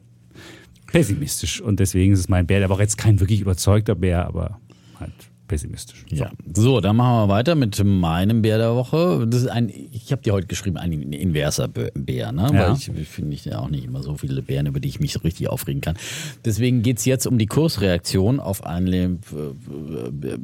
pessimistisch 0.87 1.61
und 1.61 1.81
deswegen 1.81 2.13
ist 2.13 2.21
es 2.21 2.29
mein 2.29 2.47
Bär. 2.47 2.61
Der 2.61 2.69
war 2.69 2.77
auch 2.77 2.81
jetzt 2.81 2.99
kein 2.99 3.19
wirklich 3.21 3.41
überzeugter 3.41 3.95
Bär, 3.95 4.27
aber 4.27 4.61
halt 5.01 5.13
pessimistisch. 5.47 6.05
So. 6.11 6.17
Ja. 6.17 6.31
So, 6.53 6.81
dann 6.81 6.97
machen 6.97 7.29
wir 7.29 7.35
weiter 7.35 7.55
mit 7.55 7.83
meinem 7.85 8.43
Bär 8.43 8.59
der 8.59 8.75
Woche. 8.75 9.27
Das 9.29 9.43
ist 9.43 9.49
ein, 9.49 9.69
ich 9.69 10.11
habe 10.13 10.23
dir 10.23 10.33
heute 10.33 10.47
geschrieben, 10.47 10.77
ein 10.77 10.93
inverser 11.13 11.69
Bär, 11.69 12.33
ne? 12.33 12.51
Ja. 12.53 12.71
Weil 12.71 12.77
ich 12.77 13.09
finde 13.09 13.35
ich 13.35 13.45
ja 13.45 13.59
auch 13.59 13.69
nicht 13.69 13.85
immer 13.85 14.03
so 14.03 14.17
viele 14.17 14.43
Bären, 14.43 14.67
über 14.67 14.81
die 14.81 14.89
ich 14.89 15.01
mich 15.01 15.13
so 15.13 15.21
richtig 15.21 15.49
aufregen 15.49 15.81
kann. 15.81 15.97
Deswegen 16.45 16.83
geht 16.83 16.99
es 16.99 17.05
jetzt 17.05 17.27
um 17.27 17.39
die 17.39 17.47
Kursreaktion 17.47 18.41
auf 18.41 18.65
eine 18.65 18.97
äh, 18.97 20.39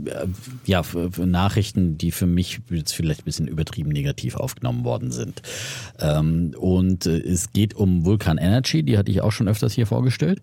ja, 0.67 0.83
Nachrichten, 1.19 1.99
die 1.99 2.11
für 2.11 2.27
mich 2.27 2.61
jetzt 2.71 2.93
vielleicht 2.93 3.23
ein 3.23 3.25
bisschen 3.25 3.49
übertrieben 3.49 3.91
negativ 3.91 4.37
aufgenommen 4.37 4.85
worden 4.85 5.11
sind. 5.11 5.43
Ähm, 6.01 6.55
und 6.59 7.07
äh, 7.07 7.19
es 7.19 7.53
geht 7.53 7.75
um 7.75 8.05
Vulkan 8.05 8.39
Energy, 8.39 8.83
die 8.83 8.99
hatte 8.99 9.11
ich 9.11 9.21
auch 9.23 9.33
schon 9.33 9.49
öfters 9.49 9.73
hier 9.73 9.87
vorgestellt. 9.87 10.41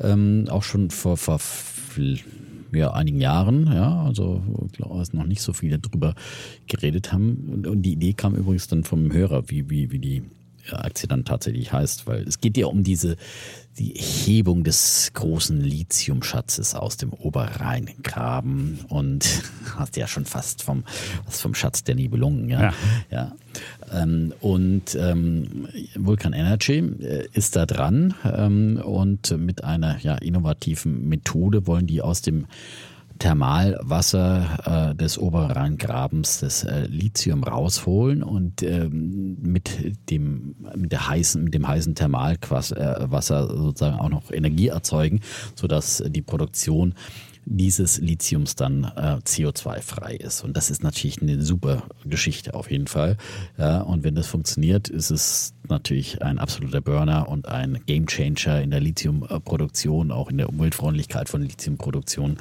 Ähm, 0.00 0.46
auch 0.48 0.62
schon 0.62 0.90
vor, 0.90 1.16
vor 1.16 1.38
ja, 2.72 2.92
einigen 2.92 3.20
Jahren, 3.20 3.66
ja, 3.72 4.04
also 4.04 4.42
glaube 4.72 5.02
ich, 5.02 5.12
noch 5.12 5.26
nicht 5.26 5.42
so 5.42 5.52
viele 5.52 5.78
drüber 5.78 6.14
geredet 6.66 7.12
haben. 7.12 7.64
Und 7.66 7.82
die 7.82 7.92
Idee 7.92 8.12
kam 8.12 8.34
übrigens 8.34 8.68
dann 8.68 8.84
vom 8.84 9.12
Hörer, 9.12 9.48
wie, 9.48 9.70
wie, 9.70 9.90
wie 9.90 9.98
die 9.98 10.22
Aktie 10.72 11.08
dann 11.08 11.24
tatsächlich 11.24 11.72
heißt, 11.72 12.06
weil 12.06 12.22
es 12.22 12.40
geht 12.40 12.56
ja 12.56 12.66
um 12.66 12.82
diese 12.84 13.16
die 13.78 13.94
Hebung 13.94 14.64
des 14.64 15.12
großen 15.14 15.60
Lithiumschatzes 15.60 16.74
aus 16.74 16.96
dem 16.96 17.12
Oberrheingraben 17.12 18.80
und 18.88 19.42
hast 19.76 19.96
ja 19.96 20.08
schon 20.08 20.24
fast 20.24 20.62
vom, 20.62 20.84
was 21.26 21.40
vom 21.40 21.54
Schatz 21.54 21.84
der 21.84 21.94
Nibelungen, 21.94 22.48
ja. 22.48 22.60
ja. 22.60 22.72
ja. 23.10 23.36
Ähm, 23.92 24.34
und 24.40 24.96
ähm, 24.96 25.68
Vulcan 25.94 26.32
Energy 26.32 26.78
äh, 26.78 27.28
ist 27.32 27.56
da 27.56 27.66
dran 27.66 28.14
ähm, 28.24 28.80
und 28.84 29.36
mit 29.38 29.64
einer 29.64 29.98
ja, 30.00 30.16
innovativen 30.16 31.08
Methode 31.08 31.66
wollen 31.66 31.86
die 31.86 32.02
aus 32.02 32.20
dem 32.20 32.46
Thermalwasser 33.18 34.90
äh, 34.92 34.94
des 34.94 35.18
Oberrheingrabens 35.18 36.40
das 36.40 36.64
äh, 36.64 36.86
Lithium 36.86 37.44
rausholen 37.44 38.22
und 38.22 38.62
ähm, 38.62 39.36
mit 39.40 40.10
dem 40.10 40.56
mit 40.76 40.92
der 40.92 41.08
heißen 41.08 41.42
mit 41.42 41.54
dem 41.54 41.66
heißen 41.66 41.94
Thermalwasser 41.94 43.44
äh, 43.44 43.56
sozusagen 43.56 43.98
auch 43.98 44.08
noch 44.08 44.30
Energie 44.30 44.68
erzeugen, 44.68 45.20
sodass 45.54 46.02
die 46.06 46.22
Produktion 46.22 46.94
dieses 47.50 47.98
Lithiums 47.98 48.54
dann 48.54 48.84
äh, 48.84 49.18
CO2-frei 49.24 50.16
ist. 50.16 50.44
Und 50.44 50.56
das 50.56 50.70
ist 50.70 50.82
natürlich 50.82 51.22
eine 51.22 51.42
super 51.42 51.82
Geschichte 52.04 52.54
auf 52.54 52.70
jeden 52.70 52.86
Fall. 52.86 53.16
Ja, 53.56 53.80
und 53.80 54.04
wenn 54.04 54.14
das 54.14 54.26
funktioniert, 54.26 54.88
ist 54.88 55.10
es 55.10 55.54
natürlich 55.68 56.22
ein 56.22 56.38
absoluter 56.38 56.80
Burner 56.80 57.28
und 57.28 57.48
ein 57.48 57.80
Gamechanger 57.86 58.62
in 58.62 58.70
der 58.70 58.80
Lithiumproduktion, 58.80 60.10
auch 60.10 60.30
in 60.30 60.38
der 60.38 60.48
Umweltfreundlichkeit 60.48 61.28
von 61.28 61.42
Lithiumproduktion 61.42 62.38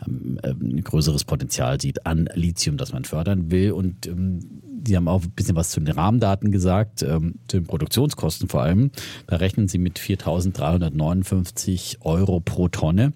ähm, 0.05 0.39
äh, 0.43 0.49
ein 0.51 0.83
größeres 0.83 1.23
Potenzial 1.23 1.79
sieht 1.79 2.05
an 2.05 2.29
Lithium, 2.33 2.77
das 2.77 2.93
man 2.93 3.05
fördern 3.05 3.51
will. 3.51 3.71
Und 3.71 4.07
ähm, 4.07 4.39
Sie 4.83 4.95
haben 4.95 5.07
auch 5.07 5.21
ein 5.23 5.31
bisschen 5.31 5.55
was 5.55 5.69
zu 5.69 5.79
den 5.79 5.93
Rahmendaten 5.93 6.51
gesagt, 6.51 7.03
ähm, 7.03 7.35
zu 7.47 7.57
den 7.57 7.67
Produktionskosten 7.67 8.49
vor 8.49 8.63
allem. 8.63 8.89
Da 9.27 9.35
rechnen 9.35 9.67
Sie 9.67 9.77
mit 9.77 9.99
4.359 9.99 11.97
Euro 12.01 12.39
pro 12.39 12.67
Tonne. 12.67 13.13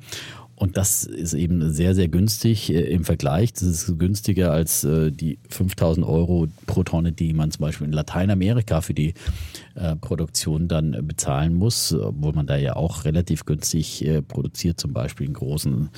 Und 0.58 0.78
das 0.78 1.04
ist 1.04 1.34
eben 1.34 1.74
sehr, 1.74 1.94
sehr 1.96 2.08
günstig 2.08 2.72
äh, 2.72 2.80
im 2.84 3.04
Vergleich. 3.04 3.52
Das 3.52 3.64
ist 3.64 4.00
günstiger 4.00 4.52
als 4.52 4.86
äh, 4.86 5.12
die 5.12 5.38
5000 5.50 6.06
Euro 6.06 6.48
pro 6.66 6.84
Tonne, 6.84 7.12
die 7.12 7.34
man 7.34 7.52
zum 7.52 7.62
Beispiel 7.62 7.88
in 7.88 7.94
Lateinamerika 7.94 8.80
für 8.80 8.94
die 8.94 9.16
äh, 9.76 9.98
Produktion 9.98 10.70
dann 10.70 11.06
bezahlen 11.06 11.56
muss, 11.56 11.94
obwohl 11.94 12.32
man 12.32 12.48
da 12.48 12.56
ja 12.56 12.78
auch 12.78 13.04
relativ 13.04 13.46
günstig 13.46 14.06
produziert, 14.28 14.80
zum 14.80 14.94
Beispiel 14.94 15.28
in 15.28 15.34
großen 15.34 15.90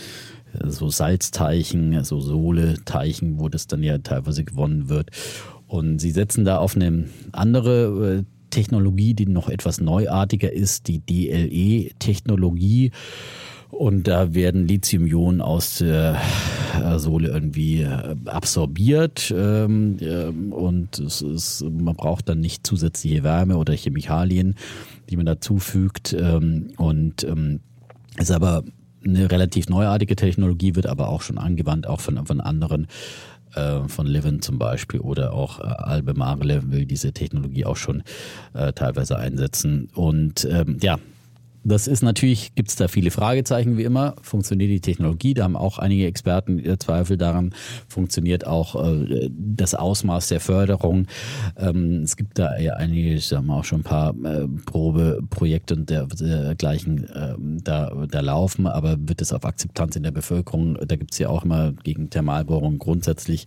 so 0.63 0.89
Salzteichen, 0.89 2.03
so 2.03 2.19
Sohle-Teichen, 2.19 3.39
wo 3.39 3.49
das 3.49 3.67
dann 3.67 3.83
ja 3.83 3.97
teilweise 3.99 4.43
gewonnen 4.43 4.89
wird. 4.89 5.11
Und 5.67 5.99
sie 5.99 6.11
setzen 6.11 6.45
da 6.45 6.57
auf 6.57 6.75
eine 6.75 7.05
andere 7.31 8.25
Technologie, 8.49 9.13
die 9.13 9.27
noch 9.27 9.49
etwas 9.49 9.79
neuartiger 9.81 10.51
ist, 10.51 10.87
die 10.87 10.99
DLE-Technologie. 10.99 12.91
Und 13.69 14.07
da 14.07 14.33
werden 14.33 14.67
Lithium-Ionen 14.67 15.41
aus 15.41 15.79
der 15.79 16.19
äh, 16.81 16.99
Sohle 16.99 17.29
irgendwie 17.29 17.81
äh, 17.81 18.15
absorbiert 18.25 19.33
ähm, 19.35 20.53
und 20.53 20.99
es 20.99 21.21
ist, 21.21 21.63
man 21.63 21.95
braucht 21.95 22.29
dann 22.29 22.39
nicht 22.39 22.65
zusätzliche 22.65 23.23
Wärme 23.23 23.57
oder 23.57 23.73
Chemikalien, 23.73 24.55
die 25.09 25.17
man 25.17 25.25
dazufügt 25.25 26.15
ähm, 26.17 26.71
und 26.77 27.23
ähm, 27.23 27.59
ist 28.17 28.31
aber 28.31 28.63
eine 29.05 29.29
relativ 29.29 29.69
neuartige 29.69 30.15
Technologie, 30.15 30.75
wird 30.75 30.87
aber 30.87 31.09
auch 31.09 31.21
schon 31.21 31.37
angewandt, 31.37 31.87
auch 31.87 31.99
von, 31.99 32.25
von 32.25 32.41
anderen 32.41 32.87
äh, 33.53 33.87
von 33.87 34.07
Livin 34.07 34.41
zum 34.41 34.57
Beispiel 34.57 34.99
oder 34.99 35.33
auch 35.33 35.59
Albemarle 35.59 36.71
will 36.71 36.85
diese 36.85 37.11
Technologie 37.11 37.65
auch 37.65 37.77
schon 37.77 38.03
äh, 38.53 38.73
teilweise 38.73 39.17
einsetzen. 39.17 39.89
Und 39.93 40.47
ähm, 40.49 40.77
ja, 40.81 40.97
das 41.67 41.87
ist 41.87 42.01
natürlich, 42.01 42.55
gibt 42.55 42.69
es 42.69 42.75
da 42.75 42.87
viele 42.87 43.11
Fragezeichen 43.11 43.77
wie 43.77 43.83
immer. 43.83 44.15
Funktioniert 44.21 44.71
die 44.71 44.79
Technologie? 44.79 45.33
Da 45.33 45.43
haben 45.43 45.57
auch 45.57 45.79
einige 45.79 46.05
Experten 46.05 46.63
Zweifel 46.79 47.17
daran. 47.17 47.53
Funktioniert 47.89 48.47
auch 48.47 48.75
äh, 48.75 49.29
das 49.31 49.75
Ausmaß 49.75 50.27
der 50.29 50.39
Förderung? 50.39 51.07
Ähm, 51.57 52.03
es 52.03 52.15
gibt 52.15 52.39
da 52.39 52.57
ja 52.57 52.75
einige, 52.75 53.15
ich 53.15 53.27
sag 53.27 53.43
mal 53.43 53.59
auch 53.59 53.65
schon 53.65 53.81
ein 53.81 53.83
paar 53.83 54.15
äh, 54.23 54.47
Probeprojekte 54.65 55.75
und 55.75 55.89
dergleichen 55.89 57.09
äh, 57.09 57.35
da, 57.63 57.91
da 58.09 58.19
laufen, 58.21 58.67
aber 58.67 58.95
wird 58.99 59.21
es 59.21 59.33
auf 59.33 59.43
Akzeptanz 59.43 59.97
in 59.97 60.03
der 60.03 60.11
Bevölkerung? 60.11 60.77
Da 60.87 60.95
gibt 60.95 61.11
es 61.11 61.19
ja 61.19 61.27
auch 61.27 61.43
immer 61.43 61.73
gegen 61.83 62.09
Thermalbohrungen 62.09 62.79
grundsätzlich 62.79 63.45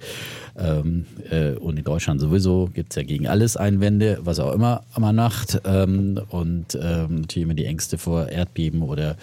ähm, 0.59 1.07
äh, 1.31 1.53
und 1.53 1.79
in 1.79 1.85
Deutschland 1.85 2.21
sowieso 2.21 2.69
gibt 2.73 2.93
es 2.93 2.97
ja 2.97 3.03
gegen 3.03 3.29
alles 3.29 3.57
Einwände, 3.57 4.19
was 4.23 4.41
auch 4.41 4.53
immer 4.53 4.83
man 4.99 5.17
macht 5.17 5.63
ähm, 5.65 6.21
und 6.29 6.79
ähm, 6.81 7.23
natürlich 7.23 7.45
immer 7.45 7.55
die 7.55 7.65
Ängste 7.65 7.97
vor 7.97 8.10
vor 8.11 8.29
Erdbeben 8.29 8.83
oder 8.83 9.17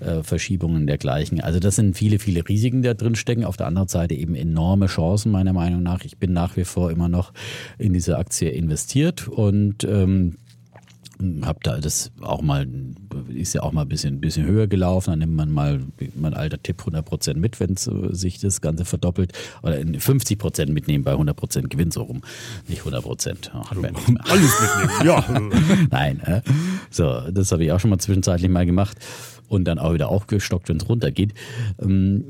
äh, 0.00 0.22
Verschiebungen 0.22 0.86
dergleichen. 0.86 1.42
Also 1.42 1.60
das 1.60 1.76
sind 1.76 1.98
viele, 1.98 2.18
viele 2.18 2.48
Risiken, 2.48 2.80
die 2.80 2.88
da 2.88 2.94
drin 2.94 3.14
stecken. 3.14 3.44
Auf 3.44 3.58
der 3.58 3.66
anderen 3.66 3.88
Seite 3.88 4.14
eben 4.14 4.34
enorme 4.34 4.86
Chancen, 4.86 5.30
meiner 5.30 5.52
Meinung 5.52 5.82
nach. 5.82 6.02
Ich 6.02 6.16
bin 6.16 6.32
nach 6.32 6.56
wie 6.56 6.64
vor 6.64 6.90
immer 6.90 7.10
noch 7.10 7.34
in 7.76 7.92
diese 7.92 8.16
Aktie 8.16 8.48
investiert 8.48 9.28
und 9.28 9.84
ähm, 9.84 10.38
habe 11.44 11.58
da 11.62 11.78
das 11.78 12.10
auch 12.20 12.42
mal, 12.42 12.66
ist 13.28 13.54
ja 13.54 13.62
auch 13.62 13.72
mal 13.72 13.82
ein 13.82 13.88
bisschen, 13.88 14.20
bisschen 14.20 14.46
höher 14.46 14.66
gelaufen. 14.66 15.10
Dann 15.10 15.18
nimmt 15.20 15.36
man 15.36 15.50
mal, 15.50 15.80
mein 16.14 16.34
alter 16.34 16.62
Tipp, 16.62 16.80
100 16.80 17.04
Prozent 17.04 17.40
mit, 17.40 17.60
wenn 17.60 17.76
sich 17.76 18.40
das 18.40 18.60
Ganze 18.60 18.84
verdoppelt. 18.84 19.32
Oder 19.62 19.78
50 19.78 20.38
Prozent 20.38 20.72
mitnehmen 20.72 21.04
bei 21.04 21.12
100 21.12 21.36
Prozent 21.36 21.70
Gewinn 21.70 21.90
so 21.90 22.02
rum. 22.02 22.22
Nicht 22.68 22.80
100 22.80 23.02
Prozent. 23.02 23.52
Alles 23.70 24.52
mitnehmen, 24.60 25.06
ja. 25.06 25.24
Nein, 25.90 26.20
äh? 26.20 26.42
so, 26.90 27.20
das 27.30 27.52
habe 27.52 27.64
ich 27.64 27.72
auch 27.72 27.80
schon 27.80 27.90
mal 27.90 27.98
zwischenzeitlich 27.98 28.50
mal 28.50 28.66
gemacht 28.66 28.98
und 29.48 29.64
dann 29.64 29.78
auch 29.78 29.94
wieder 29.94 30.08
aufgestockt, 30.08 30.68
wenn 30.68 30.78
es 30.78 30.88
runtergeht. 30.88 31.34
Ähm, 31.80 32.24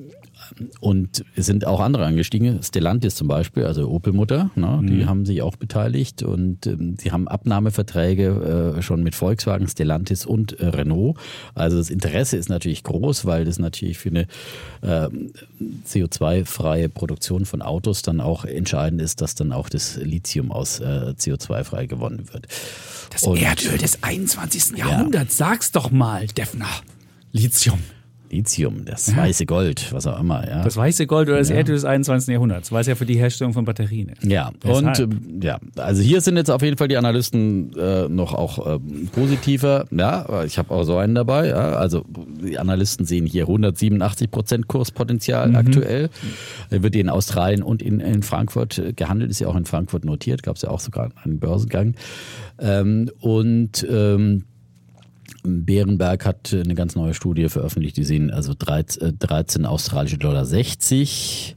und 0.81 1.25
es 1.37 1.47
sind 1.47 1.67
auch 1.67 1.81
andere 1.81 2.05
angestiegen. 2.07 2.63
Stellantis 2.63 3.15
zum 3.15 3.29
Beispiel, 3.29 3.65
also 3.65 3.89
Opel-Mutter, 3.89 4.51
ne, 4.55 4.79
Mhm. 4.83 4.87
die 4.87 5.07
haben 5.07 5.27
sich 5.27 5.43
auch 5.43 5.57
beteiligt 5.57 6.23
und 6.23 6.67
ähm, 6.67 6.97
sie 7.01 7.13
haben 7.13 7.29
Abnahmeverträge 7.29 8.75
äh, 8.79 8.83
schon 8.83 9.03
mit 9.03 9.15
Volkswagen, 9.15 9.69
Stellantis 9.69 10.27
und 10.27 10.59
äh, 10.61 10.67
Renault. 10.69 11.17
Also 11.55 11.77
das 11.79 11.91
Interesse 11.91 12.37
ist 12.37 12.49
natürlich 12.49 12.83
groß, 12.85 13.25
weil 13.25 13.45
das 13.45 13.59
natürlich 13.59 13.99
für 13.99 14.11
eine 14.11 14.27
ähm, 14.83 15.33
CO2-freie 15.87 16.89
Produktion 16.89 17.45
von 17.45 17.63
Autos 17.63 18.03
dann 18.03 18.21
auch 18.21 18.45
entscheidend 18.45 19.01
ist, 19.01 19.21
dass 19.21 19.35
dann 19.35 19.53
auch 19.53 19.69
das 19.69 19.97
Lithium 19.97 20.51
aus 20.53 20.81
äh, 20.81 21.15
CO2-frei 21.19 21.87
gewonnen 21.87 22.29
wird. 22.33 22.47
Das 23.11 23.23
Und- 23.25 23.41
Erdöl 23.41 23.79
des 23.79 24.03
21. 24.03 24.77
Jahrhunderts, 24.79 25.37
sag's 25.37 25.73
doch 25.73 25.91
mal, 25.91 26.27
Defner. 26.27 26.67
Lithium. 27.33 27.79
Lithium, 28.33 28.85
das 28.87 29.14
weiße 29.16 29.47
Gold, 29.47 29.93
was 29.93 30.07
auch 30.07 30.18
immer. 30.18 30.49
Ja. 30.49 30.64
Das 30.64 30.77
weiße 30.77 31.07
Gold 31.07 31.28
oder 31.28 31.39
das 31.39 31.51
Erdöl 31.51 31.74
des 31.74 31.85
21. 31.85 32.32
Jahrhunderts, 32.32 32.73
weil 32.73 32.81
es 32.81 32.86
ja 32.86 32.94
für 32.94 33.05
die 33.07 33.16
Herstellung 33.16 33.52
von 33.52 33.65
Batterien 33.65 34.09
ist. 34.09 34.24
Ja, 34.24 34.51
Deshalb. 34.65 34.86
und 34.86 34.98
ähm, 35.01 35.40
ja, 35.43 35.59
also 35.77 36.02
hier 36.02 36.20
sind 36.23 36.36
jetzt 36.36 36.51
auf 36.51 36.62
jeden 36.62 36.77
Fall 36.78 36.89
die 36.89 36.97
Analysten 36.97 37.77
äh, 37.78 38.09
noch 38.09 38.32
auch 38.35 38.77
ähm, 38.77 39.09
positiver. 39.12 39.85
Ja, 39.90 40.43
ich 40.44 40.59
habe 40.59 40.70
auch 40.74 40.85
so 40.85 40.97
einen 40.97 41.15
dabei. 41.15 41.48
Ja, 41.48 41.73
also 41.74 42.05
die 42.43 42.59
Analysten 42.59 43.05
sehen 43.07 43.27
hier 43.27 43.43
187 43.43 44.31
Prozent 44.31 44.66
Kurspotenzial 44.66 45.51
Mhm. 45.51 45.57
aktuell. 45.57 46.11
Wird 46.70 46.97
in 46.97 47.09
Australien 47.11 47.62
und 47.62 47.82
in, 47.82 48.01
in 48.01 48.23
Frankfurt 48.23 48.78
äh, 48.78 48.93
gehandelt, 48.93 49.31
ist 49.31 49.40
ja 49.40 49.48
auch 49.48 49.57
in 49.57 49.66
Frankfurt 49.66 50.05
notiert, 50.05 50.43
gab 50.43 50.57
es 50.57 50.62
ja 50.62 50.70
auch 50.70 50.81
sogar 50.81 51.11
einen 51.24 51.39
Börsengang. 51.39 51.94
Ähm, 52.59 53.11
und 53.20 53.86
ähm, 53.90 54.44
Bärenberg 55.43 56.24
hat 56.24 56.52
eine 56.55 56.74
ganz 56.74 56.94
neue 56.94 57.14
Studie 57.14 57.48
veröffentlicht, 57.48 57.97
die 57.97 58.05
sehen 58.05 58.31
also 58.31 58.55
13, 58.56 59.02
äh, 59.02 59.12
13 59.12 59.66
australische 59.66 60.19
Dollar 60.19 60.44
60 60.44 61.56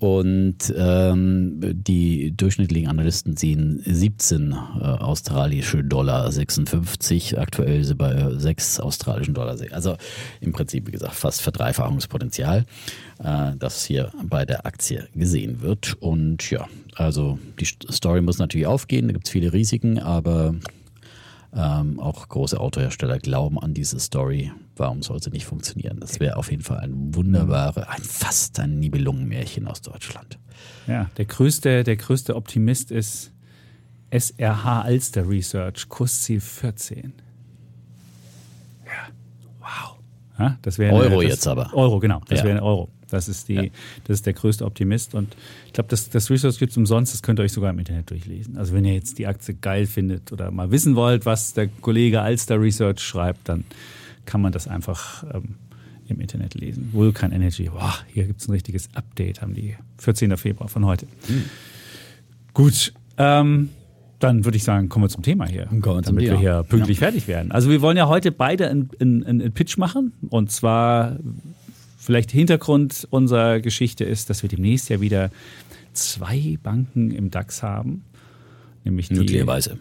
und 0.00 0.72
ähm, 0.76 1.58
die 1.74 2.32
durchschnittlichen 2.36 2.88
Analysten 2.88 3.36
sehen 3.36 3.82
17 3.84 4.52
äh, 4.52 4.84
australische 4.84 5.82
Dollar 5.82 6.30
56. 6.30 7.36
Aktuell 7.36 7.82
sind 7.82 7.98
bei 7.98 8.30
6 8.36 8.78
australischen 8.78 9.34
Dollar. 9.34 9.56
Also 9.72 9.96
im 10.40 10.52
Prinzip, 10.52 10.86
wie 10.86 10.92
gesagt, 10.92 11.14
fast 11.14 11.40
Verdreifachungspotenzial, 11.42 12.64
äh, 13.24 13.52
das 13.58 13.84
hier 13.84 14.12
bei 14.22 14.44
der 14.44 14.66
Aktie 14.66 15.08
gesehen 15.16 15.62
wird. 15.62 15.96
Und 15.98 16.48
ja, 16.48 16.68
also 16.94 17.40
die 17.58 17.66
St- 17.66 17.92
Story 17.92 18.20
muss 18.20 18.38
natürlich 18.38 18.68
aufgehen. 18.68 19.08
Da 19.08 19.12
gibt 19.14 19.26
es 19.26 19.32
viele 19.32 19.52
Risiken, 19.52 19.98
aber 19.98 20.54
ähm, 21.54 21.98
auch 22.00 22.28
große 22.28 22.58
Autohersteller 22.60 23.18
glauben 23.18 23.58
an 23.58 23.74
diese 23.74 23.98
Story. 24.00 24.52
Warum 24.76 25.02
soll 25.02 25.22
sie 25.22 25.30
nicht 25.30 25.46
funktionieren? 25.46 25.98
Das 26.00 26.20
wäre 26.20 26.36
auf 26.36 26.50
jeden 26.50 26.62
Fall 26.62 26.78
ein 26.78 27.14
wunderbare, 27.14 27.88
ein 27.88 28.02
fast 28.02 28.60
ein 28.60 28.78
Nibelungenmärchen 28.78 29.66
aus 29.66 29.80
Deutschland. 29.82 30.38
Ja, 30.86 31.10
der 31.16 31.24
größte, 31.24 31.84
der 31.84 31.96
größte 31.96 32.36
Optimist 32.36 32.90
ist 32.90 33.32
SRH 34.10 34.82
Alster 34.82 35.28
Research, 35.28 35.88
Kursziel 35.88 36.40
14. 36.40 37.12
Ja, 38.86 38.92
wow. 39.60 39.96
Ja, 40.38 40.58
das 40.62 40.78
wäre 40.78 40.94
Euro 40.94 41.22
das, 41.22 41.30
jetzt 41.30 41.46
aber. 41.46 41.72
Euro, 41.74 41.98
genau. 42.00 42.20
Das 42.28 42.38
Ja. 42.40 42.44
wäre 42.46 42.56
ein 42.58 42.62
Euro. 42.62 42.88
Das 43.08 43.28
ist, 43.28 43.48
die, 43.48 43.72
das 44.04 44.18
ist 44.18 44.26
der 44.26 44.32
größte 44.32 44.64
Optimist. 44.64 45.14
Und 45.14 45.36
ich 45.66 45.72
glaube, 45.72 45.88
das, 45.88 46.10
das 46.10 46.30
Research 46.30 46.58
gibt 46.58 46.72
es 46.72 46.76
umsonst. 46.76 47.12
Das 47.14 47.22
könnt 47.22 47.40
ihr 47.40 47.44
euch 47.44 47.52
sogar 47.52 47.70
im 47.70 47.78
Internet 47.78 48.10
durchlesen. 48.10 48.56
Also 48.56 48.72
wenn 48.72 48.84
ihr 48.84 48.94
jetzt 48.94 49.18
die 49.18 49.26
Aktie 49.26 49.54
geil 49.54 49.86
findet 49.86 50.32
oder 50.32 50.50
mal 50.50 50.70
wissen 50.70 50.96
wollt, 50.96 51.26
was 51.26 51.54
der 51.54 51.68
Kollege 51.68 52.22
Alster 52.22 52.60
Research 52.60 53.00
schreibt, 53.00 53.48
dann 53.48 53.64
kann 54.24 54.40
man 54.40 54.52
das 54.52 54.68
einfach 54.68 55.24
ähm, 55.34 55.56
im 56.08 56.20
Internet 56.20 56.54
lesen. 56.54 56.90
Vulkan 56.92 57.32
Energy, 57.32 57.70
boah, 57.70 57.94
hier 58.12 58.24
gibt 58.24 58.40
es 58.40 58.48
ein 58.48 58.52
richtiges 58.52 58.88
Update, 58.94 59.42
haben 59.42 59.54
die 59.54 59.76
14. 59.98 60.36
Februar 60.36 60.68
von 60.68 60.84
heute. 60.86 61.06
Gut, 62.54 62.92
ähm, 63.16 63.70
dann 64.18 64.44
würde 64.44 64.56
ich 64.56 64.64
sagen, 64.64 64.88
kommen 64.88 65.04
wir 65.04 65.08
zum 65.08 65.22
Thema 65.22 65.46
hier, 65.46 65.68
zum 65.68 65.80
damit 65.80 66.24
wir 66.24 66.38
hier 66.38 66.64
pünktlich 66.68 66.98
fertig 66.98 67.28
werden. 67.28 67.52
Also 67.52 67.70
wir 67.70 67.80
wollen 67.80 67.96
ja 67.96 68.08
heute 68.08 68.32
beide 68.32 68.68
einen, 68.68 68.90
einen 69.24 69.52
Pitch 69.52 69.78
machen 69.78 70.12
und 70.28 70.50
zwar 70.50 71.18
vielleicht 72.08 72.30
Hintergrund 72.30 73.06
unserer 73.10 73.60
Geschichte 73.60 74.02
ist, 74.02 74.30
dass 74.30 74.40
wir 74.40 74.48
demnächst 74.48 74.88
ja 74.88 75.02
wieder 75.02 75.30
zwei 75.92 76.56
Banken 76.62 77.10
im 77.10 77.30
DAX 77.30 77.62
haben, 77.62 78.02
nämlich 78.82 79.08
die 79.08 79.14
Möglicherweise. 79.16 79.78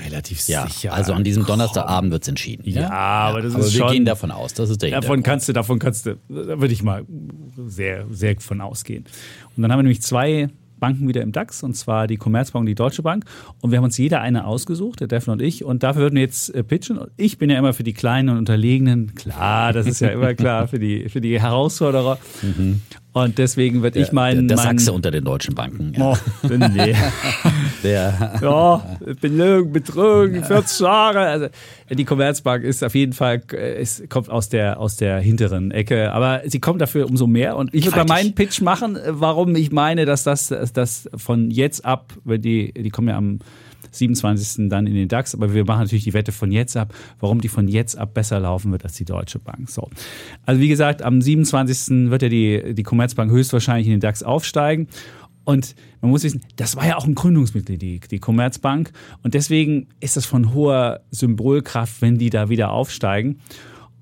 relativ 0.00 0.48
Ja, 0.48 0.66
sicher. 0.66 0.92
also 0.92 1.12
an 1.12 1.22
diesem 1.22 1.46
Donnerstagabend 1.46 2.10
wird 2.10 2.22
es 2.22 2.28
entschieden. 2.28 2.68
Ja, 2.68 2.90
aber 2.90 3.40
das 3.42 3.54
aber 3.54 3.64
ist 3.64 3.74
wir 3.74 3.78
schon- 3.82 3.92
gehen 3.92 4.04
davon 4.04 4.32
aus, 4.32 4.52
das 4.52 4.68
ist 4.70 4.82
der 4.82 4.90
Davon 4.90 5.22
kannst 5.22 5.48
du, 5.48 5.52
davon 5.52 5.78
kannst 5.78 6.06
du, 6.06 6.16
da 6.28 6.60
würde 6.60 6.72
ich 6.72 6.82
mal 6.82 7.04
sehr, 7.68 8.04
sehr 8.10 8.34
von 8.40 8.60
ausgehen. 8.60 9.04
Und 9.56 9.62
dann 9.62 9.70
haben 9.70 9.78
wir 9.78 9.84
nämlich 9.84 10.02
zwei 10.02 10.48
Banken 10.84 11.08
wieder 11.08 11.22
im 11.22 11.32
DAX, 11.32 11.62
und 11.62 11.74
zwar 11.74 12.06
die 12.06 12.18
Commerzbank 12.18 12.60
und 12.60 12.66
die 12.66 12.74
Deutsche 12.74 13.02
Bank. 13.02 13.24
Und 13.62 13.70
wir 13.70 13.78
haben 13.78 13.84
uns 13.84 13.96
jeder 13.96 14.20
eine 14.20 14.44
ausgesucht, 14.44 15.00
der 15.00 15.08
Devin 15.08 15.32
und 15.32 15.40
ich. 15.40 15.64
Und 15.64 15.82
dafür 15.82 16.02
würden 16.02 16.16
wir 16.16 16.22
jetzt 16.22 16.54
äh, 16.54 16.62
pitchen. 16.62 17.00
Ich 17.16 17.38
bin 17.38 17.48
ja 17.48 17.58
immer 17.58 17.72
für 17.72 17.84
die 17.84 17.94
Kleinen 17.94 18.28
und 18.28 18.36
Unterlegenen. 18.36 19.14
Klar, 19.14 19.72
das 19.72 19.86
ist 19.86 20.00
ja 20.00 20.08
immer 20.08 20.34
klar 20.34 20.68
für 20.68 20.78
die, 20.78 21.08
für 21.08 21.22
die 21.22 21.40
Herausforderer. 21.40 22.18
Und 23.14 23.38
deswegen 23.38 23.82
würde 23.82 24.00
ich 24.00 24.10
meinen. 24.10 24.48
der, 24.48 24.56
der 24.56 24.64
Sachse 24.64 24.92
unter 24.92 25.12
den 25.12 25.24
deutschen 25.24 25.54
Banken. 25.54 25.92
Ja. 25.96 26.12
Oh, 26.12 26.16
nee. 26.48 26.96
Der, 27.84 28.40
Ja, 28.42 28.98
Belügen, 29.20 29.72
Betrügen, 29.72 30.42
40 30.42 30.80
Jahre. 30.80 31.20
Also 31.20 31.46
die 31.90 32.04
Commerzbank 32.04 32.64
ist 32.64 32.82
auf 32.82 32.94
jeden 32.96 33.12
Fall, 33.12 33.40
äh, 33.52 33.80
ist, 33.80 34.10
kommt 34.10 34.30
aus 34.30 34.48
der, 34.48 34.80
aus 34.80 34.96
der 34.96 35.20
hinteren 35.20 35.70
Ecke, 35.70 36.10
aber 36.12 36.42
sie 36.46 36.58
kommt 36.58 36.80
dafür 36.80 37.06
umso 37.06 37.28
mehr. 37.28 37.56
Und 37.56 37.72
ich 37.72 37.84
würde 37.84 37.98
mal 37.98 38.06
meinen 38.06 38.34
Pitch 38.34 38.60
machen, 38.62 38.96
äh, 38.96 39.02
warum 39.06 39.54
ich 39.54 39.70
meine, 39.70 40.06
dass 40.06 40.24
das, 40.24 40.48
dass 40.48 40.72
das 40.72 41.08
von 41.14 41.52
jetzt 41.52 41.84
ab, 41.84 42.14
wenn 42.24 42.42
die, 42.42 42.72
die 42.72 42.90
kommen 42.90 43.08
ja 43.08 43.16
am 43.16 43.38
27. 43.94 44.68
dann 44.68 44.86
in 44.86 44.94
den 44.94 45.08
DAX, 45.08 45.34
aber 45.34 45.54
wir 45.54 45.64
machen 45.64 45.80
natürlich 45.80 46.04
die 46.04 46.14
Wette 46.14 46.32
von 46.32 46.50
jetzt 46.50 46.76
ab, 46.76 46.94
warum 47.20 47.40
die 47.40 47.48
von 47.48 47.68
jetzt 47.68 47.96
ab 47.96 48.14
besser 48.14 48.40
laufen 48.40 48.72
wird 48.72 48.84
als 48.84 48.94
die 48.94 49.04
Deutsche 49.04 49.38
Bank. 49.38 49.68
So. 49.70 49.88
Also 50.46 50.60
wie 50.60 50.68
gesagt, 50.68 51.02
am 51.02 51.20
27. 51.20 52.10
wird 52.10 52.22
ja 52.22 52.28
die, 52.28 52.74
die 52.74 52.82
Commerzbank 52.82 53.30
höchstwahrscheinlich 53.30 53.86
in 53.86 53.92
den 53.92 54.00
DAX 54.00 54.22
aufsteigen. 54.22 54.88
Und 55.44 55.74
man 56.00 56.10
muss 56.10 56.24
wissen, 56.24 56.40
das 56.56 56.74
war 56.76 56.86
ja 56.86 56.96
auch 56.96 57.06
ein 57.06 57.14
Gründungsmitglied, 57.14 57.80
die, 57.80 58.00
die 58.00 58.18
Commerzbank. 58.18 58.92
Und 59.22 59.34
deswegen 59.34 59.88
ist 60.00 60.16
das 60.16 60.24
von 60.24 60.54
hoher 60.54 61.00
Symbolkraft, 61.10 62.00
wenn 62.00 62.16
die 62.18 62.30
da 62.30 62.48
wieder 62.48 62.70
aufsteigen. 62.70 63.40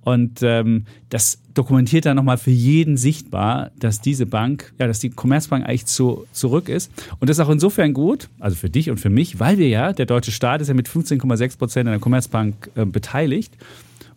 Und 0.05 0.41
ähm, 0.43 0.87
das 1.11 1.39
dokumentiert 1.55 2.07
dann 2.07 2.17
nochmal 2.17 2.39
für 2.39 2.51
jeden 2.51 2.97
sichtbar, 2.97 3.71
dass 3.79 4.01
diese 4.01 4.27
Bank, 4.27 4.73
ja, 4.79 4.87
dass 4.87 4.99
die 4.99 5.11
Commerzbank 5.11 5.65
eigentlich 5.65 5.87
zu, 5.87 6.27
zurück 6.33 6.69
ist. 6.69 6.91
Und 7.21 7.31
das 7.31 7.39
ist 7.39 7.45
auch 7.45 7.51
insofern 7.51 7.93
gut, 7.93 8.29
also 8.41 8.57
für 8.57 8.71
dich 8.71 8.91
und 8.91 8.99
für 8.99 9.11
mich, 9.11 9.39
weil 9.39 9.59
wir 9.59 9.69
ja, 9.69 9.93
der 9.93 10.07
deutsche 10.07 10.33
Staat 10.33 10.61
ist 10.61 10.69
ja 10.69 10.75
mit 10.75 10.89
15,6 10.89 11.59
Prozent 11.59 11.89
an 11.89 11.93
der 11.93 12.01
Commerzbank 12.01 12.71
äh, 12.75 12.85
beteiligt. 12.85 13.57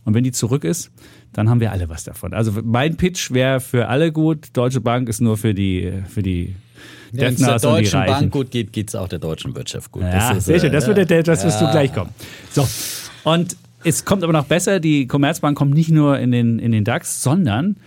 Und 0.06 0.14
wenn 0.14 0.24
die 0.24 0.32
zurück 0.32 0.64
ist, 0.64 0.92
dann 1.34 1.50
haben 1.50 1.60
wir 1.60 1.72
alle 1.72 1.90
was 1.90 2.04
davon. 2.04 2.34
Also 2.34 2.52
mein 2.64 2.96
Pitch 2.96 3.32
wäre 3.32 3.60
für 3.60 3.88
alle 3.90 4.12
gut. 4.12 4.50
Deutsche 4.54 4.82
Bank 4.82 5.10
ist 5.10 5.20
nur 5.20 5.36
für 5.36 5.54
die, 5.54 5.92
für 6.08 6.24
die 6.24 6.56
Wenn 7.12 7.34
es 7.34 7.42
der 7.42 7.60
deutschen. 7.60 8.06
Bank 8.06 8.32
gut 8.32 8.52
geht, 8.52 8.72
geht 8.72 8.90
es 8.90 8.96
auch 8.96 9.08
der 9.08 9.20
deutschen 9.20 9.56
Wirtschaft 9.56 9.92
gut. 9.92 10.04
Ja, 10.04 10.32
ist, 10.32 10.46
sehr 10.46 10.56
äh, 10.56 10.60
schön. 10.62 10.72
Das, 10.72 10.88
ja. 10.88 10.96
wird 10.96 11.10
der, 11.10 11.24
das 11.24 11.44
wirst 11.44 11.60
du 11.60 11.70
gleich 11.70 11.94
kommen. 11.94 12.12
So. 12.52 12.68
Und 13.24 13.58
es 13.86 14.04
kommt 14.04 14.24
aber 14.24 14.34
noch 14.34 14.46
besser. 14.46 14.80
Die 14.80 15.08
Commerzbank 15.08 15.58
kommt 15.58 15.74
nicht 15.74 15.92
nur 15.92 16.20
in 16.20 16.32
den, 16.32 16.60
in 16.60 16.72
den 16.72 16.84
DAX, 16.84 17.22
sondern 17.22 17.78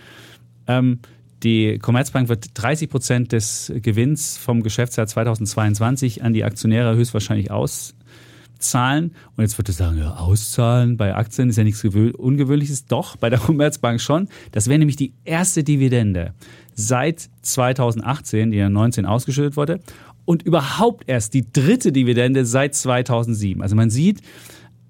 ähm, 0.66 1.00
die 1.42 1.78
Commerzbank 1.78 2.28
wird 2.28 2.46
30 2.54 2.88
Prozent 2.88 3.32
des 3.32 3.72
Gewinns 3.76 4.38
vom 4.38 4.62
Geschäftsjahr 4.62 5.06
2022 5.06 6.22
an 6.22 6.32
die 6.32 6.44
Aktionäre 6.44 6.96
höchstwahrscheinlich 6.96 7.50
auszahlen. 7.50 9.12
Und 9.36 9.42
jetzt 9.42 9.58
würdest 9.58 9.80
du 9.80 9.84
sagen, 9.84 9.98
ja, 9.98 10.14
auszahlen 10.14 10.96
bei 10.96 11.14
Aktien 11.14 11.48
ist 11.48 11.56
ja 11.56 11.64
nichts 11.64 11.82
gewö- 11.82 12.12
Ungewöhnliches. 12.12 12.86
Doch, 12.86 13.16
bei 13.16 13.28
der 13.30 13.38
Commerzbank 13.38 14.00
schon. 14.00 14.28
Das 14.52 14.68
wäre 14.68 14.78
nämlich 14.78 14.96
die 14.96 15.12
erste 15.24 15.64
Dividende 15.64 16.32
seit 16.74 17.28
2018, 17.42 18.52
die 18.52 18.58
ja 18.58 18.68
19 18.68 19.04
ausgeschüttet 19.04 19.56
wurde. 19.56 19.80
Und 20.24 20.42
überhaupt 20.42 21.04
erst 21.08 21.34
die 21.34 21.50
dritte 21.50 21.90
Dividende 21.90 22.44
seit 22.44 22.74
2007. 22.74 23.62
Also 23.62 23.74
man 23.74 23.90
sieht, 23.90 24.20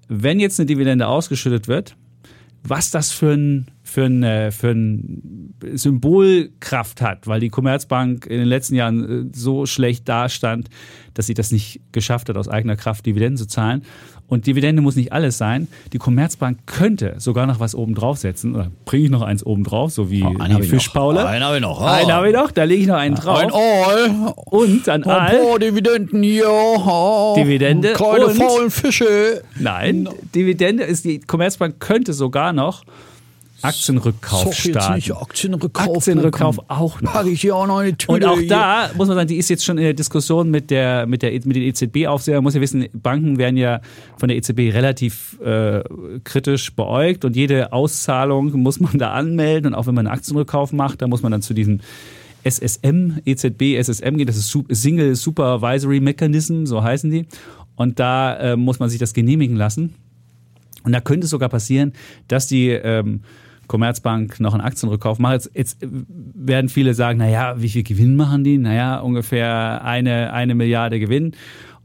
wenn 0.09 0.39
jetzt 0.39 0.59
eine 0.59 0.65
Dividende 0.65 1.07
ausgeschüttet 1.07 1.67
wird, 1.67 1.95
was 2.63 2.91
das 2.91 3.11
für 3.11 3.31
ein, 3.31 3.67
für 3.83 4.03
ein, 4.05 4.23
äh, 4.23 4.51
für 4.51 4.71
ein 4.71 5.53
Symbolkraft 5.73 7.01
hat, 7.01 7.25
weil 7.25 7.39
die 7.39 7.49
Commerzbank 7.49 8.25
in 8.25 8.39
den 8.39 8.47
letzten 8.47 8.75
Jahren 8.75 9.29
äh, 9.29 9.31
so 9.33 9.65
schlecht 9.65 10.09
dastand, 10.09 10.69
dass 11.13 11.27
sie 11.27 11.33
das 11.33 11.51
nicht 11.51 11.79
geschafft 11.93 12.27
hat, 12.27 12.35
aus 12.35 12.49
eigener 12.49 12.75
Kraft 12.75 13.05
Dividenden 13.05 13.37
zu 13.37 13.47
zahlen. 13.47 13.83
Und 14.29 14.45
Dividende 14.45 14.81
muss 14.81 14.95
nicht 14.95 15.11
alles 15.11 15.37
sein. 15.39 15.67
Die 15.91 15.97
Commerzbank 15.97 16.59
könnte 16.67 17.15
sogar 17.17 17.47
noch 17.47 17.59
was 17.59 17.73
oben 17.73 17.95
draufsetzen. 17.95 18.53
Oder 18.55 18.71
bringe 18.85 19.05
ich 19.05 19.09
noch 19.09 19.23
eins 19.23 19.43
oben 19.45 19.63
drauf, 19.63 19.91
so 19.91 20.11
wie, 20.11 20.23
Oh, 20.23 20.33
wie. 20.37 20.63
Fischpaule. 20.63 21.25
Einen 21.27 21.43
habe 21.43 21.55
ich 21.55 21.61
noch. 21.61 21.81
Oh. 21.81 21.85
Einen 21.85 22.11
habe 22.13 22.27
ich 22.29 22.35
noch, 22.35 22.51
da 22.51 22.63
lege 22.63 22.81
ich 22.83 22.87
noch 22.87 22.95
einen 22.97 23.15
drauf. 23.15 23.39
Ein 23.39 23.51
All. 23.51 24.33
Und 24.45 24.87
an 24.87 25.03
Ein 25.03 25.09
Aal. 25.09 25.39
paar 25.41 25.59
Dividenden 25.59 26.21
hier. 26.21 26.47
Oh. 26.49 27.33
Dividende 27.37 27.93
Keine 27.93 28.27
und- 28.27 28.35
faulen 28.35 28.69
Fische. 28.71 29.41
Nein, 29.59 30.07
Dividende 30.35 30.83
ist, 30.83 31.05
die 31.05 31.19
Commerzbank 31.19 31.79
könnte 31.79 32.13
sogar 32.13 32.53
noch 32.53 32.83
Aktienrückkauf 33.61 34.45
jetzt 34.45 34.69
starten. 34.69 35.11
Aktienrückkauf. 35.11 35.97
Aktienrückkauf 35.97 36.59
auch 36.67 37.01
noch. 37.01 37.13
Pack 37.13 37.27
ich 37.27 37.41
hier 37.41 37.55
auch 37.55 37.67
noch 37.67 37.79
eine 37.79 37.97
Tüte. 37.97 38.13
Und 38.13 38.25
auch 38.25 38.37
hier. 38.37 38.47
da 38.47 38.89
muss 38.95 39.07
man 39.07 39.15
sagen, 39.15 39.27
die 39.27 39.37
ist 39.37 39.49
jetzt 39.49 39.65
schon 39.65 39.77
in 39.77 39.83
der 39.83 39.93
Diskussion 39.93 40.49
mit, 40.49 40.69
der, 40.71 41.05
mit, 41.05 41.21
der, 41.21 41.31
mit 41.31 41.55
den 41.55 41.63
EZB-Aufsehern. 41.63 42.37
Man 42.37 42.43
muss 42.45 42.55
ja 42.55 42.61
wissen, 42.61 42.87
Banken 42.93 43.37
werden 43.37 43.57
ja 43.57 43.81
von 44.17 44.29
der 44.29 44.37
EZB 44.37 44.73
relativ 44.73 45.39
äh, 45.41 45.83
kritisch 46.23 46.73
beäugt 46.75 47.25
und 47.25 47.35
jede 47.35 47.73
Auszahlung 47.73 48.51
muss 48.61 48.79
man 48.79 48.97
da 48.97 49.11
anmelden. 49.11 49.73
Und 49.73 49.75
auch 49.75 49.87
wenn 49.87 49.95
man 49.95 50.07
einen 50.07 50.15
Aktienrückkauf 50.15 50.71
macht, 50.71 51.01
da 51.01 51.07
muss 51.07 51.21
man 51.21 51.31
dann 51.31 51.41
zu 51.41 51.53
diesem 51.53 51.79
SSM, 52.43 53.19
EZB, 53.25 53.75
SSM 53.81 54.17
gehen. 54.17 54.27
Das 54.27 54.37
ist 54.37 54.57
Single 54.69 55.15
Supervisory 55.15 55.99
Mechanism, 55.99 56.65
so 56.65 56.83
heißen 56.83 57.09
die. 57.09 57.25
Und 57.75 57.99
da 57.99 58.35
äh, 58.37 58.55
muss 58.55 58.79
man 58.79 58.89
sich 58.89 58.99
das 58.99 59.13
genehmigen 59.13 59.55
lassen. 59.55 59.95
Und 60.83 60.93
da 60.93 61.01
könnte 61.01 61.25
es 61.25 61.31
sogar 61.31 61.49
passieren, 61.49 61.93
dass 62.27 62.47
die 62.47 62.69
ähm, 62.69 63.21
Commerzbank 63.69 64.41
noch 64.41 64.53
einen 64.53 64.61
Aktienrückkauf 64.61 65.19
macht. 65.19 65.33
Jetzt, 65.33 65.51
jetzt 65.53 65.77
werden 65.81 66.69
viele 66.69 66.93
sagen, 66.93 67.19
naja, 67.19 67.55
wie 67.57 67.69
viel 67.69 67.83
Gewinn 67.83 68.17
machen 68.17 68.43
die? 68.43 68.57
Naja, 68.57 68.99
ungefähr 68.99 69.85
eine, 69.85 70.33
eine 70.33 70.55
Milliarde 70.55 70.99
Gewinn. 70.99 71.31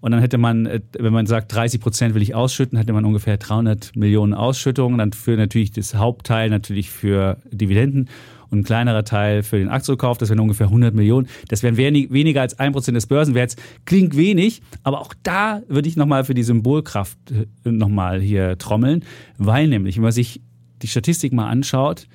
Und 0.01 0.11
dann 0.11 0.21
hätte 0.21 0.37
man, 0.37 0.67
äh, 0.67 0.81
wenn 0.99 1.13
man 1.13 1.27
sagt, 1.27 1.55
30 1.55 1.81
Prozent 1.81 2.15
will 2.15 2.23
ich 2.23 2.35
ausschütten, 2.35 2.77
hätte 2.77 2.93
man 2.93 3.05
ungefähr 3.05 3.37
300 3.37 3.95
Millionen 3.97 4.35
Ausschüttungen. 4.35 4.99
Dann 4.99 5.13
für 5.13 5.37
natürlich 5.37 5.71
das 5.71 5.95
Hauptteil 5.95 6.51
natürlich 6.51 6.91
für 6.91 7.39
Dividenden 7.51 8.09
und 8.51 8.59
ein 8.61 8.65
kleinerer 8.65 9.05
Teil 9.05 9.43
für 9.43 9.59
den 9.59 9.69
Aktienkauf. 9.69 10.19
Das 10.19 10.29
wären 10.29 10.41
ungefähr 10.41 10.67
100 10.67 10.95
Millionen. 10.95 11.29
Das 11.49 11.63
wären 11.63 11.77
wenig, 11.77 12.13
weniger 12.13 12.41
als 12.41 12.59
ein 12.59 12.73
Prozent 12.73 12.97
des 12.97 13.07
Börsenwerts. 13.07 13.57
Klingt 13.85 14.17
wenig, 14.17 14.63
aber 14.83 15.01
auch 15.01 15.15
da 15.23 15.63
würde 15.69 15.89
ich 15.89 15.97
nochmal 15.97 16.25
für 16.25 16.35
die 16.35 16.43
Symbolkraft 16.43 17.19
äh, 17.31 17.71
nochmal 17.71 18.21
hier 18.21 18.59
trommeln, 18.59 19.05
weil 19.39 19.69
nämlich, 19.69 19.97
wenn 19.97 20.03
man 20.03 20.13
sich 20.13 20.41
die 20.85 20.89
Statistik 20.89 21.33
mal 21.33 21.49
anschaut, 21.49 22.07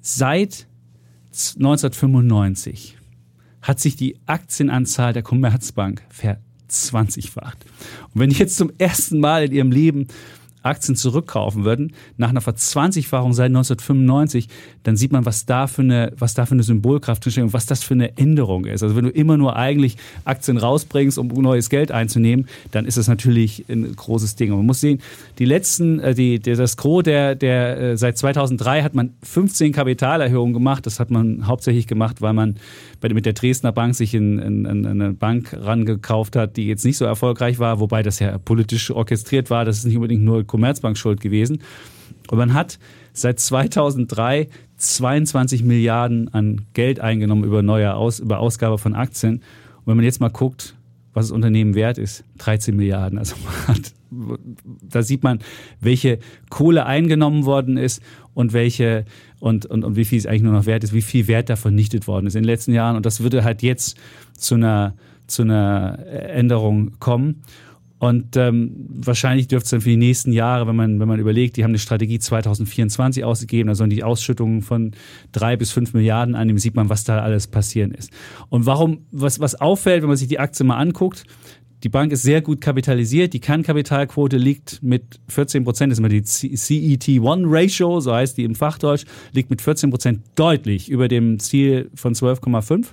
seit 0.00 0.66
1995 1.30 2.96
hat 3.62 3.78
sich 3.78 3.94
die 3.94 4.18
Aktienanzahl 4.26 5.12
der 5.12 5.22
Commerzbank 5.22 6.02
verzwanzigfacht. 6.08 7.64
Und 8.12 8.20
wenn 8.20 8.30
die 8.30 8.36
jetzt 8.36 8.56
zum 8.56 8.72
ersten 8.78 9.20
Mal 9.20 9.44
in 9.44 9.52
ihrem 9.52 9.70
Leben 9.70 10.08
Aktien 10.66 10.96
zurückkaufen 10.96 11.64
würden, 11.64 11.92
nach 12.16 12.28
einer 12.28 12.40
Verzwanzigfachung 12.40 13.32
seit 13.32 13.46
1995, 13.46 14.48
dann 14.82 14.96
sieht 14.96 15.12
man, 15.12 15.24
was 15.24 15.46
da 15.46 15.66
für 15.66 15.82
eine, 15.82 16.12
was 16.18 16.34
da 16.34 16.46
für 16.46 16.52
eine 16.52 16.62
Symbolkraft 16.62 17.24
drinsteht 17.24 17.44
und 17.44 17.52
was 17.52 17.66
das 17.66 17.82
für 17.82 17.94
eine 17.94 18.16
Änderung 18.16 18.66
ist. 18.66 18.82
Also 18.82 18.96
wenn 18.96 19.04
du 19.04 19.10
immer 19.10 19.36
nur 19.36 19.56
eigentlich 19.56 19.96
Aktien 20.24 20.58
rausbringst, 20.58 21.18
um 21.18 21.28
neues 21.28 21.70
Geld 21.70 21.92
einzunehmen, 21.92 22.46
dann 22.70 22.84
ist 22.84 22.96
das 22.96 23.08
natürlich 23.08 23.64
ein 23.68 23.94
großes 23.94 24.36
Ding. 24.36 24.50
Und 24.52 24.58
man 24.58 24.66
muss 24.66 24.80
sehen, 24.80 25.00
die 25.38 25.44
letzten, 25.44 26.00
äh, 26.00 26.14
die, 26.14 26.38
der, 26.38 26.56
das 26.56 26.76
Gros 26.76 27.04
der, 27.04 27.34
der, 27.34 27.78
äh, 27.78 27.96
seit 27.96 28.18
2003 28.18 28.82
hat 28.82 28.94
man 28.94 29.14
15 29.22 29.72
Kapitalerhöhungen 29.72 30.54
gemacht. 30.54 30.86
Das 30.86 31.00
hat 31.00 31.10
man 31.10 31.46
hauptsächlich 31.46 31.86
gemacht, 31.86 32.22
weil 32.22 32.32
man 32.32 32.56
mit 33.02 33.24
der 33.24 33.34
Dresdner 33.34 33.70
Bank 33.70 33.94
sich 33.94 34.14
in, 34.14 34.38
in, 34.38 34.64
in 34.64 34.86
eine 34.86 35.12
Bank 35.12 35.56
rangekauft 35.58 36.34
hat, 36.34 36.56
die 36.56 36.66
jetzt 36.66 36.84
nicht 36.84 36.96
so 36.96 37.04
erfolgreich 37.04 37.60
war, 37.60 37.78
wobei 37.78 38.02
das 38.02 38.18
ja 38.18 38.36
politisch 38.38 38.90
orchestriert 38.90 39.48
war. 39.48 39.64
Das 39.64 39.78
ist 39.78 39.84
nicht 39.84 39.96
unbedingt 39.96 40.22
nur 40.22 40.44
Commerzbank 40.56 40.96
schuld 40.96 41.20
gewesen. 41.20 41.62
Und 42.28 42.38
man 42.38 42.54
hat 42.54 42.78
seit 43.12 43.38
2003 43.38 44.48
22 44.78 45.64
Milliarden 45.64 46.32
an 46.34 46.62
Geld 46.74 47.00
eingenommen 47.00 47.44
über 47.44 47.62
neue 47.62 47.94
Aus, 47.94 48.18
über 48.18 48.40
Ausgabe 48.40 48.78
von 48.78 48.94
Aktien. 48.94 49.36
Und 49.36 49.86
wenn 49.86 49.96
man 49.96 50.04
jetzt 50.04 50.20
mal 50.20 50.28
guckt, 50.28 50.74
was 51.14 51.28
das 51.28 51.32
Unternehmen 51.32 51.74
wert 51.74 51.96
ist, 51.96 52.24
13 52.38 52.76
Milliarden. 52.76 53.18
Also 53.18 53.36
hat, 53.68 53.94
da 54.82 55.02
sieht 55.02 55.22
man, 55.22 55.38
welche 55.80 56.18
Kohle 56.50 56.84
eingenommen 56.84 57.46
worden 57.46 57.78
ist 57.78 58.02
und 58.34 58.52
welche 58.52 59.06
und, 59.38 59.64
und, 59.66 59.84
und 59.84 59.96
wie 59.96 60.04
viel 60.04 60.18
es 60.18 60.26
eigentlich 60.26 60.42
nur 60.42 60.52
noch 60.52 60.66
wert 60.66 60.84
ist, 60.84 60.92
wie 60.92 61.02
viel 61.02 61.26
Wert 61.28 61.48
da 61.48 61.56
vernichtet 61.56 62.06
worden 62.06 62.26
ist 62.26 62.34
in 62.34 62.42
den 62.42 62.48
letzten 62.48 62.72
Jahren. 62.72 62.96
Und 62.96 63.06
das 63.06 63.22
würde 63.22 63.44
halt 63.44 63.62
jetzt 63.62 63.96
zu 64.36 64.56
einer, 64.56 64.94
zu 65.26 65.42
einer 65.42 65.98
Änderung 66.06 66.98
kommen. 66.98 67.42
Und 67.98 68.36
ähm, 68.36 68.74
wahrscheinlich 68.88 69.48
dürfte 69.48 69.64
es 69.64 69.70
dann 69.70 69.80
für 69.80 69.88
die 69.88 69.96
nächsten 69.96 70.32
Jahre, 70.32 70.66
wenn 70.66 70.76
man, 70.76 71.00
wenn 71.00 71.08
man 71.08 71.18
überlegt, 71.18 71.56
die 71.56 71.64
haben 71.64 71.70
eine 71.70 71.78
Strategie 71.78 72.18
2024 72.18 73.24
ausgegeben, 73.24 73.68
da 73.68 73.74
sollen 73.74 73.90
die 73.90 74.04
Ausschüttungen 74.04 74.60
von 74.60 74.92
drei 75.32 75.56
bis 75.56 75.70
fünf 75.70 75.94
Milliarden 75.94 76.34
annehmen, 76.34 76.58
sieht 76.58 76.74
man, 76.74 76.90
was 76.90 77.04
da 77.04 77.20
alles 77.20 77.46
passieren 77.46 77.92
ist. 77.92 78.10
Und 78.50 78.66
warum, 78.66 79.06
was, 79.12 79.40
was 79.40 79.54
auffällt, 79.54 80.02
wenn 80.02 80.08
man 80.08 80.18
sich 80.18 80.28
die 80.28 80.38
Aktie 80.38 80.66
mal 80.66 80.76
anguckt, 80.76 81.24
die 81.82 81.88
Bank 81.88 82.10
ist 82.12 82.22
sehr 82.22 82.40
gut 82.40 82.60
kapitalisiert. 82.60 83.32
Die 83.32 83.40
Kernkapitalquote 83.40 84.38
liegt 84.38 84.82
mit 84.82 85.20
14 85.28 85.64
Prozent, 85.64 85.90
das 85.90 85.98
ist 85.98 86.00
immer 86.00 86.08
die 86.08 86.22
CET1-Ratio, 86.22 88.00
so 88.00 88.14
heißt 88.14 88.36
die 88.36 88.44
im 88.44 88.54
Fachdeutsch, 88.54 89.04
liegt 89.32 89.50
mit 89.50 89.62
14 89.62 89.90
Prozent 89.90 90.20
deutlich 90.34 90.90
über 90.90 91.08
dem 91.08 91.38
Ziel 91.38 91.90
von 91.94 92.14
12,5. 92.14 92.88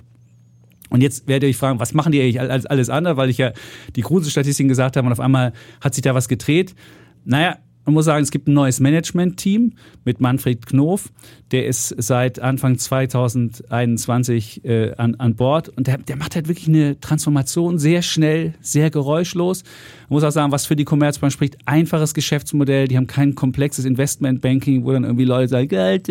Und 0.94 1.00
jetzt 1.00 1.26
werdet 1.26 1.42
ihr 1.42 1.48
euch 1.48 1.56
fragen, 1.56 1.80
was 1.80 1.92
machen 1.92 2.12
die 2.12 2.20
eigentlich 2.20 2.40
alles, 2.40 2.88
andere, 2.88 3.16
weil 3.16 3.28
ich 3.28 3.38
ja 3.38 3.50
die 3.96 4.02
Kruse-Statistiken 4.02 4.68
gesagt 4.68 4.96
habe 4.96 5.04
und 5.04 5.12
auf 5.12 5.18
einmal 5.18 5.52
hat 5.80 5.92
sich 5.92 6.02
da 6.02 6.14
was 6.14 6.28
gedreht. 6.28 6.76
Naja, 7.24 7.58
man 7.84 7.94
muss 7.94 8.06
sagen, 8.06 8.22
es 8.22 8.30
gibt 8.30 8.48
ein 8.48 8.54
neues 8.54 8.80
Management-Team 8.80 9.72
mit 10.04 10.20
Manfred 10.20 10.66
Knof. 10.66 11.10
Der 11.50 11.66
ist 11.66 11.94
seit 11.98 12.40
Anfang 12.40 12.78
2021 12.78 14.64
äh, 14.64 14.94
an, 14.96 15.14
an 15.16 15.36
Bord 15.36 15.68
und 15.68 15.86
der, 15.86 15.98
der 15.98 16.16
macht 16.16 16.34
halt 16.34 16.48
wirklich 16.48 16.66
eine 16.68 16.98
Transformation 16.98 17.78
sehr 17.78 18.02
schnell, 18.02 18.54
sehr 18.60 18.90
geräuschlos. 18.90 19.62
Man 20.08 20.16
muss 20.16 20.24
auch 20.24 20.30
sagen, 20.30 20.50
was 20.50 20.66
für 20.66 20.76
die 20.76 20.84
Commerzbank 20.84 21.32
spricht, 21.32 21.58
einfaches 21.66 22.14
Geschäftsmodell. 22.14 22.88
Die 22.88 22.96
haben 22.96 23.06
kein 23.06 23.34
komplexes 23.34 23.84
Investmentbanking, 23.84 24.84
wo 24.84 24.92
dann 24.92 25.04
irgendwie 25.04 25.24
Leute 25.24 25.48
sagen, 25.48 25.68
Geld 25.68 26.08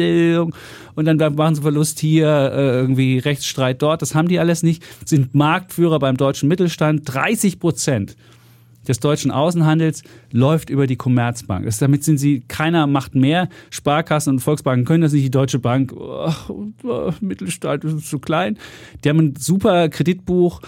und 0.95 1.06
dann 1.06 1.18
machen 1.36 1.56
sie 1.56 1.62
Verlust 1.62 2.00
hier, 2.00 2.28
äh, 2.28 2.80
irgendwie 2.80 3.18
Rechtsstreit 3.18 3.82
dort. 3.82 4.02
Das 4.02 4.14
haben 4.14 4.28
die 4.28 4.40
alles 4.40 4.64
nicht. 4.64 4.84
Sind 5.06 5.34
Marktführer 5.34 6.00
beim 6.00 6.18
deutschen 6.18 6.48
Mittelstand. 6.50 7.02
30 7.06 7.60
Prozent 7.60 8.16
des 8.88 8.99
deutschen 8.99 9.31
Außenhandels 9.31 10.03
läuft 10.31 10.69
über 10.69 10.88
die 10.88 10.95
Commerzbank. 10.95 11.65
Das, 11.65 11.77
damit 11.77 12.03
sind 12.03 12.18
sie, 12.18 12.41
keiner 12.47 12.88
macht 12.88 13.15
mehr. 13.15 13.49
Sparkassen 13.69 14.34
und 14.34 14.39
Volksbanken 14.39 14.85
können 14.85 15.01
das 15.01 15.14
nicht. 15.14 15.26
Die 15.26 15.31
Deutsche 15.31 15.60
Bank, 15.60 15.93
oh, 15.95 16.31
oh, 16.84 17.11
Mittelstand 17.22 17.84
ist 17.84 18.10
zu 18.10 18.19
klein. 18.19 18.57
Die 19.03 19.10
haben 19.10 19.19
ein 19.19 19.35
super 19.38 19.89
Kreditbuch, 19.89 20.61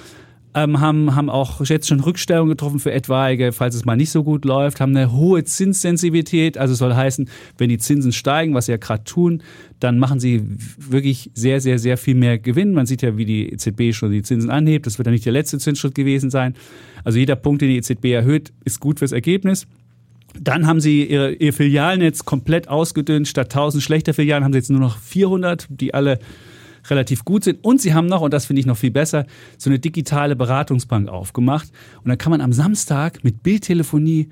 ähm, 0.56 0.80
haben, 0.80 1.16
haben 1.16 1.30
auch 1.30 1.64
jetzt 1.66 1.88
schon 1.88 2.00
Rückstellungen 2.00 2.50
getroffen 2.50 2.80
für 2.80 2.94
etwaige, 2.94 3.52
falls 3.52 3.76
es 3.76 3.84
mal 3.84 3.98
nicht 3.98 4.10
so 4.10 4.24
gut 4.24 4.46
läuft, 4.46 4.80
haben 4.80 4.96
eine 4.96 5.12
hohe 5.12 5.44
Zinssensibilität. 5.44 6.58
Also 6.58 6.74
soll 6.74 6.96
heißen, 6.96 7.30
wenn 7.58 7.70
die 7.70 7.78
Zinsen 7.78 8.14
steigen, 8.14 8.54
was 8.54 8.68
sie 8.68 8.72
ja 8.72 8.78
gerade 8.78 9.04
tun, 9.04 9.44
dann 9.82 10.00
machen 10.00 10.22
sie 10.22 10.44
wirklich 10.78 11.30
sehr, 11.34 11.60
sehr, 11.60 11.78
sehr 11.78 11.98
viel 11.98 12.16
mehr 12.16 12.40
Gewinn. 12.40 12.74
Man 12.74 12.86
sieht 12.86 13.02
ja, 13.02 13.18
wie 13.18 13.26
die 13.26 13.52
EZB 13.52 13.94
schon 13.94 14.12
die 14.12 14.24
Zinsen 14.24 14.50
anhebt. 14.50 14.86
Das 14.86 14.98
wird 14.98 15.06
ja 15.06 15.12
nicht 15.12 15.26
der 15.26 15.34
letzte 15.34 15.60
Zinsschritt 15.60 15.94
gewesen 15.94 16.30
sein. 16.30 16.56
Also 17.04 17.20
jeder 17.20 17.36
Punkt, 17.36 17.62
den 17.62 17.70
die 17.70 17.78
EZB 17.78 18.06
erhöht, 18.06 18.54
ist 18.64 18.80
gut 18.80 19.00
fürs 19.00 19.12
Ergebnis. 19.12 19.68
Dann 20.40 20.68
haben 20.68 20.80
sie 20.80 21.04
ihr, 21.04 21.40
ihr 21.40 21.52
Filialnetz 21.52 22.24
komplett 22.24 22.70
ausgedünnt. 22.70 23.28
Statt 23.28 23.54
1000 23.54 23.84
schlechter 23.84 24.14
Filialen 24.14 24.46
haben 24.46 24.54
sie 24.54 24.60
jetzt 24.60 24.72
nur 24.72 24.80
noch 24.80 24.98
400, 25.00 25.68
die 25.70 25.94
alle 25.94 26.20
relativ 26.90 27.26
gut 27.26 27.44
sind. 27.44 27.64
Und 27.64 27.82
sie 27.82 27.94
haben 27.94 28.08
noch, 28.08 28.22
und 28.22 28.34
das 28.34 28.46
finde 28.46 28.60
ich 28.60 28.66
noch 28.66 28.78
viel 28.78 28.92
besser, 28.92 29.26
so 29.58 29.70
eine 29.70 29.80
digitale 29.80 30.36
Beratungsbank 30.36 31.10
aufgemacht. 31.10 31.70
Und 32.04 32.10
dann 32.10 32.18
kann 32.18 32.32
man 32.32 32.42
am 32.42 32.54
Samstag 32.54 33.24
mit 33.24 33.44
Bildtelefonie 33.44 34.30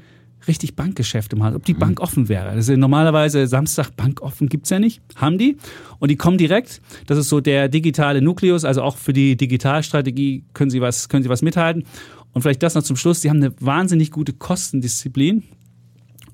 richtig 0.48 0.76
Bankgeschäfte 0.76 1.36
machen, 1.36 1.56
ob 1.56 1.66
die 1.66 1.74
Bank 1.74 2.00
offen 2.02 2.30
wäre. 2.30 2.56
Das 2.56 2.68
ist 2.68 2.78
normalerweise 2.78 3.48
Samstag 3.48 3.96
Bank 3.96 4.22
offen 4.22 4.50
gibt's 4.50 4.70
ja 4.70 4.80
nicht. 4.80 5.02
Haben 5.16 5.38
die. 5.38 5.58
Und 6.00 6.12
die 6.12 6.18
kommen 6.18 6.38
direkt. 6.38 6.82
Das 7.08 7.18
ist 7.18 7.30
so 7.30 7.40
der 7.40 7.70
digitale 7.70 8.22
Nukleus. 8.22 8.66
Also 8.66 8.82
auch 8.82 8.98
für 8.98 9.14
die 9.14 9.38
Digitalstrategie 9.38 10.44
können 10.54 10.70
sie 10.70 10.82
was, 10.82 11.10
können 11.10 11.24
sie 11.24 11.30
was 11.30 11.42
mithalten. 11.42 11.86
Und 12.34 12.42
vielleicht 12.42 12.64
das 12.64 12.76
noch 12.76 12.84
zum 12.84 12.96
Schluss. 12.96 13.22
Sie 13.22 13.30
haben 13.30 13.38
eine 13.38 13.54
wahnsinnig 13.60 14.12
gute 14.12 14.34
Kostendisziplin. 14.34 15.44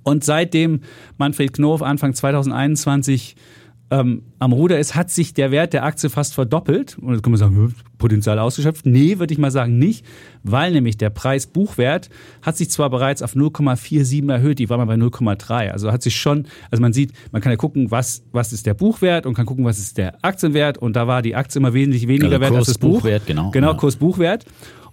Und 0.04 0.24
seitdem 0.24 0.82
Manfred 1.18 1.54
Knof 1.54 1.82
Anfang 1.82 2.14
2021 2.14 3.36
ähm, 3.92 4.22
am 4.38 4.54
Ruder 4.54 4.78
ist, 4.80 4.96
hat 4.96 5.10
sich 5.10 5.34
der 5.34 5.52
Wert 5.52 5.74
der 5.74 5.84
Aktie 5.84 6.10
fast 6.10 6.34
verdoppelt. 6.36 6.98
Und 7.00 7.14
jetzt 7.14 7.24
kann 7.24 7.32
man 7.32 7.40
sagen, 7.40 7.56
hm, 7.56 7.74
Potenzial 7.98 8.38
ausgeschöpft. 8.40 8.86
Nee, 8.86 9.20
würde 9.20 9.34
ich 9.34 9.40
mal 9.40 9.52
sagen, 9.52 9.78
nicht, 9.80 10.06
weil 10.44 10.72
nämlich 10.72 10.98
der 10.98 11.10
Preis-Buchwert 11.10 12.10
hat 12.42 12.56
sich 12.56 12.70
zwar 12.70 12.90
bereits 12.90 13.22
auf 13.22 13.36
0,47 13.36 14.32
erhöht, 14.32 14.60
die 14.60 14.70
war 14.70 14.78
mal 14.78 14.86
bei 14.86 14.94
0,3. 14.96 15.70
Also 15.72 15.92
hat 15.92 16.04
sich 16.04 16.16
schon, 16.16 16.46
also 16.72 16.82
man 16.82 16.94
sieht, 16.94 17.14
man 17.32 17.42
kann 17.42 17.52
ja 17.52 17.58
gucken, 17.58 17.92
was, 17.92 18.24
was 18.32 18.54
ist 18.54 18.66
der 18.66 18.74
Buchwert 18.76 19.26
und 19.26 19.34
kann 19.34 19.46
gucken, 19.46 19.66
was 19.66 19.80
ist 19.80 19.98
der 19.98 20.24
Aktienwert. 20.24 20.78
Und 20.78 20.96
da 20.96 21.08
war 21.08 21.22
die 21.22 21.36
Aktie 21.36 21.60
immer 21.60 21.74
wesentlich 21.74 22.08
weniger 22.08 22.28
Also 22.28 22.42
wert 22.42 22.56
als 22.56 22.68
das 22.68 22.78
Buch. 22.78 22.90
Kursbuchwert, 23.02 23.26
genau. 23.26 23.52
Genau, 23.52 23.72
Ja. 23.72 23.78
Kurs-Buchwert. 23.78 24.46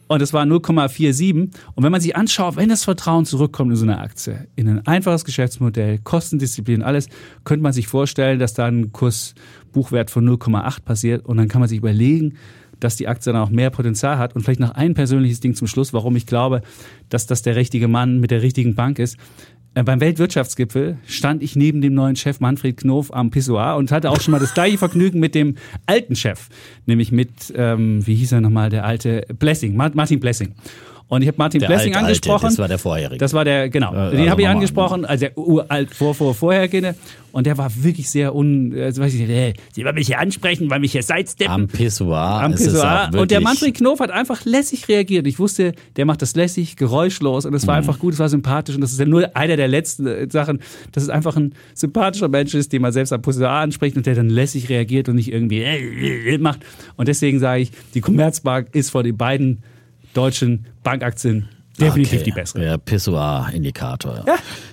Und 0.09 0.23
es 0.23 0.33
war 0.33 0.45
0,47. 0.45 1.51
Und 1.75 1.85
wenn 1.85 1.93
man 1.93 2.01
sich 2.01 2.15
anschaut, 2.17 2.57
wenn 2.57 2.69
das 2.69 2.85
Vertrauen 2.85 3.25
zurückkommt 3.25 3.71
in 3.73 3.77
so 3.77 3.85
eine 3.85 3.99
Aktie, 3.99 4.47
in 4.55 4.69
ein 4.69 4.87
einfaches 4.87 5.25
Geschäftsmodell, 5.25 5.99
Kostendisziplin, 5.99 6.83
alles, 6.83 7.09
könnte 7.45 7.63
man 7.63 7.73
sich 7.73 7.89
vorstellen, 7.89 8.39
dass 8.39 8.55
da 8.55 8.67
ein 8.67 8.93
Kursbuchwert 8.93 10.11
von 10.11 10.29
0,8 10.29 10.83
passiert. 10.83 11.27
Und 11.27 11.39
dann 11.39 11.49
kann 11.49 11.61
man 11.61 11.69
sich 11.69 11.79
überlegen, 11.79 12.35
dass 12.79 12.97
die 12.97 13.09
Aktie 13.09 13.33
dann 13.33 13.43
auch 13.43 13.51
mehr 13.51 13.71
Potenzial 13.71 14.19
hat. 14.19 14.35
Und 14.35 14.43
vielleicht 14.43 14.61
noch 14.61 14.73
ein 14.73 14.95
persönliches 14.95 15.41
Ding 15.41 15.55
zum 15.55 15.67
Schluss, 15.67 15.93
warum 15.93 16.15
ich 16.17 16.27
glaube, 16.27 16.63
dass 17.09 17.27
das 17.27 17.43
der 17.43 17.57
richtige 17.57 17.89
Mann 17.89 18.21
mit 18.21 18.31
der 18.31 18.43
richtigen 18.43 18.75
Bank 18.75 18.99
ist. 18.99 19.17
Äh, 19.77 19.83
beim 19.83 20.01
Weltwirtschaftsgipfel 20.01 20.97
stand 21.07 21.43
ich 21.43 21.55
neben 21.55 21.83
dem 21.83 21.93
neuen 21.93 22.17
Chef 22.17 22.41
Manfred 22.41 22.79
Knof 22.79 23.13
am 23.13 23.31
Pissoir 23.31 23.77
und 23.77 23.93
hatte 23.93 24.11
auch 24.11 24.23
schon 24.23 24.33
mal 24.33 24.41
das 24.41 24.55
gleiche 24.55 24.79
Vergnügen 24.79 25.21
mit 25.21 25.35
dem 25.35 25.57
alten 25.85 26.17
Chef, 26.17 26.49
nämlich 26.87 27.13
mit, 27.13 27.53
ähm, 27.55 28.05
wie 28.07 28.15
hieß 28.15 28.33
er 28.33 28.41
nochmal, 28.41 28.71
der 28.71 28.87
alte 28.87 29.27
Blessing, 29.39 29.77
Martin 29.77 30.19
Blessing. 30.19 30.55
Und 31.09 31.23
ich 31.23 31.29
habe 31.29 31.39
Martin 31.39 31.61
Der 31.61 31.69
Blessing 31.69 31.95
alte, 31.95 31.99
alte, 31.99 32.07
angesprochen. 32.09 32.47
das 32.49 32.59
war 32.59 32.67
der 32.69 32.79
vorherige. 32.79 33.19
Das 33.19 33.33
war 33.33 33.45
der, 33.45 33.69
genau. 33.69 33.91
Äh, 33.93 34.11
den 34.11 34.19
also 34.21 34.31
habe 34.31 34.43
ich 34.43 34.49
angesprochen, 34.49 35.05
also 35.05 35.27
der 35.27 35.39
uralt 35.39 35.95
vor, 35.95 36.15
vor, 36.17 36.35
vorhergehende. 36.35 36.97
Und 37.31 37.47
der 37.47 37.57
war 37.59 37.71
wirklich 37.77 38.11
sehr 38.11 38.35
un, 38.35 38.75
also 38.77 39.03
weiß 39.03 39.15
ich 39.15 39.21
äh, 39.29 39.53
Sie 39.73 39.85
wollen 39.85 39.95
mich 39.95 40.09
hier 40.09 40.19
ansprechen, 40.19 40.69
weil 40.69 40.81
mich 40.81 40.93
hier 40.93 41.03
sidesteppen. 41.05 41.53
Am 41.55 41.67
Pissoir. 41.69 42.17
Am 42.43 42.55
Pissoir. 42.55 43.11
Und 43.17 43.31
der 43.31 43.41
Manfred 43.41 43.77
Knof 43.77 44.01
hat 44.01 44.11
einfach 44.11 44.45
lässig 44.45 44.89
reagiert. 44.89 45.27
Ich 45.29 45.39
wusste, 45.39 45.75
der 45.95 46.07
macht 46.07 46.23
das 46.23 46.35
lässig, 46.35 46.77
geräuschlos 46.77 47.45
und 47.47 47.55
es 47.55 47.67
war 47.69 47.75
Mhm. 47.75 47.79
einfach 47.89 47.99
gut, 48.01 48.15
es 48.15 48.19
war 48.19 48.29
sympathisch 48.29 48.75
und 48.75 48.81
das 48.81 48.91
ist 48.93 48.99
ja 48.99 49.05
nur 49.07 49.37
einer 49.37 49.57
der 49.57 49.69
letzten 49.69 50.07
äh, 50.09 50.27
Sachen, 50.29 50.61
dass 50.91 51.05
es 51.05 51.09
einfach 51.09 51.37
ein 51.37 51.55
sympathischer 51.75 52.29
Mensch 52.29 52.55
ist, 52.55 52.73
den 52.73 52.83
man 52.83 52.91
selbst 52.93 53.13
am 53.13 53.23
Pissoir 53.23 53.51
anspricht 53.51 53.97
und 53.97 54.07
der 54.07 54.17
dann 54.17 54.29
lässig 54.31 54.69
reagiert 54.71 55.09
und 55.09 55.15
nicht 55.17 55.31
irgendwie 55.31 55.63
äh, 55.63 56.35
äh, 56.35 56.39
macht. 56.39 56.61
Und 56.97 57.07
deswegen 57.07 57.39
sage 57.39 57.61
ich, 57.63 57.71
die 57.95 58.01
Commerzbank 58.01 58.75
ist 58.75 58.91
von 58.91 59.05
den 59.05 59.17
beiden 59.17 59.63
deutschen 60.17 60.67
Bankaktien 60.83 61.49
definitiv 61.77 62.21
Okay, 62.21 62.25
die 62.25 62.33
bessere. 62.33 62.61
Der 62.63 62.79
Pissoir-Indikator. 62.79 64.25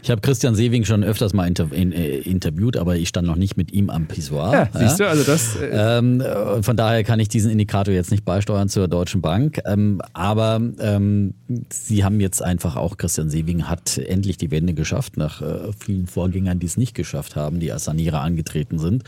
Ich 0.02 0.10
habe 0.10 0.22
Christian 0.22 0.56
Sewing 0.56 0.86
schon 0.86 1.04
öfters 1.04 1.34
mal 1.34 1.48
inter 1.48 1.72
in, 1.72 1.92
äh, 1.92 2.18
interviewt, 2.18 2.78
aber 2.78 2.96
ich 2.96 3.10
stand 3.10 3.28
noch 3.28 3.36
nicht 3.36 3.58
mit 3.58 3.72
ihm 3.72 3.90
am 3.90 4.08
Pissoir. 4.08 4.54
Ja, 4.54 4.70
siehst 4.80 5.00
du, 5.00 5.08
also 5.08 5.24
das. 5.24 5.56
Äh, 5.56 5.70
Ähm, 5.74 6.22
äh, 6.22 6.64
von 6.64 6.78
daher 6.78 7.04
kann 7.04 7.20
ich 7.20 7.28
diesen 7.30 7.52
Indikator 7.52 7.94
jetzt 7.94 8.12
nicht 8.12 8.26
beisteuern 8.26 8.70
zur 8.70 8.88
Deutschen 8.88 9.22
Bank. 9.22 9.60
Ähm, 9.66 10.02
aber 10.14 10.62
ähm, 10.80 11.34
sie 11.72 12.04
haben 12.04 12.20
jetzt 12.20 12.44
einfach 12.44 12.76
auch, 12.76 12.98
Christian 12.98 13.30
Sewing 13.30 13.64
hat 13.68 13.98
endlich 13.98 14.38
die 14.38 14.52
Wende 14.52 14.74
geschafft, 14.74 15.18
nach 15.18 15.42
äh, 15.42 15.72
vielen 15.78 16.08
Vorgängern, 16.08 16.60
die 16.60 16.66
es 16.68 16.78
nicht 16.78 16.94
geschafft 16.94 17.36
haben, 17.36 17.60
die 17.60 17.72
als 17.72 17.86
Sanierer 17.86 18.22
angetreten 18.22 18.80
sind. 18.80 19.04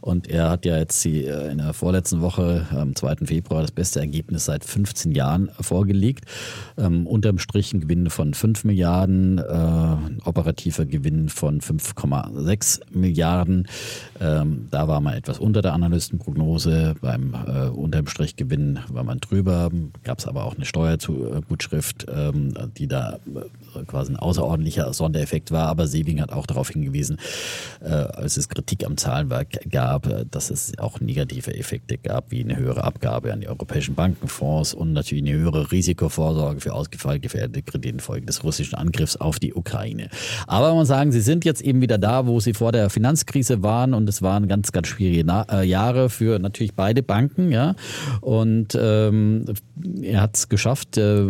Und 0.00 0.28
er 0.28 0.50
hat 0.50 0.64
ja 0.64 0.78
jetzt 0.78 1.04
die, 1.04 1.24
äh, 1.24 1.50
in 1.50 1.58
der 1.58 1.72
vorletzten 1.72 2.20
Woche, 2.20 2.66
am 2.70 2.94
2. 2.94 3.26
Februar, 3.26 3.62
das 3.62 3.70
beste 3.72 4.00
Ergebnis 4.00 4.44
seit 4.44 4.64
15 4.64 5.12
Jahren 5.12 5.50
vorgelegt. 5.60 6.24
Ähm, 6.78 7.06
unterm 7.06 7.38
Strich 7.40 7.72
ein 7.72 7.80
Gewinn 7.80 8.10
von 8.10 8.34
5 8.34 8.64
Milliarden, 8.64 9.38
äh, 9.38 9.96
operativer 10.24 10.86
Gewinn 10.86 11.28
von 11.28 11.60
5,6 11.60 12.80
Milliarden. 12.92 13.66
Ähm, 14.20 14.68
da 14.70 14.86
war 14.88 15.00
man 15.00 15.14
etwas 15.14 15.38
unter 15.38 15.62
der 15.62 15.72
Analystenprognose. 15.72 16.94
Beim 17.00 17.34
äh, 17.34 17.68
unterm 17.68 18.06
Strich 18.06 18.36
Gewinn 18.36 18.78
war 18.88 19.04
man 19.04 19.18
drüber. 19.18 19.70
Gab 20.04 20.18
es 20.18 20.26
aber 20.26 20.44
auch 20.44 20.56
eine 20.56 20.64
Steuergutschrift, 20.64 22.06
ähm, 22.14 22.54
die 22.76 22.86
da 22.86 23.18
äh, 23.74 23.84
quasi 23.86 24.12
ein 24.12 24.16
außerordentlicher 24.16 24.92
Sondereffekt 24.92 25.50
war. 25.50 25.68
Aber 25.68 25.86
Sewing 25.86 26.20
hat 26.20 26.32
auch 26.32 26.46
darauf 26.46 26.70
hingewiesen, 26.70 27.18
äh, 27.80 27.88
als 27.88 28.36
es 28.36 28.48
Kritik 28.48 28.84
am 28.84 28.96
Zahlenwerk 28.96 29.70
gab, 29.70 30.06
äh, 30.06 30.24
dass 30.30 30.50
es 30.50 30.78
auch 30.78 31.00
negative 31.00 31.56
Effekte 31.56 31.98
gab, 31.98 32.30
wie 32.30 32.44
eine 32.44 32.56
höhere 32.56 32.84
Abgabe 32.84 33.32
an 33.32 33.40
die 33.40 33.48
europäischen 33.48 33.94
Bankenfonds 33.94 34.74
und 34.74 34.92
natürlich 34.92 35.24
eine 35.24 35.38
höhere 35.38 35.70
Risikovorsorge 35.72 36.60
für 36.60 36.74
ausgefallen 36.74 37.20
gefährdete 37.30 37.62
Kredite 37.62 37.94
infolge 37.94 38.26
des 38.26 38.42
russischen 38.44 38.74
Angriffs 38.76 39.16
auf 39.16 39.38
die 39.38 39.54
Ukraine. 39.54 40.08
Aber 40.46 40.74
man 40.74 40.86
sagen, 40.86 41.12
sie 41.12 41.20
sind 41.20 41.44
jetzt 41.44 41.62
eben 41.62 41.80
wieder 41.80 41.98
da, 41.98 42.26
wo 42.26 42.40
sie 42.40 42.54
vor 42.54 42.72
der 42.72 42.90
Finanzkrise 42.90 43.62
waren 43.62 43.94
und 43.94 44.08
es 44.08 44.22
waren 44.22 44.48
ganz, 44.48 44.72
ganz 44.72 44.88
schwierige 44.88 45.24
Na 45.24 45.42
äh, 45.50 45.64
Jahre 45.64 46.10
für 46.10 46.38
natürlich 46.38 46.74
beide 46.74 47.02
Banken, 47.02 47.52
ja. 47.52 47.74
Und 48.20 48.76
ähm, 48.80 49.44
er 50.02 50.22
hat 50.22 50.36
es 50.36 50.48
geschafft, 50.48 50.98
äh, 50.98 51.26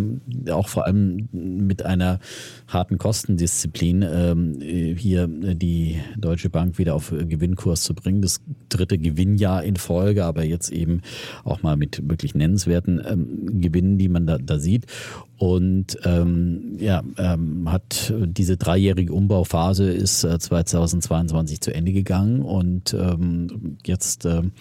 auch 0.50 0.68
vor 0.68 0.86
allem 0.86 1.28
mit 1.32 1.84
einer 1.84 2.20
harten 2.68 2.98
Kostendisziplin 2.98 4.02
ähm, 4.02 4.60
hier 4.96 5.26
die 5.28 6.00
Deutsche 6.16 6.50
Bank 6.50 6.78
wieder 6.78 6.94
auf 6.94 7.10
Gewinnkurs 7.10 7.82
zu 7.82 7.94
bringen. 7.94 8.22
Das 8.22 8.40
dritte 8.68 8.98
Gewinnjahr 8.98 9.64
in 9.64 9.76
Folge, 9.76 10.24
aber 10.24 10.44
jetzt 10.44 10.70
eben 10.70 11.02
auch 11.44 11.62
mal 11.62 11.76
mit 11.76 12.08
wirklich 12.08 12.34
nennenswerten 12.34 13.00
ähm, 13.06 13.60
Gewinnen, 13.60 13.98
die 13.98 14.08
man 14.08 14.26
da, 14.26 14.38
da 14.38 14.58
sieht. 14.58 14.86
Und 15.40 15.96
ähm, 16.04 16.76
ja, 16.78 17.02
ähm, 17.16 17.72
hat 17.72 18.12
diese 18.14 18.58
dreijährige 18.58 19.14
Umbauphase 19.14 19.90
ist 19.90 20.22
äh, 20.22 20.38
2022 20.38 21.62
zu 21.62 21.74
Ende 21.74 21.92
gegangen 21.92 22.42
und 22.42 22.92
ähm, 22.92 23.78
jetzt 23.86 24.26
ähm, 24.26 24.52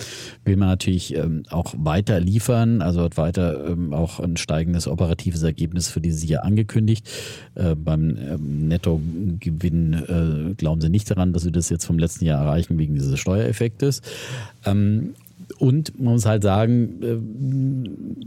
will 0.45 0.55
man 0.55 0.69
natürlich 0.69 1.13
ähm, 1.17 1.43
auch 1.49 1.73
weiter 1.77 2.21
liefern, 2.21 2.81
also 2.81 3.01
hat 3.01 3.17
weiter 3.17 3.67
ähm, 3.67 3.93
auch 3.93 4.21
ein 4.21 4.37
steigendes 4.37 4.87
operatives 4.87 5.43
Ergebnis 5.43 5.89
für 5.89 5.99
dieses 5.99 6.25
Jahr 6.25 6.45
angekündigt. 6.45 7.09
Äh, 7.55 7.75
beim 7.75 8.15
ähm, 8.15 8.69
Nettogewinn 8.69 10.51
äh, 10.51 10.53
glauben 10.53 10.79
sie 10.79 10.87
nicht 10.87 11.11
daran, 11.11 11.33
dass 11.33 11.43
sie 11.43 11.51
das 11.51 11.69
jetzt 11.69 11.83
vom 11.83 11.99
letzten 11.99 12.23
Jahr 12.23 12.41
erreichen 12.41 12.77
wegen 12.77 12.95
dieses 12.95 13.19
Steuereffektes. 13.19 14.01
Ähm, 14.65 15.13
und 15.59 15.99
man 15.99 16.13
muss 16.13 16.25
halt 16.25 16.43
sagen, 16.43 17.03
äh, 17.03 17.17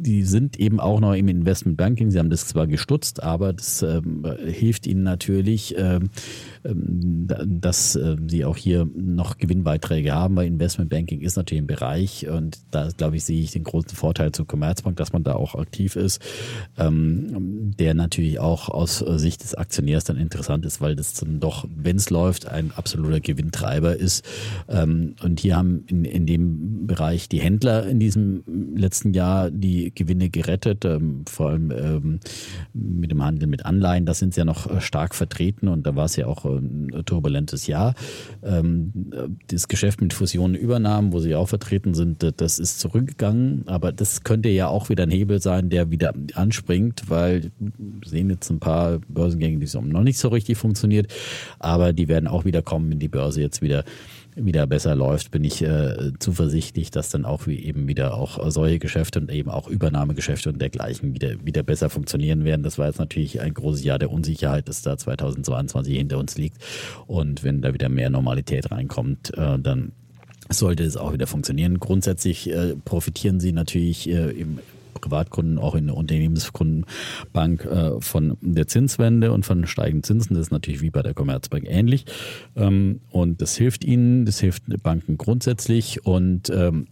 die 0.03 0.23
sind 0.23 0.61
eben 0.61 0.81
auch 0.81 1.01
noch 1.01 1.15
im 1.15 1.29
Investment 1.29 1.77
Banking. 1.77 2.11
Sie 2.11 2.19
haben 2.19 2.31
das 2.31 2.47
zwar 2.47 2.67
gestutzt, 2.67 3.23
aber 3.23 3.53
das 3.53 3.83
ähm, 3.83 4.25
hilft 4.45 4.87
ihnen 4.87 5.03
natürlich, 5.03 5.75
ähm, 5.79 6.11
dass 6.65 7.97
äh, 7.97 8.17
sie 8.29 8.45
auch 8.45 8.57
hier 8.57 8.89
noch 8.95 9.39
Gewinnbeiträge 9.39 10.13
haben, 10.13 10.37
weil 10.37 10.47
Investment 10.47 10.91
Banking 10.91 11.21
ist 11.21 11.37
natürlich 11.37 11.63
ein 11.63 11.67
Bereich 11.67 12.29
und 12.29 12.59
da, 12.71 12.89
glaube 12.97 13.17
ich, 13.17 13.25
sehe 13.25 13.41
ich 13.43 13.51
den 13.51 13.65
großen 13.65 13.97
Vorteil 13.97 14.33
zur 14.33 14.47
Commerzbank, 14.47 14.97
dass 14.97 15.13
man 15.13 15.25
da 15.25 15.35
auch 15.35 15.55
aktiv 15.57 15.97
ist, 15.97 16.21
ähm, 16.79 17.73
der 17.79 17.95
natürlich 17.95 18.39
auch 18.39 18.69
aus 18.69 18.99
Sicht 18.99 19.43
des 19.43 19.55
Aktionärs 19.55 20.05
dann 20.05 20.17
interessant 20.17 20.65
ist, 20.65 20.81
weil 20.81 20.95
das 20.95 21.15
dann 21.15 21.41
doch, 21.41 21.67
wenn 21.75 21.97
es 21.97 22.11
läuft, 22.11 22.47
ein 22.47 22.71
absoluter 22.77 23.21
Gewinntreiber 23.21 23.97
ist. 23.97 24.25
Ähm, 24.69 25.17
und 25.23 25.41
hier 25.41 25.57
haben 25.57 25.85
in, 25.89 26.05
in 26.05 26.27
dem 26.27 26.87
Bereich 26.87 27.29
die 27.29 27.41
Händler 27.41 27.87
in 27.87 27.99
diesem 27.99 28.45
letzten 28.77 29.15
Jahr 29.15 29.51
die 29.51 29.93
Gewinne 29.95 30.31
gerettet, 30.31 30.85
ähm, 30.85 31.25
vor 31.29 31.51
allem 31.51 31.71
ähm, 31.71 32.21
mit 32.73 33.11
dem 33.11 33.25
Handel 33.25 33.49
mit 33.49 33.67
Anleihen. 33.67 34.07
Da 34.07 34.15
sind 34.15 34.35
sie 34.35 34.41
ja 34.41 34.45
noch 34.45 34.71
äh, 34.71 34.81
stark 34.81 35.15
vertreten 35.15 35.69
und 35.69 35.87
da 35.87 35.97
war 35.97 36.05
es 36.05 36.17
ja 36.17 36.27
auch 36.27 36.52
ein 36.57 37.03
turbulentes 37.05 37.67
Jahr. 37.67 37.95
Ähm, 38.43 38.93
das 39.49 39.69
Geschäft 39.69 40.01
mit 40.01 40.13
Fusionen, 40.13 40.55
Übernahmen, 40.55 41.13
wo 41.13 41.19
sie 41.19 41.35
auch 41.35 41.49
vertreten 41.49 41.95
sind, 41.95 42.23
äh, 42.23 42.33
das 42.37 42.59
ist 42.59 42.81
zurückgegangen. 42.81 43.65
Aber 43.67 43.93
das 43.93 44.25
könnte 44.25 44.49
ja 44.49 44.69
auch 44.69 44.89
wieder 44.89 45.05
ein 45.05 45.11
Hebel 45.11 45.41
sein, 45.41 45.71
der 45.71 45.91
wieder 45.91 46.15
anspringt, 46.35 47.05
weil 47.09 47.51
wir 47.59 48.09
sehen 48.09 48.31
jetzt 48.31 48.51
ein 48.51 48.61
paar 48.61 49.01
Börsengänge, 49.09 49.59
die 49.59 49.67
haben 49.67 49.89
noch 49.89 50.03
nicht 50.03 50.19
so 50.19 50.29
richtig 50.29 50.59
funktioniert, 50.59 51.13
aber 51.59 51.93
die 51.93 52.09
werden 52.09 52.27
auch 52.27 52.45
wieder 52.45 52.63
kommen, 52.63 52.91
wenn 52.91 52.99
die 52.99 53.09
Börse 53.09 53.41
jetzt 53.41 53.63
wieder 53.63 53.85
wieder 54.35 54.67
besser 54.67 54.95
läuft, 54.95 55.31
bin 55.31 55.45
ich 55.45 55.63
äh, 55.63 56.13
zuversichtlich, 56.19 56.91
dass 56.91 57.11
dann 57.11 57.25
auch 57.25 57.47
wie 57.47 57.59
eben 57.65 57.87
wieder 57.89 58.15
auch 58.15 58.51
solche 58.51 58.79
Geschäfte 58.79 59.21
und 59.21 59.31
eben 59.31 59.51
auch 59.51 59.69
Übernahmegeschäfte 59.69 60.49
und 60.49 60.61
dergleichen 60.61 61.15
wieder, 61.15 61.45
wieder 61.45 61.63
besser 61.63 61.91
funktionieren 61.91 62.45
werden. 62.45 62.63
Das 62.63 62.79
war 62.79 62.87
jetzt 62.87 62.99
natürlich 62.99 63.41
ein 63.41 63.55
großes 63.55 63.85
Jahr 63.85 63.99
der 63.99 64.11
Unsicherheit, 64.11 64.69
das 64.69 64.83
da 64.83 64.97
2022 64.97 65.97
hinter 65.97 66.19
uns 66.19 66.37
liegt. 66.37 66.59
Und 67.07 67.45
wenn 67.45 67.61
da 67.61 67.75
wieder 67.75 67.89
mehr 67.89 68.11
Normalität 68.11 68.71
reinkommt, 68.71 69.37
äh, 69.37 69.59
dann 69.59 69.93
sollte 70.49 70.85
es 70.85 70.97
auch 70.97 71.13
wieder 71.13 71.27
funktionieren. 71.27 71.79
Grundsätzlich 71.79 72.51
äh, 72.51 72.75
profitieren 72.85 73.41
sie 73.41 73.53
natürlich 73.53 74.09
äh, 74.09 74.31
im 74.31 74.59
Privatkunden, 75.03 75.59
auch 75.59 75.75
in 75.75 75.87
der 75.87 75.97
Unternehmenskundenbank 75.97 77.65
äh, 77.67 78.01
von 78.01 78.39
der 78.41 78.67
Zinswende 78.67 79.33
und 79.33 79.45
von 79.45 79.67
steigenden 79.67 80.03
Zinsen. 80.05 80.35
Das 80.35 80.47
ist 80.47 80.53
natürlich 80.53 80.81
wie 80.81 80.91
bei 80.91 81.03
der 81.03 81.13
Commerzbank 81.13 81.65
ähnlich. 81.69 82.07
Ähm, 82.57 83.01
und 83.11 83.43
das 83.43 83.57
hilft 83.57 83.85
ihnen, 83.85 84.25
das 84.25 84.41
hilft 84.41 84.63
Banken 84.83 85.19
grundsätzlich 85.19 86.07
und 86.07 86.49
ähm, 86.51 86.87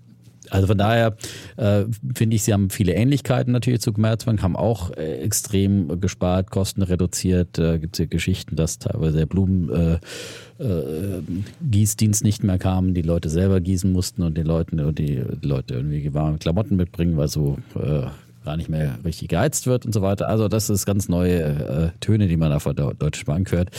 also 0.50 0.66
von 0.66 0.78
daher 0.78 1.16
äh, 1.56 1.84
finde 2.14 2.36
ich, 2.36 2.42
sie 2.42 2.52
haben 2.52 2.70
viele 2.70 2.92
Ähnlichkeiten 2.94 3.52
natürlich 3.52 3.80
zur 3.80 3.94
Commerzbank, 3.94 4.42
haben 4.42 4.56
auch 4.56 4.90
äh, 4.96 5.18
extrem 5.18 6.00
gespart, 6.00 6.50
Kosten 6.50 6.82
reduziert. 6.82 7.58
Äh, 7.58 7.78
Gibt 7.78 7.94
es 7.94 7.98
ja 8.00 8.06
Geschichten, 8.06 8.56
dass 8.56 8.78
teilweise 8.78 9.18
der 9.18 9.26
Blumen 9.26 9.70
äh, 9.70 10.62
äh, 10.62 11.22
Gießdienst 11.62 12.24
nicht 12.24 12.42
mehr 12.42 12.58
kam, 12.58 12.94
die 12.94 13.02
Leute 13.02 13.30
selber 13.30 13.60
gießen 13.60 13.90
mussten 13.90 14.22
und 14.22 14.36
den 14.36 14.46
Leuten 14.46 14.94
die 14.94 15.22
Leute 15.42 15.74
irgendwie 15.74 16.12
warme 16.12 16.38
Klamotten 16.38 16.76
mitbringen, 16.76 17.16
weil 17.16 17.28
so 17.28 17.58
äh, 17.76 18.06
gar 18.44 18.56
nicht 18.56 18.68
mehr 18.68 18.98
richtig 19.04 19.28
geheizt 19.28 19.66
wird 19.66 19.84
und 19.84 19.92
so 19.92 20.02
weiter. 20.02 20.28
Also 20.28 20.48
das 20.48 20.70
ist 20.70 20.86
ganz 20.86 21.08
neue 21.08 21.42
äh, 21.42 21.90
Töne, 22.00 22.26
die 22.26 22.36
man 22.36 22.50
da 22.50 22.58
von 22.58 22.74
der 22.74 22.94
Deutschen 22.94 23.26
Bank 23.26 23.52
hört. 23.52 23.70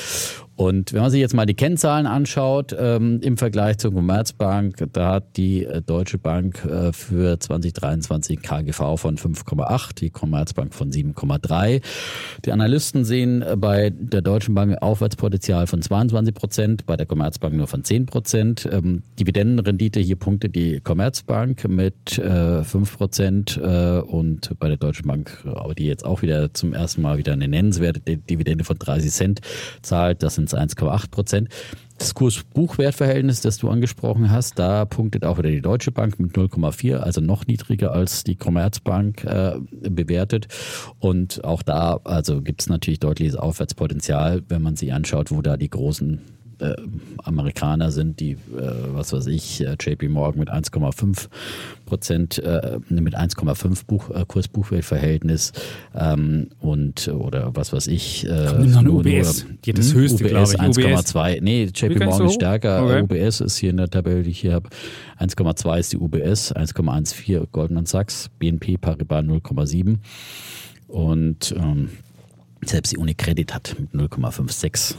Und 0.62 0.94
wenn 0.94 1.02
man 1.02 1.10
sich 1.10 1.20
jetzt 1.20 1.34
mal 1.34 1.48
die 1.48 1.56
Kennzahlen 1.56 2.06
anschaut 2.06 2.76
ähm, 2.78 3.20
im 3.24 3.36
Vergleich 3.36 3.80
zur 3.80 3.96
Commerzbank, 3.96 4.76
da 4.94 5.14
hat 5.14 5.36
die 5.36 5.66
äh, 5.66 5.82
Deutsche 5.82 6.20
Bank 6.20 6.64
äh, 6.66 6.94
für 6.94 7.40
2023 7.40 8.44
KGV 8.44 8.96
von 8.96 9.18
5,8, 9.18 9.96
die 9.96 10.12
Commerzbank 10.12 10.76
von 10.76 10.92
7,3. 10.92 11.82
Die 12.46 12.52
Analysten 12.52 13.06
sehen 13.06 13.42
äh, 13.42 13.56
bei 13.58 13.90
der 13.90 14.22
Deutschen 14.22 14.54
Bank 14.54 14.80
Aufwärtspotenzial 14.84 15.66
von 15.66 15.82
22 15.82 16.36
Prozent, 16.36 16.86
bei 16.86 16.96
der 16.96 17.08
Commerzbank 17.08 17.56
nur 17.56 17.66
von 17.66 17.84
10 17.84 18.06
Prozent. 18.06 18.70
Ähm, 18.72 19.02
Dividendenrendite 19.20 20.00
hier 20.00 20.16
punktet 20.16 20.54
die 20.54 20.80
Commerzbank 20.80 21.68
mit 21.68 22.20
äh, 22.20 22.64
5 22.64 22.98
Prozent 23.00 23.58
äh, 23.58 23.98
und 23.98 24.52
bei 24.60 24.68
der 24.68 24.78
Deutschen 24.78 25.08
Bank, 25.08 25.44
aber 25.44 25.74
die 25.74 25.88
jetzt 25.88 26.06
auch 26.06 26.22
wieder 26.22 26.54
zum 26.54 26.76
ersten 26.76 27.02
Mal 27.02 27.18
wieder 27.18 27.34
eine 27.34 27.48
nennenswerte 27.48 28.02
Dividende 28.16 28.64
von 28.64 28.78
30 28.78 29.10
Cent 29.10 29.42
zahlt. 29.82 30.22
Das 30.22 30.36
sind 30.36 30.51
uns 30.53 30.76
1,8 30.78 31.11
Prozent. 31.11 31.49
Das 31.98 32.15
Kurs-Buchwert-Verhältnis, 32.15 33.41
das 33.41 33.57
du 33.57 33.69
angesprochen 33.69 34.32
hast, 34.32 34.57
da 34.57 34.86
punktet 34.86 35.23
auch 35.23 35.38
wieder 35.38 35.52
die 35.52 35.61
Deutsche 35.61 35.91
Bank 35.91 36.19
mit 36.19 36.32
0,4, 36.32 36.95
also 36.95 37.22
noch 37.22 37.45
niedriger 37.45 37.91
als 37.94 38.23
die 38.23 38.36
Commerzbank 38.36 39.23
äh, 39.23 39.60
bewertet. 39.69 40.48
Und 40.99 41.44
auch 41.44 41.61
da 41.61 41.99
also 42.03 42.41
gibt 42.41 42.61
es 42.61 42.69
natürlich 42.69 42.99
deutliches 42.99 43.36
Aufwärtspotenzial, 43.36 44.41
wenn 44.48 44.64
man 44.64 44.76
sich 44.76 44.94
anschaut, 44.94 45.30
wo 45.30 45.44
da 45.44 45.57
die 45.57 45.69
großen 45.69 46.22
äh, 46.62 46.76
Amerikaner 47.24 47.92
sind, 47.92 48.20
die, 48.20 48.32
äh, 48.32 48.38
was 48.94 49.14
weiß 49.14 49.28
ich, 49.28 49.62
äh, 49.62 49.76
JP 49.80 50.10
Morgan 50.10 50.40
mit 50.40 50.50
1,5 50.50 51.28
Prozent, 51.86 52.40
äh, 52.40 52.80
mit 52.90 53.16
1,5 53.16 53.86
Buch, 53.86 54.10
äh, 54.12 54.26
Kurs-Buchwert-Verhältnis 54.26 55.52
ähm, 55.96 56.50
und 56.60 57.08
oder 57.10 57.56
was 57.56 57.74
weiß 57.74 57.88
ich. 57.88 58.26
Äh, 58.26 58.30
eine 58.30 58.92
UBS, 58.92 59.46
nur, 59.46 59.58
die 59.66 59.72
hat 59.72 59.78
das 59.78 59.94
hm, 59.94 60.00
höchste, 60.00 60.26
UBS 60.26 60.56
1,2. 60.56 61.42
Nee, 61.42 61.64
JP 61.66 62.06
Morgan 62.06 62.28
ist 62.28 62.36
stärker. 62.36 62.84
Okay. 62.84 63.02
UBS 63.02 63.42
ist 63.42 63.58
hier 63.58 63.72
in 63.72 63.78
der 63.78 63.90
Tabelle, 63.90 64.24
die 64.24 64.32
ich 64.32 64.40
hier 64.40 64.54
habe. 64.54 64.70
1,2 65.20 65.80
ist 65.80 65.94
die 65.94 65.98
UBS, 65.98 66.56
1,14 66.56 67.48
Goldman 67.52 67.86
Sachs, 67.86 68.30
BNP 68.40 68.78
Paribas 68.78 69.24
0,7 69.24 69.98
und 70.88 71.54
ähm, 71.58 71.90
selbst 72.66 72.92
die 72.92 72.98
Unicredit 72.98 73.54
hat 73.54 73.76
mit 73.80 73.92
0,56 73.94 74.96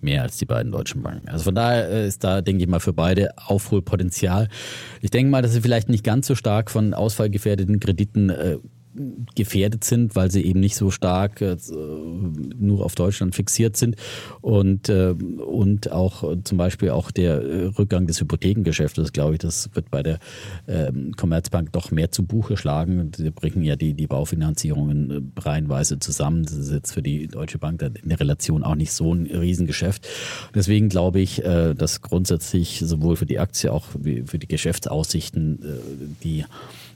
mehr 0.00 0.22
als 0.22 0.36
die 0.36 0.44
beiden 0.44 0.72
deutschen 0.72 1.02
Banken. 1.02 1.28
Also 1.28 1.44
von 1.44 1.54
daher 1.54 1.88
äh, 1.88 2.06
ist 2.06 2.24
da, 2.24 2.40
denke 2.40 2.62
ich 2.62 2.68
mal, 2.68 2.80
für 2.80 2.92
beide 2.92 3.30
Aufholpotenzial. 3.36 4.48
Ich 5.00 5.10
denke 5.10 5.30
mal, 5.30 5.42
dass 5.42 5.52
sie 5.52 5.60
vielleicht 5.60 5.88
nicht 5.88 6.04
ganz 6.04 6.26
so 6.26 6.34
stark 6.34 6.70
von 6.70 6.94
ausfallgefährdeten 6.94 7.80
Krediten 7.80 8.30
äh, 8.30 8.58
gefährdet 9.34 9.84
sind, 9.84 10.16
weil 10.16 10.30
sie 10.30 10.42
eben 10.44 10.60
nicht 10.60 10.76
so 10.76 10.90
stark 10.90 11.40
äh, 11.40 11.56
nur 12.58 12.84
auf 12.84 12.94
Deutschland 12.94 13.34
fixiert 13.34 13.76
sind 13.76 13.96
und 14.40 14.88
äh, 14.88 15.14
und 15.14 15.90
auch 15.90 16.36
zum 16.44 16.58
Beispiel 16.58 16.90
auch 16.90 17.10
der 17.10 17.42
äh, 17.42 17.64
Rückgang 17.66 18.06
des 18.06 18.20
Hypothekengeschäftes, 18.20 19.12
glaube 19.12 19.34
ich, 19.34 19.38
das 19.40 19.70
wird 19.74 19.90
bei 19.90 20.02
der 20.02 20.18
ähm, 20.68 21.12
Commerzbank 21.16 21.72
doch 21.72 21.90
mehr 21.90 22.10
zu 22.10 22.24
Buche 22.24 22.56
schlagen. 22.56 23.10
Sie 23.16 23.30
bringen 23.30 23.62
ja 23.62 23.76
die 23.76 23.94
die 23.94 24.06
Baufinanzierungen 24.06 25.10
äh, 25.10 25.40
reihenweise 25.40 25.98
zusammen. 25.98 26.44
Das 26.44 26.54
ist 26.54 26.72
jetzt 26.72 26.92
für 26.92 27.02
die 27.02 27.26
Deutsche 27.26 27.58
Bank 27.58 27.82
in 27.82 28.08
der 28.08 28.20
Relation 28.20 28.62
auch 28.62 28.76
nicht 28.76 28.92
so 28.92 29.12
ein 29.12 29.26
Riesengeschäft. 29.26 30.08
Deswegen 30.54 30.88
glaube 30.88 31.20
ich, 31.20 31.44
äh, 31.44 31.74
dass 31.74 32.00
grundsätzlich 32.00 32.80
sowohl 32.84 33.16
für 33.16 33.26
die 33.26 33.38
Aktie 33.38 33.72
auch 33.72 33.86
wie 33.98 34.22
für 34.22 34.38
die 34.38 34.48
Geschäftsaussichten 34.48 35.62
äh, 35.62 35.66
die 36.22 36.44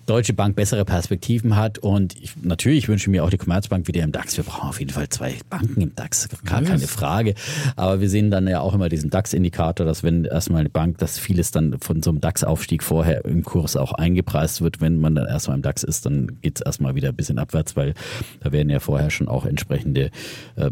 Deutsche 0.09 0.33
Bank 0.33 0.57
bessere 0.57 0.87
Perspektiven 0.87 1.55
hat. 1.55 1.79
Und 1.79 2.17
ich, 2.17 2.33
natürlich 2.43 2.89
wünsche 2.89 3.05
ich 3.05 3.09
mir 3.09 3.25
auch 3.25 3.31
die 3.31 3.37
Commerzbank 3.37 3.87
wieder 3.89 4.03
im 4.03 4.11
DAX. 4.11 4.39
Wir 4.39 4.45
brauchen 4.45 4.71
auf 4.71 4.81
jeden 4.81 4.91
Fall 4.91 5.09
zwei 5.11 5.35
Banken 5.51 5.83
im 5.83 5.95
DAX, 5.95 6.29
gar 6.47 6.63
keine 6.63 6.89
Frage. 6.89 7.35
Aber 7.77 8.01
wir 8.01 8.09
sehen 8.09 8.31
dann 8.31 8.49
ja 8.49 8.61
auch 8.61 8.73
immer 8.73 8.89
diesen 8.89 9.11
DAX-Indikator, 9.11 9.85
dass 9.85 10.03
wenn 10.03 10.25
erstmal 10.25 10.61
eine 10.61 10.71
Bank, 10.71 10.97
dass 10.99 11.19
vieles 11.19 11.51
dann 11.51 11.79
von 11.81 12.03
so 12.03 12.09
einem 12.09 12.23
DAX-Aufstieg 12.23 12.83
vorher 12.83 13.27
im 13.27 13.45
Kurs 13.45 13.77
auch 13.77 13.93
eingepreist 13.93 14.63
wird. 14.63 14.81
Wenn 14.81 14.99
man 14.99 15.15
dann 15.15 15.27
erstmal 15.27 15.59
im 15.59 15.63
DAX 15.63 15.83
ist, 15.83 16.07
dann 16.07 16.41
geht 16.41 16.59
es 16.59 16.65
erstmal 16.65 16.95
wieder 16.95 17.11
ein 17.11 17.17
bisschen 17.17 17.39
abwärts, 17.39 17.77
weil 17.77 17.93
da 18.41 18.51
werden 18.51 18.71
ja 18.71 18.81
vorher 18.81 19.11
schon 19.11 19.29
auch 19.29 19.45
entsprechende 19.45 20.11
äh, 20.57 20.71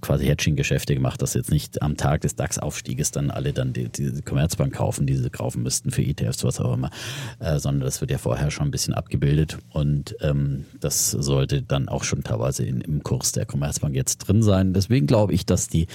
quasi 0.00 0.24
Hedging-Geschäfte 0.24 0.94
gemacht, 0.94 1.20
dass 1.20 1.34
jetzt 1.34 1.50
nicht 1.50 1.82
am 1.82 1.98
Tag 1.98 2.22
des 2.22 2.36
DAX-Aufstieges 2.36 3.10
dann 3.10 3.30
alle 3.30 3.52
dann 3.52 3.74
die, 3.74 3.90
die 3.90 4.22
Commerzbank 4.22 4.74
kaufen, 4.74 5.06
die 5.06 5.16
sie 5.16 5.28
kaufen 5.28 5.62
müssten 5.62 5.90
für 5.90 6.02
ETFs, 6.02 6.42
was 6.42 6.58
auch 6.58 6.72
immer, 6.72 6.88
äh, 7.38 7.58
sondern 7.58 7.84
das 7.84 8.00
wird 8.00 8.10
ja 8.10 8.16
vorher 8.16 8.50
schon 8.50 8.68
ein 8.68 8.70
bisschen 8.70 8.77
bisschen 8.78 8.94
abgebildet 8.94 9.58
und 9.72 10.14
ähm, 10.20 10.64
das 10.78 11.10
sollte 11.10 11.62
dann 11.62 11.88
auch 11.88 12.04
schon 12.04 12.22
teilweise 12.22 12.64
in, 12.64 12.80
im 12.80 13.02
Kurs 13.02 13.32
der 13.32 13.44
Commerzbank 13.44 13.92
jetzt 13.96 14.18
drin 14.18 14.40
sein. 14.40 14.72
Deswegen 14.72 15.08
glaube 15.08 15.32
ich, 15.32 15.44
dass 15.44 15.66
die 15.66 15.88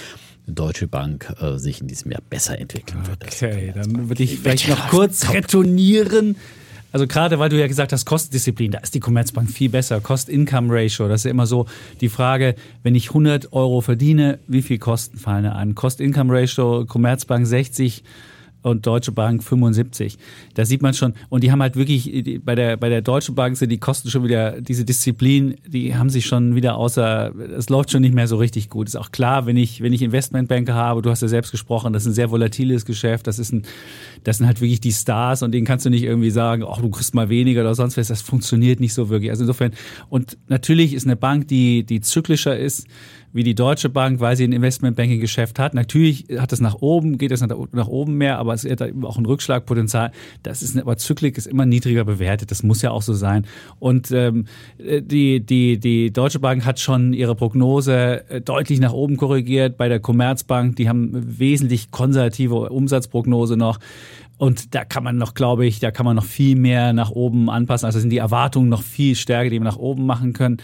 Deutsche 0.47 0.89
Bank 0.89 1.34
äh, 1.39 1.57
sich 1.57 1.80
in 1.80 1.88
diesem 1.88 2.11
Jahr 2.11 2.22
besser 2.30 2.60
entwickeln 2.60 3.07
wird. 3.07 3.23
Okay, 3.23 3.72
dann 3.73 4.10
würde 4.10 4.22
ich 4.22 4.39
vielleicht 4.39 4.68
noch 4.68 4.89
kurz 4.89 5.30
retournieren. 5.31 6.35
Also 6.91 7.07
gerade 7.07 7.39
weil 7.39 7.47
du 7.47 7.57
ja 7.57 7.68
gesagt 7.68 7.93
hast, 7.93 8.03
Kostendisziplin, 8.03 8.72
da 8.72 8.80
ist 8.80 8.93
die 8.93 8.99
Commerzbank 8.99 9.49
viel 9.49 9.69
besser. 9.69 10.01
Cost-Income-Ratio, 10.01 11.07
das 11.07 11.22
ist 11.22 11.26
ja 11.26 11.31
immer 11.31 11.47
so 11.47 11.68
die 12.01 12.10
Frage, 12.10 12.55
wenn 12.84 12.95
ich 12.95 13.07
100 13.07 13.53
Euro 13.53 13.80
verdiene, 13.80 14.39
wie 14.47 14.61
viel 14.61 14.77
Kosten 14.77 15.18
fallen 15.18 15.45
da 15.45 15.53
an? 15.53 15.73
Cost-Income-Ratio, 15.73 16.85
Commerzbank 16.85 17.47
60 17.47 18.03
und 18.64 18.85
Deutsche 18.88 19.11
Bank 19.11 19.44
75. 19.44 20.18
Da 20.56 20.65
sieht 20.65 20.81
man 20.81 20.94
schon, 20.94 21.14
und 21.30 21.44
die 21.44 21.52
haben 21.52 21.61
halt 21.61 21.76
wirklich, 21.76 22.41
bei 22.44 22.56
der, 22.56 22.77
bei 22.77 22.90
der 22.90 23.02
Deutschen 23.02 23.35
Bank 23.35 23.57
sind 23.57 23.69
die 23.69 23.77
Kosten 23.77 24.10
schon 24.10 24.23
wieder, 24.23 24.61
diese 24.61 24.85
Disziplin, 24.85 25.56
die 25.68 25.95
haben 25.95 26.10
sich 26.10 26.26
schon 26.26 26.56
wieder 26.56 26.77
außer, 26.77 27.34
es 27.57 27.69
läuft 27.69 27.91
schon 27.91 28.02
nicht 28.02 28.15
mehr 28.15 28.27
so 28.27 28.38
richtig 28.38 28.69
gut. 28.69 28.88
Ist 28.88 28.95
auch 28.95 29.11
klar, 29.11 29.45
wenn 29.45 29.57
ich, 29.57 29.81
wenn 29.81 29.94
ich 29.94 30.02
Investmentbanker 30.02 30.73
habe, 30.73 31.02
du 31.02 31.10
hast 31.10 31.22
ja 31.22 31.27
selbst 31.27 31.52
gesprochen, 31.52 31.94
das 31.94 32.03
ist 32.03 32.10
ein 32.10 32.15
sehr 32.15 32.31
volatiles 32.31 32.85
Geschäft, 32.85 33.27
das 33.27 33.38
ist 33.38 33.52
ein, 33.52 33.64
das 34.23 34.38
sind 34.38 34.48
halt 34.48 34.61
wirklich 34.61 34.81
die 34.81 34.91
Stars 34.91 35.44
und 35.44 35.52
denen 35.52 35.65
kannst 35.65 35.85
du 35.85 35.90
nicht 35.90 36.03
irgendwie 36.03 36.31
sagen, 36.31 36.64
ach, 36.68 36.81
du 36.81 36.90
kriegst 36.90 37.14
mal 37.14 37.30
weniger 37.30 37.61
oder 37.61 37.76
sonst 37.76 37.98
was, 37.98 38.07
das 38.07 38.22
funktioniert 38.22 38.80
nicht 38.80 38.94
so 38.94 39.10
wirklich. 39.10 39.30
Also 39.30 39.44
insofern, 39.44 39.72
und 40.10 40.38
natürlich 40.48 40.94
ist 40.94 41.06
eine 41.06 41.15
Bank, 41.15 41.48
die, 41.49 41.84
die 41.84 42.02
zyklischer 42.02 42.57
ist, 42.57 42.88
wie 43.34 43.43
die 43.43 43.55
Deutsche 43.55 43.89
Bank, 43.89 44.19
weil 44.19 44.38
sie 44.38 44.45
ein 44.45 44.53
Investmentbanking-Geschäft 44.53 45.60
hat. 45.60 45.73
Natürlich 45.73 46.27
hat 46.38 46.53
es 46.53 46.61
nach 46.61 46.76
oben, 46.76 47.18
geht 47.18 47.31
es 47.31 47.41
nach 47.41 47.88
oben 47.88 48.18
mehr, 48.18 48.38
aber 48.38 48.53
es 48.53 48.64
hat 48.64 48.81
auch 48.81 49.18
ein 49.18 49.26
Rückschlagpotenzial. 49.26 50.11
Das 50.43 50.61
ist 50.61 50.77
aber 50.77 50.97
Zyklik 50.97 51.38
ist 51.38 51.47
immer 51.47 51.65
niedriger 51.65 52.05
bewertet. 52.05 52.51
Das 52.51 52.64
muss 52.64 52.81
ja 52.81 52.91
auch 52.91 53.01
so 53.01 53.14
sein. 53.14 53.45
Und 53.80 54.11
ähm, 54.11 54.45
die, 54.77 55.39
die, 55.39 55.80
die 55.80 56.11
Deutsche 56.11 56.39
Bank 56.39 56.65
hat 56.65 56.80
schon 56.80 57.14
ihre 57.14 57.35
Prognose 57.35 58.30
äh, 58.30 58.41
deutlich 58.41 58.80
nach 58.80 58.93
oben 58.93 59.18
korrigiert. 59.18 59.77
Bei 59.77 59.89
der 59.89 59.99
Commerzbank, 59.99 60.76
die 60.76 60.88
haben 60.88 61.11
wesentlich 61.39 61.91
konservative 61.91 62.69
Umsatzprognose 62.69 63.57
noch. 63.57 63.80
Und 64.38 64.73
da 64.76 64.84
kann 64.84 65.03
man 65.03 65.18
noch, 65.18 65.35
glaube 65.35 65.65
ich, 65.65 65.80
da 65.80 65.91
kann 65.91 66.05
man 66.05 66.15
noch 66.15 66.26
viel 66.26 66.55
mehr 66.55 66.91
nach 66.91 67.11
oben 67.11 67.49
anpassen. 67.49 67.85
Also 67.85 67.99
sind 67.99 68.10
die 68.10 68.18
Erwartungen 68.18 68.69
noch 68.69 68.81
viel 68.81 69.15
stärker, 69.15 69.49
die 69.49 69.60
wir 69.60 69.64
nach 69.64 69.77
oben 69.77 70.05
machen 70.05 70.34
können. 70.34 70.57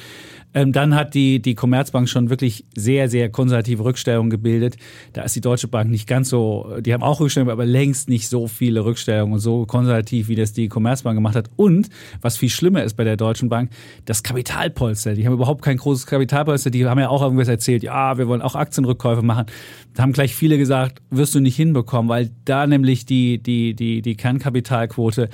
Ähm, 0.54 0.72
dann 0.72 0.96
hat 0.96 1.14
die, 1.14 1.42
die 1.42 1.54
Commerzbank 1.54 2.10
schon 2.10 2.32
wirklich 2.32 2.66
sehr, 2.76 3.08
sehr 3.08 3.30
konservative 3.30 3.84
Rückstellungen 3.84 4.32
gebildet. 4.32 4.78
Da 5.14 5.22
ist 5.22 5.36
die 5.36 5.42
Deutsche 5.42 5.68
Bank 5.68 5.92
nicht 5.92 6.08
ganz 6.08 6.30
so, 6.30 6.78
die 6.80 6.94
haben 6.94 7.04
auch 7.04 7.20
Rückstellungen, 7.20 7.52
aber 7.52 7.66
längst 7.66 8.10
nicht 8.10 8.28
so 8.28 8.48
viele 8.48 8.84
Rückstellungen 8.84 9.34
und 9.34 9.40
so 9.40 9.68
konservativ, 9.68 10.28
wie 10.28 10.36
das 10.36 10.52
die 10.52 10.68
Commerzbank 10.68 11.16
gemacht 11.16 11.36
hat. 11.36 11.52
Und 11.56 11.90
was 12.22 12.38
viel 12.38 12.50
schlimmer 12.50 12.84
ist 12.84 12.96
bei 12.96 13.04
der 13.04 13.16
Deutschen 13.16 13.50
Bank, 13.50 13.70
das 14.06 14.24
Kapitalpolster. 14.24 15.14
Die 15.14 15.28
haben 15.28 15.34
überhaupt 15.34 15.62
kein 15.62 15.78
großes 15.78 16.08
Kapitalpolster. 16.08 16.72
Die 16.72 16.86
haben 16.86 17.00
ja 17.00 17.10
auch 17.10 17.22
irgendwas 17.22 17.48
erzählt, 17.48 17.84
ja, 17.84 18.18
wir 18.18 18.28
wollen 18.28 18.42
auch 18.42 18.56
Aktienrückkäufe 18.56 19.22
machen. 19.22 19.46
Da 19.94 20.04
haben 20.04 20.14
gleich 20.14 20.36
viele 20.36 20.58
gesagt, 20.58 21.02
wirst 21.12 21.36
du 21.36 21.42
nicht 21.42 21.56
hinbekommen, 21.56 22.10
weil 22.10 22.32
da 22.46 22.66
nämlich 22.66 23.06
die, 23.06 23.38
die, 23.38 23.59
die, 23.74 24.02
die 24.02 24.16
Kernkapitalquote 24.16 25.30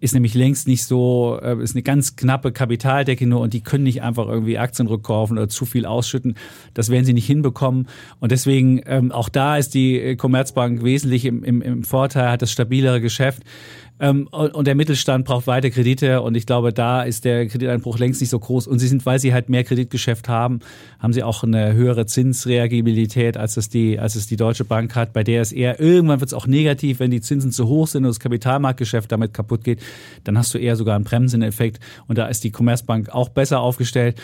ist 0.00 0.14
nämlich 0.14 0.34
längst 0.34 0.66
nicht 0.66 0.84
so, 0.84 1.38
äh, 1.42 1.62
ist 1.62 1.74
eine 1.74 1.82
ganz 1.82 2.16
knappe 2.16 2.52
Kapitaldecke 2.52 3.26
nur 3.26 3.40
und 3.40 3.52
die 3.52 3.60
können 3.60 3.84
nicht 3.84 4.02
einfach 4.02 4.26
irgendwie 4.28 4.58
Aktien 4.58 4.88
rückkaufen 4.88 5.36
oder 5.36 5.48
zu 5.48 5.66
viel 5.66 5.84
ausschütten. 5.84 6.36
Das 6.74 6.88
werden 6.88 7.04
sie 7.04 7.12
nicht 7.12 7.26
hinbekommen. 7.26 7.86
Und 8.18 8.32
deswegen, 8.32 8.80
ähm, 8.86 9.12
auch 9.12 9.28
da 9.28 9.56
ist 9.58 9.74
die 9.74 10.16
Commerzbank 10.16 10.82
wesentlich 10.82 11.26
im, 11.26 11.44
im, 11.44 11.60
im 11.60 11.84
Vorteil, 11.84 12.30
hat 12.30 12.42
das 12.42 12.50
stabilere 12.50 13.00
Geschäft. 13.00 13.42
Ähm, 14.00 14.28
und 14.28 14.66
der 14.66 14.74
Mittelstand 14.74 15.26
braucht 15.26 15.46
weiter 15.46 15.68
Kredite 15.68 16.22
und 16.22 16.34
ich 16.34 16.46
glaube, 16.46 16.72
da 16.72 17.02
ist 17.02 17.26
der 17.26 17.46
Krediteinbruch 17.46 17.98
längst 17.98 18.22
nicht 18.22 18.30
so 18.30 18.38
groß. 18.38 18.66
Und 18.66 18.78
sie 18.78 18.88
sind, 18.88 19.04
weil 19.04 19.18
sie 19.18 19.34
halt 19.34 19.50
mehr 19.50 19.62
Kreditgeschäft 19.62 20.28
haben, 20.28 20.60
haben 20.98 21.12
sie 21.12 21.22
auch 21.22 21.44
eine 21.44 21.74
höhere 21.74 22.06
Zinsreagibilität, 22.06 23.36
als 23.36 23.58
es 23.58 23.68
die, 23.68 23.98
als 23.98 24.16
es 24.16 24.26
die 24.26 24.36
Deutsche 24.36 24.64
Bank 24.64 24.96
hat, 24.96 25.12
bei 25.12 25.22
der 25.22 25.42
es 25.42 25.52
eher, 25.52 25.78
irgendwann 25.80 26.20
wird 26.20 26.28
es 26.28 26.34
auch 26.34 26.46
negativ, 26.46 26.98
wenn 26.98 27.10
die 27.10 27.20
Zinsen 27.20 27.52
zu 27.52 27.68
hoch 27.68 27.86
sind 27.86 28.04
und 28.04 28.08
das 28.08 28.20
Kapitalmarktgeschäft 28.20 29.12
damit 29.12 29.34
kaputt 29.34 29.64
geht, 29.64 29.80
dann 30.24 30.38
hast 30.38 30.54
du 30.54 30.58
eher 30.58 30.76
sogar 30.76 30.96
einen 30.96 31.04
Bremseneffekt. 31.04 31.78
Und 32.08 32.16
da 32.16 32.26
ist 32.26 32.42
die 32.42 32.50
Commerzbank 32.50 33.10
auch 33.10 33.28
besser 33.28 33.60
aufgestellt. 33.60 34.18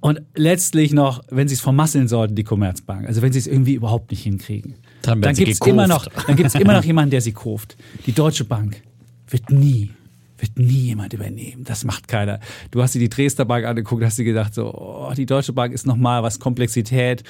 Und 0.00 0.22
letztlich 0.34 0.92
noch, 0.92 1.22
wenn 1.30 1.46
sie 1.46 1.54
es 1.54 1.60
vermasseln 1.60 2.08
sollten, 2.08 2.34
die 2.34 2.42
Commerzbank, 2.42 3.06
also 3.06 3.22
wenn 3.22 3.32
sie 3.32 3.38
es 3.38 3.46
irgendwie 3.46 3.74
überhaupt 3.74 4.10
nicht 4.10 4.22
hinkriegen, 4.22 4.76
dann, 5.02 5.20
dann 5.20 5.34
gibt 5.34 5.50
es 5.52 5.60
immer 5.60 5.86
noch, 5.86 6.06
dann 6.26 6.36
gibt 6.36 6.48
es 6.48 6.54
immer 6.54 6.72
noch 6.72 6.84
jemanden, 6.84 7.10
der 7.10 7.20
sie 7.20 7.32
kauft. 7.32 7.76
Die 8.06 8.12
Deutsche 8.12 8.44
Bank 8.44 8.82
wird 9.30 9.50
nie, 9.50 9.90
wird 10.38 10.58
nie 10.58 10.88
jemand 10.88 11.12
übernehmen. 11.12 11.64
Das 11.64 11.84
macht 11.84 12.08
keiner. 12.08 12.40
Du 12.70 12.82
hast 12.82 12.94
dir 12.94 12.98
die 12.98 13.08
Dresdner 13.08 13.44
Bank 13.44 13.64
angeguckt, 13.64 14.04
hast 14.04 14.18
dir 14.18 14.24
gedacht, 14.24 14.54
so, 14.54 14.72
oh, 14.74 15.12
die 15.16 15.26
Deutsche 15.26 15.52
Bank 15.52 15.72
ist 15.72 15.86
nochmal, 15.86 16.22
was 16.22 16.38
Komplexität 16.38 17.22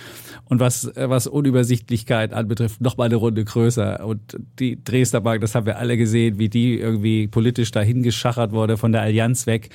und 0.45 0.61
was, 0.61 0.91
was 0.95 1.27
Unübersichtlichkeit 1.27 2.33
anbetrifft, 2.33 2.81
nochmal 2.81 3.07
eine 3.07 3.17
Runde 3.17 3.45
größer. 3.45 4.05
Und 4.07 4.21
die 4.59 4.83
Dresdner 4.83 5.21
Bank, 5.21 5.41
das 5.41 5.55
haben 5.55 5.67
wir 5.67 5.79
alle 5.79 5.97
gesehen, 5.97 6.39
wie 6.39 6.49
die 6.49 6.79
irgendwie 6.79 7.29
politisch 7.29 7.71
dahin 7.71 8.03
geschachert 8.03 8.53
wurde 8.53 8.77
von 8.77 8.93
der 8.93 9.03
Allianz 9.03 9.47
weg. 9.47 9.71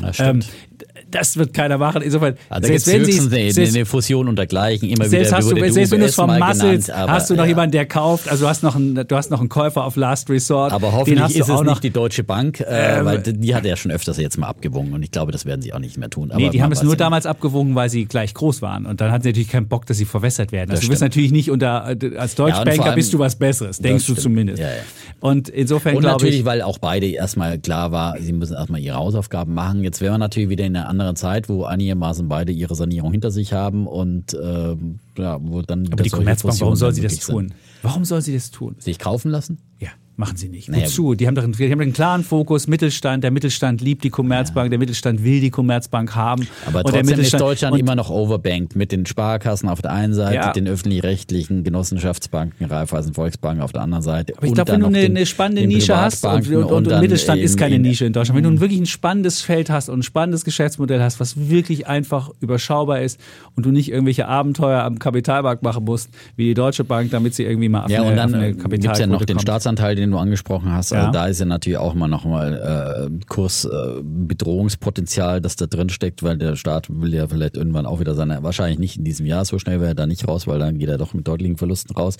Ja, 0.00 0.12
stimmt. 0.12 0.46
Ähm, 0.46 0.85
das 1.10 1.36
wird 1.36 1.54
keiner 1.54 1.78
machen. 1.78 2.02
Insofern, 2.02 2.34
Also 2.48 2.66
selbst 2.68 2.86
wenn 2.88 3.04
sie 3.04 3.20
eine, 3.20 3.52
selbst, 3.52 3.74
eine 3.76 3.86
Fusion 3.86 4.28
und 4.28 4.36
dergleichen 4.36 4.88
immer 4.88 5.04
selbst, 5.06 5.28
wieder 5.28 5.36
hast 5.38 5.50
du, 5.52 5.72
selbst 5.72 5.90
wenn 5.92 6.00
du 6.00 6.06
es 6.06 6.14
vermasselst, 6.14 6.92
hast 6.94 7.30
du 7.30 7.34
noch 7.34 7.44
ja. 7.44 7.48
jemanden, 7.48 7.72
der 7.72 7.86
kauft. 7.86 8.28
Also 8.28 8.44
du 8.44 8.48
hast 8.48 8.62
noch 8.62 8.76
einen, 8.76 8.94
du 9.06 9.16
hast 9.16 9.30
noch 9.30 9.40
einen 9.40 9.48
Käufer 9.48 9.84
auf 9.84 9.96
Last 9.96 10.28
Resort. 10.30 10.72
Aber 10.72 10.92
hoffentlich 10.92 11.36
ist 11.36 11.44
es 11.44 11.50
auch 11.50 11.62
noch. 11.62 11.72
nicht 11.72 11.84
die 11.84 11.90
Deutsche 11.90 12.24
Bank, 12.24 12.60
äh, 12.60 12.98
Ähm, 12.98 13.04
weil 13.04 13.18
die 13.20 13.32
die 13.34 13.54
hat 13.54 13.64
ja 13.64 13.76
schon 13.76 13.90
öfters 13.92 14.16
jetzt 14.18 14.36
mal 14.38 14.48
abgewogen 14.48 14.92
und 14.92 15.02
ich 15.02 15.10
glaube, 15.10 15.32
das 15.32 15.44
werden 15.46 15.62
sie 15.62 15.72
auch 15.72 15.78
nicht 15.78 15.96
mehr 15.98 16.10
tun. 16.10 16.28
Nee, 16.28 16.34
Aber 16.34 16.50
die 16.50 16.58
man 16.58 16.64
haben 16.64 16.72
es 16.72 16.82
nur 16.82 16.92
ja 16.94 16.96
damals 16.96 17.26
abgewogen, 17.26 17.74
weil 17.74 17.88
sie 17.90 18.06
gleich 18.06 18.34
groß 18.34 18.62
waren. 18.62 18.86
Und 18.86 19.00
dann 19.00 19.12
hatten 19.12 19.22
sie 19.22 19.28
natürlich 19.30 19.48
keinen 19.48 19.68
Bock, 19.68 19.86
dass 19.86 19.96
sie 19.98 20.04
verwässert 20.04 20.52
werden. 20.52 20.70
Also 20.70 20.80
Das 20.80 20.86
du 20.86 20.88
bist 20.90 20.98
stimmt. 21.00 21.10
natürlich 21.12 21.32
nicht 21.32 21.50
unter, 21.50 21.96
äh, 22.02 22.16
als 22.16 22.34
Deutschbanker 22.34 22.84
allem- 22.84 22.94
bist 22.96 23.12
du 23.12 23.18
was 23.18 23.36
Besseres, 23.36 23.78
denkst 23.78 24.06
du 24.06 24.14
zumindest. 24.14 24.60
Ja, 24.60 24.68
ja. 24.68 24.72
Und 25.20 25.48
insofern 25.48 25.96
Und 25.96 26.02
natürlich, 26.02 26.40
ich, 26.40 26.44
weil 26.44 26.62
auch 26.62 26.78
beide 26.78 27.06
erstmal 27.06 27.58
klar 27.58 27.92
war, 27.92 28.16
sie 28.20 28.32
müssen 28.32 28.54
erstmal 28.54 28.80
ihre 28.80 28.96
Hausaufgaben 28.96 29.54
machen. 29.54 29.82
Jetzt 29.84 30.00
wären 30.00 30.14
wir 30.14 30.18
natürlich 30.18 30.48
wieder 30.48 30.64
in 30.64 30.76
einer 30.76 30.88
anderen 31.00 31.16
Zeit, 31.16 31.48
wo 31.48 31.64
einigermaßen 31.64 32.28
beide 32.28 32.52
ihre 32.52 32.74
Sanierung 32.74 33.12
hinter 33.12 33.30
sich 33.30 33.52
haben 33.52 33.86
und 33.86 34.36
ähm, 34.40 34.98
ja, 35.16 35.38
wo 35.40 35.62
dann 35.62 35.86
aber 35.92 36.02
die 36.02 36.10
Commerzbank, 36.10 36.60
warum 36.60 36.76
soll 36.76 36.92
sie 36.92 37.02
das 37.02 37.18
tun? 37.18 37.48
tun? 37.48 37.54
Warum 37.82 38.04
soll 38.04 38.22
sie 38.22 38.34
das 38.34 38.50
tun? 38.50 38.76
Sich 38.78 38.98
kaufen 38.98 39.30
lassen? 39.30 39.58
Ja, 39.78 39.90
machen 40.16 40.36
sie 40.36 40.48
nicht. 40.48 40.68
Naja, 40.68 40.84
Wozu? 40.86 41.14
Die 41.14 41.26
haben 41.26 41.34
doch 41.34 41.42
einen, 41.44 41.52
die 41.52 41.70
haben 41.70 41.80
einen 41.80 41.92
klaren 41.92 42.24
Fokus, 42.24 42.66
Mittelstand, 42.66 43.22
der 43.24 43.30
Mittelstand 43.30 43.80
liebt 43.80 44.02
die 44.04 44.10
Commerzbank, 44.10 44.70
der 44.70 44.78
Mittelstand 44.78 45.22
will 45.24 45.40
die 45.40 45.50
Commerzbank 45.50 46.14
haben. 46.14 46.46
Aber 46.66 46.78
und 46.84 46.94
der 46.94 47.02
trotzdem 47.02 47.20
ist 47.20 47.34
Deutschland 47.40 47.74
und 47.74 47.80
immer 47.80 47.94
noch 47.94 48.10
overbanked 48.10 48.76
mit 48.76 48.92
den 48.92 49.04
Sparkassen 49.06 49.68
auf 49.68 49.82
der 49.82 49.92
einen 49.92 50.14
Seite, 50.14 50.34
Ja. 50.36 50.52
den 50.52 50.66
öffentlich-rechtlichen 50.68 51.64
Genossenschaftsbanken, 51.64 52.66
Raiffeisen 52.66 53.14
Volksbanken 53.14 53.62
auf 53.62 53.72
der 53.72 53.82
anderen 53.82 54.02
Seite. 54.02 54.34
Aber 54.36 54.44
ich 54.44 54.50
und 54.50 54.54
glaube, 54.56 54.72
wenn 54.72 54.80
du 54.80 54.86
eine, 54.86 55.08
den- 55.10 55.26
spannende 55.26 55.66
Nische 55.66 55.96
hast 55.96 56.24
und, 56.24 56.48
und, 56.48 56.64
und, 56.64 56.86
dann 56.90 57.00
Mittelstand 57.00 57.40
ist 57.40 57.52
in- 57.52 57.58
keine 57.58 57.74
in- 57.76 57.82
Nische 57.82 58.06
in 58.06 58.12
Deutschland, 58.12 58.36
wenn 58.36 58.44
du 58.44 58.50
ein 58.50 58.60
wirklich 58.60 58.80
ein 58.80 58.86
spannendes 58.86 59.42
Feld 59.42 59.70
hast 59.70 59.88
und 59.88 60.00
ein 60.00 60.02
spannendes 60.02 60.44
Geschäftsmodell 60.44 61.00
hast, 61.02 61.20
was 61.20 61.48
wirklich 61.48 61.86
einfach 61.86 62.30
überschaubar 62.40 63.00
ist 63.02 63.20
und 63.54 63.66
du 63.66 63.70
nicht 63.70 63.90
irgendwelche 63.90 64.26
Abenteuer 64.28 64.82
am 64.82 64.98
Kapitalmarkt 64.98 65.62
machen 65.62 65.84
musst, 65.84 66.10
wie 66.36 66.44
die 66.44 66.54
Deutsche 66.54 66.84
Bank, 66.84 67.10
damit 67.10 67.34
sie 67.34 67.44
irgendwie 67.44 67.68
mal 67.68 67.84
auf 67.84 67.90
Ja, 67.90 68.00
eine, 68.02 68.10
und 68.10 68.16
dann 68.16 68.34
eine 68.34 68.54
gibt 68.54 68.84
es 68.86 68.98
ja 68.98 69.06
noch 69.06 69.24
den 69.24 69.36
kommt. 69.36 69.42
Staatsanteil, 69.42 69.94
den 69.96 70.05
du 70.10 70.18
angesprochen 70.18 70.72
hast. 70.72 70.90
Ja. 70.90 70.98
Also 70.98 71.12
da 71.12 71.26
ist 71.26 71.40
ja 71.40 71.46
natürlich 71.46 71.78
auch 71.78 71.94
mal 71.94 72.08
nochmal 72.08 73.10
äh, 73.10 73.24
Kursbedrohungspotenzial, 73.26 75.40
das 75.40 75.56
da 75.56 75.66
drin 75.66 75.88
steckt, 75.88 76.22
weil 76.22 76.38
der 76.38 76.56
Staat 76.56 76.86
will 76.88 77.14
ja 77.14 77.28
vielleicht 77.28 77.56
irgendwann 77.56 77.86
auch 77.86 78.00
wieder 78.00 78.14
seine, 78.14 78.42
wahrscheinlich 78.42 78.78
nicht 78.78 78.96
in 78.96 79.04
diesem 79.04 79.26
Jahr, 79.26 79.44
so 79.44 79.58
schnell 79.58 79.80
wäre 79.80 79.92
er 79.92 79.94
da 79.94 80.06
nicht 80.06 80.26
raus, 80.26 80.46
weil 80.46 80.58
dann 80.58 80.78
geht 80.78 80.88
er 80.88 80.98
doch 80.98 81.14
mit 81.14 81.26
deutlichen 81.26 81.56
Verlusten 81.56 81.94
raus. 81.94 82.16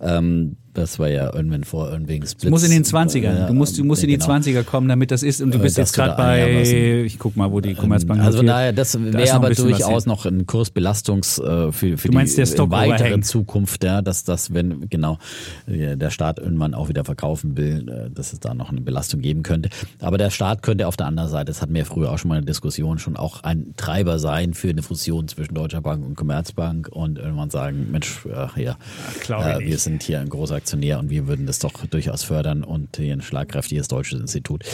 Ähm, 0.00 0.56
das 0.76 0.98
war 0.98 1.08
ja 1.08 1.32
irgendwann 1.34 1.64
vor 1.64 1.90
irgendwegen 1.90 2.24
Splits. 2.26 2.42
Du 2.44 2.50
musst 2.50 2.64
in 2.64 2.70
den 2.70 2.84
20ern. 2.84 3.22
Ja, 3.22 3.46
du 3.46 3.54
musst, 3.54 3.78
du 3.78 3.84
musst 3.84 4.02
in 4.02 4.08
die 4.08 4.18
genau. 4.18 4.34
20er 4.34 4.62
kommen, 4.62 4.88
damit 4.88 5.10
das 5.10 5.22
ist. 5.22 5.40
Und 5.40 5.52
du 5.52 5.58
Äh, 5.58 5.62
bist 5.62 5.78
dass 5.78 5.90
jetzt 5.90 5.94
gerade 5.94 6.16
bei, 6.16 7.02
ich 7.04 7.18
guck 7.18 7.36
mal, 7.36 7.50
wo 7.50 7.60
die 7.60 7.74
Commerzbank 7.74 8.20
Also 8.22 8.38
von 8.38 8.46
daher, 8.46 8.72
das 8.72 8.92
Da 8.92 9.00
wäre 9.00 9.34
aber 9.34 9.50
durchaus 9.50 10.06
noch 10.06 10.26
ein 10.26 10.46
Kursbelastungs 10.46 11.38
äh, 11.38 11.72
für, 11.72 11.98
für 11.98 12.12
meinst, 12.12 12.36
die 12.36 12.42
weitere 12.42 13.08
overhang. 13.08 13.22
Zukunft, 13.22 13.84
ja, 13.84 14.02
dass 14.02 14.24
das, 14.24 14.52
wenn 14.52 14.88
genau 14.88 15.18
äh, 15.66 15.96
der 15.96 16.10
Staat 16.10 16.38
irgendwann 16.38 16.74
auch 16.74 16.88
wieder 16.88 17.04
verkaufen 17.04 17.56
will, 17.56 18.10
dass 18.14 18.32
es 18.32 18.40
da 18.40 18.54
noch 18.54 18.70
eine 18.70 18.80
Belastung 18.80 19.20
geben 19.20 19.42
könnte. 19.42 19.70
Aber 20.00 20.18
der 20.18 20.30
Staat 20.30 20.62
könnte 20.62 20.86
auf 20.86 20.96
der 20.96 21.06
anderen 21.06 21.30
Seite, 21.30 21.46
das 21.46 21.62
hatten 21.62 21.74
wir 21.74 21.86
früher 21.86 22.10
auch 22.10 22.18
schon 22.18 22.28
mal 22.28 22.38
in 22.38 22.44
der 22.44 22.52
Diskussion, 22.52 22.98
schon 22.98 23.16
auch 23.16 23.42
ein 23.42 23.74
Treiber 23.76 24.18
sein 24.18 24.54
für 24.54 24.68
eine 24.68 24.82
Fusion 24.82 25.28
zwischen 25.28 25.54
Deutscher 25.54 25.80
Bank 25.80 26.04
und 26.04 26.16
Commerzbank 26.16 26.88
und 26.88 27.18
irgendwann 27.18 27.50
sagen, 27.50 27.88
Mensch, 27.90 28.26
ach 28.34 28.56
ja, 28.56 28.76
glaube 29.20 29.44
äh, 29.44 29.66
wir 29.66 29.78
sind 29.78 30.02
hier 30.02 30.20
ein 30.20 30.28
großer 30.28 30.62
Aktionär 30.66 30.98
und 30.98 31.10
wir 31.10 31.28
würden 31.28 31.46
das 31.46 31.60
doch 31.60 31.86
durchaus 31.86 32.24
fördern 32.24 32.64
und 32.64 32.96
hier 32.96 33.12
ein 33.12 33.22
schlagkräftiges 33.22 33.86
deutsches 33.86 34.20
Institut. 34.20 34.64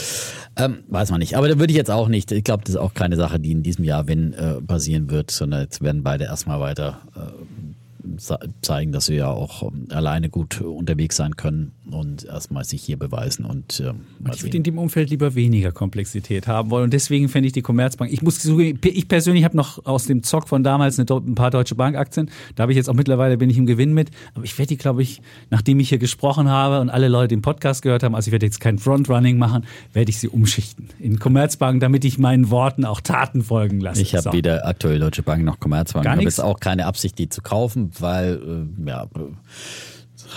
Ähm, 0.56 0.85
weiß 0.89 1.10
man 1.10 1.20
nicht. 1.20 1.36
Aber 1.36 1.48
da 1.48 1.59
würde 1.59 1.70
ich 1.70 1.77
jetzt 1.77 1.90
auch 1.90 2.09
nicht. 2.09 2.32
Ich 2.32 2.44
glaube, 2.44 2.62
das 2.64 2.70
ist 2.77 2.81
auch 2.81 2.94
keine 2.94 3.16
Sache, 3.16 3.39
die 3.39 3.52
in 3.52 3.62
diesem 3.62 3.85
Jahr, 3.85 4.09
wenn, 4.09 4.32
äh, 4.32 4.55
passieren 4.62 5.10
wird, 5.10 5.31
sondern 5.31 5.60
jetzt 5.60 5.82
werden 5.82 6.02
beide 6.02 6.24
erstmal 6.24 6.60
weiter 6.60 7.02
äh, 7.14 8.16
ze- 8.16 8.39
zeigen, 8.62 8.93
dass 8.93 9.05
sie 9.05 9.16
ja 9.16 9.28
auch 9.28 9.64
ähm, 9.64 9.89
alleine 9.90 10.31
gut 10.31 10.62
unterwegs 10.62 11.16
sein 11.16 11.36
können 11.36 11.73
und 11.93 12.24
erstmal 12.24 12.64
sich 12.64 12.82
hier 12.82 12.98
beweisen 12.98 13.44
und 13.44 13.81
ähm, 13.81 14.01
mal 14.20 14.35
Ich 14.35 14.43
würde 14.43 14.56
in 14.56 14.62
dem 14.62 14.78
Umfeld 14.78 15.10
lieber 15.10 15.35
weniger 15.35 15.73
Komplexität 15.73 16.47
haben 16.47 16.70
wollen. 16.70 16.85
Und 16.85 16.93
deswegen 16.93 17.28
fände 17.28 17.47
ich 17.47 17.52
die 17.52 17.62
Commerzbank. 17.62 18.12
Ich 18.12 18.23
muss 18.23 18.40
zugeben, 18.40 18.78
ich 18.82 19.09
persönlich 19.09 19.44
habe 19.44 19.56
noch 19.56 19.85
aus 19.86 20.06
dem 20.06 20.23
Zock 20.23 20.48
von 20.48 20.62
damals 20.62 20.98
eine, 20.98 21.06
ein 21.10 21.35
paar 21.35 21.51
deutsche 21.51 21.74
Bankaktien. 21.74 22.31
Da 22.55 22.62
habe 22.62 22.73
ich 22.73 22.77
jetzt 22.77 22.89
auch 22.89 22.94
mittlerweile 22.94 23.36
bin 23.36 23.51
ich 23.51 23.59
im 23.59 23.66
Gewinn 23.66 23.94
mit. 23.94 24.10
Aber 24.35 24.44
ich 24.44 24.56
werde 24.59 24.69
die, 24.69 24.77
glaube 24.77 25.02
ich, 25.02 25.23
nachdem 25.51 25.81
ich 25.81 25.89
hier 25.89 25.98
gesprochen 25.98 26.48
habe 26.48 26.81
und 26.81 26.90
alle 26.90 27.09
Leute 27.09 27.28
den 27.28 27.43
Podcast 27.43 27.82
gehört 27.82 28.02
haben, 28.02 28.14
also 28.14 28.28
ich 28.28 28.32
werde 28.32 28.47
jetzt 28.47 28.60
kein 28.60 28.78
Frontrunning 28.78 29.39
machen, 29.39 29.64
werde 29.93 30.10
ich 30.10 30.19
sie 30.19 30.28
umschichten 30.28 30.89
in 30.98 31.19
Commerzbank, 31.19 31.81
damit 31.81 32.05
ich 32.05 32.19
meinen 32.19 32.51
Worten 32.51 32.85
auch 32.85 33.01
Taten 33.01 33.43
folgen 33.43 33.81
lasse. 33.81 34.02
Ich 34.02 34.14
habe 34.14 34.23
So. 34.23 34.32
weder 34.32 34.66
aktuell 34.66 34.98
Deutsche 34.98 35.23
Bank 35.23 35.44
noch 35.44 35.60
Commerzbank. 35.60 36.05
Ich 36.05 36.05
Gar 36.05 36.12
habe 36.12 36.24
nichts? 36.24 36.36
jetzt 36.36 36.44
auch 36.44 36.60
keine 36.60 36.86
Absicht, 36.86 37.19
die 37.19 37.28
zu 37.28 37.43
kaufen, 37.43 37.90
weil 37.98 38.69
äh, 38.86 38.89
ja, 38.89 39.06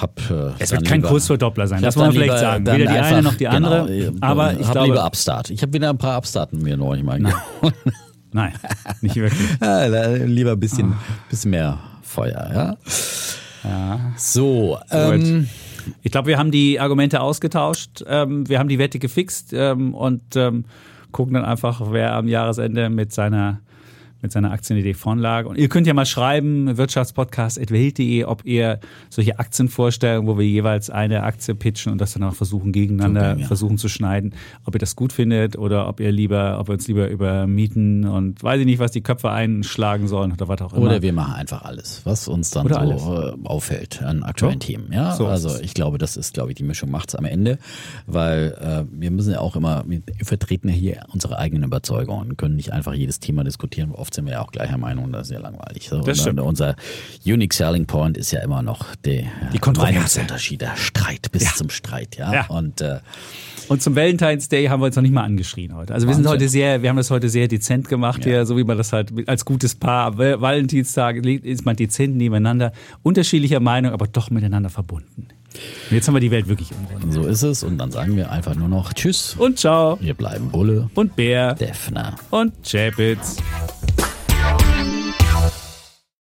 äh, 0.03 0.51
Es 0.59 0.71
wird 0.71 0.85
kein 0.85 0.97
lieber- 0.99 1.09
Kursverdoppler 1.09 1.67
sein, 1.67 1.81
das 1.81 1.95
hab 1.95 2.05
muss 2.05 2.13
man 2.15 2.23
vielleicht 2.23 2.39
sagen. 2.39 2.65
Weder 2.65 2.77
die 2.77 2.87
eine 2.87 3.01
einfach- 3.03 3.21
noch 3.21 3.33
die 3.35 3.47
andere. 3.47 3.85
Genau, 3.87 4.17
aber 4.21 4.53
ich 4.53 4.65
hab 4.65 4.71
glaube, 4.73 4.87
lieber 4.87 5.05
Upstart. 5.05 5.49
Ich 5.49 5.61
habe 5.61 5.73
wieder 5.73 5.89
ein 5.89 5.97
paar 5.97 6.17
Upstarten 6.17 6.61
mir 6.61 6.77
neulich 6.77 7.03
mal 7.03 7.19
geholt. 7.19 7.73
nein, 8.31 8.53
nicht 9.01 9.15
wirklich. 9.15 9.39
Ja, 9.61 9.85
lieber 10.25 10.51
ein 10.53 10.59
bisschen, 10.59 10.93
Ah. 10.93 10.97
bisschen 11.29 11.51
mehr 11.51 11.79
Feuer, 12.01 12.77
ja. 13.63 13.99
So, 14.17 14.77
ähm, 14.91 15.47
Ich 16.03 16.11
glaube, 16.11 16.27
wir 16.27 16.37
haben 16.37 16.51
die 16.51 16.79
Argumente 16.79 17.21
ausgetauscht. 17.21 18.03
Ähm, 18.07 18.47
wir 18.49 18.59
haben 18.59 18.69
die 18.69 18.79
Wette 18.79 18.97
gefixt 18.99 19.53
ähm, 19.53 19.93
und 19.93 20.35
ähm, 20.35 20.65
gucken 21.11 21.33
dann 21.35 21.45
einfach, 21.45 21.81
wer 21.91 22.13
am 22.13 22.27
Jahresende 22.27 22.89
mit 22.89 23.13
seiner 23.13 23.59
mit 24.25 24.31
seiner 24.31 24.51
Aktienidee 24.51 24.93
vorn 24.95 25.19
lag. 25.19 25.45
Und 25.45 25.57
ihr 25.57 25.69
könnt 25.69 25.85
ja 25.87 25.93
mal 25.93 26.05
schreiben, 26.05 26.77
wirtschaftspodcast.welt.de, 26.77 28.23
ob 28.25 28.43
ihr 28.45 28.79
solche 29.09 29.39
Aktienvorstellungen, 29.39 30.27
wo 30.27 30.37
wir 30.37 30.45
jeweils 30.47 30.89
eine 30.89 31.23
Aktie 31.23 31.53
pitchen 31.55 31.91
und 31.91 32.01
das 32.01 32.13
dann 32.13 32.23
auch 32.23 32.33
versuchen, 32.33 32.71
gegeneinander 32.71 33.29
Super, 33.31 33.41
ja. 33.41 33.47
versuchen 33.47 33.77
zu 33.77 33.87
schneiden, 33.87 34.33
ob 34.65 34.75
ihr 34.75 34.79
das 34.79 34.95
gut 34.95 35.13
findet 35.13 35.57
oder 35.57 35.87
ob 35.87 35.99
ihr 35.99 36.11
lieber, 36.11 36.59
ob 36.59 36.67
wir 36.69 36.73
uns 36.73 36.87
lieber 36.87 37.07
über 37.09 37.45
Mieten 37.47 38.05
und 38.05 38.41
weiß 38.43 38.59
ich 38.59 38.65
nicht, 38.65 38.79
was 38.79 38.91
die 38.91 39.01
Köpfe 39.01 39.29
einschlagen 39.31 40.07
sollen 40.07 40.31
oder 40.31 40.47
was 40.47 40.61
auch 40.61 40.73
immer. 40.73 40.87
oder 40.87 41.01
wir 41.01 41.13
machen 41.13 41.33
einfach 41.35 41.63
alles, 41.63 42.01
was 42.05 42.27
uns 42.27 42.49
dann 42.51 42.65
Oder 42.65 42.97
so 42.97 43.21
äh, 43.21 43.33
auffällt 43.43 44.01
an 44.01 44.23
aktuellen 44.23 44.59
So. 44.59 44.67
Themen. 44.67 44.91
Ja, 44.91 45.15
So 45.15 45.27
also 45.27 45.49
es. 45.49 45.61
ich 45.61 45.73
glaube, 45.73 45.97
das 45.97 46.17
ist, 46.17 46.33
glaube 46.33 46.51
ich, 46.51 46.55
die 46.55 46.63
Mischung 46.63 46.89
macht's 46.89 47.13
am 47.15 47.25
Ende, 47.25 47.59
weil 48.07 48.57
äh, 48.59 48.85
wir 48.91 49.11
müssen 49.11 49.31
ja 49.33 49.39
auch 49.39 49.55
immer, 49.55 49.83
wir 49.87 50.01
vertreten 50.23 50.69
ja 50.69 50.73
hier 50.75 51.03
unsere 51.13 51.37
eigenen 51.37 51.63
Überzeugungen 51.63 52.31
und 52.31 52.37
können 52.37 52.55
nicht 52.55 52.73
einfach 52.73 52.93
jedes 52.93 53.19
Thema 53.19 53.43
diskutieren. 53.43 53.91
Oft 53.91 54.14
sind 54.15 54.25
wir 54.25 54.33
ja 54.33 54.41
auch 54.41 54.51
gleicher 54.51 54.77
Meinung, 54.77 55.11
das 55.11 55.27
ist 55.27 55.33
ja 55.33 55.39
langweilig. 55.39 55.87
So, 55.89 55.97
Das 55.99 56.17
und, 56.19 56.23
stimmt. 56.23 56.39
Unser 56.39 56.75
Unique 57.25 57.53
Selling 57.53 57.85
Point 57.85 58.17
ist 58.17 58.31
ja 58.31 58.41
immer 58.41 58.61
noch 58.61 58.95
die, 59.05 59.27
Die. 59.53 59.59
Meinungsunterschied, 59.77 60.61
der 60.61 60.75
Streit 60.75 61.31
bis 61.31 61.55
zum 61.55 61.69
Streit, 61.69 62.17
ja. 62.17 62.33
Ja. 62.33 62.45
Und 62.47 62.81
äh, 62.81 62.99
Und 63.67 63.81
zum 63.81 63.95
Valentine's 63.95 64.47
Day 64.49 64.65
haben 64.67 64.79
wir 64.81 64.85
uns 64.87 64.95
noch 64.95 65.03
nicht 65.03 65.13
mal 65.13 65.23
angeschrien 65.23 65.75
heute. 65.75 65.93
Also 65.93 66.07
wir 66.07 66.13
sind 66.15 66.27
heute 66.27 66.47
sehr, 66.49 66.81
wir 66.81 66.89
haben 66.89 66.97
das 66.97 67.09
heute 67.11 67.29
sehr 67.29 67.47
dezent 67.47 67.87
gemacht 67.89 68.19
Ja. 68.25 68.31
hier, 68.31 68.45
so 68.45 68.57
wie 68.57 68.63
man 68.63 68.77
das 68.77 68.93
halt 68.93 69.11
als 69.27 69.43
gutes 69.45 69.75
Paar 69.75 70.17
Valentinstag 70.17 71.17
ist 71.25 71.65
man 71.65 71.75
dezent 71.75 72.15
nebeneinander, 72.15 72.71
unterschiedlicher 73.03 73.59
Meinung, 73.59 73.91
aber 73.91 74.07
doch 74.07 74.29
miteinander 74.29 74.69
verbunden. 74.69 75.27
Und 75.89 75.95
jetzt 75.95 76.05
haben 76.07 76.15
wir 76.15 76.19
die 76.19 76.31
Welt 76.31 76.49
wirklich 76.49 76.71
umrundet. 76.73 77.13
so 77.13 77.25
ist 77.25 77.41
es. 77.41 77.63
Und 77.63 77.77
dann 77.77 77.89
sagen 77.89 78.17
wir 78.17 78.29
einfach 78.29 78.55
nur 78.55 78.67
noch 78.67 78.91
Tschüss. 78.93 79.35
Und 79.39 79.57
ciao 79.57 79.97
Wir 80.01 80.13
bleiben 80.13 80.49
Bulle. 80.49 80.89
und 80.95 81.15
Bär 81.15 81.53
Defner. 81.55 82.15
und 82.29 82.51
Chapitz. 82.63 83.37